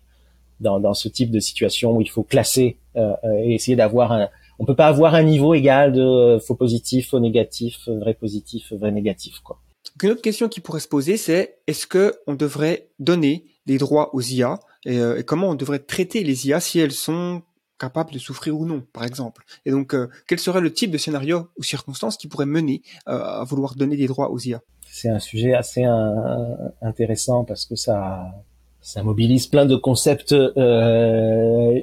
dans, 0.60 0.80
dans 0.80 0.94
ce 0.94 1.10
type 1.10 1.30
de 1.30 1.40
situation 1.40 1.96
où 1.96 2.02
il 2.02 2.10
faut 2.10 2.24
classer 2.24 2.78
euh, 2.96 3.14
euh 3.24 3.34
et 3.44 3.54
essayer 3.54 3.76
d'avoir 3.76 4.12
un, 4.12 4.30
on 4.58 4.66
peut 4.66 4.76
pas 4.76 4.88
avoir 4.88 5.14
un 5.16 5.24
niveau 5.24 5.54
égal 5.54 5.92
de 5.92 6.40
faux 6.40 6.56
positif, 6.56 7.10
faux 7.10 7.20
négatif, 7.20 7.88
vrai 7.88 8.14
positif, 8.14 8.74
vrai 8.74 8.92
négatif 8.92 9.40
quoi. 9.44 9.60
Une 10.02 10.12
autre 10.12 10.22
question 10.22 10.50
qui 10.50 10.60
pourrait 10.60 10.80
se 10.80 10.88
poser, 10.88 11.18
c'est 11.18 11.60
est-ce 11.68 11.86
que 11.86 12.16
on 12.26 12.34
devrait 12.34 12.88
donner 13.00 13.46
des 13.66 13.78
droits 13.78 14.14
aux 14.16 14.22
IA 14.22 14.60
et, 14.86 15.00
euh, 15.00 15.20
et 15.20 15.24
comment 15.24 15.50
on 15.50 15.56
devrait 15.56 15.80
traiter 15.80 16.24
les 16.24 16.48
IA 16.48 16.60
si 16.60 16.80
elles 16.80 16.92
sont 16.92 17.44
capable 17.84 18.12
de 18.12 18.20
souffrir 18.20 18.58
ou 18.58 18.66
non, 18.66 18.82
par 18.94 19.04
exemple. 19.04 19.44
Et 19.66 19.72
donc, 19.72 19.94
euh, 19.94 20.08
quel 20.28 20.40
serait 20.40 20.62
le 20.62 20.72
type 20.72 20.92
de 20.92 20.98
scénario 20.98 21.50
ou 21.58 21.64
circonstances 21.64 22.18
qui 22.18 22.28
pourrait 22.28 22.46
mener 22.46 22.82
euh, 23.10 23.42
à 23.42 23.44
vouloir 23.44 23.76
donner 23.76 23.98
des 23.98 24.08
droits 24.08 24.32
aux 24.32 24.40
IA 24.40 24.62
C'est 24.90 25.10
un 25.10 25.20
sujet 25.20 25.54
assez 25.54 25.86
euh, 25.86 26.56
intéressant 26.82 27.44
parce 27.44 27.66
que 27.66 27.76
ça 27.76 28.32
ça 28.80 29.02
mobilise 29.02 29.48
plein 29.48 29.66
de 29.66 29.78
concepts 29.78 30.36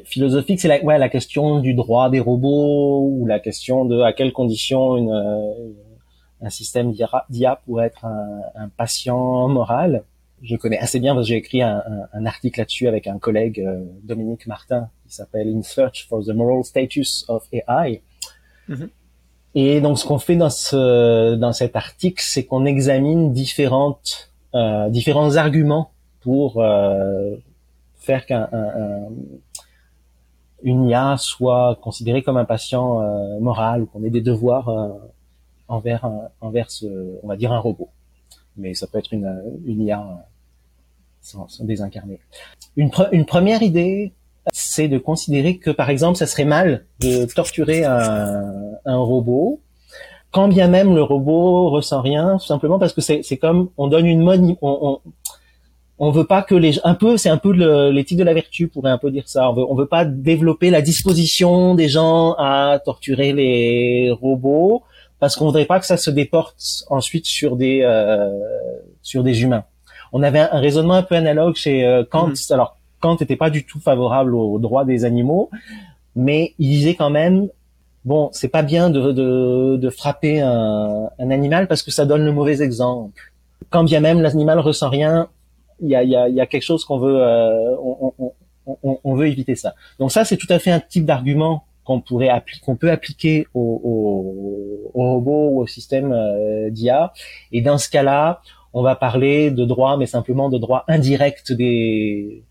philosophiques. 0.05 0.61
C'est 0.61 0.69
la, 0.69 0.85
ouais, 0.85 0.99
la 0.99 1.09
question 1.09 1.61
du 1.61 1.73
droit 1.73 2.11
des 2.11 2.21
robots 2.21 3.09
ou 3.11 3.27
la 3.27 3.41
question 3.41 3.87
de 3.87 4.01
à 4.03 4.13
quelles 4.13 4.35
conditions 4.35 4.99
une, 4.99 5.75
un 6.43 6.51
système 6.51 6.93
d'IA 6.93 7.57
pourrait 7.65 7.87
être 7.87 8.05
un, 8.05 8.43
un 8.55 8.69
patient 8.69 9.49
moral 9.49 10.05
je 10.43 10.57
connais 10.57 10.79
assez 10.79 11.01
bien 11.01 11.15
parce 11.15 11.27
que 11.27 11.29
j'ai 11.31 11.39
écrit 11.39 11.63
un, 11.63 11.83
un, 12.13 12.27
article 12.27 12.61
là-dessus 12.61 12.89
avec 12.89 13.07
un 13.07 13.19
collègue, 13.19 13.67
Dominique 14.03 14.47
Martin, 14.47 14.89
qui 15.07 15.15
s'appelle 15.15 15.49
In 15.49 15.63
Search 15.63 16.07
for 16.09 16.25
the 16.25 16.31
Moral 16.31 16.65
Status 16.65 17.25
of 17.29 17.47
AI. 17.53 18.03
Mm-hmm. 18.69 18.89
Et 19.55 19.81
donc, 19.81 19.99
ce 19.99 20.07
qu'on 20.07 20.19
fait 20.19 20.37
dans 20.37 20.51
ce 20.51 21.35
dans 21.35 21.53
cet 21.53 21.75
article, 21.75 22.23
c'est 22.25 22.45
qu'on 22.45 22.65
examine 22.65 23.33
différentes 23.33 24.31
euh, 24.55 24.89
différents 24.89 25.37
arguments 25.37 25.91
pour 26.21 26.61
euh, 26.63 27.37
faire 27.97 28.27
qu'un 28.27 28.49
un, 28.53 29.09
une 30.63 30.89
IA 30.89 31.17
soit 31.19 31.79
considérée 31.83 32.23
comme 32.23 32.37
un 32.37 32.45
patient 32.45 33.01
euh, 33.01 33.41
moral 33.41 33.83
ou 33.83 33.87
qu'on 33.87 34.05
ait 34.05 34.11
des 34.11 34.21
devoirs 34.21 34.69
euh, 34.69 34.89
envers 35.69 36.05
un, 36.05 36.29
envers 36.41 36.71
ce, 36.71 36.87
on 37.23 37.29
va 37.29 37.37
dire 37.37 37.53
un 37.53 37.59
robot. 37.59 37.89
Mais 38.57 38.75
ça 38.75 38.87
peut 38.87 38.99
être 38.99 39.13
une, 39.13 39.43
une 39.65 39.83
IA 39.83 40.29
sans, 41.21 41.47
désincarner. 41.61 42.21
Une, 42.77 42.91
première 43.27 43.63
idée, 43.63 44.13
c'est 44.53 44.89
de 44.89 44.99
considérer 44.99 45.59
que, 45.59 45.71
par 45.71 45.91
exemple, 45.91 46.17
ça 46.17 46.27
serait 46.27 46.45
mal 46.45 46.87
de 47.01 47.27
torturer 47.27 47.85
un, 47.85 48.77
robot, 48.87 49.61
quand 50.33 50.49
bien 50.49 50.69
même 50.69 50.95
le 50.95 51.03
robot 51.03 51.71
ressent 51.71 52.01
rien, 52.01 52.39
tout 52.39 52.47
simplement 52.47 52.79
parce 52.79 52.93
que 52.93 53.01
c'est 53.01 53.37
comme 53.37 53.71
on 53.77 53.89
donne 53.89 54.07
une 54.07 54.23
on, 54.29 54.57
on, 54.63 55.01
on 56.01 56.11
veut 56.11 56.25
pas 56.25 56.43
que 56.43 56.55
les 56.55 56.81
un 56.83 56.95
peu 56.95 57.17
c'est 57.19 57.29
un 57.29 57.37
peu 57.37 57.53
l'éthique 57.91 58.19
de 58.19 58.25
la 58.25 58.33
vertu 58.33 58.69
pourrait 58.69 58.91
un 58.91 58.99
peu 58.99 59.11
dire 59.11 59.29
ça 59.29 59.51
on 59.51 59.53
veut 59.53 59.65
on 59.69 59.75
veut 59.75 59.87
pas 59.87 60.07
développer 60.07 60.71
la 60.71 60.81
disposition 60.81 61.75
des 61.75 61.89
gens 61.89 62.33
à 62.39 62.81
torturer 62.83 63.33
les 63.33 64.11
robots 64.11 64.83
parce 65.21 65.37
qu'on 65.37 65.45
voudrait 65.45 65.67
pas 65.67 65.79
que 65.79 65.87
ça 65.87 65.99
se 65.99 66.11
déporte 66.11 66.57
ensuite 66.89 67.27
sur 67.27 67.57
des 67.57 67.83
euh, 67.83 68.31
sur 69.03 69.23
des 69.23 69.43
humains 69.43 69.65
on 70.13 70.23
avait 70.23 70.41
un, 70.41 70.61
raisonnement 70.61 70.95
un 70.95 71.03
peu 71.03 71.15
analogue 71.15 71.55
chez 71.57 71.87
euh, 71.87 72.05
Kant 72.09 72.31
mm-hmm. 72.31 72.53
alors 72.53 72.77
Kant 73.01 73.17
n'était 73.21 73.37
pas 73.37 73.51
du 73.51 73.65
tout 73.65 73.81
favorable 73.81 74.35
aux 74.35 74.59
droits 74.59 74.85
des 74.85 75.05
animaux, 75.05 75.51
mais 76.15 76.55
il 76.59 76.69
disait 76.69 76.95
quand 76.95 77.11
même 77.11 77.49
bon, 78.05 78.31
c'est 78.33 78.49
pas 78.49 78.63
bien 78.63 78.91
de, 78.91 79.13
de, 79.13 79.77
de 79.77 79.91
frapper 79.91 80.41
un, 80.41 81.11
un, 81.19 81.31
animal 81.31 81.69
parce 81.69 81.83
que 81.83 81.91
ça 81.91 82.07
donne 82.07 82.25
le 82.25 82.33
mauvais 82.33 82.63
exemple. 82.63 83.33
Quand 83.71 83.85
bien 83.85 84.01
même 84.01 84.21
l'animal 84.21 84.59
ressent 84.59 84.89
rien, 84.89 85.29
il 85.81 85.89
y 85.89 85.97
a, 85.97 86.03
y, 86.03 86.17
a, 86.17 86.29
y 86.29 86.41
a, 86.41 86.47
quelque 86.47 86.63
chose 86.63 86.85
qu'on 86.85 86.99
veut, 86.99 87.23
euh, 87.23 87.77
on, 87.83 88.13
on, 88.19 88.33
on, 88.83 88.99
on, 89.03 89.15
veut 89.15 89.29
éviter 89.29 89.55
ça. 89.55 89.75
Donc 89.99 90.13
ça, 90.13 90.25
c'est 90.25 90.37
tout 90.37 90.47
à 90.51 90.59
fait 90.59 90.71
un 90.71 90.81
type 90.81 91.05
d'argument 91.05 91.65
qu'on 91.85 92.01
pourrait 92.01 92.29
appliquer, 92.29 92.65
qu'on 92.65 92.77
peut 92.77 92.91
appliquer 92.91 93.47
au, 93.55 93.81
au, 93.83 94.91
au, 94.95 95.13
robot 95.15 95.49
ou 95.51 95.61
au 95.63 95.67
système 95.67 96.13
euh, 96.13 96.71
d'IA. 96.71 97.13
Et 97.53 97.63
dans 97.63 97.79
ce 97.79 97.89
cas-là, 97.89 98.43
on 98.73 98.83
va 98.83 98.95
parler 98.95 99.51
de 99.51 99.65
droits, 99.65 99.97
mais 99.97 100.07
simplement 100.07 100.49
de 100.49 100.59
des 101.55 102.45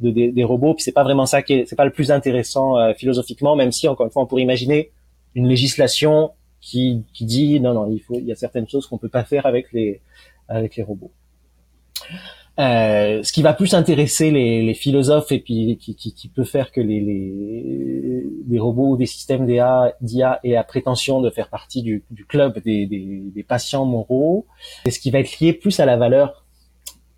de, 0.00 0.10
des, 0.10 0.32
des, 0.32 0.44
robots. 0.44 0.74
Puis 0.74 0.82
c'est 0.82 0.92
pas 0.92 1.04
vraiment 1.04 1.26
ça 1.26 1.42
qui 1.42 1.54
est, 1.54 1.66
c'est 1.66 1.76
pas 1.76 1.84
le 1.84 1.92
plus 1.92 2.10
intéressant 2.10 2.78
euh, 2.78 2.94
philosophiquement, 2.94 3.56
même 3.56 3.72
si 3.72 3.88
encore 3.88 4.06
une 4.06 4.12
fois 4.12 4.22
on 4.22 4.26
pourrait 4.26 4.42
imaginer 4.42 4.90
une 5.34 5.48
législation 5.48 6.32
qui, 6.60 7.04
qui 7.12 7.24
dit 7.24 7.60
non 7.60 7.74
non 7.74 7.90
il 7.90 8.00
faut 8.00 8.14
il 8.18 8.26
y 8.26 8.32
a 8.32 8.36
certaines 8.36 8.68
choses 8.68 8.86
qu'on 8.86 8.98
peut 8.98 9.08
pas 9.08 9.24
faire 9.24 9.46
avec 9.46 9.72
les 9.72 10.00
avec 10.48 10.76
les 10.76 10.82
robots. 10.82 11.12
Euh, 12.60 13.20
ce 13.24 13.32
qui 13.32 13.42
va 13.42 13.52
plus 13.52 13.74
intéresser 13.74 14.30
les, 14.30 14.62
les 14.62 14.74
philosophes 14.74 15.32
et 15.32 15.40
puis 15.40 15.76
qui, 15.76 15.96
qui, 15.96 16.14
qui, 16.14 16.28
peut 16.28 16.44
faire 16.44 16.70
que 16.70 16.80
les, 16.80 17.00
les, 17.00 18.24
les 18.48 18.58
robots 18.60 18.90
ou 18.90 18.96
des 18.96 19.06
systèmes 19.06 19.44
d'IA 19.44 20.40
aient 20.44 20.52
la 20.52 20.62
prétention 20.62 21.20
de 21.20 21.30
faire 21.30 21.48
partie 21.48 21.82
du, 21.82 22.04
du 22.12 22.24
club 22.24 22.60
des, 22.60 22.86
des, 22.86 23.22
des, 23.34 23.42
patients 23.42 23.84
moraux, 23.84 24.46
c'est 24.84 24.92
ce 24.92 25.00
qui 25.00 25.10
va 25.10 25.18
être 25.18 25.40
lié 25.40 25.52
plus 25.52 25.80
à 25.80 25.84
la 25.84 25.96
valeur 25.96 26.44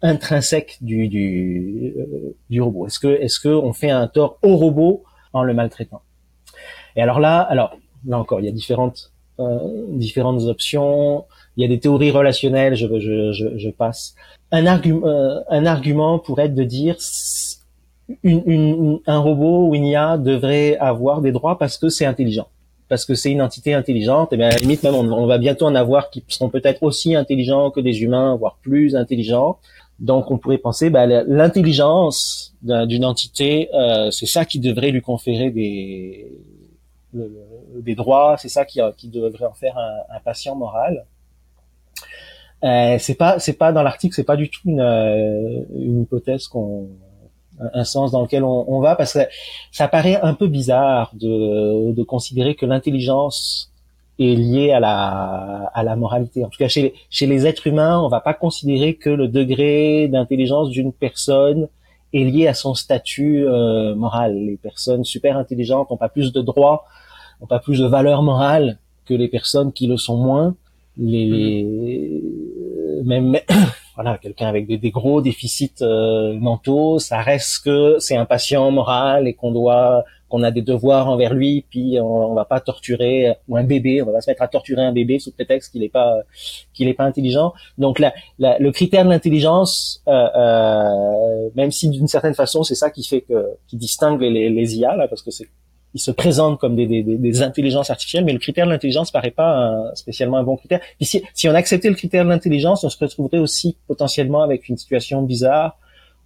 intrinsèque 0.00 0.78
du, 0.80 1.08
du, 1.08 1.94
euh, 1.98 2.34
du 2.48 2.62
robot. 2.62 2.86
Est-ce 2.86 2.98
que 2.98 3.08
est-ce 3.08 3.38
que 3.38 3.50
on 3.50 3.74
fait 3.74 3.90
un 3.90 4.08
tort 4.08 4.38
au 4.42 4.56
robot 4.56 5.04
en 5.34 5.42
le 5.42 5.52
maltraitant? 5.52 6.00
Et 6.96 7.02
alors 7.02 7.20
là, 7.20 7.40
alors 7.40 7.76
là 8.06 8.18
encore, 8.18 8.40
il 8.40 8.46
y 8.46 8.48
a 8.48 8.52
différentes 8.52 9.12
euh, 9.38 9.58
différentes 9.90 10.44
options. 10.44 11.26
Il 11.56 11.62
y 11.62 11.64
a 11.64 11.68
des 11.68 11.80
théories 11.80 12.10
relationnelles. 12.10 12.74
Je, 12.74 12.86
je, 12.98 13.32
je, 13.32 13.56
je 13.56 13.70
passe 13.70 14.14
un 14.52 14.66
argument, 14.66 15.06
euh, 15.06 15.40
un 15.48 15.66
argument 15.66 16.18
pourrait 16.18 16.46
être 16.46 16.54
de 16.54 16.64
dire 16.64 16.96
une, 18.22 18.42
une, 18.46 19.00
un 19.06 19.18
robot 19.18 19.68
ou 19.68 19.74
une 19.74 19.84
IA 19.84 20.18
devrait 20.18 20.76
avoir 20.78 21.20
des 21.20 21.32
droits 21.32 21.58
parce 21.58 21.78
que 21.78 21.88
c'est 21.88 22.06
intelligent, 22.06 22.48
parce 22.88 23.04
que 23.04 23.14
c'est 23.14 23.32
une 23.32 23.42
entité 23.42 23.74
intelligente. 23.74 24.32
Et 24.32 24.36
bien 24.36 24.48
à 24.48 24.52
la 24.52 24.58
limite 24.58 24.82
même 24.82 24.94
on, 24.94 25.26
va 25.26 25.38
bientôt 25.38 25.66
en 25.66 25.74
avoir 25.74 26.10
qui 26.10 26.24
seront 26.28 26.48
peut-être 26.48 26.82
aussi 26.82 27.14
intelligents 27.14 27.70
que 27.70 27.80
des 27.80 28.02
humains, 28.02 28.36
voire 28.36 28.58
plus 28.62 28.94
intelligents. 28.94 29.58
Donc 29.98 30.30
on 30.30 30.38
pourrait 30.38 30.58
penser 30.58 30.90
bah, 30.90 31.06
l'intelligence 31.06 32.54
d'une 32.62 33.04
entité, 33.04 33.70
euh, 33.74 34.10
c'est 34.10 34.26
ça 34.26 34.44
qui 34.44 34.60
devrait 34.60 34.90
lui 34.90 35.00
conférer 35.00 35.50
des 35.50 36.32
des 37.12 37.94
droits, 37.94 38.36
c'est 38.36 38.50
ça 38.50 38.66
qui, 38.66 38.78
qui 38.98 39.08
devrait 39.08 39.46
en 39.46 39.54
faire 39.54 39.78
un, 39.78 40.16
un 40.16 40.20
patient 40.20 40.54
moral. 40.54 41.06
Euh, 42.64 42.96
c'est 42.98 43.14
pas 43.14 43.38
c'est 43.38 43.52
pas 43.52 43.72
dans 43.72 43.82
l'article, 43.82 44.14
c'est 44.14 44.24
pas 44.24 44.36
du 44.36 44.48
tout 44.48 44.60
une, 44.64 44.80
euh, 44.80 45.62
une 45.74 46.02
hypothèse 46.02 46.48
qu'on 46.48 46.88
un 47.72 47.84
sens 47.84 48.10
dans 48.10 48.22
lequel 48.22 48.44
on, 48.44 48.64
on, 48.68 48.80
va 48.80 48.96
parce 48.96 49.14
que 49.14 49.20
ça 49.72 49.88
paraît 49.88 50.20
un 50.20 50.34
peu 50.34 50.46
bizarre 50.46 51.12
de, 51.14 51.92
de 51.92 52.02
considérer 52.02 52.54
que 52.54 52.66
l'intelligence 52.66 53.72
est 54.18 54.34
liée 54.34 54.72
à 54.72 54.80
la 54.80 55.70
à 55.74 55.82
la 55.82 55.96
moralité. 55.96 56.44
En 56.44 56.48
tout 56.48 56.58
cas, 56.58 56.68
chez 56.68 56.82
les, 56.82 56.94
chez 57.10 57.26
les 57.26 57.46
êtres 57.46 57.66
humains, 57.66 58.00
on 58.00 58.08
va 58.08 58.20
pas 58.20 58.34
considérer 58.34 58.94
que 58.94 59.10
le 59.10 59.28
degré 59.28 60.08
d'intelligence 60.08 60.70
d'une 60.70 60.92
personne 60.92 61.68
est 62.12 62.24
lié 62.24 62.46
à 62.46 62.54
son 62.54 62.74
statut 62.74 63.46
euh, 63.46 63.94
moral. 63.94 64.34
Les 64.34 64.56
personnes 64.56 65.04
super 65.04 65.36
intelligentes 65.36 65.90
ont 65.90 65.96
pas 65.96 66.08
plus 66.08 66.32
de 66.32 66.40
droits, 66.40 66.84
ont 67.40 67.46
pas 67.46 67.58
plus 67.58 67.80
de 67.80 67.86
valeur 67.86 68.22
morale 68.22 68.78
que 69.04 69.14
les 69.14 69.28
personnes 69.28 69.72
qui 69.72 69.86
le 69.86 69.96
sont 69.96 70.16
moins 70.16 70.54
les 70.98 72.22
même 73.04 73.38
voilà 73.94 74.18
quelqu'un 74.18 74.48
avec 74.48 74.66
des, 74.66 74.90
gros 74.90 75.20
déficits 75.20 75.72
euh, 75.82 76.34
mentaux 76.34 76.98
ça 76.98 77.20
reste 77.20 77.64
que 77.64 77.96
c'est 77.98 78.16
un 78.16 78.24
patient 78.24 78.70
moral 78.70 79.28
et 79.28 79.34
qu'on 79.34 79.52
doit 79.52 80.04
qu'on 80.28 80.42
a 80.42 80.50
des 80.50 80.62
devoirs 80.62 81.08
envers 81.08 81.34
lui 81.34 81.64
puis 81.70 81.98
on, 82.00 82.34
va 82.34 82.44
pas 82.44 82.60
torturer 82.60 83.34
ou 83.48 83.56
un 83.56 83.64
bébé 83.64 84.02
on 84.02 84.10
va 84.10 84.20
se 84.20 84.30
mettre 84.30 84.42
à 84.42 84.48
torturer 84.48 84.82
un 84.82 84.92
bébé 84.92 85.18
sous 85.18 85.32
prétexte 85.32 85.72
qu'il 85.72 85.82
est 85.82 85.88
pas 85.88 86.20
qu'il 86.74 86.88
est 86.88 86.94
pas 86.94 87.04
intelligent. 87.04 87.52
Donc 87.78 87.98
la, 87.98 88.12
le 88.38 88.70
critère 88.70 89.04
de 89.04 89.10
l'intelligence 89.10 90.02
euh, 90.08 90.12
euh, 90.12 91.50
même 91.54 91.70
si 91.70 91.88
d'une 91.88 92.08
certaine 92.08 92.34
façon 92.34 92.62
c'est 92.64 92.74
ça 92.74 92.90
qui 92.90 93.04
fait 93.04 93.20
que 93.20 93.46
qui 93.68 93.76
distingue 93.76 94.20
les, 94.20 94.50
les 94.50 94.76
IA 94.76 94.96
là 94.96 95.06
parce 95.08 95.22
que 95.22 95.30
c'est 95.30 95.48
ils 95.96 95.98
se 95.98 96.10
présentent 96.10 96.60
comme 96.60 96.76
des, 96.76 96.86
des, 96.86 97.02
des, 97.02 97.42
intelligences 97.42 97.88
artificielles, 97.88 98.26
mais 98.26 98.34
le 98.34 98.38
critère 98.38 98.66
de 98.66 98.70
l'intelligence 98.70 99.10
paraît 99.10 99.30
pas 99.30 99.92
spécialement 99.94 100.36
un 100.36 100.42
bon 100.42 100.56
critère. 100.56 100.80
Puis 100.98 101.06
si, 101.06 101.22
si 101.32 101.48
on 101.48 101.54
acceptait 101.54 101.88
le 101.88 101.94
critère 101.94 102.22
de 102.22 102.28
l'intelligence, 102.28 102.84
on 102.84 102.90
se 102.90 102.98
retrouverait 102.98 103.38
aussi 103.38 103.78
potentiellement 103.88 104.42
avec 104.42 104.68
une 104.68 104.76
situation 104.76 105.22
bizarre 105.22 105.78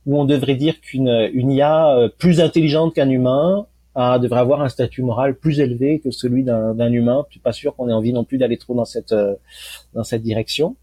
où 0.06 0.18
on 0.20 0.24
devrait 0.24 0.56
dire 0.56 0.80
qu'une 0.80 1.30
une 1.32 1.52
IA 1.52 1.94
euh, 1.94 2.08
plus 2.08 2.40
intelligente 2.40 2.94
qu'un 2.94 3.08
humain 3.08 3.66
a, 3.94 4.18
devrait 4.18 4.40
avoir 4.40 4.60
un 4.60 4.68
statut 4.68 5.02
moral 5.02 5.36
plus 5.36 5.60
élevé 5.60 6.00
que 6.00 6.10
celui 6.10 6.42
d'un 6.42 6.92
humain. 6.92 7.24
Je 7.28 7.34
suis 7.34 7.40
pas 7.40 7.52
sûr 7.52 7.76
qu'on 7.76 7.88
ait 7.88 7.92
envie 7.92 8.12
non 8.12 8.24
plus 8.24 8.38
d'aller 8.38 8.56
trop 8.56 8.74
dans 8.74 8.84
cette 8.84 9.12
euh, 9.12 9.36
dans 9.94 10.02
cette 10.02 10.22
direction. 10.22 10.74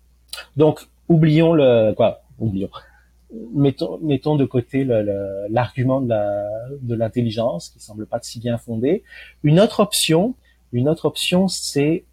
Donc 0.55 0.87
oublions 1.09 1.51
le 1.51 1.93
quoi, 1.93 2.21
oublions 2.39 2.69
mettons, 3.53 3.99
mettons 4.01 4.35
de 4.35 4.45
côté 4.45 4.83
l'argument 4.83 6.01
de 6.01 6.95
l'intelligence 6.95 7.69
qui 7.69 7.79
semble 7.79 8.05
pas 8.05 8.19
si 8.21 8.39
bien 8.39 8.57
fondé. 8.57 9.03
Une 9.43 9.59
autre 9.59 9.79
option, 9.79 10.35
une 10.71 10.89
autre 10.89 11.05
option, 11.05 11.47
c'est 11.47 12.05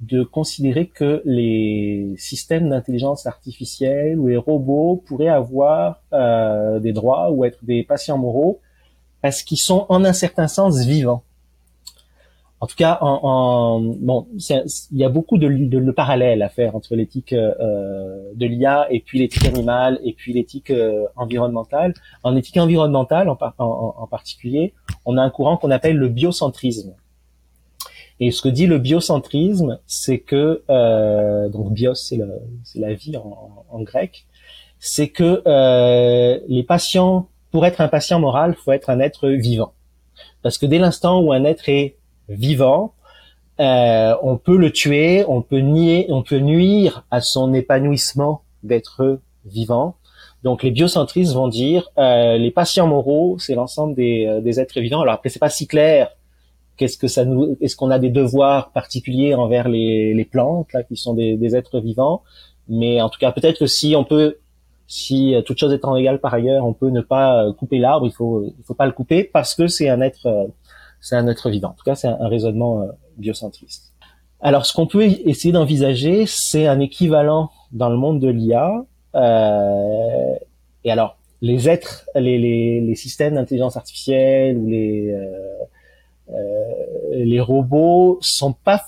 de 0.00 0.24
considérer 0.24 0.88
que 0.88 1.22
les 1.24 2.14
systèmes 2.18 2.68
d'intelligence 2.68 3.26
artificielle 3.26 4.18
ou 4.18 4.26
les 4.26 4.36
robots 4.36 5.02
pourraient 5.06 5.28
avoir 5.28 6.02
euh, 6.12 6.80
des 6.80 6.92
droits 6.92 7.30
ou 7.30 7.44
être 7.44 7.64
des 7.64 7.84
patients 7.84 8.18
moraux 8.18 8.60
parce 9.20 9.44
qu'ils 9.44 9.58
sont 9.58 9.86
en 9.88 10.04
un 10.04 10.12
certain 10.12 10.48
sens 10.48 10.84
vivants. 10.84 11.22
En 12.62 12.66
tout 12.68 12.76
cas, 12.76 12.98
en, 13.00 13.18
en 13.24 13.80
bon, 13.80 14.28
il 14.38 14.96
y 14.96 15.02
a 15.02 15.08
beaucoup 15.08 15.36
de, 15.36 15.48
de, 15.48 15.80
de, 15.80 15.90
parallèles 15.90 16.42
à 16.42 16.48
faire 16.48 16.76
entre 16.76 16.94
l'éthique 16.94 17.32
euh, 17.32 18.30
de 18.36 18.46
l'IA 18.46 18.86
et 18.88 19.00
puis 19.00 19.18
l'éthique 19.18 19.46
animale 19.46 19.98
et 20.04 20.12
puis 20.12 20.32
l'éthique 20.32 20.70
euh, 20.70 21.06
environnementale. 21.16 21.92
En 22.22 22.36
éthique 22.36 22.58
environnementale, 22.58 23.28
en, 23.28 23.36
en, 23.58 23.94
en, 23.98 24.06
particulier, 24.06 24.74
on 25.04 25.16
a 25.16 25.22
un 25.22 25.30
courant 25.30 25.56
qu'on 25.56 25.72
appelle 25.72 25.96
le 25.96 26.06
biocentrisme. 26.06 26.94
Et 28.20 28.30
ce 28.30 28.40
que 28.40 28.48
dit 28.48 28.68
le 28.68 28.78
biocentrisme, 28.78 29.80
c'est 29.88 30.20
que 30.20 30.62
euh, 30.70 31.48
donc 31.48 31.72
bios, 31.72 31.96
c'est 31.96 32.16
la 32.76 32.94
vie 32.94 33.16
en, 33.16 33.80
grec, 33.80 34.26
c'est 34.78 35.08
que 35.08 35.42
euh, 35.48 36.38
les 36.46 36.62
patients, 36.62 37.26
pour 37.50 37.66
être 37.66 37.80
un 37.80 37.88
patient 37.88 38.20
moral, 38.20 38.54
faut 38.54 38.70
être 38.70 38.88
un 38.88 39.00
être 39.00 39.28
vivant. 39.30 39.72
Parce 40.42 40.58
que 40.58 40.66
dès 40.66 40.78
l'instant 40.78 41.20
où 41.22 41.32
un 41.32 41.42
être 41.42 41.68
est 41.68 41.96
vivant, 42.32 42.94
euh, 43.60 44.14
on 44.22 44.38
peut 44.38 44.56
le 44.56 44.72
tuer, 44.72 45.24
on 45.28 45.42
peut 45.42 45.58
nier, 45.58 46.06
on 46.08 46.22
peut 46.22 46.38
nuire 46.38 47.04
à 47.10 47.20
son 47.20 47.52
épanouissement 47.54 48.42
d'être 48.62 49.20
vivant. 49.44 49.96
Donc 50.42 50.62
les 50.62 50.70
biocentristes 50.70 51.34
vont 51.34 51.48
dire 51.48 51.90
euh, 51.98 52.38
les 52.38 52.50
patients 52.50 52.88
moraux, 52.88 53.36
c'est 53.38 53.54
l'ensemble 53.54 53.94
des, 53.94 54.26
euh, 54.26 54.40
des, 54.40 54.58
êtres 54.58 54.80
vivants. 54.80 55.02
Alors 55.02 55.14
après 55.14 55.28
c'est 55.28 55.38
pas 55.38 55.50
si 55.50 55.66
clair. 55.66 56.10
Qu'est-ce 56.76 56.96
que 56.96 57.06
ça 57.06 57.24
nous, 57.24 57.56
est-ce 57.60 57.76
qu'on 57.76 57.90
a 57.90 57.98
des 57.98 58.08
devoirs 58.08 58.72
particuliers 58.72 59.34
envers 59.34 59.68
les, 59.68 60.14
les 60.14 60.24
plantes 60.24 60.72
là 60.72 60.82
qui 60.82 60.96
sont 60.96 61.14
des, 61.14 61.36
des, 61.36 61.54
êtres 61.54 61.78
vivants 61.80 62.22
Mais 62.68 63.00
en 63.02 63.10
tout 63.10 63.20
cas 63.20 63.30
peut-être 63.30 63.58
que 63.58 63.66
si 63.66 63.94
on 63.94 64.04
peut, 64.04 64.38
si 64.88 65.36
toute 65.46 65.58
chose 65.58 65.72
étant 65.72 65.94
égale 65.94 66.18
par 66.18 66.34
ailleurs, 66.34 66.64
on 66.64 66.72
peut 66.72 66.88
ne 66.88 67.02
pas 67.02 67.52
couper 67.52 67.78
l'arbre, 67.78 68.06
il 68.06 68.12
faut 68.12 68.42
il 68.58 68.64
faut 68.64 68.74
pas 68.74 68.86
le 68.86 68.92
couper 68.92 69.22
parce 69.22 69.54
que 69.54 69.68
c'est 69.68 69.90
un 69.90 70.00
être 70.00 70.48
c'est 71.02 71.16
un 71.16 71.28
être 71.28 71.50
vivant. 71.50 71.68
En 71.68 71.74
tout 71.74 71.84
cas, 71.84 71.94
c'est 71.94 72.08
un, 72.08 72.28
raisonnement 72.28 72.80
euh, 72.80 72.86
biocentriste. 73.18 73.92
Alors, 74.40 74.64
ce 74.64 74.72
qu'on 74.72 74.86
peut 74.86 75.04
essayer 75.04 75.52
d'envisager, 75.52 76.24
c'est 76.26 76.66
un 76.66 76.80
équivalent 76.80 77.50
dans 77.72 77.90
le 77.90 77.96
monde 77.96 78.18
de 78.20 78.28
l'IA. 78.28 78.84
Euh, 79.14 80.34
et 80.84 80.90
alors, 80.90 81.18
les 81.42 81.68
êtres, 81.68 82.06
les, 82.14 82.38
les, 82.38 82.80
les 82.80 82.94
systèmes 82.94 83.34
d'intelligence 83.34 83.76
artificielle 83.76 84.56
ou 84.56 84.66
les 84.68 85.10
euh, 85.10 85.28
euh, 86.30 87.24
les 87.24 87.40
robots 87.40 88.18
sont 88.20 88.52
pas 88.52 88.80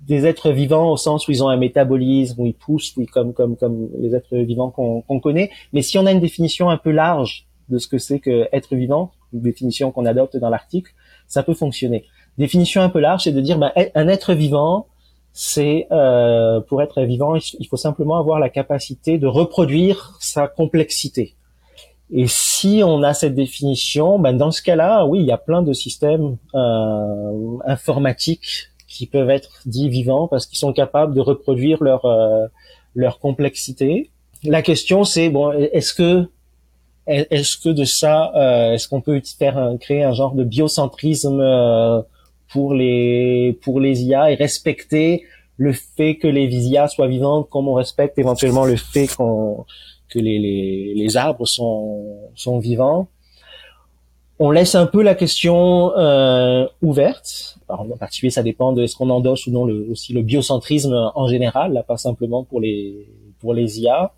des 0.00 0.26
êtres 0.26 0.52
vivants 0.52 0.90
au 0.92 0.96
sens 0.96 1.26
où 1.26 1.32
ils 1.32 1.42
ont 1.42 1.48
un 1.48 1.56
métabolisme, 1.56 2.40
où 2.40 2.46
ils 2.46 2.54
poussent, 2.54 2.96
oui, 2.96 3.06
comme 3.06 3.34
comme 3.34 3.56
comme 3.56 3.88
les 3.98 4.14
êtres 4.14 4.36
vivants 4.36 4.70
qu'on 4.70 5.02
qu'on 5.02 5.20
connaît. 5.20 5.50
Mais 5.72 5.82
si 5.82 5.98
on 5.98 6.06
a 6.06 6.12
une 6.12 6.20
définition 6.20 6.70
un 6.70 6.78
peu 6.78 6.92
large 6.92 7.46
de 7.68 7.78
ce 7.78 7.88
que 7.88 7.98
c'est 7.98 8.20
que 8.20 8.48
être 8.52 8.76
vivant, 8.76 9.10
une 9.32 9.40
définition 9.40 9.90
qu'on 9.90 10.06
adopte 10.06 10.36
dans 10.36 10.50
l'article, 10.50 10.92
ça 11.28 11.42
peut 11.42 11.54
fonctionner. 11.54 12.04
Définition 12.38 12.82
un 12.82 12.88
peu 12.88 13.00
large, 13.00 13.24
c'est 13.24 13.32
de 13.32 13.40
dire 13.40 13.58
bah, 13.58 13.72
un 13.94 14.08
être 14.08 14.34
vivant, 14.34 14.86
c'est 15.32 15.86
euh, 15.92 16.60
pour 16.60 16.82
être 16.82 17.02
vivant, 17.02 17.34
il 17.36 17.66
faut 17.68 17.76
simplement 17.76 18.16
avoir 18.16 18.38
la 18.38 18.48
capacité 18.48 19.18
de 19.18 19.26
reproduire 19.26 20.16
sa 20.20 20.48
complexité. 20.48 21.34
Et 22.10 22.26
si 22.26 22.82
on 22.84 23.02
a 23.02 23.14
cette 23.14 23.34
définition, 23.34 24.18
ben 24.18 24.32
dans 24.34 24.50
ce 24.50 24.62
cas-là, 24.62 25.04
oui, 25.06 25.20
il 25.20 25.26
y 25.26 25.32
a 25.32 25.38
plein 25.38 25.62
de 25.62 25.72
systèmes 25.72 26.36
euh, 26.54 27.58
informatiques 27.66 28.70
qui 28.86 29.06
peuvent 29.06 29.28
être 29.28 29.60
dits 29.66 29.88
vivants 29.88 30.28
parce 30.28 30.46
qu'ils 30.46 30.58
sont 30.58 30.72
capables 30.72 31.14
de 31.14 31.20
reproduire 31.20 31.82
leur 31.82 32.04
euh, 32.04 32.46
leur 32.94 33.18
complexité. 33.18 34.10
La 34.44 34.62
question, 34.62 35.04
c'est 35.04 35.28
bon, 35.28 35.52
est-ce 35.52 35.92
que 35.92 36.28
est-ce 37.06 37.56
que 37.56 37.68
de 37.68 37.84
ça, 37.84 38.32
euh, 38.34 38.72
est-ce 38.72 38.88
qu'on 38.88 39.00
peut 39.00 39.20
faire 39.38 39.74
créer 39.80 40.02
un 40.02 40.12
genre 40.12 40.34
de 40.34 40.44
biocentrisme 40.44 41.40
euh, 41.40 42.02
pour 42.48 42.74
les 42.74 43.58
pour 43.62 43.80
les 43.80 44.02
IA 44.02 44.32
et 44.32 44.34
respecter 44.34 45.24
le 45.56 45.72
fait 45.72 46.16
que 46.16 46.26
les 46.26 46.48
IA 46.48 46.88
soient 46.88 47.06
vivantes 47.06 47.48
comme 47.48 47.68
on 47.68 47.74
respecte 47.74 48.18
éventuellement 48.18 48.64
le 48.64 48.76
fait 48.76 49.06
qu'on 49.06 49.64
que 50.08 50.18
les, 50.18 50.38
les, 50.38 50.94
les, 50.94 51.16
arbres 51.16 51.46
sont 51.46 52.16
sont 52.34 52.58
vivants? 52.58 53.08
On 54.38 54.50
laisse 54.50 54.74
un 54.74 54.86
peu 54.86 55.02
la 55.02 55.14
question 55.14 55.96
euh, 55.96 56.66
ouverte. 56.82 57.56
Alors, 57.70 57.86
en 57.90 57.96
particulier, 57.96 58.30
ça 58.30 58.42
dépend 58.42 58.72
de 58.72 58.82
est-ce 58.82 58.94
qu'on 58.94 59.08
endosse 59.08 59.46
ou 59.46 59.50
non 59.50 59.64
le, 59.64 59.88
aussi 59.90 60.12
le 60.12 60.20
biocentrisme 60.22 61.10
en 61.14 61.26
général, 61.28 61.72
là, 61.72 61.82
pas 61.82 61.96
simplement 61.96 62.44
pour 62.44 62.60
les 62.60 63.08
pour 63.38 63.54
les 63.54 63.80
IA. 63.80 64.12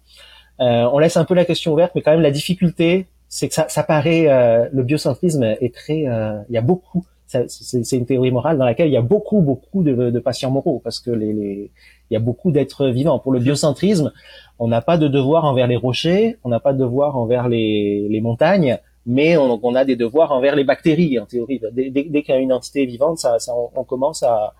On 0.58 0.98
laisse 0.98 1.16
un 1.16 1.24
peu 1.24 1.34
la 1.34 1.44
question 1.44 1.72
ouverte, 1.72 1.92
mais 1.94 2.02
quand 2.02 2.12
même 2.12 2.20
la 2.20 2.30
difficulté, 2.30 3.06
c'est 3.28 3.48
que 3.48 3.54
ça, 3.54 3.68
ça 3.68 3.82
paraît, 3.82 4.26
le 4.72 4.82
biocentrisme 4.82 5.42
est 5.42 5.74
très, 5.74 6.00
il 6.00 6.52
y 6.52 6.56
a 6.56 6.62
beaucoup, 6.62 7.04
c'est 7.26 7.96
une 7.96 8.06
théorie 8.06 8.30
morale 8.30 8.58
dans 8.58 8.64
laquelle 8.64 8.88
il 8.88 8.94
y 8.94 8.96
a 8.96 9.02
beaucoup, 9.02 9.40
beaucoup 9.42 9.82
de, 9.82 10.10
de 10.10 10.18
patients 10.18 10.50
moraux, 10.50 10.80
parce 10.82 10.98
que 11.00 11.10
les, 11.10 11.32
les 11.32 11.70
il 12.10 12.14
y 12.14 12.16
a 12.16 12.20
beaucoup 12.20 12.50
d'êtres 12.50 12.88
vivants. 12.88 13.18
Pour 13.18 13.32
le 13.32 13.38
biocentrisme, 13.38 14.12
on 14.58 14.68
n'a 14.68 14.80
pas 14.80 14.96
de 14.96 15.08
devoir 15.08 15.44
envers 15.44 15.66
les 15.66 15.76
rochers, 15.76 16.38
on 16.44 16.48
n'a 16.48 16.60
pas 16.60 16.72
de 16.72 16.78
devoir 16.78 17.16
envers 17.16 17.48
les, 17.48 18.06
les 18.08 18.20
montagnes, 18.20 18.78
mais 19.06 19.36
on, 19.36 19.60
on, 19.62 19.74
a 19.74 19.84
des 19.84 19.96
devoirs 19.96 20.32
envers 20.32 20.56
les 20.56 20.64
bactéries, 20.64 21.18
en 21.18 21.26
théorie. 21.26 21.60
Dès, 21.72 21.90
dès, 21.90 22.22
qu'il 22.22 22.34
y 22.34 22.38
a 22.38 22.40
une 22.40 22.52
entité 22.52 22.86
vivante, 22.86 23.18
ça, 23.18 23.38
ça 23.38 23.52
on, 23.74 23.84
commence 23.84 24.22
à... 24.22 24.54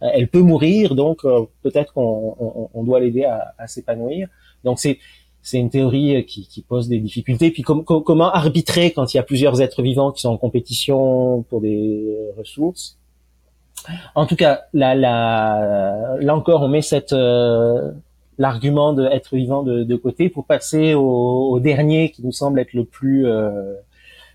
Elle 0.00 0.28
peut 0.28 0.42
mourir, 0.42 0.94
donc 0.94 1.24
euh, 1.24 1.46
peut-être 1.62 1.94
qu'on 1.94 2.68
on, 2.74 2.84
doit 2.84 3.00
l'aider 3.00 3.24
à, 3.24 3.54
à 3.56 3.66
s'épanouir. 3.66 4.28
Donc 4.62 4.78
c'est 4.78 4.98
c'est 5.46 5.58
une 5.58 5.70
théorie 5.70 6.26
qui, 6.26 6.48
qui, 6.48 6.60
pose 6.60 6.88
des 6.88 6.98
difficultés. 6.98 7.52
Puis 7.52 7.62
comment 7.62 8.32
arbitrer 8.32 8.90
quand 8.90 9.14
il 9.14 9.16
y 9.16 9.20
a 9.20 9.22
plusieurs 9.22 9.60
êtres 9.60 9.80
vivants 9.80 10.10
qui 10.10 10.22
sont 10.22 10.30
en 10.30 10.36
compétition 10.38 11.44
pour 11.48 11.60
des 11.60 12.18
ressources? 12.36 12.98
En 14.16 14.26
tout 14.26 14.34
cas, 14.34 14.62
là, 14.72 16.16
encore, 16.30 16.62
on 16.62 16.68
met 16.68 16.82
cette 16.82 17.12
euh, 17.12 17.92
l'argument 18.38 18.92
d'être 18.92 19.36
vivant 19.36 19.62
de, 19.62 19.84
de, 19.84 19.94
côté 19.94 20.30
pour 20.30 20.46
passer 20.46 20.94
au, 20.94 21.60
dernier 21.60 22.10
qui 22.10 22.24
nous 22.24 22.32
semble 22.32 22.58
être 22.58 22.72
le 22.72 22.84
plus, 22.84 23.28
euh, 23.28 23.72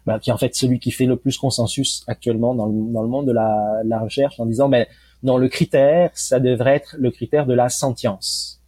bah, 0.06 0.18
qui 0.18 0.30
est 0.30 0.34
en 0.34 0.38
fait 0.38 0.56
celui 0.56 0.80
qui 0.80 0.92
fait 0.92 1.08
le 1.08 1.18
plus 1.18 1.38
consensus 1.38 2.06
actuellement 2.08 2.56
dans 2.56 2.68
le, 2.68 3.08
monde 3.10 3.28
de 3.28 3.34
la, 3.34 3.82
la, 3.84 4.00
recherche, 4.00 4.40
en 4.40 4.46
disant, 4.46 4.70
ben 4.70 4.86
non, 5.24 5.38
le 5.38 5.50
critère, 5.50 6.12
ça 6.14 6.40
devrait 6.40 6.78
être 6.78 6.96
le 6.98 7.12
critère 7.12 7.46
de 7.46 7.54
la 7.54 7.68
sentience. 7.68 8.61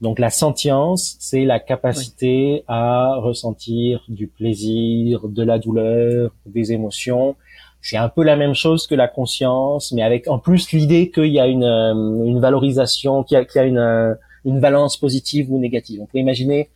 Donc 0.00 0.18
la 0.18 0.30
sentience, 0.30 1.16
c'est 1.20 1.44
la 1.44 1.58
capacité 1.58 2.64
à 2.68 3.16
ressentir 3.16 4.04
du 4.08 4.26
plaisir, 4.26 5.28
de 5.28 5.42
la 5.42 5.58
douleur, 5.58 6.32
des 6.44 6.72
émotions. 6.72 7.36
C'est 7.80 7.96
un 7.96 8.08
peu 8.08 8.22
la 8.22 8.36
même 8.36 8.54
chose 8.54 8.86
que 8.86 8.94
la 8.94 9.08
conscience, 9.08 9.92
mais 9.92 10.02
avec 10.02 10.28
en 10.28 10.38
plus 10.38 10.72
l'idée 10.72 11.10
qu'il 11.10 11.32
y 11.32 11.40
a 11.40 11.46
une, 11.46 11.64
euh, 11.64 12.24
une 12.24 12.40
valorisation, 12.40 13.22
qu'il 13.22 13.36
y 13.36 13.40
a, 13.40 13.44
qu'il 13.44 13.60
y 13.60 13.64
a 13.64 13.66
une, 13.66 13.78
euh, 13.78 14.14
une 14.44 14.60
valence 14.60 14.96
positive 14.96 15.50
ou 15.50 15.58
négative. 15.58 16.00
On 16.02 16.06
peut 16.06 16.18
imaginer 16.18 16.68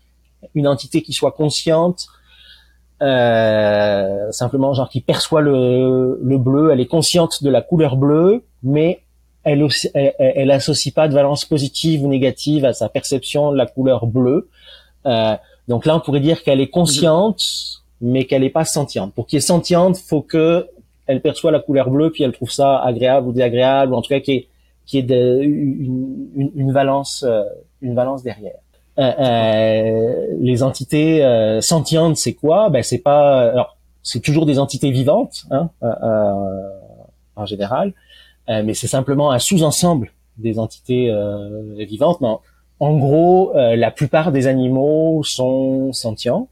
une 0.55 0.67
entité 0.67 1.03
qui 1.03 1.13
soit 1.13 1.33
consciente, 1.33 2.07
euh, 3.03 4.31
simplement 4.31 4.73
genre 4.73 4.89
qui 4.89 5.01
perçoit 5.01 5.41
le, 5.41 6.19
le 6.23 6.39
bleu, 6.39 6.71
elle 6.73 6.81
est 6.81 6.87
consciente 6.87 7.43
de 7.43 7.51
la 7.51 7.61
couleur 7.61 7.97
bleue, 7.97 8.45
mais 8.63 9.01
elle, 9.45 9.63
aussi, 9.63 9.89
elle, 9.95 10.15
elle, 10.19 10.51
associe 10.51 10.95
pas 10.95 11.09
de 11.09 11.15
valence 11.15 11.45
positive 11.45 12.05
ou 12.05 12.09
négative 12.09 12.65
à 12.65 12.73
sa 12.73 12.89
perception 12.89 13.53
de 13.53 13.57
la 13.57 13.67
couleur 13.67 14.07
bleue. 14.07 14.49
Euh, 15.07 15.37
donc 15.69 15.87
là, 15.87 15.97
on 15.97 16.01
pourrait 16.01 16.21
dire 16.21 16.43
qu'elle 16.43 16.61
est 16.61 16.69
consciente, 16.69 17.43
mais 18.01 18.25
qu'elle 18.25 18.43
n'est 18.43 18.51
pas 18.51 18.65
sentiente. 18.65 19.15
Pour 19.15 19.27
qu'elle 19.27 19.39
est 19.39 19.41
sentiente, 19.41 19.97
faut 19.97 20.23
que 20.23 20.69
elle 21.07 21.21
perçoit 21.21 21.51
la 21.51 21.59
couleur 21.59 21.91
bleue, 21.91 22.11
puis 22.11 22.23
elle 22.23 22.33
trouve 22.33 22.53
ça 22.53 22.79
agréable 22.79 23.27
ou 23.27 23.33
désagréable, 23.33 23.93
ou 23.93 23.97
en 23.97 24.03
tout 24.03 24.11
cas 24.11 24.21
qu'il 24.21 24.47
y 24.93 25.03
de, 25.03 25.41
une, 25.43 26.71
valence, 26.73 27.25
euh, 27.27 27.43
une 27.83 27.95
valence 27.95 28.23
derrière. 28.23 28.61
Euh, 28.99 29.13
euh, 29.19 30.27
les 30.41 30.63
entités 30.63 31.25
euh, 31.25 31.61
sentientes, 31.61 32.17
c'est 32.17 32.35
quoi? 32.35 32.69
Ben 32.69 32.83
c'est 32.83 32.99
pas, 32.99 33.51
alors 33.51 33.77
c'est 34.03 34.21
toujours 34.21 34.47
des 34.47 34.59
entités 34.59 34.91
vivantes, 34.91 35.47
hein, 35.51 35.71
en 37.37 37.47
général, 37.47 37.95
mais 38.65 38.75
c'est 38.75 38.89
simplement 38.89 39.31
un 39.31 39.39
sous-ensemble 39.39 40.13
des 40.37 40.59
entités 40.59 41.13
vivantes. 41.79 42.21
Non, 42.21 42.41
en 42.81 42.97
gros, 42.97 43.53
la 43.55 43.91
plupart 43.91 44.33
des 44.33 44.47
animaux 44.47 45.23
sont 45.23 45.93
sentients. 45.93 46.49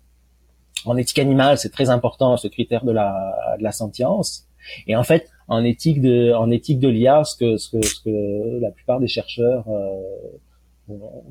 En 0.85 0.97
éthique 0.97 1.19
animale, 1.19 1.59
c'est 1.59 1.70
très 1.70 1.91
important 1.91 2.37
ce 2.37 2.49
critère 2.49 2.85
de 2.85 2.93
la, 2.93 3.57
de 3.59 3.62
la 3.62 3.73
sentience. 3.73 4.47
Et 4.87 4.97
en 4.97 5.03
fait, 5.03 5.29
en 5.49 5.65
éthique 5.65 6.01
de 6.01 6.33
en 6.35 6.51
éthique 6.51 6.79
de 6.79 6.89
l'IA, 6.89 7.25
ce 7.25 7.37
que, 7.37 7.57
ce 7.57 7.70
que, 7.70 7.85
ce 7.85 8.01
que 8.03 8.61
la 8.61 8.70
plupart 8.70 9.01
des 9.01 9.09
chercheurs 9.09 9.65
euh, 9.69 10.01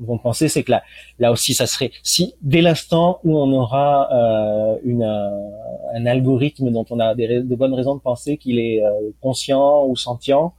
vont 0.00 0.18
penser, 0.18 0.48
c'est 0.48 0.62
que 0.62 0.70
là, 0.70 0.82
là 1.18 1.32
aussi, 1.32 1.54
ça 1.54 1.66
serait 1.66 1.90
si 2.02 2.34
dès 2.42 2.60
l'instant 2.60 3.20
où 3.24 3.38
on 3.38 3.52
aura 3.52 4.08
euh, 4.12 4.76
une, 4.84 5.02
un 5.02 6.06
algorithme 6.06 6.70
dont 6.70 6.86
on 6.90 7.00
a 7.00 7.14
des, 7.14 7.42
de 7.42 7.54
bonnes 7.54 7.74
raisons 7.74 7.94
de 7.94 8.00
penser 8.00 8.36
qu'il 8.36 8.58
est 8.58 8.84
euh, 8.84 8.90
conscient 9.20 9.84
ou 9.86 9.96
sentient, 9.96 10.54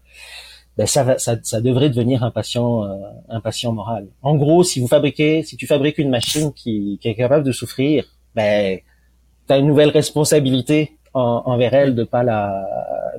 ben 0.78 0.88
ça, 0.88 1.04
va, 1.04 1.18
ça, 1.18 1.36
ça 1.44 1.62
devrait 1.62 1.90
devenir 1.90 2.24
un 2.24 2.32
patient, 2.32 2.84
euh, 2.84 2.96
un 3.28 3.42
patient 3.42 3.74
moral. 3.74 4.08
En 4.22 4.36
gros, 4.36 4.64
si 4.64 4.80
vous 4.80 4.88
fabriquez, 4.88 5.44
si 5.44 5.58
tu 5.58 5.68
fabriques 5.68 5.98
une 5.98 6.10
machine 6.10 6.54
qui, 6.54 7.00
qui 7.02 7.10
est 7.10 7.16
capable 7.16 7.44
de 7.44 7.52
souffrir, 7.52 8.06
ben, 8.36 8.80
tu 9.48 9.54
as 9.54 9.58
une 9.58 9.68
nouvelle 9.68 9.90
responsabilité 9.90 10.96
envers 11.14 11.74
elle 11.74 11.96
de 11.96 12.04
pas 12.04 12.24
la 12.24 12.66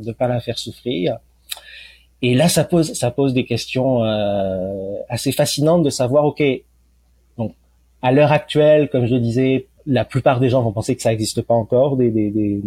de 0.00 0.12
pas 0.12 0.28
la 0.28 0.40
faire 0.40 0.58
souffrir. 0.58 1.18
Et 2.22 2.34
là, 2.34 2.48
ça 2.48 2.64
pose 2.64 2.92
ça 2.94 3.10
pose 3.10 3.32
des 3.32 3.44
questions 3.44 4.04
euh, 4.04 4.94
assez 5.08 5.32
fascinantes 5.32 5.82
de 5.82 5.90
savoir, 5.90 6.24
ok, 6.24 6.42
donc 7.38 7.54
à 8.02 8.12
l'heure 8.12 8.32
actuelle, 8.32 8.88
comme 8.90 9.06
je 9.06 9.14
le 9.14 9.20
disais, 9.20 9.66
la 9.86 10.04
plupart 10.04 10.40
des 10.40 10.50
gens 10.50 10.62
vont 10.62 10.72
penser 10.72 10.94
que 10.96 11.02
ça 11.02 11.10
n'existe 11.10 11.42
pas 11.42 11.54
encore 11.54 11.96
des 11.96 12.10
des, 12.10 12.30
des, 12.30 12.62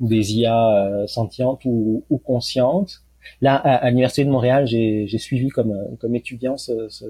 des 0.00 0.34
IA 0.34 0.76
euh, 0.76 1.06
sentientes 1.06 1.60
ou, 1.64 2.04
ou 2.10 2.18
conscientes. 2.18 3.02
Là, 3.40 3.56
à, 3.56 3.88
l'université 3.88 4.24
de 4.24 4.30
Montréal, 4.30 4.66
j'ai 4.66 5.18
suivi 5.18 5.48
comme 5.48 5.74
comme 6.00 6.14
étudiant 6.14 6.56
ce, 6.56 6.88
ce, 6.88 7.04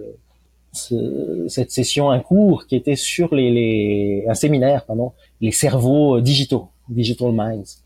ce, 0.73 1.47
cette 1.49 1.71
session, 1.71 2.11
un 2.11 2.21
cours 2.21 2.67
qui 2.67 2.77
était 2.77 2.97
sur 2.97 3.35
les, 3.35 3.51
les 3.51 4.25
un 4.29 4.35
séminaire, 4.35 4.85
pardon, 4.85 5.13
les 5.41 5.53
cerveaux 5.53 6.21
digitaux. 6.21 6.69
Digital 6.89 7.33
Minds. 7.33 7.83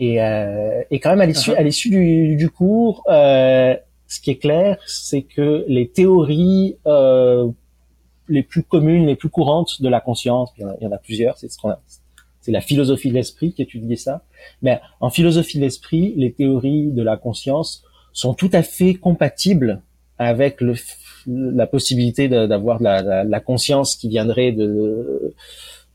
Et, 0.00 0.20
euh, 0.22 0.82
et 0.90 0.98
quand 0.98 1.10
même 1.10 1.20
à 1.20 1.26
l'issue, 1.26 1.50
uh-huh. 1.50 1.58
à 1.58 1.62
l'issue 1.62 1.90
du, 1.90 2.34
du, 2.34 2.48
cours, 2.48 3.04
euh, 3.08 3.76
ce 4.08 4.20
qui 4.20 4.30
est 4.30 4.38
clair, 4.38 4.78
c'est 4.86 5.22
que 5.22 5.64
les 5.68 5.88
théories 5.88 6.78
euh, 6.86 7.46
les 8.26 8.42
plus 8.42 8.62
communes, 8.62 9.06
les 9.06 9.14
plus 9.14 9.28
courantes 9.28 9.82
de 9.82 9.88
la 9.90 10.00
conscience, 10.00 10.50
il 10.56 10.66
y 10.80 10.86
en 10.86 10.92
a, 10.92 10.98
plusieurs, 10.98 11.36
c'est 11.36 11.50
ce 11.50 11.58
qu'on 11.58 11.74
c'est 12.40 12.52
la 12.52 12.62
philosophie 12.62 13.10
de 13.10 13.14
l'esprit 13.14 13.52
qui 13.52 13.60
étudie 13.60 13.98
ça. 13.98 14.22
Mais 14.62 14.80
en 15.00 15.10
philosophie 15.10 15.58
de 15.58 15.62
l'esprit, 15.62 16.14
les 16.16 16.32
théories 16.32 16.90
de 16.90 17.02
la 17.02 17.18
conscience 17.18 17.84
sont 18.14 18.32
tout 18.32 18.48
à 18.54 18.62
fait 18.62 18.94
compatibles 18.94 19.82
avec 20.16 20.62
le, 20.62 20.74
la 21.26 21.66
possibilité 21.66 22.28
d'avoir 22.28 22.80
la, 22.80 23.02
la, 23.02 23.24
la, 23.24 23.40
conscience 23.40 23.94
qui 23.94 24.08
viendrait 24.08 24.52
de 24.52 25.34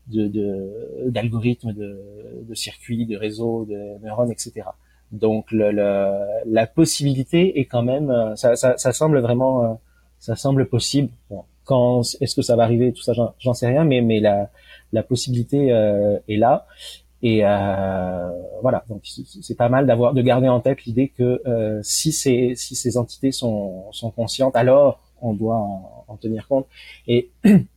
de 0.08 1.08
d'algorithmes, 1.08 1.72
de, 1.72 2.00
de, 2.48 2.54
circuits, 2.54 3.06
de 3.06 3.16
réseaux, 3.16 3.64
de 3.64 4.02
neurones, 4.04 4.30
etc. 4.30 4.66
Donc 5.12 5.50
le, 5.52 5.70
la 6.46 6.66
possibilité 6.66 7.58
est 7.60 7.66
quand 7.66 7.82
même, 7.82 8.10
euh, 8.10 8.34
ça, 8.36 8.56
ça, 8.56 8.76
ça 8.76 8.92
semble 8.92 9.20
vraiment, 9.20 9.64
euh, 9.64 9.74
ça 10.18 10.36
semble 10.36 10.66
possible. 10.66 11.10
Quand 11.64 12.02
est-ce 12.20 12.34
que 12.34 12.42
ça 12.42 12.56
va 12.56 12.64
arriver, 12.64 12.92
tout 12.92 13.02
ça, 13.02 13.12
j'en 13.38 13.54
sais 13.54 13.66
rien, 13.66 13.84
mais 13.84 14.00
mais 14.00 14.20
la 14.20 14.50
la 14.92 15.02
possibilité 15.02 15.72
euh, 15.72 16.18
est 16.28 16.36
là. 16.36 16.66
Et 17.22 17.44
euh, 17.44 18.30
voilà, 18.62 18.84
donc 18.88 19.02
c'est 19.04 19.56
pas 19.56 19.68
mal 19.68 19.86
d'avoir 19.86 20.12
de 20.14 20.22
garder 20.22 20.48
en 20.48 20.60
tête 20.60 20.84
l'idée 20.84 21.08
que 21.08 21.40
euh, 21.46 21.80
si 21.82 22.12
ces 22.12 22.54
si 22.56 22.76
ces 22.76 22.96
entités 22.98 23.32
sont 23.32 23.90
sont 23.92 24.10
conscientes, 24.10 24.54
alors 24.54 25.00
on 25.22 25.32
doit 25.32 25.56
en, 25.56 26.04
en 26.08 26.16
tenir 26.16 26.46
compte. 26.46 26.66
Et 27.08 27.30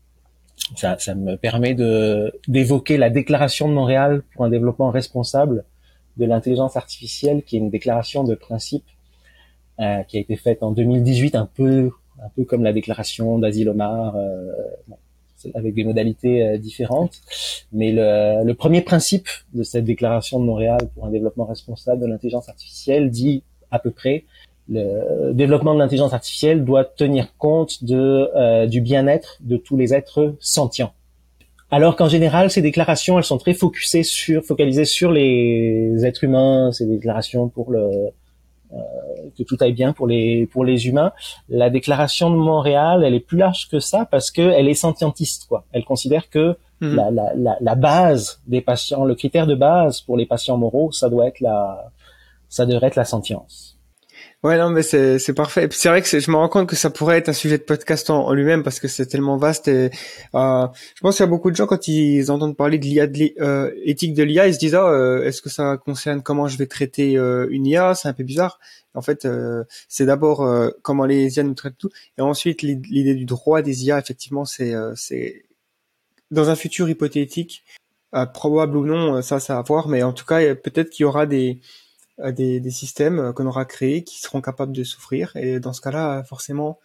ça, 0.75 0.97
ça 0.99 1.15
me 1.15 1.35
permet 1.35 1.73
de 1.73 2.33
d'évoquer 2.47 2.97
la 2.97 3.09
déclaration 3.09 3.67
de 3.67 3.73
Montréal 3.73 4.23
pour 4.33 4.45
un 4.45 4.49
développement 4.49 4.91
responsable 4.91 5.65
de 6.17 6.25
l'intelligence 6.25 6.75
artificielle, 6.75 7.43
qui 7.43 7.55
est 7.55 7.59
une 7.59 7.69
déclaration 7.69 8.23
de 8.23 8.35
principe 8.35 8.85
euh, 9.79 10.03
qui 10.03 10.17
a 10.17 10.19
été 10.19 10.35
faite 10.35 10.61
en 10.61 10.71
2018, 10.71 11.35
un 11.35 11.45
peu 11.45 11.91
un 12.21 12.29
peu 12.35 12.43
comme 12.43 12.63
la 12.63 12.73
déclaration 12.73 13.39
d'Asil 13.39 13.69
Omar, 13.69 14.15
euh, 14.17 14.51
avec 15.53 15.73
des 15.73 15.85
modalités 15.85 16.43
euh, 16.43 16.57
différentes. 16.57 17.21
Mais 17.71 17.93
le, 17.93 18.43
le 18.43 18.53
premier 18.53 18.81
principe 18.81 19.29
de 19.53 19.63
cette 19.63 19.85
déclaration 19.85 20.39
de 20.39 20.45
Montréal 20.45 20.79
pour 20.93 21.05
un 21.05 21.11
développement 21.11 21.45
responsable 21.45 22.01
de 22.01 22.07
l'intelligence 22.07 22.49
artificielle 22.49 23.09
dit 23.09 23.43
à 23.71 23.79
peu 23.79 23.91
près 23.91 24.25
le 24.69 25.33
développement 25.33 25.73
de 25.73 25.79
l'intelligence 25.79 26.13
artificielle 26.13 26.63
doit 26.63 26.85
tenir 26.85 27.35
compte 27.37 27.83
de, 27.83 28.29
euh, 28.35 28.67
du 28.67 28.81
bien-être 28.81 29.37
de 29.41 29.57
tous 29.57 29.77
les 29.77 29.93
êtres 29.93 30.35
sentients. 30.39 30.93
Alors 31.71 31.95
qu'en 31.95 32.07
général, 32.07 32.49
ces 32.49 32.61
déclarations, 32.61 33.17
elles 33.17 33.23
sont 33.23 33.37
très 33.37 33.53
focusées 33.53 34.03
sur, 34.03 34.43
focalisées 34.43 34.85
sur 34.85 35.11
les 35.11 36.03
êtres 36.03 36.23
humains. 36.23 36.71
Ces 36.71 36.85
déclarations 36.85 37.47
pour 37.47 37.71
le 37.71 37.89
euh, 38.71 38.77
que 39.35 39.41
tout 39.43 39.57
aille 39.61 39.73
bien 39.73 39.93
pour 39.93 40.07
les 40.07 40.47
pour 40.47 40.63
les 40.63 40.87
humains. 40.87 41.11
La 41.47 41.69
déclaration 41.69 42.29
de 42.29 42.35
Montréal, 42.35 43.03
elle 43.03 43.15
est 43.15 43.19
plus 43.19 43.37
large 43.37 43.67
que 43.67 43.79
ça 43.79 44.05
parce 44.05 44.29
que 44.31 44.41
elle 44.41 44.67
est 44.67 44.75
sentientiste. 44.75 45.45
Quoi. 45.47 45.65
Elle 45.71 45.85
considère 45.85 46.29
que 46.29 46.55
mhm. 46.81 46.95
la, 46.95 47.11
la, 47.11 47.33
la, 47.35 47.57
la 47.59 47.75
base 47.75 48.41
des 48.47 48.61
patients, 48.61 49.05
le 49.05 49.15
critère 49.15 49.47
de 49.47 49.55
base 49.55 50.01
pour 50.01 50.17
les 50.17 50.25
patients 50.25 50.57
moraux, 50.57 50.91
ça 50.91 51.09
doit 51.09 51.27
être 51.27 51.39
la 51.39 51.91
ça 52.47 52.65
devrait 52.65 52.87
être 52.87 52.95
la 52.95 53.05
sentience. 53.05 53.68
Ouais, 54.41 54.57
non, 54.57 54.69
mais 54.69 54.83
c'est 54.83 55.19
c'est 55.19 55.33
parfait. 55.33 55.65
Et 55.65 55.67
puis 55.67 55.77
c'est 55.77 55.89
vrai 55.89 56.01
que 56.01 56.07
je 56.07 56.31
me 56.31 56.37
rends 56.37 56.47
compte 56.47 56.69
que 56.69 56.77
ça 56.77 56.89
pourrait 56.89 57.17
être 57.17 57.27
un 57.27 57.33
sujet 57.33 57.57
de 57.57 57.63
podcast 57.63 58.09
en, 58.09 58.31
lui-même 58.33 58.63
parce 58.63 58.79
que 58.79 58.87
c'est 58.87 59.05
tellement 59.05 59.35
vaste. 59.35 59.67
Et 59.67 59.91
euh, 60.33 60.67
je 60.95 61.01
pense 61.01 61.17
qu'il 61.17 61.23
y 61.23 61.27
a 61.27 61.29
beaucoup 61.29 61.51
de 61.51 61.57
gens 61.57 61.67
quand 61.67 61.89
ils 61.89 62.31
entendent 62.31 62.55
parler 62.55 62.77
de 62.77 62.85
l'IA, 62.85 63.07
de 63.07 63.33
euh, 63.41 63.69
éthique 63.83 64.13
de 64.13 64.23
l'IA, 64.23 64.47
ils 64.47 64.53
se 64.53 64.59
disent 64.59 64.75
ah, 64.75 64.87
euh, 64.87 65.25
est-ce 65.25 65.41
que 65.41 65.49
ça 65.49 65.75
concerne 65.75 66.23
comment 66.23 66.47
je 66.47 66.57
vais 66.57 66.67
traiter 66.67 67.17
euh, 67.17 67.47
une 67.51 67.65
IA 67.65 67.95
C'est 67.95 68.07
un 68.07 68.13
peu 68.13 68.23
bizarre. 68.23 68.59
En 68.93 69.01
fait, 69.01 69.25
euh, 69.25 69.65
c'est 69.89 70.05
d'abord 70.05 70.49
comment 70.83 71.05
les 71.05 71.35
IA 71.35 71.43
nous 71.43 71.53
traitent 71.53 71.77
tout, 71.77 71.89
et 72.17 72.21
ensuite 72.21 72.61
l'idée 72.61 73.15
du 73.15 73.25
droit 73.25 73.61
des 73.61 73.85
IA. 73.85 73.99
Effectivement, 73.99 74.45
c'est 74.45 74.73
c'est 74.95 75.43
dans 76.31 76.49
un 76.49 76.55
futur 76.55 76.89
hypothétique, 76.89 77.63
probable 78.33 78.77
ou 78.77 78.85
non, 78.85 79.21
ça, 79.21 79.39
ça 79.41 79.57
à 79.57 79.61
voir. 79.63 79.89
Mais 79.89 80.01
en 80.03 80.13
tout 80.13 80.25
cas, 80.25 80.55
peut-être 80.55 80.89
qu'il 80.91 81.03
y 81.03 81.05
aura 81.05 81.25
des 81.25 81.59
des, 82.31 82.59
des 82.59 82.71
systèmes 82.71 83.19
euh, 83.19 83.33
qu'on 83.33 83.47
aura 83.47 83.65
créés 83.65 84.03
qui 84.03 84.21
seront 84.21 84.41
capables 84.41 84.73
de 84.73 84.83
souffrir. 84.83 85.35
Et 85.35 85.59
dans 85.59 85.73
ce 85.73 85.81
cas-là, 85.81 86.23
forcément, 86.23 86.79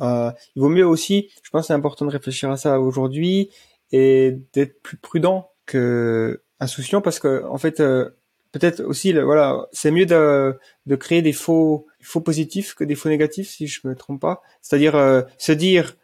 euh, 0.00 0.30
il 0.54 0.62
vaut 0.62 0.68
mieux 0.68 0.86
aussi, 0.86 1.30
je 1.42 1.50
pense 1.50 1.68
c'est 1.68 1.72
important 1.72 2.04
de 2.04 2.10
réfléchir 2.10 2.50
à 2.50 2.56
ça 2.56 2.80
aujourd'hui 2.80 3.50
et 3.92 4.38
d'être 4.52 4.82
plus 4.82 4.96
prudent 4.96 5.50
que 5.64 6.42
insouciant 6.60 7.00
parce 7.00 7.18
que 7.18 7.44
en 7.44 7.58
fait 7.58 7.80
euh, 7.80 8.10
peut-être 8.52 8.80
aussi 8.82 9.12
voilà 9.12 9.66
c'est 9.72 9.90
mieux 9.90 10.06
de, 10.06 10.58
de 10.86 10.96
créer 10.96 11.22
des 11.22 11.32
faux 11.32 11.86
faux 12.00 12.20
positifs 12.20 12.74
que 12.74 12.84
des 12.84 12.94
faux 12.94 13.08
négatifs 13.08 13.50
si 13.50 13.66
je 13.66 13.86
me 13.86 13.94
trompe 13.94 14.20
pas 14.20 14.42
c'est-à-dire 14.62 14.96
euh, 14.96 15.22
se 15.38 15.52
dire 15.52 15.96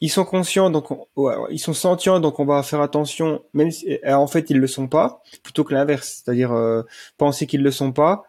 ils 0.00 0.10
sont 0.10 0.24
conscients 0.24 0.70
donc 0.70 0.88
ils 1.50 1.58
sont 1.58 1.74
sentients 1.74 2.20
donc 2.20 2.40
on 2.40 2.44
va 2.44 2.62
faire 2.62 2.80
attention 2.80 3.42
même 3.52 3.70
si 3.70 3.98
en 4.06 4.26
fait 4.26 4.50
ils 4.50 4.58
le 4.58 4.66
sont 4.66 4.88
pas 4.88 5.22
plutôt 5.42 5.64
que 5.64 5.74
l'inverse 5.74 6.22
c'est-à-dire 6.24 6.52
penser 7.18 7.46
qu'ils 7.46 7.62
le 7.62 7.70
sont 7.70 7.92
pas 7.92 8.24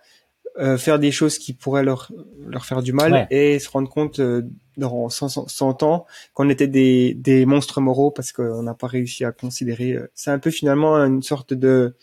euh, 0.59 0.77
faire 0.77 0.99
des 0.99 1.11
choses 1.11 1.37
qui 1.37 1.53
pourraient 1.53 1.83
leur 1.83 2.11
leur 2.45 2.65
faire 2.65 2.81
du 2.81 2.91
mal 2.91 3.27
et 3.31 3.57
se 3.59 3.69
rendre 3.69 3.89
compte 3.89 4.19
euh, 4.19 4.41
dans 4.75 5.09
100, 5.09 5.47
100 5.47 5.83
ans 5.83 6.05
qu'on 6.33 6.49
était 6.49 6.67
des 6.67 7.13
des 7.13 7.45
monstres 7.45 7.79
moraux 7.79 8.11
parce 8.11 8.33
qu'on 8.33 8.63
n'a 8.63 8.73
pas 8.73 8.87
réussi 8.87 9.23
à 9.23 9.31
considérer 9.31 9.93
euh, 9.93 10.11
c'est 10.13 10.31
un 10.31 10.39
peu 10.39 10.51
finalement 10.51 10.95
une 10.97 11.23
sorte 11.23 11.53
de 11.53 11.95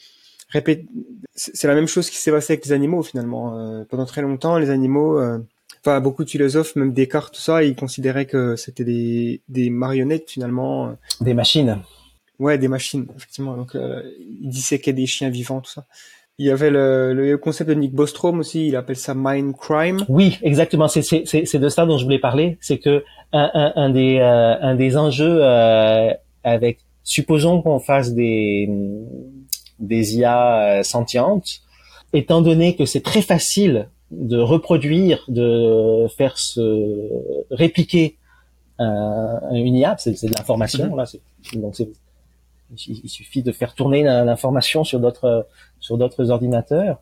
répét 0.49 0.87
c'est 1.35 1.69
la 1.69 1.75
même 1.75 1.89
chose 1.89 2.09
qui 2.09 2.17
s'est 2.17 2.31
passé 2.31 2.55
avec 2.55 2.65
les 2.65 2.73
animaux 2.73 3.03
finalement 3.03 3.59
euh, 3.59 3.85
pendant 3.85 4.07
très 4.07 4.23
longtemps 4.23 4.59
les 4.59 4.71
animaux 4.71 5.21
enfin 5.81 6.01
beaucoup 6.01 6.25
de 6.25 6.31
philosophes 6.31 6.75
même 6.75 6.95
Descartes 6.95 7.35
tout 7.35 7.43
ça 7.43 7.63
ils 7.63 7.77
considéraient 7.77 8.27
que 8.27 8.57
c'était 8.57 8.85
des 8.85 9.43
des 9.49 9.69
marionnettes 9.69 10.31
finalement 10.31 10.97
des 11.21 11.35
machines. 11.35 11.83
Ouais 12.39 12.57
des 12.57 12.69
machines 12.69 13.07
effectivement. 13.15 13.57
Donc 13.57 13.73
ils 13.75 14.49
disséquaient 14.49 14.95
des 14.95 15.07
chiens 15.07 15.29
vivants 15.29 15.61
tout 15.61 15.73
ça 15.73 15.87
il 16.39 16.47
y 16.47 16.51
avait 16.51 16.71
le, 16.71 17.13
le, 17.15 17.37
concept 17.37 17.69
de 17.69 17.75
Nick 17.75 17.93
Bostrom 17.93 18.39
aussi, 18.39 18.69
il 18.69 18.77
appelle 18.77 18.97
ça 18.97 19.13
mind 19.17 19.57
crime. 19.57 20.05
Oui, 20.09 20.39
exactement. 20.43 20.87
C'est 20.87 21.03
c'est 21.03 21.59
de 21.59 21.69
ça 21.69 21.85
dont 21.85 21.99
je 21.99 22.05
voulais 22.05 22.21
parler. 22.21 22.59
C'est 22.61 22.79
que 22.79 23.03
un, 23.33 23.51
un, 23.55 23.73
un 23.75 23.91
des 23.91 24.19
euh, 24.19 24.55
un 24.61 24.77
des 24.77 24.97
enjeux 24.97 25.39
euh, 25.43 26.13
avec, 26.45 26.79
supposons 27.03 27.61
qu'on 27.61 27.81
fasse 27.81 28.15
des 28.15 28.71
des 29.81 30.17
IA 30.17 30.79
euh, 30.79 30.83
sentientes, 30.85 31.61
étant 32.13 32.41
donné 32.41 32.77
que 32.77 32.85
c'est 32.85 33.03
très 33.03 33.23
facile 33.23 33.89
de 34.13 34.39
reproduire, 34.39 35.25
de 35.27 36.07
faire 36.17 36.39
se 36.39 37.11
répliquer 37.51 38.17
une 38.79 39.75
IA, 39.75 39.97
c'est 39.99 40.25
de 40.25 40.33
l'information. 40.33 40.95
Là, 40.95 41.05
donc 41.55 41.75
c'est 41.75 41.89
il 42.87 43.09
suffit 43.09 43.43
de 43.43 43.53
faire 43.53 43.75
tourner 43.75 44.03
l'information 44.03 44.85
sur 44.85 45.01
d'autres 45.01 45.47
sur 45.81 45.99
d'autres 45.99 46.31
ordinateurs. 46.31 47.01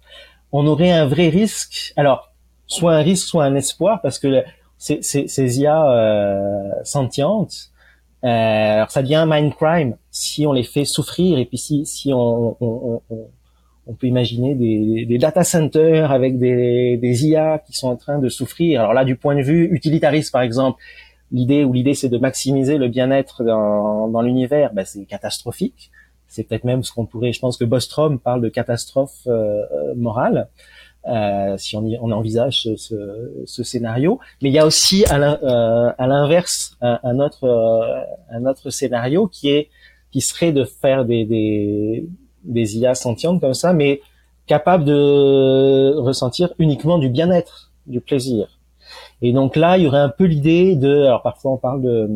On 0.52 0.66
aurait 0.66 0.93
un 0.93 1.06
vrai 1.06 1.28
risque. 1.28 1.93
Alors, 1.97 2.32
soit 2.66 2.94
un 2.94 3.02
risque, 3.02 3.26
soit 3.26 3.44
un 3.44 3.55
espoir, 3.55 4.01
parce 4.01 4.18
que 4.18 4.43
ces, 4.78 5.02
ces, 5.02 5.28
ces 5.28 5.60
IA 5.60 5.90
euh, 5.90 6.70
sentientes, 6.84 7.70
euh, 8.24 8.28
alors 8.28 8.90
ça 8.90 9.02
devient 9.02 9.16
un 9.16 9.26
mind 9.26 9.55
crime 9.55 9.97
si 10.10 10.47
on 10.47 10.52
les 10.52 10.64
fait 10.64 10.84
souffrir 10.84 11.38
et 11.38 11.44
puis 11.44 11.59
si, 11.59 11.86
si 11.86 12.12
on, 12.12 12.56
on, 12.60 13.02
on, 13.86 13.94
peut 13.94 14.06
imaginer 14.06 14.55
des, 14.55 15.06
des, 15.06 15.18
data 15.18 15.44
centers 15.44 16.10
avec 16.10 16.38
des, 16.38 16.97
des 16.97 17.26
IA 17.26 17.59
qui 17.59 17.72
sont 17.72 17.88
en 17.88 17.97
train 17.97 18.18
de 18.18 18.28
souffrir. 18.28 18.80
Alors 18.80 18.94
là, 18.94 19.05
du 19.05 19.16
point 19.16 19.36
de 19.36 19.43
vue 19.43 19.68
utilitariste, 19.70 20.32
par 20.32 20.43
exemple, 20.43 20.82
l'idée 21.32 21.64
ou 21.64 21.72
l'idée 21.72 21.94
c'est 21.94 22.08
de 22.08 22.18
maximiser 22.18 22.78
le 22.78 22.88
bien-être 22.88 23.44
dans, 23.44 24.08
dans 24.08 24.22
l'univers, 24.22 24.72
ben, 24.72 24.84
c'est 24.84 25.04
catastrophique. 25.04 25.90
C'est 26.28 26.44
peut-être 26.44 26.64
même 26.64 26.82
ce 26.82 26.92
qu'on 26.92 27.06
pourrait, 27.06 27.32
je 27.32 27.40
pense 27.40 27.56
que 27.56 27.64
Bostrom 27.64 28.18
parle 28.18 28.42
de 28.42 28.48
catastrophe 28.48 29.26
euh, 29.26 29.62
euh 29.72 29.94
morale. 29.94 30.48
Euh, 31.08 31.56
si 31.56 31.76
on, 31.76 31.86
y, 31.86 31.96
on 32.00 32.10
envisage 32.10 32.62
ce, 32.62 32.74
ce, 32.74 33.30
ce, 33.44 33.62
scénario. 33.62 34.18
Mais 34.42 34.48
il 34.48 34.52
y 34.52 34.58
a 34.58 34.66
aussi 34.66 35.04
à 35.04 35.20
euh, 35.20 35.92
l'inverse 36.00 36.76
un, 36.80 36.98
un, 37.04 37.20
autre 37.20 37.44
euh, 37.44 38.02
un 38.30 38.44
autre 38.44 38.70
scénario 38.70 39.28
qui 39.28 39.50
est 39.50 39.68
qui 40.10 40.20
serait 40.20 40.50
de 40.50 40.64
faire 40.64 41.04
des, 41.04 41.24
des, 41.24 42.08
des 42.42 42.78
IA 42.78 42.96
sentientes 42.96 43.40
comme 43.40 43.54
ça, 43.54 43.72
mais 43.72 44.00
capables 44.46 44.84
de 44.84 45.94
ressentir 45.96 46.52
uniquement 46.58 46.98
du 46.98 47.08
bien-être, 47.08 47.70
du 47.86 48.00
plaisir. 48.00 48.55
Et 49.22 49.32
donc 49.32 49.56
là, 49.56 49.78
il 49.78 49.84
y 49.84 49.86
aurait 49.86 49.98
un 49.98 50.09
peu 50.09 50.24
l'idée 50.24 50.76
de, 50.76 51.05
alors 51.05 51.22
parfois 51.22 51.52
on 51.52 51.56
parle 51.56 51.82
de 51.82 52.09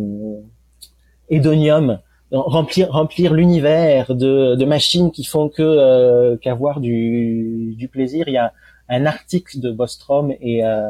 hédonium, 1.29 1.99
remplir 2.33 2.91
remplir 2.91 3.33
l'univers 3.33 4.15
de, 4.15 4.55
de, 4.55 4.65
machines 4.65 5.11
qui 5.11 5.25
font 5.25 5.49
que 5.49 5.63
euh, 5.63 6.37
qu'avoir 6.37 6.81
du, 6.81 7.75
du, 7.77 7.89
plaisir. 7.89 8.29
Il 8.29 8.35
y 8.35 8.39
a 8.39 8.53
un 8.89 9.07
article 9.07 9.61
de 9.61 9.71
Bostrom 9.71 10.33
et 10.41 10.65
euh, 10.65 10.89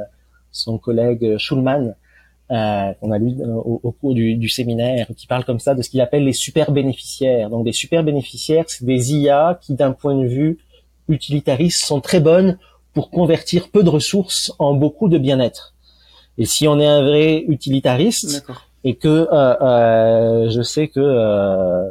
son 0.51 0.79
collègue 0.79 1.39
Schulman 1.39 1.95
euh, 2.51 2.93
qu'on 2.95 3.13
a 3.13 3.19
lu 3.19 3.37
euh, 3.41 3.47
au, 3.47 3.81
au 3.85 3.93
cours 3.93 4.13
du, 4.13 4.35
du, 4.35 4.49
séminaire 4.49 5.07
qui 5.17 5.29
parle 5.29 5.45
comme 5.45 5.61
ça 5.61 5.77
de 5.77 5.83
ce 5.83 5.91
qu'il 5.91 6.01
appelle 6.01 6.25
les 6.25 6.33
super 6.33 6.73
bénéficiaires. 6.73 7.49
Donc 7.49 7.65
des 7.65 7.73
super 7.73 8.03
bénéficiaires, 8.03 8.65
c'est 8.67 8.85
des 8.85 9.15
IA 9.15 9.61
qui 9.63 9.75
d'un 9.75 9.93
point 9.93 10.17
de 10.17 10.27
vue 10.27 10.59
utilitariste 11.09 11.85
sont 11.85 12.01
très 12.01 12.19
bonnes 12.19 12.59
pour 12.93 13.11
convertir 13.11 13.71
peu 13.71 13.85
de 13.85 13.89
ressources 13.89 14.53
en 14.59 14.75
beaucoup 14.75 15.09
de 15.09 15.17
bien-être. 15.17 15.75
Et 16.41 16.47
si 16.47 16.67
on 16.67 16.81
est 16.81 16.87
un 16.87 17.03
vrai 17.03 17.45
utilitariste 17.49 18.47
et 18.83 18.95
que 18.95 19.29
euh, 19.31 19.57
euh, 19.61 20.51
je 20.51 20.63
sais 20.63 20.89
que 20.89 20.99
euh, 20.99 21.87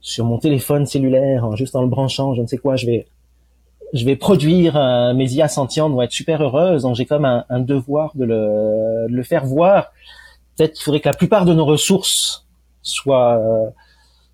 sur 0.00 0.24
mon 0.24 0.38
téléphone 0.38 0.86
cellulaire, 0.86 1.56
juste 1.56 1.74
en 1.74 1.82
le 1.82 1.88
branchant, 1.88 2.34
je 2.34 2.42
ne 2.42 2.46
sais 2.46 2.56
quoi, 2.56 2.76
je 2.76 2.86
vais 2.86 3.06
je 3.92 4.04
vais 4.04 4.16
produire 4.16 4.74
mes 5.14 5.32
IA 5.32 5.46
sentientes 5.46 5.92
vont 5.92 6.02
être 6.02 6.12
super 6.12 6.42
heureuses, 6.42 6.82
donc 6.82 6.96
j'ai 6.96 7.04
comme 7.04 7.24
un, 7.24 7.44
un, 7.48 7.60
devoir 7.60 8.10
de 8.16 8.24
le, 8.24 9.06
de 9.08 9.14
le 9.14 9.22
faire 9.22 9.44
voir. 9.44 9.92
Peut-être 10.56 10.72
qu'il 10.72 10.82
faudrait 10.82 11.00
que 11.00 11.08
la 11.08 11.14
plupart 11.14 11.44
de 11.44 11.54
nos 11.54 11.64
ressources 11.64 12.44
soient 12.82 13.40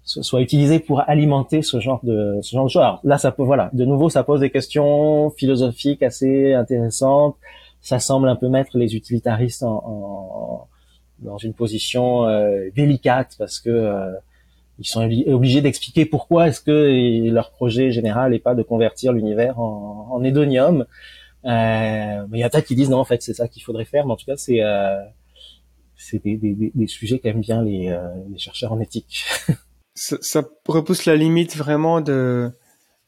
soit 0.05 0.41
utilisées 0.41 0.81
pour 0.81 1.09
alimenter 1.09 1.63
ce 1.63 1.79
genre 1.79 2.01
de 2.03 2.41
ce 2.43 2.57
genre 2.57 2.65
de 2.65 2.71
choses. 2.71 2.83
Alors 2.83 3.01
là, 3.05 3.17
ça 3.17 3.33
peut 3.33 3.43
voilà, 3.43 3.71
de 3.73 3.87
nouveau, 3.87 4.11
ça 4.11 4.23
pose 4.23 4.41
des 4.41 4.51
questions 4.51 5.31
philosophiques 5.31 6.03
assez 6.03 6.53
intéressantes 6.53 7.37
ça 7.81 7.99
semble 7.99 8.29
un 8.29 8.37
peu 8.37 8.49
mettre 8.49 8.77
les 8.77 8.95
utilitaristes 8.95 9.63
en, 9.63 9.83
en 9.85 10.67
dans 11.21 11.37
une 11.37 11.53
position 11.53 12.25
euh, 12.27 12.71
délicate 12.75 13.35
parce 13.39 13.61
que 13.61 13.71
euh, 13.71 14.13
ils 14.79 14.87
sont 14.87 15.03
obligés 15.27 15.61
d'expliquer 15.61 16.07
pourquoi 16.07 16.49
est-ce 16.49 16.63
que 16.63 17.29
leur 17.31 17.51
projet 17.51 17.93
général 17.93 18.33
n'est 18.33 18.39
pas 18.39 18.55
de 18.55 18.63
convertir 18.63 19.13
l'univers 19.13 19.61
en, 19.61 20.09
en 20.11 20.25
hédonium. 20.25 20.87
Euh, 21.45 22.27
mais 22.29 22.39
il 22.39 22.41
y 22.41 22.45
a 22.45 22.51
tas 22.51 22.63
qui 22.63 22.75
disent 22.75 22.91
non 22.91 22.99
en 22.99 23.05
fait 23.05 23.23
c'est 23.23 23.35
ça 23.35 23.47
qu'il 23.47 23.63
faudrait 23.63 23.85
faire, 23.85 24.07
mais 24.07 24.13
en 24.13 24.17
tout 24.17 24.27
cas 24.27 24.37
c'est 24.37 24.63
euh, 24.63 24.99
c'est 25.97 26.23
des, 26.23 26.37
des, 26.37 26.73
des, 26.75 26.87
sujets 26.87 27.19
qu'aiment 27.19 27.41
bien 27.41 27.63
les, 27.63 27.89
euh, 27.89 28.09
les, 28.31 28.39
chercheurs 28.39 28.73
en 28.73 28.81
éthique. 28.81 29.25
ça, 29.95 30.17
ça, 30.23 30.43
repousse 30.67 31.05
la 31.05 31.17
limite 31.17 31.57
vraiment 31.57 32.01
de, 32.01 32.51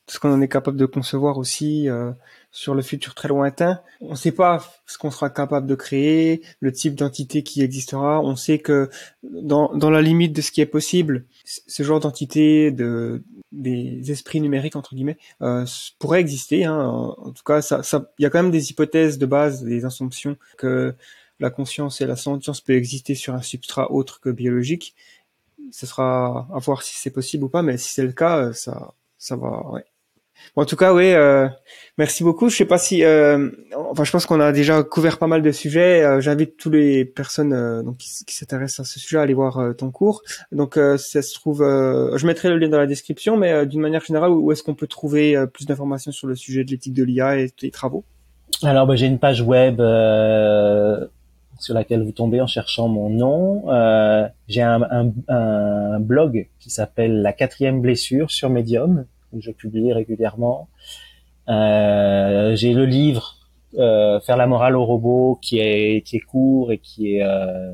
de 0.07 0.12
ce 0.12 0.19
qu'on 0.19 0.32
en 0.32 0.43
est 0.43 0.49
capable 0.49 0.77
de 0.77 0.86
concevoir 0.86 1.39
aussi. 1.39 1.89
Euh, 2.53 2.62
sur 2.62 2.74
le 2.74 2.83
futur 2.83 3.15
très 3.15 3.29
lointain. 3.29 3.81
On 4.01 4.11
ne 4.11 4.15
sait 4.15 4.33
pas 4.33 4.62
ce 4.87 4.99
qu'on 4.99 5.11
sera 5.11 5.31
capable 5.31 5.66
de 5.66 5.74
créer, 5.74 6.43
le 6.61 6.70
type 6.70 6.95
d'entité 6.95 7.43
qui 7.43 7.62
existera. 7.62 8.20
On 8.20 8.37
sait 8.37 8.59
que 8.59 8.91
dans, 9.23 9.74
dans 9.74 9.91
la 9.91 10.03
limite 10.03 10.35
de 10.35 10.43
ce 10.43 10.53
qui 10.53 10.61
est 10.61 10.66
possible, 10.66 11.24
ce 11.45 11.83
genre 11.83 12.01
d'entité, 12.01 12.70
de 12.70 13.23
des 13.53 14.11
esprits 14.11 14.41
numériques 14.41 14.77
entre 14.77 14.95
guillemets, 14.95 15.19
euh, 15.43 15.66
pourrait 15.99 16.20
exister. 16.20 16.65
Hein. 16.65 16.79
En 16.79 17.33
tout 17.33 17.43
cas, 17.45 17.62
ça, 17.62 17.83
ça, 17.83 18.11
il 18.19 18.23
y 18.23 18.27
a 18.27 18.31
quand 18.31 18.43
même 18.43 18.53
des 18.53 18.70
hypothèses 18.70 19.19
de 19.19 19.27
base, 19.27 19.62
des 19.62 19.85
assumptions 19.85 20.37
que 20.57 20.95
la 21.41 21.51
conscience 21.51 22.01
et 22.01 22.07
la 22.07 22.16
sentience 22.16 22.61
peut 22.61 22.74
exister 22.74 23.15
sur 23.15 23.35
un 23.35 23.43
substrat 23.43 23.91
autre 23.93 24.20
que 24.20 24.31
biologique. 24.31 24.95
Ce 25.70 25.87
sera 25.87 26.49
à 26.55 26.59
voir 26.59 26.83
si 26.83 26.97
c'est 26.97 27.11
possible 27.11 27.45
ou 27.45 27.49
pas, 27.49 27.62
mais 27.62 27.79
si 27.79 27.91
c'est 27.91 28.05
le 28.05 28.12
cas, 28.12 28.53
ça, 28.53 28.95
ça 29.19 29.37
va. 29.37 29.70
Ouais 29.70 29.91
en 30.56 30.64
tout 30.64 30.77
cas, 30.77 30.93
oui, 30.94 31.12
euh, 31.12 31.48
merci 31.98 32.24
beaucoup. 32.24 32.48
Je 32.48 32.56
sais 32.56 32.64
pas 32.64 32.78
si, 32.78 33.05
euh, 33.05 33.51
enfin, 33.90 34.05
je 34.05 34.10
pense 34.10 34.27
qu'on 34.27 34.40
a 34.40 34.52
déjà 34.52 34.82
couvert 34.82 35.19
pas 35.19 35.27
mal 35.27 35.43
de 35.43 35.52
sujets. 35.52 36.02
Euh, 36.02 36.20
j'invite 36.20 36.56
tous 36.56 36.70
les 36.70 37.05
personnes 37.05 37.52
euh, 37.52 37.82
donc, 37.82 37.98
qui, 37.98 38.35
s'intéressent 38.35 38.86
à 38.86 38.90
ce 38.90 39.01
sujet 39.01 39.19
à 39.19 39.23
aller 39.23 39.35
voir 39.35 39.59
euh, 39.59 39.73
ton 39.73 39.90
cours. 39.90 40.23
Donc, 40.51 40.74
ça 40.74 41.23
se 41.23 41.35
trouve, 41.35 41.59
je 41.60 42.27
mettrai 42.27 42.48
le 42.48 42.59
lien 42.59 42.69
dans 42.69 42.78
la 42.78 42.86
description, 42.86 43.36
mais 43.36 43.66
d'une 43.66 43.81
manière 43.81 44.05
générale, 44.05 44.31
où 44.31 44.52
est-ce 44.52 44.62
qu'on 44.62 44.74
peut 44.74 44.86
trouver 44.86 45.36
plus 45.52 45.66
d'informations 45.66 46.12
sur 46.12 46.27
le 46.27 46.35
sujet 46.35 46.64
de 46.64 46.70
l'éthique 46.70 46.94
de 46.94 47.05
l'IA 47.05 47.39
et 47.39 47.51
tes 47.51 47.70
travaux? 47.70 48.05
Alors, 48.62 48.86
bah, 48.86 48.94
j'ai 48.94 49.06
une 49.06 49.19
page 49.19 49.40
web 49.40 49.81
euh, 49.81 51.06
sur 51.59 51.74
laquelle 51.74 52.02
vous 52.02 52.12
tombez 52.12 52.40
en 52.40 52.47
cherchant 52.47 52.89
mon 52.89 53.10
nom. 53.10 53.70
Euh, 53.73 54.28
j'ai 54.48 54.62
un, 54.62 54.82
un, 54.82 55.12
un, 55.28 56.01
blog 56.01 56.48
qui 56.60 56.70
s'appelle 56.70 57.23
La 57.23 57.32
quatrième 57.32 57.81
blessure 57.81 58.31
sur 58.31 58.51
Medium, 58.51 59.06
où 59.33 59.41
je 59.41 59.51
publie 59.51 59.93
régulièrement. 59.93 60.69
Euh, 61.49 62.55
j'ai 62.55 62.73
le 62.73 62.87
livre 62.87 63.37
euh, 63.79 64.21
Faire 64.21 64.37
la 64.37 64.47
morale 64.47 64.77
au 64.77 64.85
robot 64.85 65.39
qui 65.41 65.59
est, 65.59 66.07
qui 66.07 66.17
est 66.17 66.21
court 66.21 66.73
et 66.73 66.79
qui 66.79 67.17
est 67.17 67.23
euh, 67.23 67.73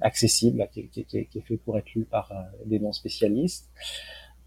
accessible, 0.00 0.66
qui, 0.72 0.88
qui, 0.88 1.04
qui, 1.04 1.18
est 1.18 1.40
fait 1.46 1.56
pour 1.56 1.76
être 1.78 1.92
lu 1.94 2.04
par 2.04 2.30
euh, 2.32 2.36
des 2.66 2.78
non-spécialistes. 2.78 3.70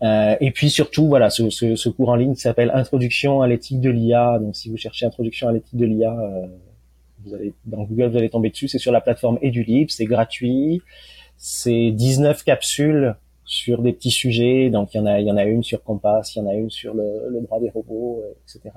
Euh, 0.03 0.35
et 0.39 0.51
puis 0.51 0.69
surtout, 0.69 1.07
voilà, 1.07 1.29
ce, 1.29 1.49
ce, 1.49 1.75
ce, 1.75 1.89
cours 1.89 2.09
en 2.09 2.15
ligne 2.15 2.35
s'appelle 2.35 2.71
Introduction 2.73 3.41
à 3.41 3.47
l'éthique 3.47 3.81
de 3.81 3.89
l'IA. 3.89 4.37
Donc, 4.39 4.55
si 4.55 4.69
vous 4.69 4.77
cherchez 4.77 5.05
Introduction 5.05 5.47
à 5.47 5.51
l'éthique 5.51 5.77
de 5.77 5.85
l'IA, 5.85 6.11
euh, 6.11 6.47
vous 7.25 7.33
allez 7.33 7.53
dans 7.65 7.83
Google, 7.83 8.09
vous 8.09 8.17
allez 8.17 8.29
tomber 8.29 8.51
dessus. 8.51 8.67
C'est 8.67 8.77
sur 8.77 8.91
la 8.91 9.01
plateforme 9.01 9.39
EduLib, 9.41 9.89
c'est 9.89 10.05
gratuit. 10.05 10.81
C'est 11.37 11.91
19 11.91 12.43
capsules 12.43 13.15
sur 13.47 13.81
des 13.81 13.93
petits 13.93 14.11
sujets. 14.11 14.69
Donc, 14.69 14.93
il 14.93 14.97
y 14.97 14.99
en 14.99 15.07
a, 15.07 15.19
il 15.19 15.25
y 15.25 15.31
en 15.31 15.37
a 15.37 15.45
une 15.45 15.63
sur 15.63 15.81
Compass, 15.83 16.35
il 16.35 16.39
y 16.39 16.41
en 16.43 16.47
a 16.47 16.53
une 16.53 16.69
sur 16.69 16.93
le, 16.93 17.29
le 17.29 17.41
droit 17.41 17.59
des 17.59 17.71
robots, 17.71 18.21
euh, 18.23 18.33
etc. 18.43 18.75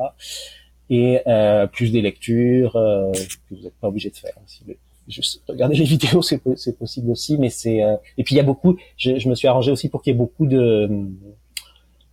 Et 0.89 1.21
euh, 1.27 1.67
plus 1.67 1.93
des 1.93 2.01
lectures 2.01 2.77
euh, 2.77 3.13
que 3.13 3.55
vous 3.55 3.63
n'êtes 3.63 3.75
pas 3.75 3.89
obligé 3.89 4.09
de 4.11 4.17
faire. 4.17 4.33
Si 4.47 4.63
vous 4.67 4.73
juste 5.09 5.43
regarder 5.49 5.77
les 5.77 5.85
vidéos, 5.97 6.23
c'est 6.23 6.41
c'est 6.57 6.79
possible 6.79 7.11
aussi, 7.11 7.37
mais 7.37 7.51
c'est 7.51 7.83
euh, 7.83 7.97
et 8.17 8.25
puis 8.25 8.35
il 8.35 8.39
y 8.39 8.41
a 8.41 8.45
beaucoup. 8.45 8.77
Je, 8.97 9.19
je 9.19 9.29
me 9.29 9.35
suis 9.35 9.49
arrangé 9.49 9.71
aussi 9.71 9.89
pour 9.89 10.03
qu'il 10.03 10.13
y 10.13 10.17
ait 10.17 10.19
beaucoup 10.19 10.47
de 10.47 10.89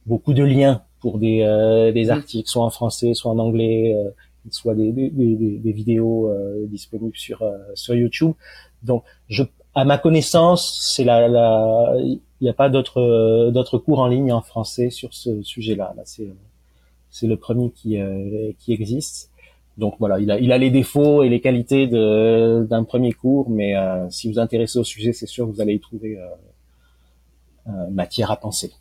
beaucoup 0.05 0.33
de 0.33 0.43
liens 0.43 0.83
pour 0.99 1.19
des 1.19 1.41
euh, 1.41 1.91
des 1.91 2.09
articles, 2.09 2.49
soit 2.49 2.65
en 2.65 2.69
français, 2.71 3.13
soit 3.13 3.31
en 3.31 3.39
anglais, 3.39 3.93
euh, 3.95 4.09
soit 4.49 4.73
des 4.73 4.91
des, 4.91 5.09
des, 5.09 5.35
des 5.57 5.71
vidéos 5.71 6.29
euh, 6.29 6.65
disponibles 6.67 7.15
sur 7.15 7.43
euh, 7.43 7.57
sur 7.75 7.93
YouTube. 7.95 8.33
Donc, 8.83 9.03
je 9.27 9.43
à 9.75 9.85
ma 9.85 9.99
connaissance, 9.99 10.91
c'est 10.95 11.03
la, 11.03 11.27
la 11.27 11.93
il 12.39 12.43
n'y 12.45 12.49
a 12.49 12.53
pas 12.53 12.69
d'autres 12.69 13.49
d'autres 13.51 13.77
cours 13.77 13.99
en 13.99 14.07
ligne 14.07 14.31
en 14.31 14.41
français 14.41 14.89
sur 14.89 15.13
ce 15.13 15.41
sujet-là. 15.41 15.93
Là, 15.97 16.03
c'est 16.05 17.27
le 17.27 17.37
premier 17.37 17.71
qui 17.71 17.97
qui 18.59 18.73
existe. 18.73 19.31
Donc 19.77 19.95
voilà, 19.99 20.19
il 20.19 20.31
a, 20.31 20.39
il 20.39 20.51
a 20.51 20.57
les 20.57 20.71
défauts 20.71 21.21
et 21.23 21.29
les 21.29 21.39
qualités 21.39 21.85
d'un 21.87 22.83
premier 22.83 23.11
cours, 23.11 23.49
mais 23.49 23.75
euh, 23.75 24.09
si 24.09 24.27
vous 24.27 24.33
vous 24.33 24.39
intéressez 24.39 24.79
au 24.79 24.83
sujet, 24.83 25.13
c'est 25.13 25.27
sûr 25.27 25.45
que 25.45 25.51
vous 25.51 25.61
allez 25.61 25.75
y 25.75 25.79
trouver 25.79 26.17
euh, 26.17 26.27
euh, 27.67 27.89
matière 27.91 28.31
à 28.31 28.37
penser. 28.37 28.71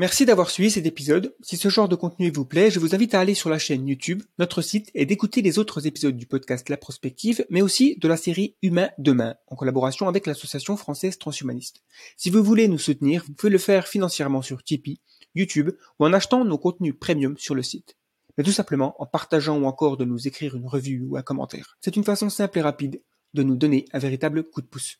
Merci 0.00 0.24
d'avoir 0.24 0.48
suivi 0.48 0.70
cet 0.70 0.86
épisode. 0.86 1.36
Si 1.42 1.58
ce 1.58 1.68
genre 1.68 1.86
de 1.86 1.94
contenu 1.94 2.30
vous 2.30 2.46
plaît, 2.46 2.70
je 2.70 2.80
vous 2.80 2.94
invite 2.94 3.12
à 3.12 3.20
aller 3.20 3.34
sur 3.34 3.50
la 3.50 3.58
chaîne 3.58 3.86
YouTube, 3.86 4.22
notre 4.38 4.62
site 4.62 4.90
et 4.94 5.04
d'écouter 5.04 5.42
les 5.42 5.58
autres 5.58 5.86
épisodes 5.86 6.16
du 6.16 6.24
podcast 6.24 6.70
La 6.70 6.78
Prospective, 6.78 7.44
mais 7.50 7.60
aussi 7.60 7.98
de 7.98 8.08
la 8.08 8.16
série 8.16 8.56
Humain 8.62 8.88
demain, 8.96 9.34
en 9.48 9.56
collaboration 9.56 10.08
avec 10.08 10.26
l'association 10.26 10.78
française 10.78 11.18
transhumaniste. 11.18 11.82
Si 12.16 12.30
vous 12.30 12.42
voulez 12.42 12.66
nous 12.66 12.78
soutenir, 12.78 13.24
vous 13.26 13.34
pouvez 13.34 13.52
le 13.52 13.58
faire 13.58 13.88
financièrement 13.88 14.40
sur 14.40 14.62
Tipeee, 14.62 15.02
YouTube 15.34 15.72
ou 15.98 16.06
en 16.06 16.14
achetant 16.14 16.46
nos 16.46 16.56
contenus 16.56 16.94
premium 16.98 17.36
sur 17.36 17.54
le 17.54 17.62
site 17.62 17.98
mais 18.38 18.44
tout 18.44 18.52
simplement 18.52 18.94
en 19.02 19.04
partageant 19.04 19.58
ou 19.58 19.66
encore 19.66 19.98
de 19.98 20.06
nous 20.06 20.26
écrire 20.26 20.56
une 20.56 20.66
revue 20.66 21.02
ou 21.02 21.18
un 21.18 21.22
commentaire. 21.22 21.76
C'est 21.82 21.96
une 21.96 22.04
façon 22.04 22.30
simple 22.30 22.58
et 22.58 22.62
rapide 22.62 23.02
de 23.34 23.42
nous 23.42 23.56
donner 23.56 23.84
un 23.92 23.98
véritable 23.98 24.44
coup 24.44 24.62
de 24.62 24.66
pouce. 24.66 24.96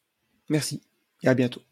Merci 0.51 0.82
et 1.22 1.28
à 1.28 1.32
bientôt. 1.32 1.62